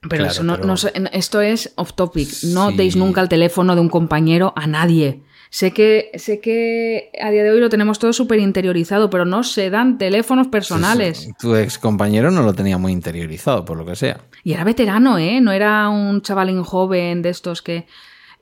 Pero 0.00 0.24
Claro, 0.24 0.30
eso 0.32 0.42
no, 0.42 0.54
pero- 0.56 0.66
no 0.66 0.74
esto 1.12 1.40
es 1.42 1.72
off 1.76 1.92
topic. 1.94 2.28
No 2.44 2.70
Sí. 2.70 2.76
deis 2.76 2.96
nunca 2.96 3.20
el 3.20 3.28
teléfono 3.28 3.74
de 3.74 3.80
un 3.82 3.88
compañero 3.90 4.52
a 4.56 4.66
nadie. 4.66 5.22
Sé 5.54 5.70
que, 5.70 6.10
sé 6.16 6.40
que 6.40 7.12
a 7.22 7.30
día 7.30 7.44
de 7.44 7.50
hoy 7.52 7.60
lo 7.60 7.68
tenemos 7.68 8.00
todo 8.00 8.12
súper 8.12 8.40
interiorizado, 8.40 9.08
pero 9.08 9.24
no 9.24 9.44
se 9.44 9.70
dan 9.70 9.98
teléfonos 9.98 10.48
personales. 10.48 11.28
Tu 11.38 11.54
ex 11.54 11.78
compañero 11.78 12.32
no 12.32 12.42
lo 12.42 12.54
tenía 12.54 12.76
muy 12.76 12.90
interiorizado, 12.90 13.64
por 13.64 13.76
lo 13.78 13.86
que 13.86 13.94
sea. 13.94 14.18
Y 14.42 14.54
era 14.54 14.64
veterano, 14.64 15.16
¿eh? 15.16 15.40
No 15.40 15.52
era 15.52 15.88
un 15.90 16.22
chavalín 16.22 16.64
joven 16.64 17.22
de 17.22 17.28
estos 17.30 17.62
que... 17.62 17.86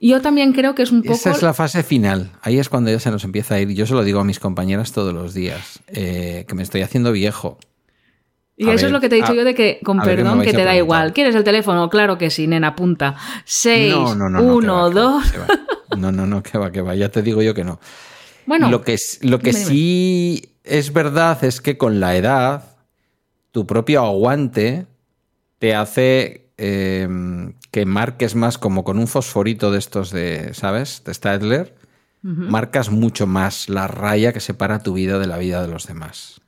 Yo 0.00 0.22
también 0.22 0.54
creo 0.54 0.74
que 0.74 0.84
es 0.84 0.90
un 0.90 1.02
poco... 1.02 1.12
Esa 1.14 1.32
es 1.32 1.42
la 1.42 1.52
fase 1.52 1.82
final. 1.82 2.30
Ahí 2.40 2.58
es 2.58 2.70
cuando 2.70 2.90
ya 2.90 2.98
se 2.98 3.10
nos 3.10 3.24
empieza 3.24 3.56
a 3.56 3.60
ir. 3.60 3.68
Yo 3.74 3.84
se 3.84 3.92
lo 3.92 4.04
digo 4.04 4.18
a 4.20 4.24
mis 4.24 4.40
compañeras 4.40 4.92
todos 4.92 5.12
los 5.12 5.34
días, 5.34 5.80
eh, 5.88 6.46
que 6.48 6.54
me 6.54 6.62
estoy 6.62 6.80
haciendo 6.80 7.12
viejo. 7.12 7.58
Y 8.56 8.70
A 8.70 8.72
eso 8.72 8.76
ver, 8.76 8.86
es 8.86 8.92
lo 8.92 9.00
que 9.02 9.10
te 9.10 9.16
he 9.16 9.18
dicho 9.20 9.32
a- 9.32 9.36
yo 9.36 9.44
de 9.44 9.54
que, 9.54 9.80
con 9.84 10.00
perdón, 10.00 10.38
que 10.40 10.46
te 10.52 10.64
da 10.64 10.70
preguntar. 10.70 10.76
igual. 10.76 11.12
¿Quieres 11.12 11.34
el 11.34 11.44
teléfono? 11.44 11.90
Claro 11.90 12.16
que 12.16 12.30
sí, 12.30 12.46
nena, 12.46 12.68
apunta. 12.68 13.16
6, 13.44 13.92
no, 13.94 14.14
no, 14.14 14.30
no, 14.30 14.30
no, 14.30 14.38
que 14.38 14.66
1, 14.66 14.74
va, 14.74 15.22
que 15.30 15.38
va, 15.38 15.46
2... 15.46 15.58
No, 15.97 16.12
no, 16.12 16.26
no, 16.26 16.43
que 16.43 16.59
va, 16.59 16.70
que 16.70 16.80
va. 16.80 16.95
Ya 16.95 17.09
te 17.11 17.22
digo 17.22 17.43
yo 17.43 17.55
que 17.55 17.64
no. 17.64 17.80
Bueno, 18.47 18.70
lo 18.70 18.82
que, 18.82 18.95
es- 18.95 19.18
lo 19.22 19.38
que 19.38 19.51
dime, 19.51 19.59
dime. 19.61 19.70
sí 19.70 20.49
es 20.64 20.93
verdad 20.93 21.43
es 21.45 21.61
que 21.61 21.76
con 21.78 22.01
la 22.01 22.16
edad, 22.16 22.76
tu 23.51 23.66
propio 23.66 24.03
aguante 24.05 24.86
te 25.59 25.74
hace 25.74 26.51
eh, 26.59 27.09
que 27.70 27.86
marques 27.86 28.34
más 28.34 28.59
como 28.59 28.84
con 28.84 28.99
un 28.99 29.07
fosforito 29.09 29.70
de 29.70 29.78
estos 29.78 30.11
de, 30.11 30.55
¿sabes? 30.55 31.03
De 31.05 31.12
Stadler. 31.14 31.74
Marcas 32.24 32.88
mucho 32.90 33.26
más 33.26 33.68
la 33.68 33.88
raya 33.88 34.32
que 34.32 34.38
separa 34.38 34.78
tu 34.80 34.93
vida 34.95 35.18
de 35.18 35.26
la 35.26 35.38
vida 35.38 35.61
de 35.61 35.66
los 35.66 35.88
demás. 35.88 36.40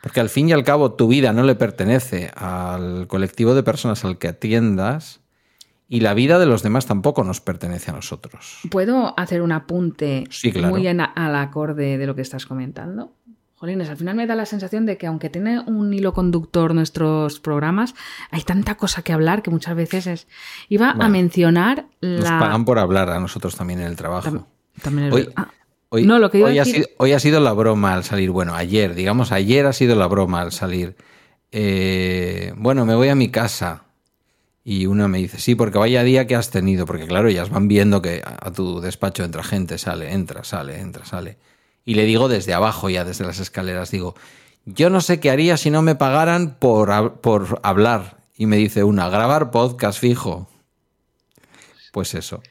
Porque 0.00 0.20
al 0.20 0.30
fin 0.30 0.48
y 0.48 0.52
al 0.52 0.64
cabo 0.64 0.92
tu 0.94 1.06
vida 1.06 1.34
no 1.34 1.42
le 1.42 1.54
pertenece 1.54 2.30
al 2.34 3.06
colectivo 3.08 3.54
de 3.54 3.62
personas 3.62 4.04
al 4.06 4.16
que 4.18 4.28
atiendas 4.28 5.20
y 5.94 6.00
la 6.00 6.14
vida 6.14 6.38
de 6.38 6.46
los 6.46 6.62
demás 6.62 6.86
tampoco 6.86 7.22
nos 7.22 7.42
pertenece 7.42 7.90
a 7.90 7.94
nosotros. 7.94 8.60
¿Puedo 8.70 9.12
hacer 9.18 9.42
un 9.42 9.52
apunte 9.52 10.24
Sí, 10.30 10.50
claro. 10.50 10.70
muy 10.70 10.86
en 10.86 11.02
al 11.02 11.36
acorde 11.36 11.98
de 11.98 12.06
lo 12.06 12.14
que 12.14 12.22
estás 12.22 12.46
comentando? 12.46 13.12
Jolines, 13.56 13.90
al 13.90 13.98
final 13.98 14.14
me 14.16 14.26
da 14.26 14.34
la 14.34 14.46
sensación 14.46 14.86
de 14.86 14.96
que 14.96 15.06
aunque 15.06 15.28
tiene 15.28 15.60
un 15.60 15.92
hilo 15.92 16.14
conductor 16.14 16.74
nuestros 16.74 17.40
programas, 17.40 17.94
hay 18.30 18.40
tanta 18.42 18.76
cosa 18.76 19.02
que 19.02 19.12
hablar 19.12 19.42
que 19.42 19.50
muchas 19.50 19.76
veces 19.76 20.06
es... 20.06 20.28
Iba 20.70 20.92
a 20.92 21.08
mencionar 21.10 21.84
Nos 22.00 22.24
pagan 22.24 22.64
por 22.64 22.78
hablar 22.78 23.10
a 23.10 23.20
nosotros 23.20 23.54
también 23.54 23.80
en 23.80 23.86
el 23.86 23.96
trabajo. 23.96 24.30
Tam- 24.30 24.46
también 24.82 25.12
Hoy. 25.12 25.28
Ah, 25.36 25.48
hoy- 25.90 26.06
no, 26.06 26.18
lo 26.18 26.30
que 26.30 26.42
hoy 26.42 26.58
ha 26.58 26.64
sido, 26.64 26.86
hoy 26.96 27.12
ha 27.12 27.20
sido 27.20 27.38
la 27.38 27.52
broma 27.52 27.92
al 27.92 28.02
salir. 28.04 28.30
Bueno, 28.30 28.54
ayer, 28.54 28.94
digamos, 28.94 29.30
ayer 29.30 29.66
ha 29.66 29.74
sido 29.74 29.94
la 29.94 30.06
broma 30.06 30.40
al 30.40 30.52
salir. 30.52 30.96
Eh, 31.52 32.54
bueno, 32.56 32.86
me 32.86 32.94
voy 32.94 33.08
a 33.10 33.14
mi 33.14 33.28
casa. 33.30 33.84
Y 34.64 34.86
una 34.86 35.08
me 35.08 35.18
dice, 35.18 35.38
sí, 35.38 35.54
porque 35.54 35.78
vaya 35.78 36.04
día 36.04 36.26
que 36.26 36.36
has 36.36 36.50
tenido. 36.50 36.86
Porque 36.86 37.06
claro, 37.06 37.28
ellas 37.28 37.50
van 37.50 37.68
viendo 37.68 38.00
que 38.00 38.22
a 38.24 38.50
tu 38.52 38.80
despacho 38.80 39.24
entra 39.24 39.42
gente, 39.42 39.78
sale, 39.78 40.12
entra, 40.12 40.44
sale, 40.44 40.78
entra, 40.78 41.04
sale. 41.04 41.38
Y 41.84 41.94
le 41.94 42.04
digo 42.04 42.28
desde 42.28 42.54
abajo, 42.54 42.88
ya 42.88 43.04
desde 43.04 43.24
las 43.24 43.40
escaleras, 43.40 43.90
digo, 43.90 44.14
yo 44.64 44.90
no 44.90 45.00
sé 45.00 45.18
qué 45.18 45.30
haría 45.30 45.56
si 45.56 45.70
no 45.70 45.82
me 45.82 45.96
pagaran 45.96 46.56
por, 46.58 47.20
por 47.20 47.60
hablar. 47.64 48.18
Y 48.36 48.46
me 48.46 48.56
dice 48.56 48.84
una, 48.84 49.08
grabar 49.08 49.50
podcast 49.50 49.98
fijo. 49.98 50.48
Pues 51.92 52.14
eso. 52.14 52.42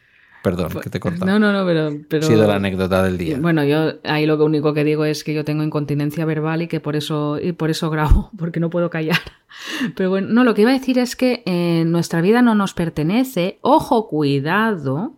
Perdón, 0.42 0.70
que 0.82 0.90
te 0.90 0.98
he 0.98 1.02
cortado. 1.02 1.26
No, 1.26 1.38
no, 1.38 1.54
no, 1.54 1.66
pero... 1.66 1.92
pero... 2.08 2.26
Ha 2.26 2.28
sido 2.28 2.48
la 2.48 2.56
anécdota 2.56 3.04
del 3.04 3.18
día. 3.18 3.38
Bueno, 3.40 3.64
yo 3.64 3.94
ahí 4.04 4.26
lo 4.26 4.44
único 4.44 4.74
que 4.74 4.84
digo 4.84 5.06
es 5.06 5.24
que 5.24 5.34
yo 5.34 5.46
tengo 5.46 5.64
incontinencia 5.64 6.26
verbal 6.26 6.64
y 6.64 6.68
que 6.68 6.80
por 6.80 6.96
eso, 6.96 7.40
y 7.40 7.52
por 7.52 7.70
eso 7.70 7.90
grabo, 7.90 8.32
porque 8.38 8.60
no 8.60 8.70
puedo 8.70 8.90
callar. 8.90 9.20
Pero 9.96 10.10
bueno, 10.10 10.30
no, 10.32 10.44
lo 10.44 10.54
que 10.54 10.64
iba 10.64 10.72
a 10.72 10.74
decir 10.74 10.98
es 10.98 11.16
que 11.16 11.44
eh, 11.46 11.84
nuestra 11.86 12.22
vida 12.22 12.42
no 12.42 12.56
nos 12.56 12.74
pertenece. 12.74 13.60
Ojo, 13.62 14.08
cuidado 14.08 15.14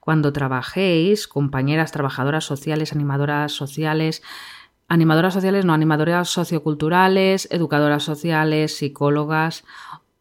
cuando 0.00 0.32
trabajéis, 0.32 1.28
compañeras 1.28 1.92
trabajadoras 1.92 2.44
sociales, 2.44 2.92
animadoras 2.92 3.52
sociales, 3.52 4.22
animadoras 4.88 5.32
sociales, 5.32 5.64
no, 5.64 5.72
animadoras 5.72 6.28
socioculturales, 6.28 7.48
educadoras 7.50 8.02
sociales, 8.02 8.76
psicólogas. 8.76 9.64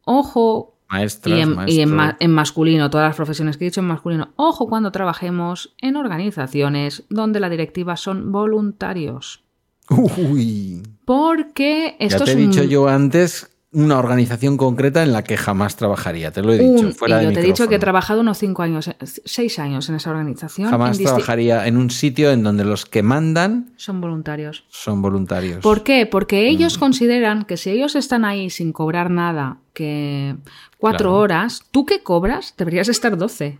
Ojo 0.05 0.72
Maestras, 0.93 1.37
y, 1.37 1.41
en, 1.41 1.57
y 1.67 1.81
en 2.19 2.31
masculino, 2.31 2.89
todas 2.89 3.07
las 3.09 3.15
profesiones 3.15 3.57
que 3.57 3.65
he 3.65 3.69
dicho 3.69 3.81
en 3.81 3.87
masculino. 3.87 4.29
Ojo 4.35 4.67
cuando 4.67 4.91
trabajemos 4.91 5.73
en 5.81 5.95
organizaciones 5.95 7.03
donde 7.09 7.39
la 7.39 7.49
directiva 7.49 7.97
son 7.97 8.31
voluntarios. 8.31 9.43
Uy. 9.89 10.83
Porque 11.05 11.97
Ya 11.99 12.05
esto 12.07 12.23
te 12.25 12.31
he 12.31 12.35
un- 12.35 12.49
dicho 12.51 12.63
yo 12.63 12.87
antes 12.87 13.49
una 13.73 13.97
organización 13.97 14.55
concreta 14.57 15.01
en 15.03 15.11
la 15.11 15.23
que 15.23 15.35
jamás 15.35 15.75
trabajaría. 15.75 16.31
Te 16.31 16.41
lo 16.41 16.53
he 16.53 16.59
dicho. 16.59 16.85
un- 16.87 16.93
fuera 16.93 17.17
de 17.17 17.25
yo 17.25 17.33
te 17.33 17.39
he 17.39 17.43
dicho 17.43 17.67
que 17.67 17.75
he 17.75 17.79
trabajado 17.79 18.21
unos 18.21 18.37
cinco 18.37 18.61
años, 18.61 18.87
eh, 18.87 18.95
seis 19.25 19.57
años 19.59 19.89
en 19.89 19.95
esa 19.95 20.11
organización. 20.11 20.69
Jamás 20.69 20.97
en 20.99 21.05
trabajaría 21.05 21.65
en 21.67 21.77
un 21.77 21.89
sitio 21.89 22.31
en 22.31 22.43
donde 22.43 22.63
los 22.65 22.85
que 22.85 23.03
mandan 23.03 23.73
Son 23.77 23.99
voluntarios. 23.99 24.63
son 24.69 25.01
voluntarios. 25.01 25.57
¿Por 25.63 25.83
qué? 25.83 26.05
Porque 26.05 26.43
Mm. 26.43 26.55
ellos 26.55 26.77
consideran 26.77 27.45
que 27.45 27.57
si 27.57 27.71
ellos 27.71 27.95
están 27.95 28.25
ahí 28.25 28.49
sin 28.49 28.71
cobrar 28.73 29.09
nada, 29.09 29.57
que 29.73 30.35
cuatro 30.77 31.09
Claro. 31.09 31.17
horas, 31.17 31.63
tú 31.71 31.85
que 31.85 32.03
cobras 32.03 32.53
deberías 32.57 32.89
estar 32.89 33.17
doce. 33.17 33.59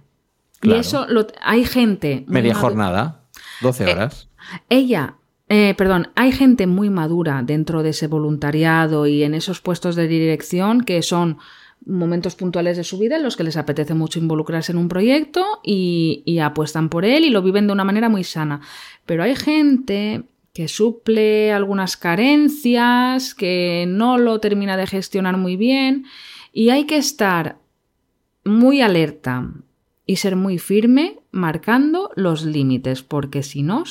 Claro. 0.59 0.78
Y 0.78 0.80
eso 0.80 1.05
lo- 1.09 1.28
hay 1.41 1.66
gente. 1.66 2.24
Media 2.28 2.53
jornada, 2.55 3.24
12 3.61 3.84
Eh, 3.89 3.93
horas. 3.93 4.30
Ella, 4.70 5.16
eh, 5.49 5.75
perdón, 5.77 6.09
hay 6.15 6.31
gente 6.31 6.67
muy 6.67 6.89
madura 6.89 7.43
dentro 7.43 7.83
de 7.83 7.89
ese 7.89 8.07
voluntariado 8.07 9.07
y 9.07 9.23
en 9.23 9.33
esos 9.33 9.61
puestos 9.61 9.95
de 9.95 10.07
dirección 10.07 10.81
que 10.81 11.01
son 11.01 11.37
momentos 11.85 12.35
puntuales 12.35 12.77
de 12.77 12.83
su 12.83 12.97
vida 12.97 13.17
en 13.17 13.23
los 13.23 13.35
que 13.35 13.43
les 13.43 13.57
apetece 13.57 13.93
mucho 13.93 14.19
involucrarse 14.19 14.71
en 14.71 14.77
un 14.77 14.87
proyecto 14.87 15.45
y, 15.63 16.23
y 16.25 16.39
apuestan 16.39 16.89
por 16.89 17.03
él 17.03 17.25
y 17.25 17.29
lo 17.29 17.41
viven 17.41 17.67
de 17.67 17.73
una 17.73 17.83
manera 17.83 18.07
muy 18.07 18.23
sana. 18.23 18.61
Pero 19.05 19.23
hay 19.23 19.35
gente 19.35 20.23
que 20.53 20.67
suple 20.67 21.51
algunas 21.51 21.97
carencias, 21.97 23.33
que 23.33 23.85
no 23.87 24.17
lo 24.17 24.39
termina 24.39 24.77
de 24.77 24.87
gestionar 24.87 25.35
muy 25.35 25.57
bien 25.57 26.05
y 26.53 26.69
hay 26.69 26.85
que 26.85 26.97
estar 26.97 27.57
muy 28.45 28.81
alerta 28.81 29.51
y 30.05 30.17
ser 30.17 30.35
muy 30.35 30.59
firme 30.59 31.19
marcando 31.31 32.11
los 32.15 32.45
límites, 32.45 33.01
porque 33.01 33.41
si 33.41 33.63
no, 33.63 33.83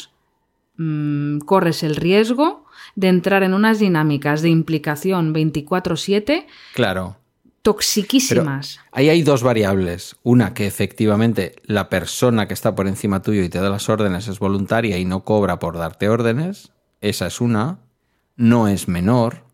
mm, 0.83 1.39
corres 1.41 1.83
el 1.83 1.97
riesgo 1.97 2.65
de 2.95 3.09
entrar 3.09 3.43
en 3.43 3.55
unas 3.55 3.79
dinámicas 3.79 4.43
de 4.43 4.51
implicación 4.51 5.33
24/7 5.33 6.47
Claro. 6.75 7.17
toxiquísimas. 7.63 8.81
ahí 8.91 9.09
hay 9.09 9.23
dos 9.23 9.43
variables. 9.43 10.17
Una, 10.23 10.53
que 10.55 10.67
efectivamente 10.67 11.57
la 11.65 11.89
persona 11.89 12.49
que 12.49 12.55
está 12.55 12.75
por 12.75 12.89
encima 12.89 13.23
tuyo 13.23 13.43
y 13.43 13.49
te 13.49 13.61
da 13.61 13.71
las 13.71 13.89
órdenes 13.89 14.29
es 14.29 14.39
voluntaria 14.39 14.99
y 14.99 15.05
no 15.05 15.25
cobra 15.25 15.59
por 15.59 15.79
darte 15.79 16.09
órdenes. 16.09 16.73
Esa 17.01 17.27
es 17.27 17.41
una. 17.41 17.79
No 18.37 18.69
es 18.69 18.89
menor. 18.89 19.45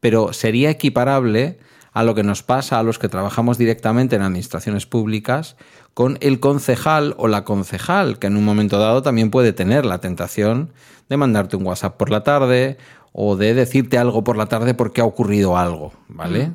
Pero 0.00 0.32
sería 0.32 0.70
equiparable 0.70 1.58
a 1.92 2.04
lo 2.04 2.14
que 2.14 2.22
nos 2.22 2.42
pasa 2.42 2.78
a 2.78 2.82
los 2.82 2.98
que 2.98 3.08
trabajamos 3.08 3.58
directamente 3.58 4.16
en 4.16 4.22
administraciones 4.22 4.86
públicas 4.86 5.56
con 5.94 6.18
el 6.20 6.40
concejal 6.40 7.14
o 7.18 7.28
la 7.28 7.44
concejal, 7.44 8.18
que 8.18 8.26
en 8.26 8.36
un 8.36 8.44
momento 8.44 8.78
dado 8.78 9.02
también 9.02 9.30
puede 9.30 9.52
tener 9.52 9.84
la 9.84 9.98
tentación 10.00 10.72
de 11.08 11.16
mandarte 11.16 11.56
un 11.56 11.66
WhatsApp 11.66 11.96
por 11.96 12.10
la 12.10 12.22
tarde 12.22 12.78
o 13.12 13.36
de 13.36 13.54
decirte 13.54 13.98
algo 13.98 14.22
por 14.24 14.36
la 14.36 14.46
tarde 14.46 14.74
porque 14.74 15.00
ha 15.00 15.04
ocurrido 15.04 15.56
algo, 15.56 15.92
¿vale? 16.08 16.52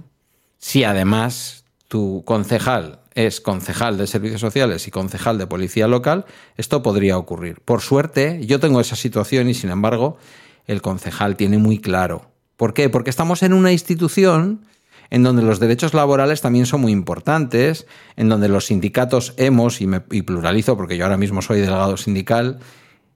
Si 0.57 0.83
además 0.83 1.65
tu 1.87 2.23
concejal 2.25 2.99
es 3.13 3.39
concejal 3.41 3.97
de 3.97 4.07
servicios 4.07 4.41
sociales 4.41 4.87
y 4.87 4.91
concejal 4.91 5.37
de 5.37 5.47
policía 5.47 5.87
local, 5.87 6.25
esto 6.57 6.81
podría 6.81 7.17
ocurrir. 7.17 7.61
Por 7.61 7.81
suerte, 7.81 8.41
yo 8.45 8.59
tengo 8.59 8.81
esa 8.81 8.95
situación 8.95 9.49
y 9.49 9.53
sin 9.53 9.69
embargo, 9.69 10.17
el 10.65 10.81
concejal 10.81 11.35
tiene 11.35 11.57
muy 11.57 11.79
claro. 11.79 12.31
¿Por 12.57 12.73
qué? 12.73 12.89
Porque 12.89 13.09
estamos 13.09 13.43
en 13.43 13.53
una 13.53 13.71
institución 13.71 14.65
en 15.09 15.23
donde 15.23 15.41
los 15.41 15.59
derechos 15.59 15.93
laborales 15.93 16.41
también 16.41 16.65
son 16.65 16.81
muy 16.81 16.91
importantes, 16.91 17.87
en 18.15 18.29
donde 18.29 18.47
los 18.47 18.67
sindicatos 18.67 19.33
hemos, 19.37 19.81
y, 19.81 19.87
pluralizo 20.21 20.77
porque 20.77 20.97
yo 20.97 21.05
ahora 21.05 21.17
mismo 21.17 21.41
soy 21.41 21.61
delegado 21.61 21.97
sindical, 21.97 22.59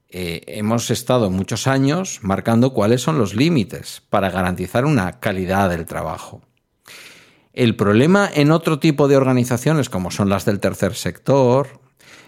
eh, 0.10 0.42
hemos 0.48 0.90
estado 0.90 1.30
muchos 1.30 1.68
años 1.68 2.20
marcando 2.24 2.74
cuáles 2.74 3.02
son 3.02 3.18
los 3.18 3.36
límites 3.36 4.02
para 4.10 4.32
garantizar 4.32 4.86
una 4.86 5.20
calidad 5.20 5.70
del 5.70 5.86
trabajo. 5.86 6.42
El 7.54 7.76
problema 7.76 8.30
en 8.34 8.52
otro 8.52 8.80
tipo 8.80 9.08
de 9.08 9.18
organizaciones 9.18 9.90
como 9.90 10.12
son 10.12 10.30
las 10.30 10.46
del 10.46 10.60
tercer 10.60 10.96
sector, 10.96 11.80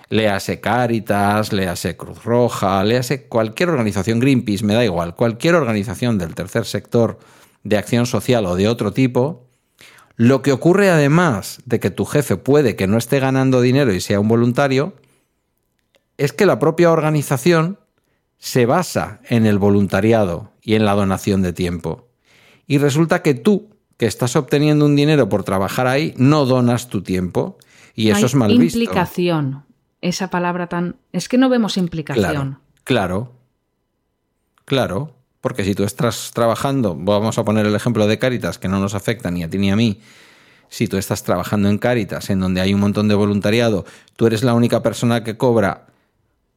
léase 0.10 0.60
Cáritas, 0.60 1.54
léase 1.54 1.96
Cruz 1.96 2.24
Roja, 2.24 2.84
léase 2.84 3.28
cualquier 3.28 3.70
organización 3.70 4.20
Greenpeace, 4.20 4.66
me 4.66 4.74
da 4.74 4.84
igual, 4.84 5.16
cualquier 5.16 5.56
organización 5.56 6.18
del 6.18 6.36
tercer 6.36 6.66
sector 6.66 7.18
de 7.64 7.78
acción 7.78 8.06
social 8.06 8.46
o 8.46 8.56
de 8.56 8.68
otro 8.68 8.92
tipo, 8.92 9.48
lo 10.22 10.44
que 10.44 10.52
ocurre 10.52 10.92
además 10.92 11.64
de 11.66 11.80
que 11.80 11.90
tu 11.90 12.06
jefe 12.06 12.38
puede 12.38 12.76
que 12.76 12.86
no 12.86 13.00
esté 13.00 13.20
ganando 13.20 13.60
dinero 13.60 13.92
y 13.92 14.00
sea 14.02 14.20
un 14.20 14.28
voluntario, 14.28 14.94
es 16.18 16.32
que 16.32 16.46
la 16.46 16.60
propia 16.60 16.92
organización 16.92 17.80
se 18.38 18.68
basa 18.68 19.22
en 19.30 19.48
el 19.48 19.58
voluntariado 19.58 20.52
y 20.62 20.76
en 20.76 20.86
la 20.86 20.94
donación 20.94 21.42
de 21.42 21.54
tiempo. 21.54 22.08
Y 22.68 22.78
resulta 22.78 23.24
que 23.24 23.34
tú, 23.34 23.72
que 23.98 24.06
estás 24.06 24.36
obteniendo 24.36 24.86
un 24.86 24.96
dinero 24.96 25.28
por 25.28 25.44
trabajar 25.44 25.88
ahí, 25.88 26.14
no 26.18 26.46
donas 26.46 26.88
tu 26.88 27.02
tiempo. 27.02 27.58
Y 27.96 28.12
eso 28.12 28.28
es 28.28 28.36
mal 28.36 28.56
visto. 28.60 28.78
Implicación. 28.78 29.66
Esa 30.02 30.30
palabra 30.30 30.68
tan. 30.68 30.98
Es 31.14 31.30
que 31.30 31.40
no 31.40 31.50
vemos 31.50 31.78
implicación. 31.78 32.60
Claro. 32.84 33.32
Claro. 34.66 35.16
Porque 35.42 35.64
si 35.64 35.74
tú 35.74 35.84
estás 35.84 36.32
trabajando, 36.34 36.96
vamos 36.96 37.38
a 37.40 37.44
poner 37.44 37.66
el 37.66 37.76
ejemplo 37.76 38.06
de 38.08 38.20
Cáritas, 38.20 38.60
que 38.60 38.68
no 38.68 38.80
nos 38.80 38.94
afecta 38.94 39.32
ni 39.32 39.44
a 39.44 39.50
ti 39.50 39.58
ni 39.58 39.72
a 39.72 39.76
mí, 39.76 40.00
si 40.70 40.88
tú 40.88 40.98
estás 40.98 41.24
trabajando 41.24 41.68
en 41.68 41.80
Cáritas, 41.80 42.30
en 42.30 42.40
donde 42.40 42.62
hay 42.62 42.74
un 42.74 42.80
montón 42.80 43.08
de 43.08 43.16
voluntariado, 43.16 43.86
tú 44.16 44.28
eres 44.28 44.44
la 44.44 44.54
única 44.54 44.82
persona 44.82 45.24
que 45.24 45.36
cobra, 45.36 45.88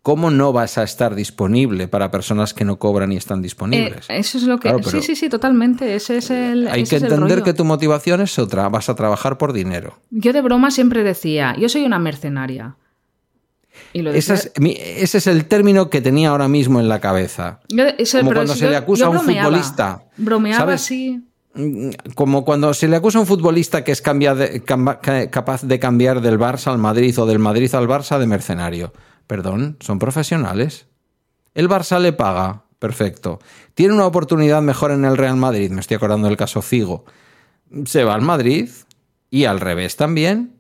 ¿cómo 0.03 0.31
no 0.31 0.53
vas 0.53 0.77
a 0.77 0.83
estar 0.83 1.15
disponible 1.15 1.89
para 1.89 2.11
personas 2.11 2.53
que 2.53 2.65
no 2.65 2.79
cobran 2.79 3.11
y 3.11 3.17
están 3.17 3.41
disponibles? 3.41 4.09
Eh, 4.11 4.19
eso 4.19 4.37
es 4.39 4.45
lo 4.45 4.61
que... 4.61 4.71
sí, 4.85 5.01
sí, 5.01 5.17
sí, 5.17 5.29
totalmente. 5.31 5.97
Ese 5.97 6.19
es 6.19 6.31
el... 6.31 6.69
Hay 6.69 6.85
que 6.85 6.97
entender 6.97 7.43
que 7.43 7.55
tu 7.55 7.65
motivación 7.65 8.21
es 8.21 8.39
otra, 8.39 8.69
vas 8.69 8.89
a 8.89 8.95
trabajar 8.95 9.39
por 9.39 9.53
dinero. 9.55 9.99
Yo 10.11 10.33
de 10.33 10.43
broma 10.43 10.71
siempre 10.71 11.03
decía, 11.03 11.57
yo 11.59 11.69
soy 11.69 11.85
una 11.85 11.99
mercenaria. 11.99 12.77
Ese, 13.95 14.51
es, 15.19 15.27
el 15.29 15.45
término 15.47 15.89
que 15.89 16.01
tenía 16.01 16.31
ahora 16.31 16.49
mismo 16.49 16.81
en 16.81 16.89
la 16.89 17.01
cabeza. 17.01 17.61
como 18.13 18.33
cuando 18.33 18.57
se 18.57 18.69
le 18.69 18.77
acusa 18.77 19.07
a 19.07 19.11
un 19.11 19.21
futbolista. 19.21 20.03
Bromeaba 20.17 20.75
así. 20.75 21.23
Mm, 21.55 21.91
como 22.17 22.45
cuando 22.45 22.75
se 22.75 22.89
le 22.89 22.97
acusa 22.97 23.19
a 23.19 23.21
un 23.21 23.29
futbolista 23.29 23.85
que 23.85 23.93
es 23.93 24.03
capaz 24.03 25.63
de 25.63 25.79
cambiar 25.79 26.21
del 26.21 26.41
Barça 26.41 26.73
al 26.73 26.79
Madrid 26.79 27.17
o 27.21 27.27
del 27.27 27.39
Madrid 27.39 27.73
al 27.73 27.87
Barça 27.87 28.19
de 28.19 28.27
mercenario. 28.27 28.93
Perdón, 29.29 29.77
son 29.79 30.01
profesionales. 30.01 30.87
El 31.55 31.69
Barça 31.69 32.01
le 32.01 32.13
paga, 32.13 32.65
perfecto. 32.81 33.39
Tiene 33.75 33.95
una 33.95 34.07
oportunidad 34.07 34.61
mejor 34.61 34.91
en 34.91 35.05
el 35.05 35.17
Real 35.17 35.37
Madrid, 35.37 35.71
me 35.71 35.81
estoy 35.81 35.97
acordando 35.97 36.27
del 36.27 36.37
caso 36.37 36.63
Figo. 36.63 37.05
Se 37.87 38.03
va 38.03 38.15
al 38.15 38.23
Madrid 38.23 38.69
y 39.31 39.45
al 39.45 39.61
revés 39.61 39.95
también. 39.95 40.57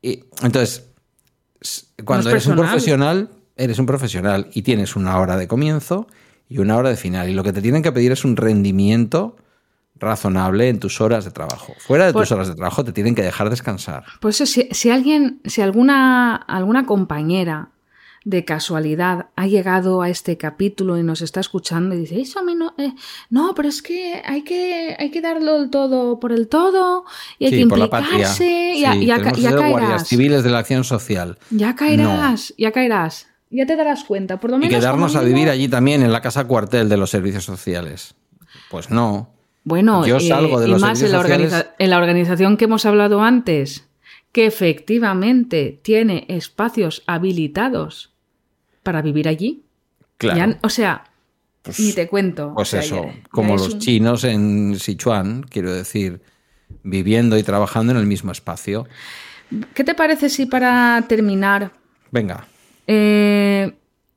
Y, 0.00 0.24
entonces, 0.42 0.93
cuando 2.04 2.30
eres 2.30 2.46
un 2.46 2.56
profesional, 2.56 3.30
eres 3.56 3.78
un 3.78 3.86
profesional 3.86 4.48
y 4.52 4.62
tienes 4.62 4.96
una 4.96 5.18
hora 5.18 5.36
de 5.36 5.48
comienzo 5.48 6.06
y 6.48 6.58
una 6.58 6.76
hora 6.76 6.90
de 6.90 6.96
final. 6.96 7.28
Y 7.28 7.34
lo 7.34 7.42
que 7.42 7.52
te 7.52 7.62
tienen 7.62 7.82
que 7.82 7.92
pedir 7.92 8.12
es 8.12 8.24
un 8.24 8.36
rendimiento 8.36 9.36
razonable 9.96 10.68
en 10.68 10.80
tus 10.80 11.00
horas 11.00 11.24
de 11.24 11.30
trabajo. 11.30 11.74
Fuera 11.78 12.06
de 12.06 12.12
tus 12.12 12.20
pues 12.20 12.32
horas 12.32 12.48
de 12.48 12.54
trabajo 12.54 12.84
te 12.84 12.92
tienen 12.92 13.14
que 13.14 13.22
dejar 13.22 13.48
descansar. 13.48 14.04
Pues 14.20 14.36
si, 14.36 14.68
si 14.70 14.90
alguien, 14.90 15.40
si 15.44 15.62
alguna, 15.62 16.36
alguna 16.36 16.84
compañera 16.84 17.70
de 18.24 18.44
casualidad 18.44 19.26
ha 19.36 19.46
llegado 19.46 20.00
a 20.00 20.08
este 20.08 20.38
capítulo 20.38 20.98
y 20.98 21.02
nos 21.02 21.20
está 21.20 21.40
escuchando 21.40 21.94
y 21.94 21.98
dice, 21.98 22.20
eso 22.20 22.40
a 22.40 22.42
mí 22.42 22.54
no, 22.54 22.74
eh, 22.78 22.94
no, 23.28 23.54
pero 23.54 23.68
es 23.68 23.82
que 23.82 24.22
hay 24.24 24.42
que, 24.42 24.96
hay 24.98 25.10
que 25.10 25.20
darlo 25.20 25.56
el 25.62 25.70
todo 25.70 26.18
por 26.18 26.32
el 26.32 26.48
todo 26.48 27.04
y 27.38 27.46
hay 27.46 27.50
que 27.50 27.60
implicarse, 27.60 28.78
ya, 28.80 28.94
ya, 28.94 29.20
caerás. 29.20 30.08
civiles 30.08 30.42
de 30.42 30.50
la 30.50 30.58
acción 30.58 30.84
social. 30.84 31.38
Ya 31.50 31.76
caerás, 31.76 32.54
ya 32.56 32.72
caerás. 32.72 33.28
Ya 33.50 33.66
te 33.66 33.76
darás 33.76 34.02
cuenta, 34.02 34.40
por 34.40 34.50
lo 34.50 34.58
menos. 34.58 34.72
Y 34.72 34.76
quedarnos 34.76 35.14
a 35.14 35.22
vivir 35.22 35.48
allí 35.48 35.68
también, 35.68 36.02
en 36.02 36.10
la 36.10 36.20
casa 36.20 36.44
cuartel 36.44 36.88
de 36.88 36.96
los 36.96 37.10
servicios 37.10 37.44
sociales. 37.44 38.16
Pues 38.68 38.90
no. 38.90 39.30
Bueno, 39.62 40.04
yo 40.04 40.18
salgo 40.18 40.58
de 40.58 40.66
los 40.66 40.80
y 40.80 40.84
más 40.84 41.00
en 41.02 41.12
la, 41.12 41.74
en 41.78 41.90
la 41.90 41.98
organización 41.98 42.56
que 42.56 42.64
hemos 42.64 42.84
hablado 42.84 43.22
antes, 43.22 43.86
que 44.32 44.46
efectivamente 44.46 45.78
tiene 45.82 46.26
espacios 46.28 47.04
habilitados 47.06 48.13
para 48.84 49.02
vivir 49.02 49.26
allí. 49.26 49.64
Claro. 50.16 50.56
o 50.62 50.68
sea, 50.68 51.04
pues, 51.62 51.80
ni 51.80 51.92
te 51.92 52.06
cuento. 52.06 52.52
Pues 52.54 52.72
eso, 52.74 53.06
como 53.30 53.56
los 53.56 53.78
chinos 53.78 54.22
en 54.22 54.78
Sichuan, 54.78 55.42
quiero 55.42 55.72
decir, 55.72 56.20
viviendo 56.84 57.36
y 57.36 57.42
trabajando 57.42 57.92
en 57.92 57.98
el 57.98 58.06
mismo 58.06 58.30
espacio. 58.30 58.86
¿Qué 59.74 59.82
te 59.82 59.94
parece 59.94 60.28
si 60.28 60.46
para 60.46 61.04
terminar... 61.08 61.72
Venga. 62.12 62.46
Eh, 62.86 63.72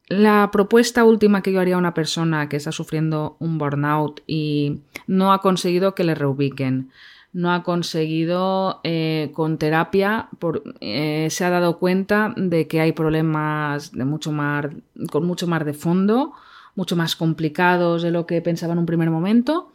la 0.08 0.50
propuesta 0.52 1.04
última 1.04 1.42
que 1.42 1.52
yo 1.52 1.60
haría 1.60 1.76
a 1.76 1.80
una 1.80 1.94
persona 1.94 2.48
que 2.50 2.58
está 2.58 2.72
sufriendo 2.72 3.36
un 3.40 3.58
burnout 3.58 4.22
y 4.28 4.82
no 5.06 5.34
ha 5.34 5.42
conseguido 5.42 5.96
que 5.96 6.04
le 6.04 6.16
reubiquen, 6.16 6.92
no 7.38 7.54
ha 7.54 7.62
conseguido 7.62 8.82
eh, 8.84 9.30
con 9.36 9.60
terapia, 9.60 10.28
por, 10.40 10.64
eh, 10.82 11.28
se 11.30 11.46
ha 11.46 11.52
dado 11.52 11.78
cuenta 11.78 12.34
de 12.36 12.68
que 12.68 12.82
hay 12.82 12.94
problemas 12.94 13.92
de 13.92 14.06
mucho 14.06 14.32
más, 14.32 14.66
con 15.12 15.28
mucho 15.28 15.46
más 15.46 15.64
de 15.64 15.76
fondo, 15.76 16.34
mucho 16.74 16.96
más 16.96 17.16
complicados 17.16 18.02
de 18.02 18.10
lo 18.10 18.26
que 18.26 18.42
pensaba 18.42 18.74
en 18.74 18.80
un 18.80 18.88
primer 18.88 19.12
momento. 19.12 19.72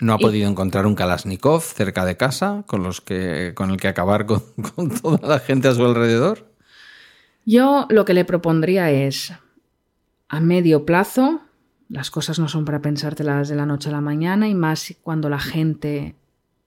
No 0.00 0.14
ha 0.14 0.18
podido 0.18 0.48
encontrar 0.48 0.86
un 0.86 0.94
Kalashnikov 0.94 1.60
cerca 1.60 2.06
de 2.06 2.16
casa 2.16 2.64
con, 2.66 2.82
los 2.82 3.02
que, 3.02 3.52
con 3.54 3.70
el 3.70 3.76
que 3.76 3.88
acabar 3.88 4.24
con, 4.24 4.40
con 4.74 4.88
toda 4.88 5.28
la 5.28 5.38
gente 5.38 5.68
a 5.68 5.74
su 5.74 5.84
alrededor. 5.84 6.50
Yo 7.44 7.86
lo 7.90 8.06
que 8.06 8.14
le 8.14 8.24
propondría 8.24 8.90
es, 8.90 9.34
a 10.30 10.40
medio 10.40 10.86
plazo, 10.86 11.42
las 11.90 12.10
cosas 12.10 12.38
no 12.38 12.48
son 12.48 12.64
para 12.64 12.80
pensártelas 12.80 13.50
de 13.50 13.56
la 13.56 13.66
noche 13.66 13.90
a 13.90 13.92
la 13.92 14.00
mañana 14.00 14.48
y 14.48 14.54
más 14.54 14.94
cuando 15.02 15.28
la 15.28 15.38
gente 15.38 16.14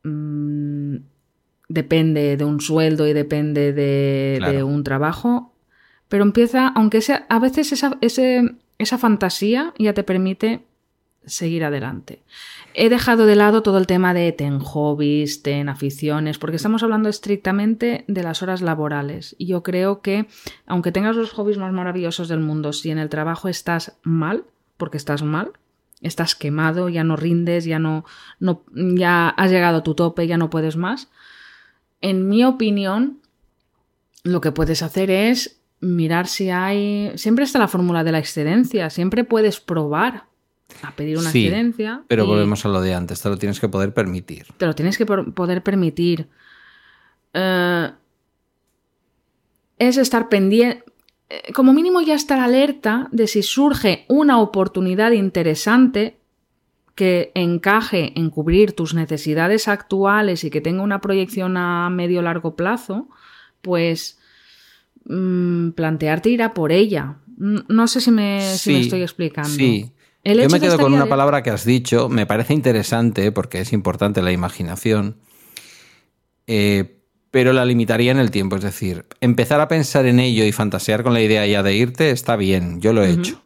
Mm, 0.10 0.98
depende 1.68 2.36
de 2.36 2.44
un 2.44 2.61
sueldo 2.61 3.07
y 3.07 3.14
depende 3.14 3.73
de, 3.73 4.64
un 4.64 4.84
trabajo, 4.84 5.53
pero 6.07 6.23
empieza, 6.23 6.68
aunque 6.69 7.02
sea, 7.02 7.26
a 7.30 7.40
veces 7.40 7.72
esa, 7.72 7.98
esa 8.02 8.98
fantasía 8.98 9.73
ya 9.77 9.94
te 9.94 10.03
permite 10.03 10.65
seguir 11.26 11.64
adelante. 11.64 12.23
He 12.73 12.90
dejado 12.90 13.26
de 13.26 13.36
lado 13.36 13.61
todo 13.61 13.77
el 13.77 13.88
tema 13.88 14.14
de 14.14 14.31
ten 14.31 14.60
hobbies, 14.60 15.44
ten 15.44 15.69
aficiones, 15.69 16.40
porque 16.40 16.56
estamos 16.56 16.81
hablando 16.81 17.10
estrictamente 17.10 18.03
de 18.07 18.23
las 18.23 18.41
horas 18.41 18.61
laborales. 18.61 19.36
Y 19.38 19.45
yo 19.48 19.61
creo 19.61 20.02
que, 20.02 20.27
aunque 20.65 20.91
tengas 20.91 21.15
los 21.15 21.31
hobbies 21.31 21.57
más 21.57 21.73
maravillosos 21.73 22.30
del 22.30 22.40
mundo, 22.40 22.73
si 22.73 22.90
en 22.90 22.98
el 22.98 23.10
trabajo 23.10 23.48
estás 23.48 23.98
mal, 24.02 24.45
porque 24.77 24.98
estás 24.98 25.23
mal, 25.23 25.52
estás 26.02 26.36
quemado, 26.36 26.90
ya 26.90 27.04
no 27.04 27.16
rindes, 27.16 27.66
ya 27.66 27.80
no, 27.80 28.06
no, 28.40 28.64
ya 28.74 29.30
has 29.30 29.52
llegado 29.52 29.78
a 29.80 29.84
tu 29.84 29.96
tope, 29.96 30.28
ya 30.28 30.38
no 30.38 30.50
puedes 30.50 30.78
más. 30.78 31.10
En 32.02 32.28
mi 32.28 32.44
opinión, 32.44 33.20
lo 34.24 34.42
que 34.42 34.52
puedes 34.52 34.82
hacer 34.82 35.12
es 35.12 35.62
mirar 35.82 36.28
si 36.28 36.50
hay. 36.50 37.12
Siempre 37.16 37.46
está 37.46 37.60
la 37.60 37.68
fórmula 37.68 38.04
de 38.04 38.12
la 38.12 38.20
excedencia, 38.20 38.90
siempre 38.90 39.24
puedes 39.24 39.60
probar 39.60 40.26
a 40.84 40.92
pedir 40.92 41.18
una 41.18 41.30
excedencia. 41.30 42.04
Pero 42.08 42.26
volvemos 42.26 42.66
a 42.66 42.70
lo 42.70 42.82
de 42.82 42.94
antes, 42.94 43.22
te 43.22 43.30
lo 43.30 43.38
tienes 43.38 43.60
que 43.60 43.70
poder 43.70 43.94
permitir. 43.94 44.48
Te 44.58 44.66
lo 44.66 44.76
tienes 44.76 44.98
que 44.98 45.06
poder 45.06 45.64
permitir. 45.64 46.30
Eh, 47.34 47.92
es 49.78 49.98
estar 49.98 50.30
pendiente, 50.30 50.84
como 51.54 51.74
mínimo 51.74 52.02
ya 52.02 52.16
estar 52.16 52.40
alerta 52.40 53.08
de 53.12 53.28
si 53.28 53.44
surge 53.44 54.06
una 54.08 54.40
oportunidad 54.40 55.12
interesante 55.12 56.18
que 56.96 57.32
encaje 57.34 58.12
en 58.20 58.30
cubrir 58.30 58.74
tus 58.74 58.94
necesidades 58.94 59.68
actuales 59.68 60.44
y 60.44 60.50
que 60.50 60.60
tenga 60.60 60.82
una 60.82 61.00
proyección 61.00 61.56
a 61.56 61.90
medio 61.90 62.22
largo 62.22 62.56
plazo, 62.56 63.08
pues 63.62 64.20
mm, 65.06 65.70
plantearte 65.70 66.30
ir 66.30 66.44
a 66.44 66.54
por 66.54 66.72
ella. 66.72 67.16
No 67.38 67.88
sé 67.88 68.02
si 68.02 68.12
me, 68.12 68.54
estoy 68.54 69.02
explicando. 69.02 69.50
Sí. 69.50 69.94
Yo 70.26 70.50
me 70.50 70.60
quedo 70.60 70.78
con 70.78 70.94
una 70.94 71.08
palabra 71.08 71.42
que 71.42 71.52
has 71.52 71.64
dicho, 71.64 72.10
me 72.10 72.26
parece 72.26 72.54
interesante 72.54 73.32
porque 73.32 73.62
es 73.62 73.72
importante 73.72 74.22
la 74.22 74.34
imaginación, 74.34 75.16
eh, 76.48 76.99
pero 77.32 77.54
la 77.54 77.66
limitaría 77.66 78.12
en 78.12 78.20
el 78.20 78.32
tiempo. 78.32 78.56
Es 78.56 78.64
decir, 78.64 79.06
empezar 79.22 79.62
a 79.62 79.68
pensar 79.68 80.06
en 80.06 80.20
ello 80.20 80.44
y 80.46 80.52
fantasear 80.52 81.04
con 81.04 81.14
la 81.14 81.22
idea 81.22 81.46
ya 81.46 81.64
de 81.64 81.76
irte 81.76 82.12
está 82.12 82.36
bien, 82.36 82.82
yo 82.82 82.94
lo 82.94 83.04
he 83.04 83.12
hecho. 83.12 83.42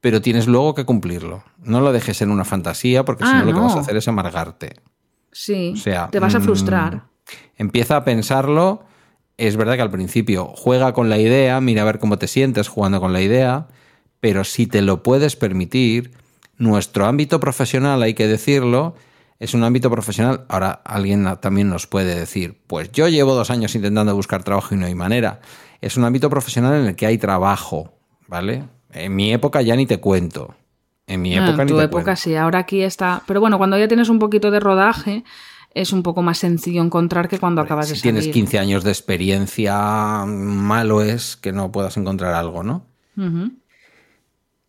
Pero 0.00 0.22
tienes 0.22 0.46
luego 0.46 0.74
que 0.74 0.84
cumplirlo. 0.84 1.44
No 1.62 1.80
lo 1.80 1.92
dejes 1.92 2.22
en 2.22 2.30
una 2.30 2.44
fantasía 2.44 3.04
porque 3.04 3.24
si 3.24 3.30
ah, 3.30 3.40
no 3.40 3.44
lo 3.44 3.54
que 3.54 3.60
vas 3.60 3.76
a 3.76 3.80
hacer 3.80 3.96
es 3.96 4.08
amargarte. 4.08 4.76
Sí. 5.30 5.72
O 5.74 5.76
sea, 5.76 6.08
te 6.10 6.18
vas 6.18 6.34
a 6.34 6.40
frustrar. 6.40 6.96
Mm, 6.96 7.00
empieza 7.58 7.96
a 7.96 8.04
pensarlo. 8.04 8.84
Es 9.36 9.56
verdad 9.56 9.76
que 9.76 9.82
al 9.82 9.90
principio 9.90 10.52
juega 10.56 10.92
con 10.92 11.10
la 11.10 11.18
idea, 11.18 11.60
mira 11.60 11.82
a 11.82 11.86
ver 11.86 11.98
cómo 11.98 12.18
te 12.18 12.28
sientes 12.28 12.68
jugando 12.68 13.00
con 13.00 13.12
la 13.12 13.22
idea, 13.22 13.68
pero 14.20 14.44
si 14.44 14.66
te 14.66 14.82
lo 14.82 15.02
puedes 15.02 15.34
permitir, 15.36 16.12
nuestro 16.60 17.06
ámbito 17.06 17.40
profesional, 17.40 18.02
hay 18.02 18.12
que 18.12 18.28
decirlo, 18.28 18.94
es 19.40 19.54
un 19.54 19.64
ámbito 19.64 19.90
profesional. 19.90 20.44
Ahora 20.48 20.82
alguien 20.84 21.26
también 21.40 21.68
nos 21.70 21.86
puede 21.86 22.14
decir, 22.14 22.60
pues 22.66 22.92
yo 22.92 23.08
llevo 23.08 23.34
dos 23.34 23.50
años 23.50 23.74
intentando 23.74 24.14
buscar 24.14 24.44
trabajo 24.44 24.74
y 24.74 24.78
no 24.78 24.86
hay 24.86 24.94
manera. 24.94 25.40
Es 25.80 25.96
un 25.96 26.04
ámbito 26.04 26.28
profesional 26.28 26.74
en 26.80 26.86
el 26.88 26.94
que 26.94 27.06
hay 27.06 27.16
trabajo, 27.16 27.94
¿vale? 28.28 28.64
En 28.92 29.16
mi 29.16 29.32
época 29.32 29.62
ya 29.62 29.74
ni 29.74 29.86
te 29.86 29.98
cuento. 29.98 30.54
En 31.06 31.22
mi 31.22 31.34
época 31.36 31.62
en 31.62 31.68
tu 31.68 31.80
época 31.80 32.14
sí, 32.14 32.36
ahora 32.36 32.60
aquí 32.60 32.82
está. 32.82 33.22
Pero 33.26 33.40
bueno, 33.40 33.56
cuando 33.56 33.78
ya 33.78 33.88
tienes 33.88 34.10
un 34.10 34.18
poquito 34.18 34.50
de 34.50 34.60
rodaje, 34.60 35.24
es 35.72 35.92
un 35.92 36.02
poco 36.02 36.22
más 36.22 36.38
sencillo 36.38 36.82
encontrar 36.82 37.28
que 37.28 37.38
cuando 37.38 37.62
acabas 37.62 37.88
de 37.88 37.96
salir. 37.96 38.14
Si 38.14 38.20
tienes 38.20 38.34
15 38.34 38.58
años 38.58 38.84
de 38.84 38.90
experiencia, 38.90 40.24
malo 40.26 41.00
es 41.00 41.36
que 41.36 41.52
no 41.52 41.72
puedas 41.72 41.96
encontrar 41.96 42.34
algo, 42.34 42.62
¿no? 42.62 42.84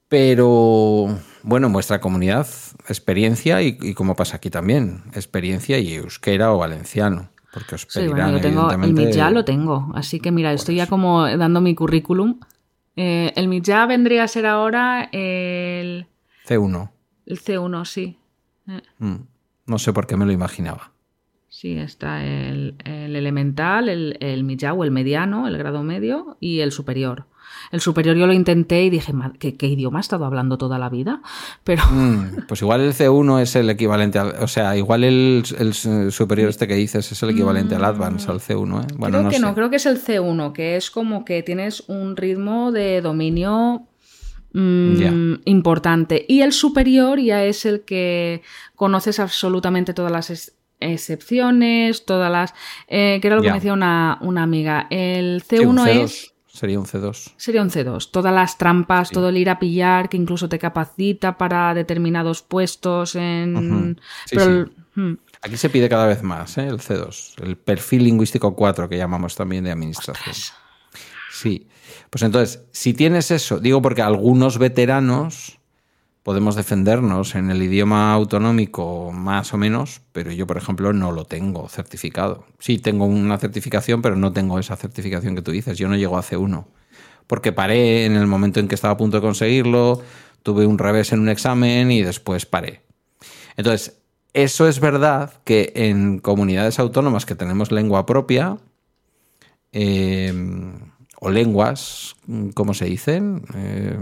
Pero 0.08 1.08
bueno, 1.44 1.70
muestra 1.70 2.02
comunidad, 2.02 2.48
experiencia 2.92 3.62
y, 3.62 3.94
como 3.94 4.16
pasa 4.16 4.38
aquí 4.38 4.50
también, 4.50 5.04
experiencia 5.14 5.80
y 5.80 5.94
euskera 5.94 6.54
o 6.54 6.58
valenciano. 6.58 7.30
Porque 7.54 7.76
os 7.76 7.88
sí, 7.90 8.08
bueno, 8.08 8.32
yo 8.32 8.42
tengo, 8.42 8.72
el 8.72 8.78
MIT 8.78 9.16
lo 9.32 9.44
tengo, 9.44 9.92
así 9.94 10.20
que 10.20 10.32
mira, 10.32 10.54
estoy 10.54 10.76
ya 10.76 10.88
como 10.88 11.26
dando 11.38 11.60
mi 11.60 11.76
currículum. 11.76 12.40
Eh, 12.96 13.34
el 13.36 13.48
MIT 13.48 13.68
vendría 13.88 14.24
a 14.24 14.28
ser 14.28 14.46
ahora 14.46 15.10
el... 15.12 16.08
C1. 16.48 16.90
El 17.26 17.40
C1, 17.40 17.86
sí. 17.86 18.18
Eh. 18.68 18.82
Mm, 19.00 19.16
no 19.66 19.80
sé 19.80 19.92
por 19.92 20.08
qué 20.08 20.16
me 20.16 20.26
lo 20.26 20.32
imaginaba. 20.32 20.92
Sí, 21.50 21.78
está 21.78 22.24
el, 22.26 22.76
elemental, 22.86 23.90
el, 23.90 24.18
el 24.22 24.72
o 24.72 24.84
el 24.86 24.92
mediano, 24.92 25.48
el 25.48 25.58
grado 25.58 25.84
medio 25.84 26.38
y 26.40 26.62
el 26.62 26.72
superior. 26.72 27.26
El 27.72 27.82
superior 27.82 28.16
yo 28.16 28.28
lo 28.28 28.34
intenté 28.34 28.84
y 28.84 28.90
dije, 28.90 29.14
¿qué, 29.40 29.56
qué 29.56 29.68
idioma 29.68 30.00
he 30.00 30.02
estado 30.02 30.26
hablando 30.26 30.58
toda 30.58 30.78
la 30.78 30.90
vida? 30.90 31.22
Pero... 31.64 31.84
Mm, 31.90 32.48
pues 32.48 32.62
igual 32.62 32.82
el 32.82 32.94
C1 32.94 33.42
es 33.42 33.56
el 33.56 33.70
equivalente, 33.70 34.20
al, 34.20 34.36
o 34.42 34.48
sea, 34.48 34.76
igual 34.76 35.04
el, 35.04 35.44
superior 36.12 36.50
este 36.50 36.68
que 36.68 36.76
dices 36.76 37.12
es 37.12 37.24
el 37.24 37.30
equivalente 37.32 37.76
al 37.76 37.86
Advance, 37.86 38.30
al 38.30 38.40
C1. 38.40 38.84
¿eh? 38.84 38.88
Bueno, 38.98 39.20
creo 39.20 39.30
que 39.30 39.40
no, 39.40 39.56
creo 39.56 39.70
que 39.70 39.78
es 39.78 39.86
el 39.86 40.02
C1, 40.04 40.54
que 40.54 40.76
es 40.76 40.92
como 40.92 41.26
que 41.26 41.44
tienes 41.44 41.84
un 41.88 42.16
ritmo 42.18 42.72
de 42.72 43.02
dominio 43.02 43.88
mm, 44.54 45.36
importante. 45.46 46.26
Y 46.28 46.42
el 46.42 46.54
superior 46.54 47.20
ya 47.20 47.44
es 47.44 47.66
el 47.66 47.82
que 47.82 48.42
conoces 48.76 49.20
absolutamente 49.20 49.94
todas 49.94 50.12
las 50.12 50.54
excepciones, 50.82 52.06
todas 52.06 52.32
las... 52.32 52.54
Eh, 52.88 53.20
que 53.22 53.28
era 53.28 53.36
lo 53.36 53.42
que 53.42 53.50
me 53.50 53.56
decía 53.56 53.74
una, 53.74 54.18
amiga. 54.20 54.88
El 54.90 55.44
C1 55.44 55.88
es... 56.04 56.34
Sería 56.54 56.80
un 56.80 56.86
C2. 56.86 57.34
Sería 57.38 57.62
un 57.62 57.70
C2. 57.70 58.12
Todas 58.12 58.34
las 58.34 58.58
trampas, 58.58 59.10
todo 59.10 59.30
el 59.30 59.38
ir 59.38 59.50
a 59.50 59.58
pillar, 59.58 60.10
que 60.10 60.18
incluso 60.18 60.50
te 60.50 60.60
capacita 60.60 61.38
para 61.38 61.74
determinados 61.74 62.42
puestos 62.42 63.16
en... 63.16 63.98
Hmm. 64.94 65.14
Aquí 65.42 65.56
se 65.56 65.70
pide 65.70 65.88
cada 65.88 66.06
vez 66.06 66.22
más 66.22 66.58
¿eh? 66.58 66.68
el 66.68 66.80
C2, 66.80 67.42
el 67.44 67.56
perfil 67.56 68.04
lingüístico 68.04 68.54
4 68.54 68.90
que 68.90 68.98
llamamos 68.98 69.36
también 69.36 69.64
de 69.64 69.72
administración. 69.72 70.36
Sí. 71.32 71.68
Pues 72.10 72.24
entonces, 72.24 72.66
si 72.72 72.94
tienes 72.94 73.32
eso, 73.32 73.60
digo 73.60 73.82
porque 73.82 74.02
algunos 74.02 74.58
veteranos 74.58 75.61
podemos 76.24 76.56
defendernos 76.56 77.36
en 77.36 77.50
el 77.50 77.64
idioma 77.64 78.14
autonómico 78.14 79.12
más 79.12 79.54
o 79.54 79.58
menos, 79.58 80.02
pero 80.12 80.32
yo, 80.32 80.46
por 80.46 80.58
ejemplo, 80.58 80.94
no 80.94 81.12
lo 81.12 81.26
tengo 81.26 81.68
certificado. 81.68 82.46
Sí, 82.60 82.78
tengo 82.78 83.06
una 83.06 83.38
certificación, 83.38 84.02
pero 84.02 84.16
no 84.16 84.32
tengo 84.32 84.60
esa 84.60 84.76
certificación 84.76 85.36
que 85.36 85.42
tú 85.42 85.52
dices. 85.52 85.78
Yo 85.78 85.88
no 85.88 85.96
llego 85.96 86.18
a 86.18 86.24
C1, 86.24 86.66
porque 87.28 87.52
paré 87.52 88.06
en 88.06 88.14
el 88.14 88.28
momento 88.28 88.60
en 88.60 88.68
que 88.68 88.76
estaba 88.76 88.94
a 88.94 88.98
punto 88.98 89.18
de 89.18 89.22
conseguirlo, 89.22 90.02
tuve 90.44 90.66
un 90.66 90.78
revés 90.78 91.12
en 91.12 91.22
un 91.22 91.30
examen 91.30 91.92
y 91.92 92.04
después 92.04 92.46
paré. 92.46 92.82
Entonces, 93.58 93.98
eso 94.34 94.68
es 94.68 94.80
verdad 94.80 95.34
que 95.44 95.74
en 95.76 96.20
comunidades 96.20 96.80
autónomas 96.80 97.26
que 97.26 97.36
tenemos 97.36 97.72
lengua 97.72 98.06
propia, 98.06 98.58
eh, 99.72 100.34
o 101.20 101.30
lenguas, 101.30 102.16
¿cómo 102.56 102.74
se 102.74 102.86
dicen? 102.86 103.44
Eh, 103.56 103.98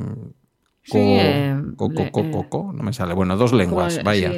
eh, 0.98 1.56
no 1.56 2.84
me 2.84 2.94
sale. 2.94 3.14
Bueno, 3.14 3.38
dos 3.38 3.54
lenguas, 3.54 4.04
vaya. 4.04 4.32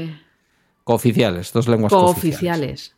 Cooficiales, 0.83 1.53
dos 1.53 1.67
lenguas 1.67 1.93
cooficiales. 1.93 2.95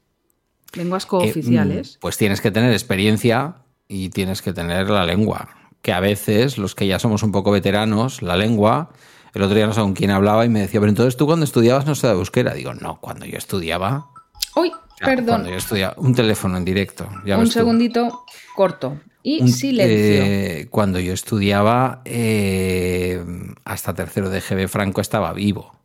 Lenguas 0.74 1.06
cooficiales. 1.06 1.98
Mm, 1.98 2.00
pues 2.00 2.18
tienes 2.18 2.42
que 2.42 2.52
tener 2.52 2.72
experiencia 2.72 3.58
y 3.88 4.10
tienes 4.10 4.42
que 4.42 4.54
tener 4.54 4.90
la 4.90 5.06
lengua. 5.06 5.50
Que 5.82 5.94
a 5.94 6.00
veces, 6.00 6.58
los 6.58 6.76
que 6.76 6.88
ya 6.88 6.98
somos 6.98 7.24
un 7.24 7.32
poco 7.32 7.52
veteranos, 7.52 8.22
la 8.22 8.38
lengua. 8.38 8.90
El 9.34 9.42
otro 9.42 9.56
día 9.56 9.66
no 9.66 9.74
sé 9.74 9.82
con 9.82 9.94
quién 9.94 10.12
hablaba 10.12 10.46
y 10.46 10.50
me 10.50 10.62
decía, 10.62 10.80
pero 10.80 10.90
entonces 10.90 11.18
tú 11.18 11.26
cuando 11.26 11.44
estudiabas 11.44 11.86
no 11.86 11.94
de 11.94 12.10
euskera. 12.10 12.54
Digo, 12.54 12.74
no, 12.74 13.00
cuando 13.02 13.26
yo 13.26 13.38
estudiaba. 13.38 14.08
Uy, 14.56 14.72
perdón. 15.00 15.26
Cuando 15.26 15.50
yo 15.50 15.58
estudiaba, 15.58 15.96
un 15.98 16.16
teléfono 16.16 16.58
en 16.58 16.66
directo. 16.66 17.08
un 17.26 17.48
segundito 17.48 18.24
corto. 18.56 18.98
Y 19.24 19.48
silencio. 19.48 19.96
Eh, 19.96 20.68
cuando 20.70 21.00
yo 21.00 21.14
estudiaba, 21.14 22.02
eh, 22.04 23.24
hasta 23.64 23.94
tercero 23.94 24.30
de 24.30 24.42
GB 24.42 24.68
Franco 24.68 25.00
estaba 25.00 25.32
vivo. 25.32 25.80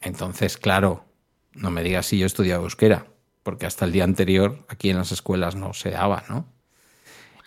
Entonces, 0.00 0.58
claro, 0.58 1.04
no 1.54 1.70
me 1.70 1.84
digas 1.84 2.06
si 2.06 2.18
yo 2.18 2.26
estudiaba 2.26 2.64
euskera, 2.64 3.06
porque 3.44 3.66
hasta 3.66 3.84
el 3.84 3.92
día 3.92 4.04
anterior 4.04 4.66
aquí 4.68 4.90
en 4.90 4.96
las 4.96 5.12
escuelas 5.12 5.54
no 5.54 5.72
se 5.72 5.90
daba, 5.90 6.24
¿no? 6.28 6.46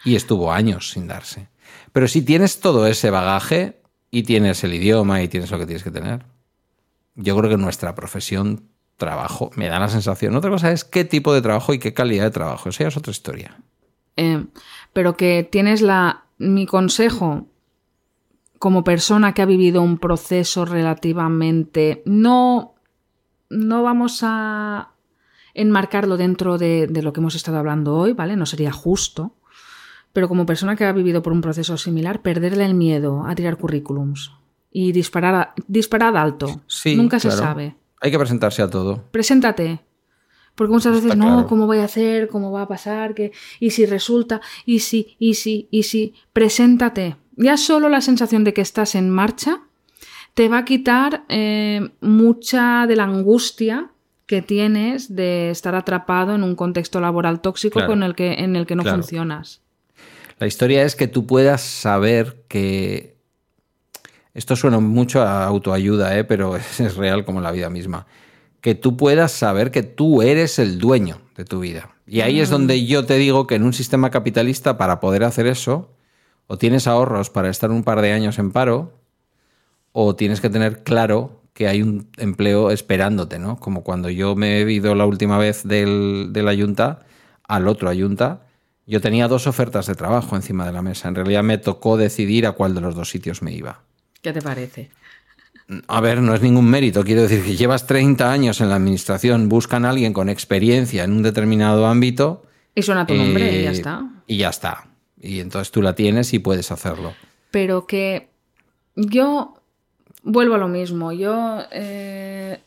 Y 0.05 0.15
estuvo 0.15 0.51
años 0.53 0.91
sin 0.91 1.07
darse. 1.07 1.49
Pero 1.91 2.07
si 2.07 2.21
tienes 2.21 2.61
todo 2.61 2.87
ese 2.87 3.09
bagaje 3.09 3.81
y 4.09 4.23
tienes 4.23 4.63
el 4.63 4.73
idioma 4.73 5.21
y 5.21 5.27
tienes 5.27 5.51
lo 5.51 5.59
que 5.59 5.65
tienes 5.65 5.83
que 5.83 5.91
tener, 5.91 6.25
yo 7.15 7.37
creo 7.37 7.49
que 7.49 7.57
nuestra 7.57 7.95
profesión, 7.95 8.69
trabajo, 8.97 9.51
me 9.55 9.67
da 9.67 9.79
la 9.79 9.89
sensación. 9.89 10.35
Otra 10.35 10.49
cosa 10.49 10.71
es 10.71 10.85
qué 10.85 11.03
tipo 11.05 11.33
de 11.33 11.41
trabajo 11.41 11.73
y 11.73 11.79
qué 11.79 11.93
calidad 11.93 12.25
de 12.25 12.31
trabajo. 12.31 12.69
Esa 12.69 12.87
es 12.87 12.97
otra 12.97 13.11
historia. 13.11 13.57
Eh, 14.17 14.45
pero 14.93 15.15
que 15.15 15.47
tienes 15.49 15.81
la, 15.81 16.25
mi 16.37 16.65
consejo 16.65 17.47
como 18.59 18.83
persona 18.83 19.33
que 19.33 19.41
ha 19.41 19.45
vivido 19.47 19.81
un 19.81 19.97
proceso 19.97 20.65
relativamente, 20.65 22.03
no, 22.05 22.75
no 23.49 23.81
vamos 23.81 24.19
a 24.21 24.91
enmarcarlo 25.53 26.15
dentro 26.15 26.57
de, 26.57 26.87
lo 27.01 27.11
que 27.11 27.19
hemos 27.19 27.35
estado 27.35 27.57
hablando 27.57 27.95
hoy, 27.95 28.13
¿vale? 28.13 28.35
No 28.35 28.45
sería 28.45 28.71
justo, 28.71 29.35
pero 30.13 30.27
como 30.27 30.45
persona 30.45 30.75
que 30.75 30.85
ha 30.85 30.91
vivido 30.91 31.23
por 31.23 31.33
un 31.33 31.41
proceso 31.41 31.77
similar, 31.77 32.21
perderle 32.21 32.65
el 32.65 32.75
miedo 32.75 33.25
a 33.25 33.33
tirar 33.33 33.57
currículums 33.57 34.31
y 34.71 34.91
disparar, 34.91 35.53
disparar 35.67 36.15
alto. 36.15 36.61
Nunca 36.95 37.19
se 37.19 37.31
sabe. 37.31 37.75
Hay 37.99 38.11
que 38.11 38.19
presentarse 38.19 38.61
a 38.61 38.69
todo. 38.69 39.05
Preséntate. 39.11 39.81
Porque 40.61 40.73
muchas 40.73 40.93
veces, 40.93 41.17
no, 41.17 41.47
¿cómo 41.47 41.65
voy 41.65 41.79
a 41.79 41.85
hacer? 41.85 42.27
¿Cómo 42.27 42.51
va 42.51 42.61
a 42.61 42.67
pasar? 42.67 43.15
¿Qué? 43.15 43.31
¿Y 43.59 43.71
si 43.71 43.87
resulta? 43.87 44.41
¿Y 44.63 44.81
si? 44.81 45.15
¿Y 45.17 45.33
si? 45.33 45.67
¿Y 45.71 45.81
si? 45.81 46.13
Preséntate. 46.33 47.15
Ya 47.35 47.57
solo 47.57 47.89
la 47.89 47.99
sensación 47.99 48.43
de 48.43 48.53
que 48.53 48.61
estás 48.61 48.93
en 48.93 49.09
marcha 49.09 49.61
te 50.35 50.49
va 50.49 50.59
a 50.59 50.65
quitar 50.65 51.23
eh, 51.29 51.89
mucha 52.01 52.85
de 52.85 52.95
la 52.95 53.05
angustia 53.05 53.89
que 54.27 54.43
tienes 54.43 55.15
de 55.15 55.49
estar 55.49 55.73
atrapado 55.73 56.35
en 56.35 56.43
un 56.43 56.55
contexto 56.55 57.01
laboral 57.01 57.41
tóxico 57.41 57.83
con 57.87 58.03
el 58.03 58.13
que, 58.13 58.33
en 58.33 58.55
el 58.55 58.67
que 58.67 58.75
no 58.75 58.83
funcionas. 58.83 59.61
La 60.37 60.45
historia 60.45 60.83
es 60.83 60.95
que 60.95 61.07
tú 61.07 61.25
puedas 61.25 61.61
saber 61.63 62.43
que 62.47 63.15
esto 64.35 64.55
suena 64.55 64.77
mucho 64.77 65.23
a 65.23 65.43
autoayuda, 65.43 66.15
¿eh? 66.19 66.23
pero 66.23 66.55
es 66.79 66.95
real 66.97 67.25
como 67.25 67.41
la 67.41 67.51
vida 67.51 67.71
misma, 67.71 68.05
que 68.61 68.75
tú 68.75 68.95
puedas 68.95 69.31
saber 69.31 69.71
que 69.71 69.83
tú 69.83 70.21
eres 70.21 70.59
el 70.59 70.77
dueño 70.79 71.21
de 71.35 71.45
tu 71.45 71.59
vida. 71.59 71.89
Y 72.07 72.21
ahí 72.21 72.39
es 72.39 72.49
Mm. 72.49 72.53
donde 72.53 72.85
yo 72.85 73.05
te 73.05 73.17
digo 73.17 73.47
que 73.47 73.55
en 73.55 73.63
un 73.63 73.73
sistema 73.73 74.09
capitalista, 74.11 74.77
para 74.77 74.99
poder 74.99 75.23
hacer 75.23 75.47
eso, 75.47 75.89
o 76.47 76.57
tienes 76.57 76.85
ahorros 76.87 77.29
para 77.29 77.49
estar 77.49 77.71
un 77.71 77.83
par 77.83 78.01
de 78.01 78.11
años 78.11 78.37
en 78.39 78.51
paro, 78.51 78.93
o 79.93 80.15
tienes 80.15 80.41
que 80.41 80.49
tener 80.49 80.83
claro 80.83 81.41
que 81.53 81.67
hay 81.67 81.81
un 81.81 82.07
empleo 82.17 82.71
esperándote, 82.71 83.39
¿no? 83.39 83.57
Como 83.57 83.83
cuando 83.83 84.09
yo 84.09 84.35
me 84.35 84.61
he 84.61 84.71
ido 84.71 84.95
la 84.95 85.05
última 85.05 85.37
vez 85.37 85.63
del, 85.67 86.29
de 86.31 86.43
la 86.43 86.55
Junta 86.55 86.99
al 87.43 87.67
otro 87.67 87.89
Ayunta, 87.89 88.43
yo 88.87 89.01
tenía 89.01 89.27
dos 89.27 89.47
ofertas 89.47 89.85
de 89.87 89.95
trabajo 89.95 90.35
encima 90.35 90.65
de 90.65 90.71
la 90.71 90.81
mesa. 90.81 91.07
En 91.07 91.15
realidad 91.15 91.43
me 91.43 91.57
tocó 91.57 91.97
decidir 91.97 92.47
a 92.47 92.53
cuál 92.53 92.73
de 92.73 92.81
los 92.81 92.95
dos 92.95 93.09
sitios 93.09 93.41
me 93.41 93.51
iba. 93.53 93.81
¿Qué 94.21 94.31
te 94.33 94.41
parece? 94.41 94.89
A 95.87 96.01
ver, 96.01 96.21
no 96.21 96.33
es 96.35 96.41
ningún 96.41 96.69
mérito. 96.69 97.03
Quiero 97.03 97.21
decir 97.21 97.43
que 97.43 97.55
llevas 97.55 97.87
30 97.87 98.31
años 98.31 98.59
en 98.61 98.69
la 98.69 98.75
administración, 98.75 99.47
buscan 99.49 99.85
a 99.85 99.89
alguien 99.91 100.13
con 100.13 100.27
experiencia 100.29 101.03
en 101.03 101.13
un 101.13 101.23
determinado 101.23 101.85
ámbito. 101.87 102.43
Y 102.75 102.81
suena 102.81 103.05
tu 103.07 103.13
nombre 103.15 103.59
y 103.59 103.63
ya 103.63 103.69
eh, 103.69 103.73
está. 103.73 104.03
Y 104.27 104.37
ya 104.37 104.49
está. 104.49 104.87
Y 105.19 105.39
entonces 105.39 105.71
tú 105.71 105.81
la 105.81 105.93
tienes 105.95 106.33
y 106.33 106.39
puedes 106.39 106.71
hacerlo. 106.71 107.13
Pero 107.51 107.85
que 107.85 108.29
yo 108.95 109.55
vuelvo 110.23 110.55
a 110.55 110.57
lo 110.57 110.67
mismo. 110.67 111.11
Yo, 111.11 111.59
eh, 111.71 112.59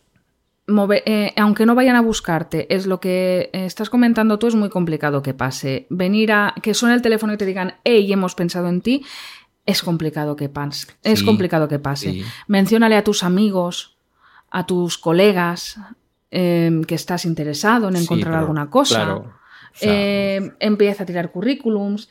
mover- 0.67 1.03
eh, 1.07 1.33
aunque 1.37 1.67
no 1.67 1.75
vayan 1.75 1.97
a 1.97 2.01
buscarte, 2.01 2.73
es 2.75 2.87
lo 2.87 3.01
que 3.01 3.51
estás 3.53 3.91
comentando 3.91 4.39
tú, 4.39 4.47
es 4.47 4.55
muy 4.55 4.69
complicado 4.71 5.23
que 5.23 5.35
pase. 5.35 5.87
Venir 5.91 6.33
a 6.33 6.55
que 6.63 6.75
suene 6.75 6.95
el 6.95 7.03
teléfono 7.03 7.33
y 7.35 7.37
te 7.37 7.47
digan, 7.47 7.75
hey, 7.85 8.11
hemos 8.13 8.35
pensado 8.35 8.69
en 8.69 8.81
ti, 8.81 9.05
es 9.67 9.83
complicado 9.83 10.37
que 10.37 10.49
pase. 10.49 10.89
Es 11.03 11.23
complicado 11.23 11.69
que 11.69 11.79
pase. 11.79 12.13
sí. 12.13 12.25
Menciónale 12.49 12.97
a 12.97 13.05
tus 13.05 13.23
amigos, 13.23 13.97
a 14.51 14.67
tus 14.67 14.99
colegas, 14.99 15.77
eh, 16.31 16.83
que 16.87 16.95
estás 16.95 17.25
interesado 17.25 17.89
en 17.89 17.97
Sí, 17.97 18.03
encontrar 18.05 18.33
pero, 18.33 18.41
alguna 18.41 18.71
cosa. 18.71 18.95
claro, 19.05 19.33
Eh, 19.81 20.53
empieza 20.61 21.03
a 21.03 21.07
tirar 21.07 21.33
currículums. 21.33 22.09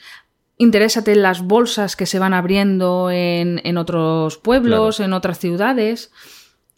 Interésate 0.58 1.14
en 1.14 1.22
las 1.22 1.42
bolsas 1.42 1.96
que 1.96 2.06
se 2.06 2.20
van 2.20 2.34
abriendo 2.34 3.10
en, 3.12 3.62
en 3.64 3.78
otros 3.78 4.38
pueblos, 4.38 5.00
en 5.00 5.14
otras 5.14 5.40
ciudades. 5.40 6.12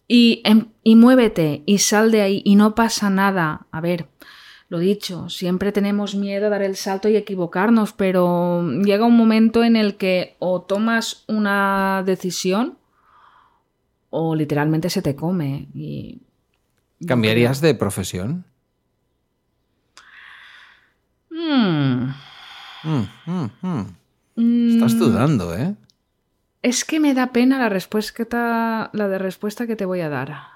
Y, 0.08 0.42
em- 0.46 0.68
y 0.84 0.96
muévete 0.96 1.64
y 1.66 1.80
sal 1.80 2.12
de 2.12 2.22
ahí 2.22 2.42
y 2.46 2.56
no 2.56 2.76
pasa 2.76 3.10
nada. 3.10 3.66
A 3.72 3.82
ver, 3.82 4.08
lo 4.68 4.80
dicho, 4.80 5.30
siempre 5.30 5.72
tenemos 5.72 6.16
miedo 6.16 6.48
a 6.48 6.50
dar 6.50 6.64
el 6.64 6.76
salto 6.76 7.08
y 7.08 7.16
equivocarnos, 7.16 7.94
pero 7.94 8.68
llega 8.82 9.06
un 9.06 9.16
momento 9.16 9.64
en 9.64 9.76
el 9.76 9.96
que 9.96 10.36
o 10.40 10.62
tomas 10.62 11.24
una 11.28 12.04
decisión 12.06 12.78
o 14.10 14.36
literalmente 14.36 14.90
se 14.90 15.02
te 15.02 15.16
come. 15.16 15.68
Y 15.74 16.22
¿Cambiarías 17.06 17.62
de 17.62 17.76
profesión? 17.76 18.46
Mm. 21.30 22.10
Mm, 22.84 23.08
mm, 23.26 23.50
mm. 23.62 23.86
Mm, 24.36 24.70
Estás 24.70 24.98
dudando, 24.98 25.56
¿eh? 25.56 25.76
Es 26.62 26.84
que 26.84 27.00
me 27.00 27.14
da 27.14 27.32
pena 27.32 27.60
la 27.60 27.70
respuesta, 27.70 28.90
la 28.94 29.08
de 29.08 29.18
respuesta 29.20 29.68
que 29.68 29.76
te 29.76 29.86
voy 29.86 30.02
a 30.02 30.10
dar. 30.10 30.55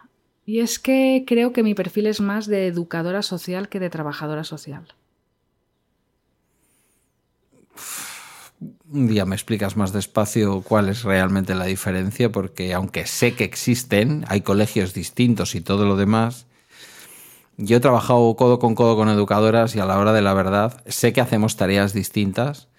Y 0.50 0.62
es 0.62 0.80
que 0.80 1.26
creo 1.28 1.54
que 1.54 1.62
mi 1.62 1.76
perfil 1.76 2.08
es 2.08 2.22
más 2.22 2.48
de 2.48 2.66
educadora 2.66 3.22
social 3.22 3.70
que 3.70 3.80
de 3.80 3.92
trabajadora 3.92 4.44
social. 4.44 4.96
Un 8.92 9.08
día 9.08 9.28
me 9.28 9.36
explicas 9.36 9.78
más 9.78 9.94
despacio 9.94 10.64
cuál 10.64 10.90
es 10.90 11.04
realmente 11.04 11.54
la 11.54 11.66
diferencia, 11.66 12.32
porque 12.32 12.74
aunque 12.74 13.06
sé 13.06 13.36
que 13.36 13.44
existen, 13.44 14.26
hay 14.28 14.42
colegios 14.42 14.96
distintos 14.96 15.54
y 15.54 15.62
todo 15.62 15.86
lo 15.86 15.96
demás, 15.96 16.48
yo 17.58 17.78
he 17.78 17.80
trabajado 17.80 18.36
codo 18.36 18.58
con 18.58 18.74
codo 18.74 18.96
con 18.96 19.08
educadoras 19.08 19.76
y 19.76 19.80
a 19.80 19.86
la 19.86 20.00
hora 20.00 20.14
de 20.14 20.24
la 20.24 20.34
verdad 20.34 20.84
sé 20.88 21.14
que 21.14 21.22
hacemos 21.22 21.58
tareas 21.58 21.94
distintas, 21.94 22.70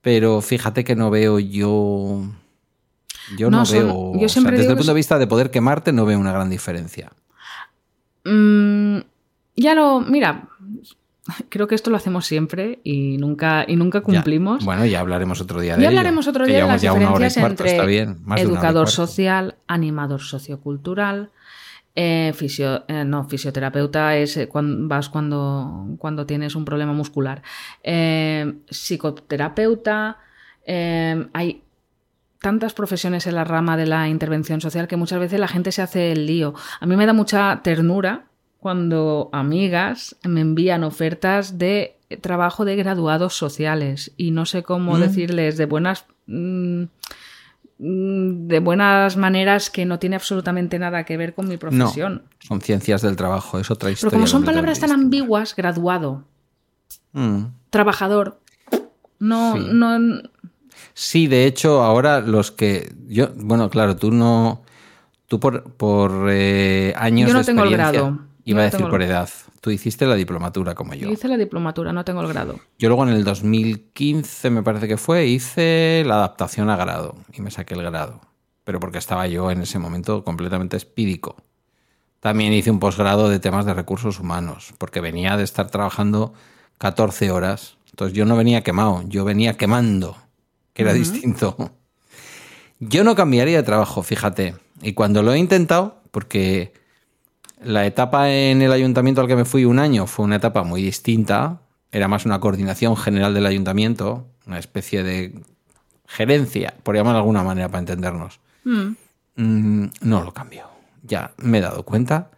pero 0.00 0.40
fíjate 0.40 0.82
que 0.82 0.96
no 0.96 1.10
veo 1.10 1.40
yo... 1.40 2.22
Yo 3.36 3.50
no, 3.50 3.58
No, 3.58 3.66
son- 3.66 3.74
veo... 3.86 4.12
yo 4.14 4.16
o 4.16 4.18
sea, 4.20 4.28
siempre 4.28 4.56
desde 4.58 4.70
el 4.72 4.76
punto 4.76 4.92
de 4.92 4.96
vista 4.96 5.18
de 5.18 5.26
poder 5.26 5.50
quemarte 5.50 5.92
no 5.92 6.04
veo 6.06 6.18
una 6.18 6.32
gran 6.32 6.48
diferencia. 6.50 7.12
Mm, 8.24 8.98
ya 9.56 9.74
lo, 9.74 10.00
mira, 10.00 10.48
creo 11.48 11.66
que 11.66 11.74
esto 11.74 11.90
lo 11.90 11.96
hacemos 11.96 12.26
siempre 12.26 12.80
y 12.84 13.16
nunca, 13.18 13.64
y 13.66 13.76
nunca 13.76 13.98
Ya. 13.98 14.04
cumplimos. 14.04 14.64
Bueno, 14.64 14.84
ya 14.86 15.00
hablaremos 15.00 15.40
otro 15.40 15.60
día 15.60 15.76
de 15.76 15.82
Ya 15.82 15.88
ello, 15.88 15.98
hablaremos 15.98 16.26
otro 16.28 16.44
día 16.46 16.56
de 16.56 16.60
las 16.62 16.80
llevamos 16.80 16.82
ya 16.82 16.92
una 16.92 17.14
hora 17.14 17.26
y 17.26 17.28
diferencias 17.28 17.42
cuarto, 17.42 17.62
entre 17.64 17.76
está 17.76 17.84
bien, 17.86 18.18
educador 18.36 18.88
social, 18.88 19.56
animador 19.66 20.20
sociocultural, 20.22 21.30
eh, 21.94 22.32
fisio- 22.36 22.84
eh, 22.88 23.04
no, 23.04 23.24
fisioterapeuta 23.24 24.16
es 24.16 24.36
eh, 24.36 24.48
cuan- 24.48 24.86
vas 24.88 25.08
cuando, 25.08 25.86
cuando 25.98 26.26
tienes 26.26 26.54
un 26.54 26.64
problema 26.64 26.92
muscular, 26.92 27.42
psicoterapeuta, 28.68 30.18
hay 31.32 31.62
tantas 32.40 32.72
profesiones 32.74 33.26
en 33.26 33.34
la 33.34 33.44
rama 33.44 33.76
de 33.76 33.86
la 33.86 34.08
intervención 34.08 34.60
social 34.60 34.88
que 34.88 34.96
muchas 34.96 35.18
veces 35.20 35.40
la 35.40 35.48
gente 35.48 35.72
se 35.72 35.82
hace 35.82 36.12
el 36.12 36.26
lío. 36.26 36.54
A 36.80 36.86
mí 36.86 36.96
me 36.96 37.06
da 37.06 37.12
mucha 37.12 37.60
ternura 37.62 38.26
cuando 38.58 39.28
amigas 39.32 40.16
me 40.24 40.40
envían 40.40 40.84
ofertas 40.84 41.58
de 41.58 41.96
trabajo 42.20 42.64
de 42.64 42.76
graduados 42.76 43.34
sociales 43.34 44.12
y 44.16 44.30
no 44.30 44.46
sé 44.46 44.62
cómo 44.62 44.96
Mm. 44.96 45.00
decirles 45.00 45.56
de 45.56 45.66
buenas 45.66 46.04
mm, 46.26 46.82
mm, 47.78 48.46
de 48.48 48.60
buenas 48.60 49.16
maneras 49.16 49.70
que 49.70 49.84
no 49.84 49.98
tiene 49.98 50.16
absolutamente 50.16 50.78
nada 50.78 51.04
que 51.04 51.16
ver 51.16 51.34
con 51.34 51.48
mi 51.48 51.56
profesión. 51.56 52.22
Son 52.38 52.60
ciencias 52.60 53.02
del 53.02 53.16
trabajo, 53.16 53.58
es 53.58 53.70
otra 53.70 53.86
Pero 53.88 53.92
historia. 53.94 54.12
como 54.16 54.26
son 54.26 54.44
palabras 54.44 54.80
tan 54.80 54.92
ambiguas, 54.92 55.54
graduado, 55.54 56.24
Mm. 57.12 57.44
trabajador, 57.70 58.40
no, 59.18 59.54
Sí. 59.56 59.66
no, 59.72 59.98
Sí, 60.98 61.26
de 61.26 61.44
hecho, 61.44 61.82
ahora 61.82 62.20
los 62.22 62.50
que. 62.50 62.90
Yo, 63.06 63.28
bueno, 63.36 63.68
claro, 63.68 63.96
tú 63.96 64.10
no. 64.10 64.62
Tú 65.26 65.38
por, 65.38 65.64
por 65.74 66.28
eh, 66.30 66.94
años 66.96 67.28
Yo 67.28 67.34
no 67.34 67.40
de 67.40 67.44
tengo 67.44 67.64
el 67.64 67.68
experiencia, 67.68 68.00
grado. 68.00 68.18
Iba 68.44 68.60
a 68.62 68.64
decir 68.64 68.78
tengo 68.78 68.86
el- 68.88 68.90
por 68.92 69.02
edad. 69.02 69.28
Tú 69.60 69.70
hiciste 69.70 70.06
la 70.06 70.14
diplomatura 70.14 70.74
como 70.74 70.94
yo. 70.94 71.08
yo 71.08 71.12
hice 71.12 71.28
la 71.28 71.36
diplomatura, 71.36 71.92
no 71.92 72.02
tengo 72.04 72.22
el 72.22 72.28
grado. 72.28 72.58
Yo 72.78 72.88
luego 72.88 73.02
en 73.02 73.10
el 73.10 73.24
2015, 73.24 74.48
me 74.48 74.62
parece 74.62 74.88
que 74.88 74.96
fue, 74.96 75.26
hice 75.26 76.02
la 76.06 76.14
adaptación 76.14 76.70
a 76.70 76.76
grado 76.76 77.16
y 77.34 77.42
me 77.42 77.50
saqué 77.50 77.74
el 77.74 77.82
grado. 77.82 78.20
Pero 78.64 78.80
porque 78.80 78.98
estaba 78.98 79.26
yo 79.26 79.50
en 79.50 79.60
ese 79.60 79.78
momento 79.78 80.24
completamente 80.24 80.76
espídico. 80.78 81.36
También 82.20 82.52
hice 82.54 82.70
un 82.70 82.78
posgrado 82.80 83.28
de 83.28 83.38
temas 83.40 83.66
de 83.66 83.74
recursos 83.74 84.18
humanos, 84.18 84.72
porque 84.78 85.00
venía 85.00 85.36
de 85.36 85.44
estar 85.44 85.68
trabajando 85.70 86.32
14 86.78 87.30
horas. 87.30 87.76
Entonces 87.90 88.16
yo 88.16 88.24
no 88.24 88.36
venía 88.36 88.62
quemado, 88.62 89.02
yo 89.08 89.24
venía 89.24 89.56
quemando, 89.56 90.16
que 90.76 90.82
era 90.82 90.92
distinto. 90.92 91.72
Yo 92.80 93.02
no 93.02 93.14
cambiaría 93.14 93.56
de 93.56 93.62
trabajo, 93.62 94.02
fíjate. 94.02 94.56
Y 94.82 94.92
cuando 94.92 95.22
lo 95.22 95.32
he 95.32 95.38
intentado, 95.38 96.02
porque 96.10 96.74
la 97.62 97.86
etapa 97.86 98.30
en 98.30 98.60
el 98.60 98.70
ayuntamiento 98.72 99.22
al 99.22 99.26
que 99.26 99.36
me 99.36 99.46
fui 99.46 99.64
un 99.64 99.78
año 99.78 100.06
fue 100.06 100.26
una 100.26 100.36
etapa 100.36 100.64
muy 100.64 100.82
distinta. 100.82 101.62
Era 101.90 102.08
más 102.08 102.26
una 102.26 102.40
coordinación 102.40 102.94
general 102.94 103.32
del 103.32 103.46
ayuntamiento, 103.46 104.26
una 104.46 104.58
especie 104.58 105.02
de 105.02 105.40
gerencia, 106.06 106.74
por 106.82 106.94
llamarlo 106.94 107.14
de 107.14 107.22
alguna 107.22 107.42
manera 107.42 107.68
para 107.68 107.78
entendernos. 107.78 108.38
Mm. 108.64 108.96
Mm, 109.36 109.90
no 110.02 110.22
lo 110.22 110.34
cambio. 110.34 110.66
Ya 111.04 111.32
me 111.38 111.58
he 111.58 111.62
dado 111.62 111.84
cuenta 111.84 112.30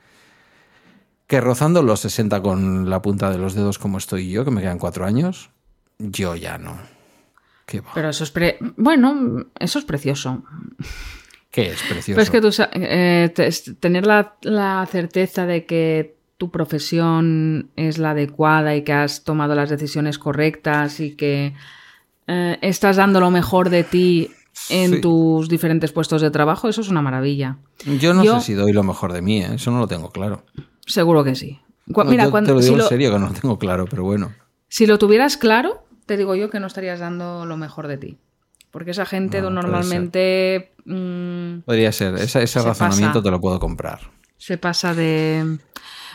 que 1.27 1.40
rozando 1.40 1.82
los 1.82 1.98
60 2.01 2.40
con 2.40 2.89
la 2.89 3.02
punta 3.02 3.31
de 3.31 3.39
los 3.39 3.55
dedos 3.55 3.81
como 3.81 3.98
estoy 3.98 4.31
yo, 4.31 4.44
que 4.44 4.52
me 4.52 4.60
quedan 4.60 4.78
cuatro 4.78 5.05
años, 5.05 5.51
yo 5.98 6.36
ya 6.36 6.56
no. 6.56 6.98
¿Qué 7.69 7.81
va? 7.82 7.90
Pero 7.95 8.09
eso 8.09 8.24
es 8.24 8.31
pre- 8.31 8.57
bueno, 8.78 9.45
eso 9.61 9.78
es 9.78 9.85
precioso. 9.85 10.43
¿Qué 11.51 11.70
es 11.70 11.82
precioso? 11.82 12.32
Que 12.32 12.40
tú 12.40 12.49
eh, 12.73 13.31
tener 13.78 14.07
la, 14.07 14.36
la 14.43 14.86
certeza 14.90 15.45
de 15.47 15.66
que 15.66 16.16
tu 16.39 16.51
profesión 16.51 17.69
es 17.77 17.99
la 17.99 18.11
adecuada 18.12 18.74
y 18.74 18.82
que 18.85 18.93
has 18.95 19.23
tomado 19.23 19.55
las 19.55 19.69
decisiones 19.69 20.19
correctas 20.19 20.99
y 21.01 21.15
que 21.15 21.53
eh, 22.27 22.59
estás 22.62 22.97
dando 22.97 23.20
lo 23.20 23.31
mejor 23.31 23.69
de 23.70 23.85
ti 23.85 24.31
en 24.70 24.95
Sí. 24.95 25.01
tus 25.03 25.49
diferentes 25.49 25.93
puestos 25.93 26.23
de 26.23 26.31
trabajo, 26.31 26.69
eso 26.69 26.81
es 26.81 26.89
una 26.89 27.03
maravilla. 27.03 27.59
Yo 28.01 28.15
no 28.15 28.24
yo- 28.24 28.40
sé 28.40 28.47
si 28.47 28.55
doy 28.55 28.73
lo 28.73 28.82
mejor 28.82 29.12
de 29.12 29.20
mí, 29.23 29.43
¿eh? 29.43 29.51
eso 29.55 29.70
no 29.70 29.78
lo 29.78 29.86
tengo 29.86 30.11
claro. 30.11 30.45
Seguro 30.86 31.23
que 31.23 31.35
sí. 31.35 31.61
Cu- 31.93 32.05
No, 32.05 32.11
Mira, 32.11 32.24
yo 32.24 32.31
cuando, 32.31 32.49
te 32.49 32.55
lo 32.55 32.61
digo 32.61 32.77
en 32.82 32.89
serio 32.89 33.12
que 33.12 33.19
no 33.19 33.28
lo 33.28 33.35
tengo 33.35 33.59
claro, 33.59 33.85
pero 33.89 34.05
bueno. 34.05 34.32
si 34.69 34.86
lo 34.86 34.99
tuvieras 34.99 35.36
claro, 35.36 35.85
te 36.09 36.17
digo 36.17 36.35
yo 36.35 36.51
que 36.51 36.59
no 36.59 36.67
estarías 36.67 36.99
dando 36.99 37.47
lo 37.47 37.57
mejor 37.57 37.87
de 37.87 37.99
ti. 37.99 38.19
Porque 38.73 38.91
esa 38.91 39.07
gente 39.07 39.41
No, 39.41 39.51
normalmente 39.51 40.73
mm, 40.85 41.61
Podría 41.61 41.93
ser, 41.93 42.15
ese, 42.17 42.43
ese 42.43 42.61
Se 42.61 42.63
razonamiento 42.63 43.21
pasa. 43.21 43.23
te 43.23 43.31
lo 43.31 43.41
puedo 43.41 43.61
comprar. 43.61 44.01
se 44.37 44.59
pasa 44.59 44.95
de... 44.95 45.59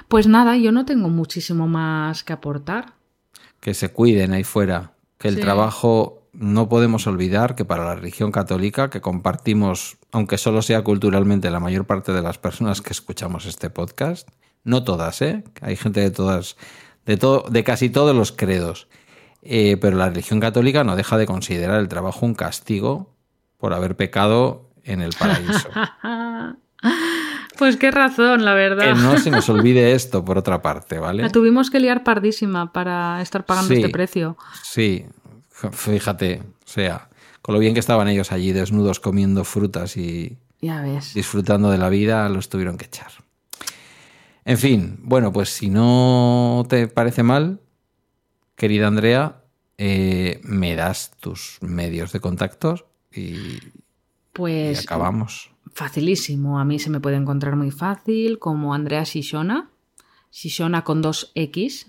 Pues 0.10 0.28
nada, 0.28 0.58
yo 0.58 0.72
no 0.72 0.86
tengo 0.86 1.10
muchísimo 1.10 1.68
más 1.68 2.24
que 2.24 2.34
aportar. 2.34 2.94
Que 3.60 3.74
se 3.74 3.90
cuiden 3.92 4.34
ahí 4.34 4.44
fuera, 4.44 4.92
que 5.18 5.30
el 5.30 5.36
Sí. 5.36 5.42
trabajo 5.42 6.20
no 6.34 6.68
podemos 6.68 7.06
olvidar 7.08 7.56
que 7.56 7.64
para 7.66 7.86
la 7.86 7.96
religión 7.96 8.32
católica, 8.32 8.90
que 8.90 9.02
compartimos, 9.02 9.98
aunque 10.12 10.38
solo 10.38 10.62
sea 10.62 10.84
culturalmente, 10.84 11.50
la 11.52 11.60
mayor 11.60 11.86
parte 11.86 12.12
de 12.12 12.22
las 12.22 12.38
personas 12.38 12.82
que 12.82 12.92
escuchamos 12.92 13.46
este 13.46 13.70
podcast, 13.70 14.28
no 14.64 14.84
todas, 14.84 15.22
¿eh? 15.22 15.44
Hay 15.62 15.76
gente 15.76 16.00
de 16.02 16.10
todas, 16.12 16.58
de 17.06 17.18
todo, 17.18 17.46
de 17.50 17.64
casi 17.64 17.90
todos 17.90 18.16
los 18.16 18.32
credos. 18.32 18.88
Eh, 19.46 19.78
pero 19.80 19.98
la 19.98 20.10
religión 20.10 20.40
católica 20.40 20.84
no 20.84 20.96
deja 20.96 21.18
de 21.18 21.26
considerar 21.26 21.80
el 21.80 21.90
trabajo 21.90 22.26
un 22.26 22.34
castigo 22.34 23.14
por 23.58 23.74
haber 23.74 23.96
pecado 23.96 24.70
en 24.84 25.02
el 25.02 25.14
paraíso. 25.18 25.70
Pues 27.58 27.78
qué 27.78 27.92
razón, 27.92 28.44
la 28.44 28.54
verdad. 28.56 28.84
Que 28.84 29.02
no 29.02 29.18
se 29.18 29.30
nos 29.30 29.48
olvide 29.48 29.94
esto, 29.94 30.26
por 30.26 30.38
otra 30.38 30.62
parte, 30.62 30.98
¿vale? 31.00 31.24
La 31.24 31.30
tuvimos 31.30 31.70
que 31.70 31.80
liar 31.80 32.04
pardísima 32.04 32.74
para 32.74 33.22
estar 33.22 33.46
pagando 33.46 33.74
este 33.74 33.90
precio. 33.90 34.38
Sí, 34.64 35.06
fíjate, 35.72 36.42
o 36.42 36.68
sea, 36.68 37.10
con 37.42 37.54
lo 37.54 37.60
bien 37.60 37.74
que 37.74 37.80
estaban 37.80 38.08
ellos 38.08 38.32
allí 38.32 38.52
desnudos 38.52 39.00
comiendo 39.00 39.44
frutas 39.44 39.98
y 39.98 40.38
ya 40.62 40.82
ves. 40.82 41.14
disfrutando 41.14 41.70
de 41.70 41.78
la 41.78 41.90
vida, 41.90 42.28
los 42.28 42.50
tuvieron 42.50 42.78
que 42.78 42.86
echar. 42.86 43.12
En 44.46 44.58
fin, 44.58 44.98
bueno, 45.04 45.32
pues 45.32 45.50
si 45.50 45.70
no 45.70 46.66
te 46.68 46.88
parece 46.88 47.24
mal, 47.24 47.62
querida 48.64 48.88
Andrea, 48.88 49.44
eh, 49.78 50.40
me 50.46 50.78
das 50.78 51.12
tus 51.20 51.58
medios 51.60 52.14
de 52.14 52.22
contacto 52.22 52.88
y, 53.14 53.58
pues, 54.32 54.80
y 54.80 54.84
acabamos. 54.86 55.52
Facilísimo, 55.74 56.58
a 56.62 56.64
mí 56.64 56.80
se 56.80 56.90
me 56.90 57.02
puede 57.02 57.18
encontrar 57.18 57.58
muy 57.58 57.72
fácil 57.72 58.40
como 58.40 58.74
Andrea 58.74 59.04
Shishona, 59.04 59.70
Shishona 60.32 60.86
con 60.86 61.02
dos 61.02 61.34
X 61.36 61.88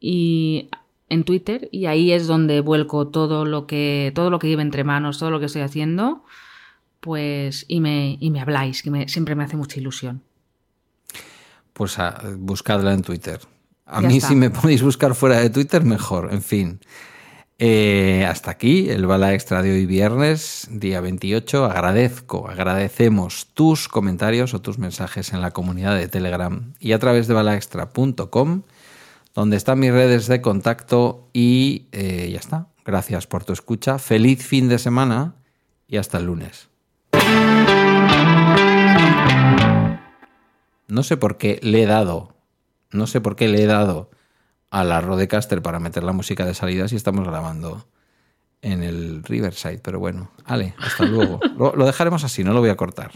y 0.00 0.70
en 1.10 1.24
Twitter 1.24 1.68
y 1.70 1.84
ahí 1.84 2.12
es 2.12 2.26
donde 2.26 2.62
vuelco 2.62 3.08
todo 3.08 3.44
lo 3.44 3.66
que 3.66 4.10
todo 4.14 4.30
lo 4.30 4.38
que 4.38 4.48
lleve 4.48 4.62
entre 4.62 4.84
manos, 4.84 5.18
todo 5.18 5.30
lo 5.30 5.38
que 5.38 5.46
estoy 5.46 5.60
haciendo, 5.60 6.24
pues 7.00 7.66
y 7.68 7.80
me, 7.80 8.16
y 8.18 8.30
me 8.30 8.40
habláis, 8.40 8.82
que 8.82 9.06
siempre 9.08 9.34
me 9.34 9.44
hace 9.44 9.58
mucha 9.58 9.78
ilusión. 9.78 10.22
Pues 11.74 11.98
a, 11.98 12.22
buscadla 12.38 12.94
en 12.94 13.02
Twitter. 13.02 13.38
A 13.86 14.00
mí 14.00 14.20
si 14.20 14.34
me 14.34 14.50
podéis 14.50 14.82
buscar 14.82 15.14
fuera 15.14 15.40
de 15.40 15.48
Twitter, 15.48 15.84
mejor. 15.84 16.30
En 16.32 16.42
fin. 16.42 16.80
Eh, 17.58 18.26
hasta 18.28 18.50
aquí 18.50 18.90
el 18.90 19.06
Bala 19.06 19.32
Extra 19.32 19.62
de 19.62 19.72
hoy 19.72 19.86
viernes, 19.86 20.68
día 20.70 21.00
28. 21.00 21.64
Agradezco, 21.64 22.50
agradecemos 22.50 23.46
tus 23.54 23.88
comentarios 23.88 24.52
o 24.52 24.60
tus 24.60 24.78
mensajes 24.78 25.32
en 25.32 25.40
la 25.40 25.52
comunidad 25.52 25.96
de 25.96 26.08
Telegram 26.08 26.74
y 26.80 26.92
a 26.92 26.98
través 26.98 27.28
de 27.28 27.34
balaextra.com, 27.34 28.62
donde 29.34 29.56
están 29.56 29.78
mis 29.78 29.92
redes 29.92 30.26
de 30.26 30.42
contacto 30.42 31.30
y 31.32 31.86
eh, 31.92 32.28
ya 32.30 32.40
está. 32.40 32.66
Gracias 32.84 33.26
por 33.26 33.44
tu 33.44 33.54
escucha. 33.54 33.98
Feliz 33.98 34.44
fin 34.44 34.68
de 34.68 34.78
semana 34.78 35.36
y 35.88 35.96
hasta 35.96 36.18
el 36.18 36.26
lunes. 36.26 36.68
No 40.88 41.02
sé 41.02 41.16
por 41.16 41.38
qué 41.38 41.58
le 41.62 41.82
he 41.82 41.86
dado, 41.86 42.35
no 42.96 43.06
sé 43.06 43.20
por 43.20 43.36
qué 43.36 43.48
le 43.48 43.62
he 43.62 43.66
dado 43.66 44.10
a 44.70 44.84
la 44.84 45.00
Rodecaster 45.00 45.62
para 45.62 45.78
meter 45.78 46.02
la 46.02 46.12
música 46.12 46.44
de 46.44 46.54
salida 46.54 46.88
si 46.88 46.96
estamos 46.96 47.26
grabando 47.26 47.86
en 48.62 48.82
el 48.82 49.22
Riverside. 49.22 49.78
Pero 49.78 49.98
bueno, 49.98 50.30
vale, 50.46 50.74
hasta 50.78 51.04
luego. 51.04 51.40
lo, 51.56 51.74
lo 51.76 51.86
dejaremos 51.86 52.24
así, 52.24 52.42
no 52.44 52.52
lo 52.52 52.60
voy 52.60 52.70
a 52.70 52.76
cortar. 52.76 53.12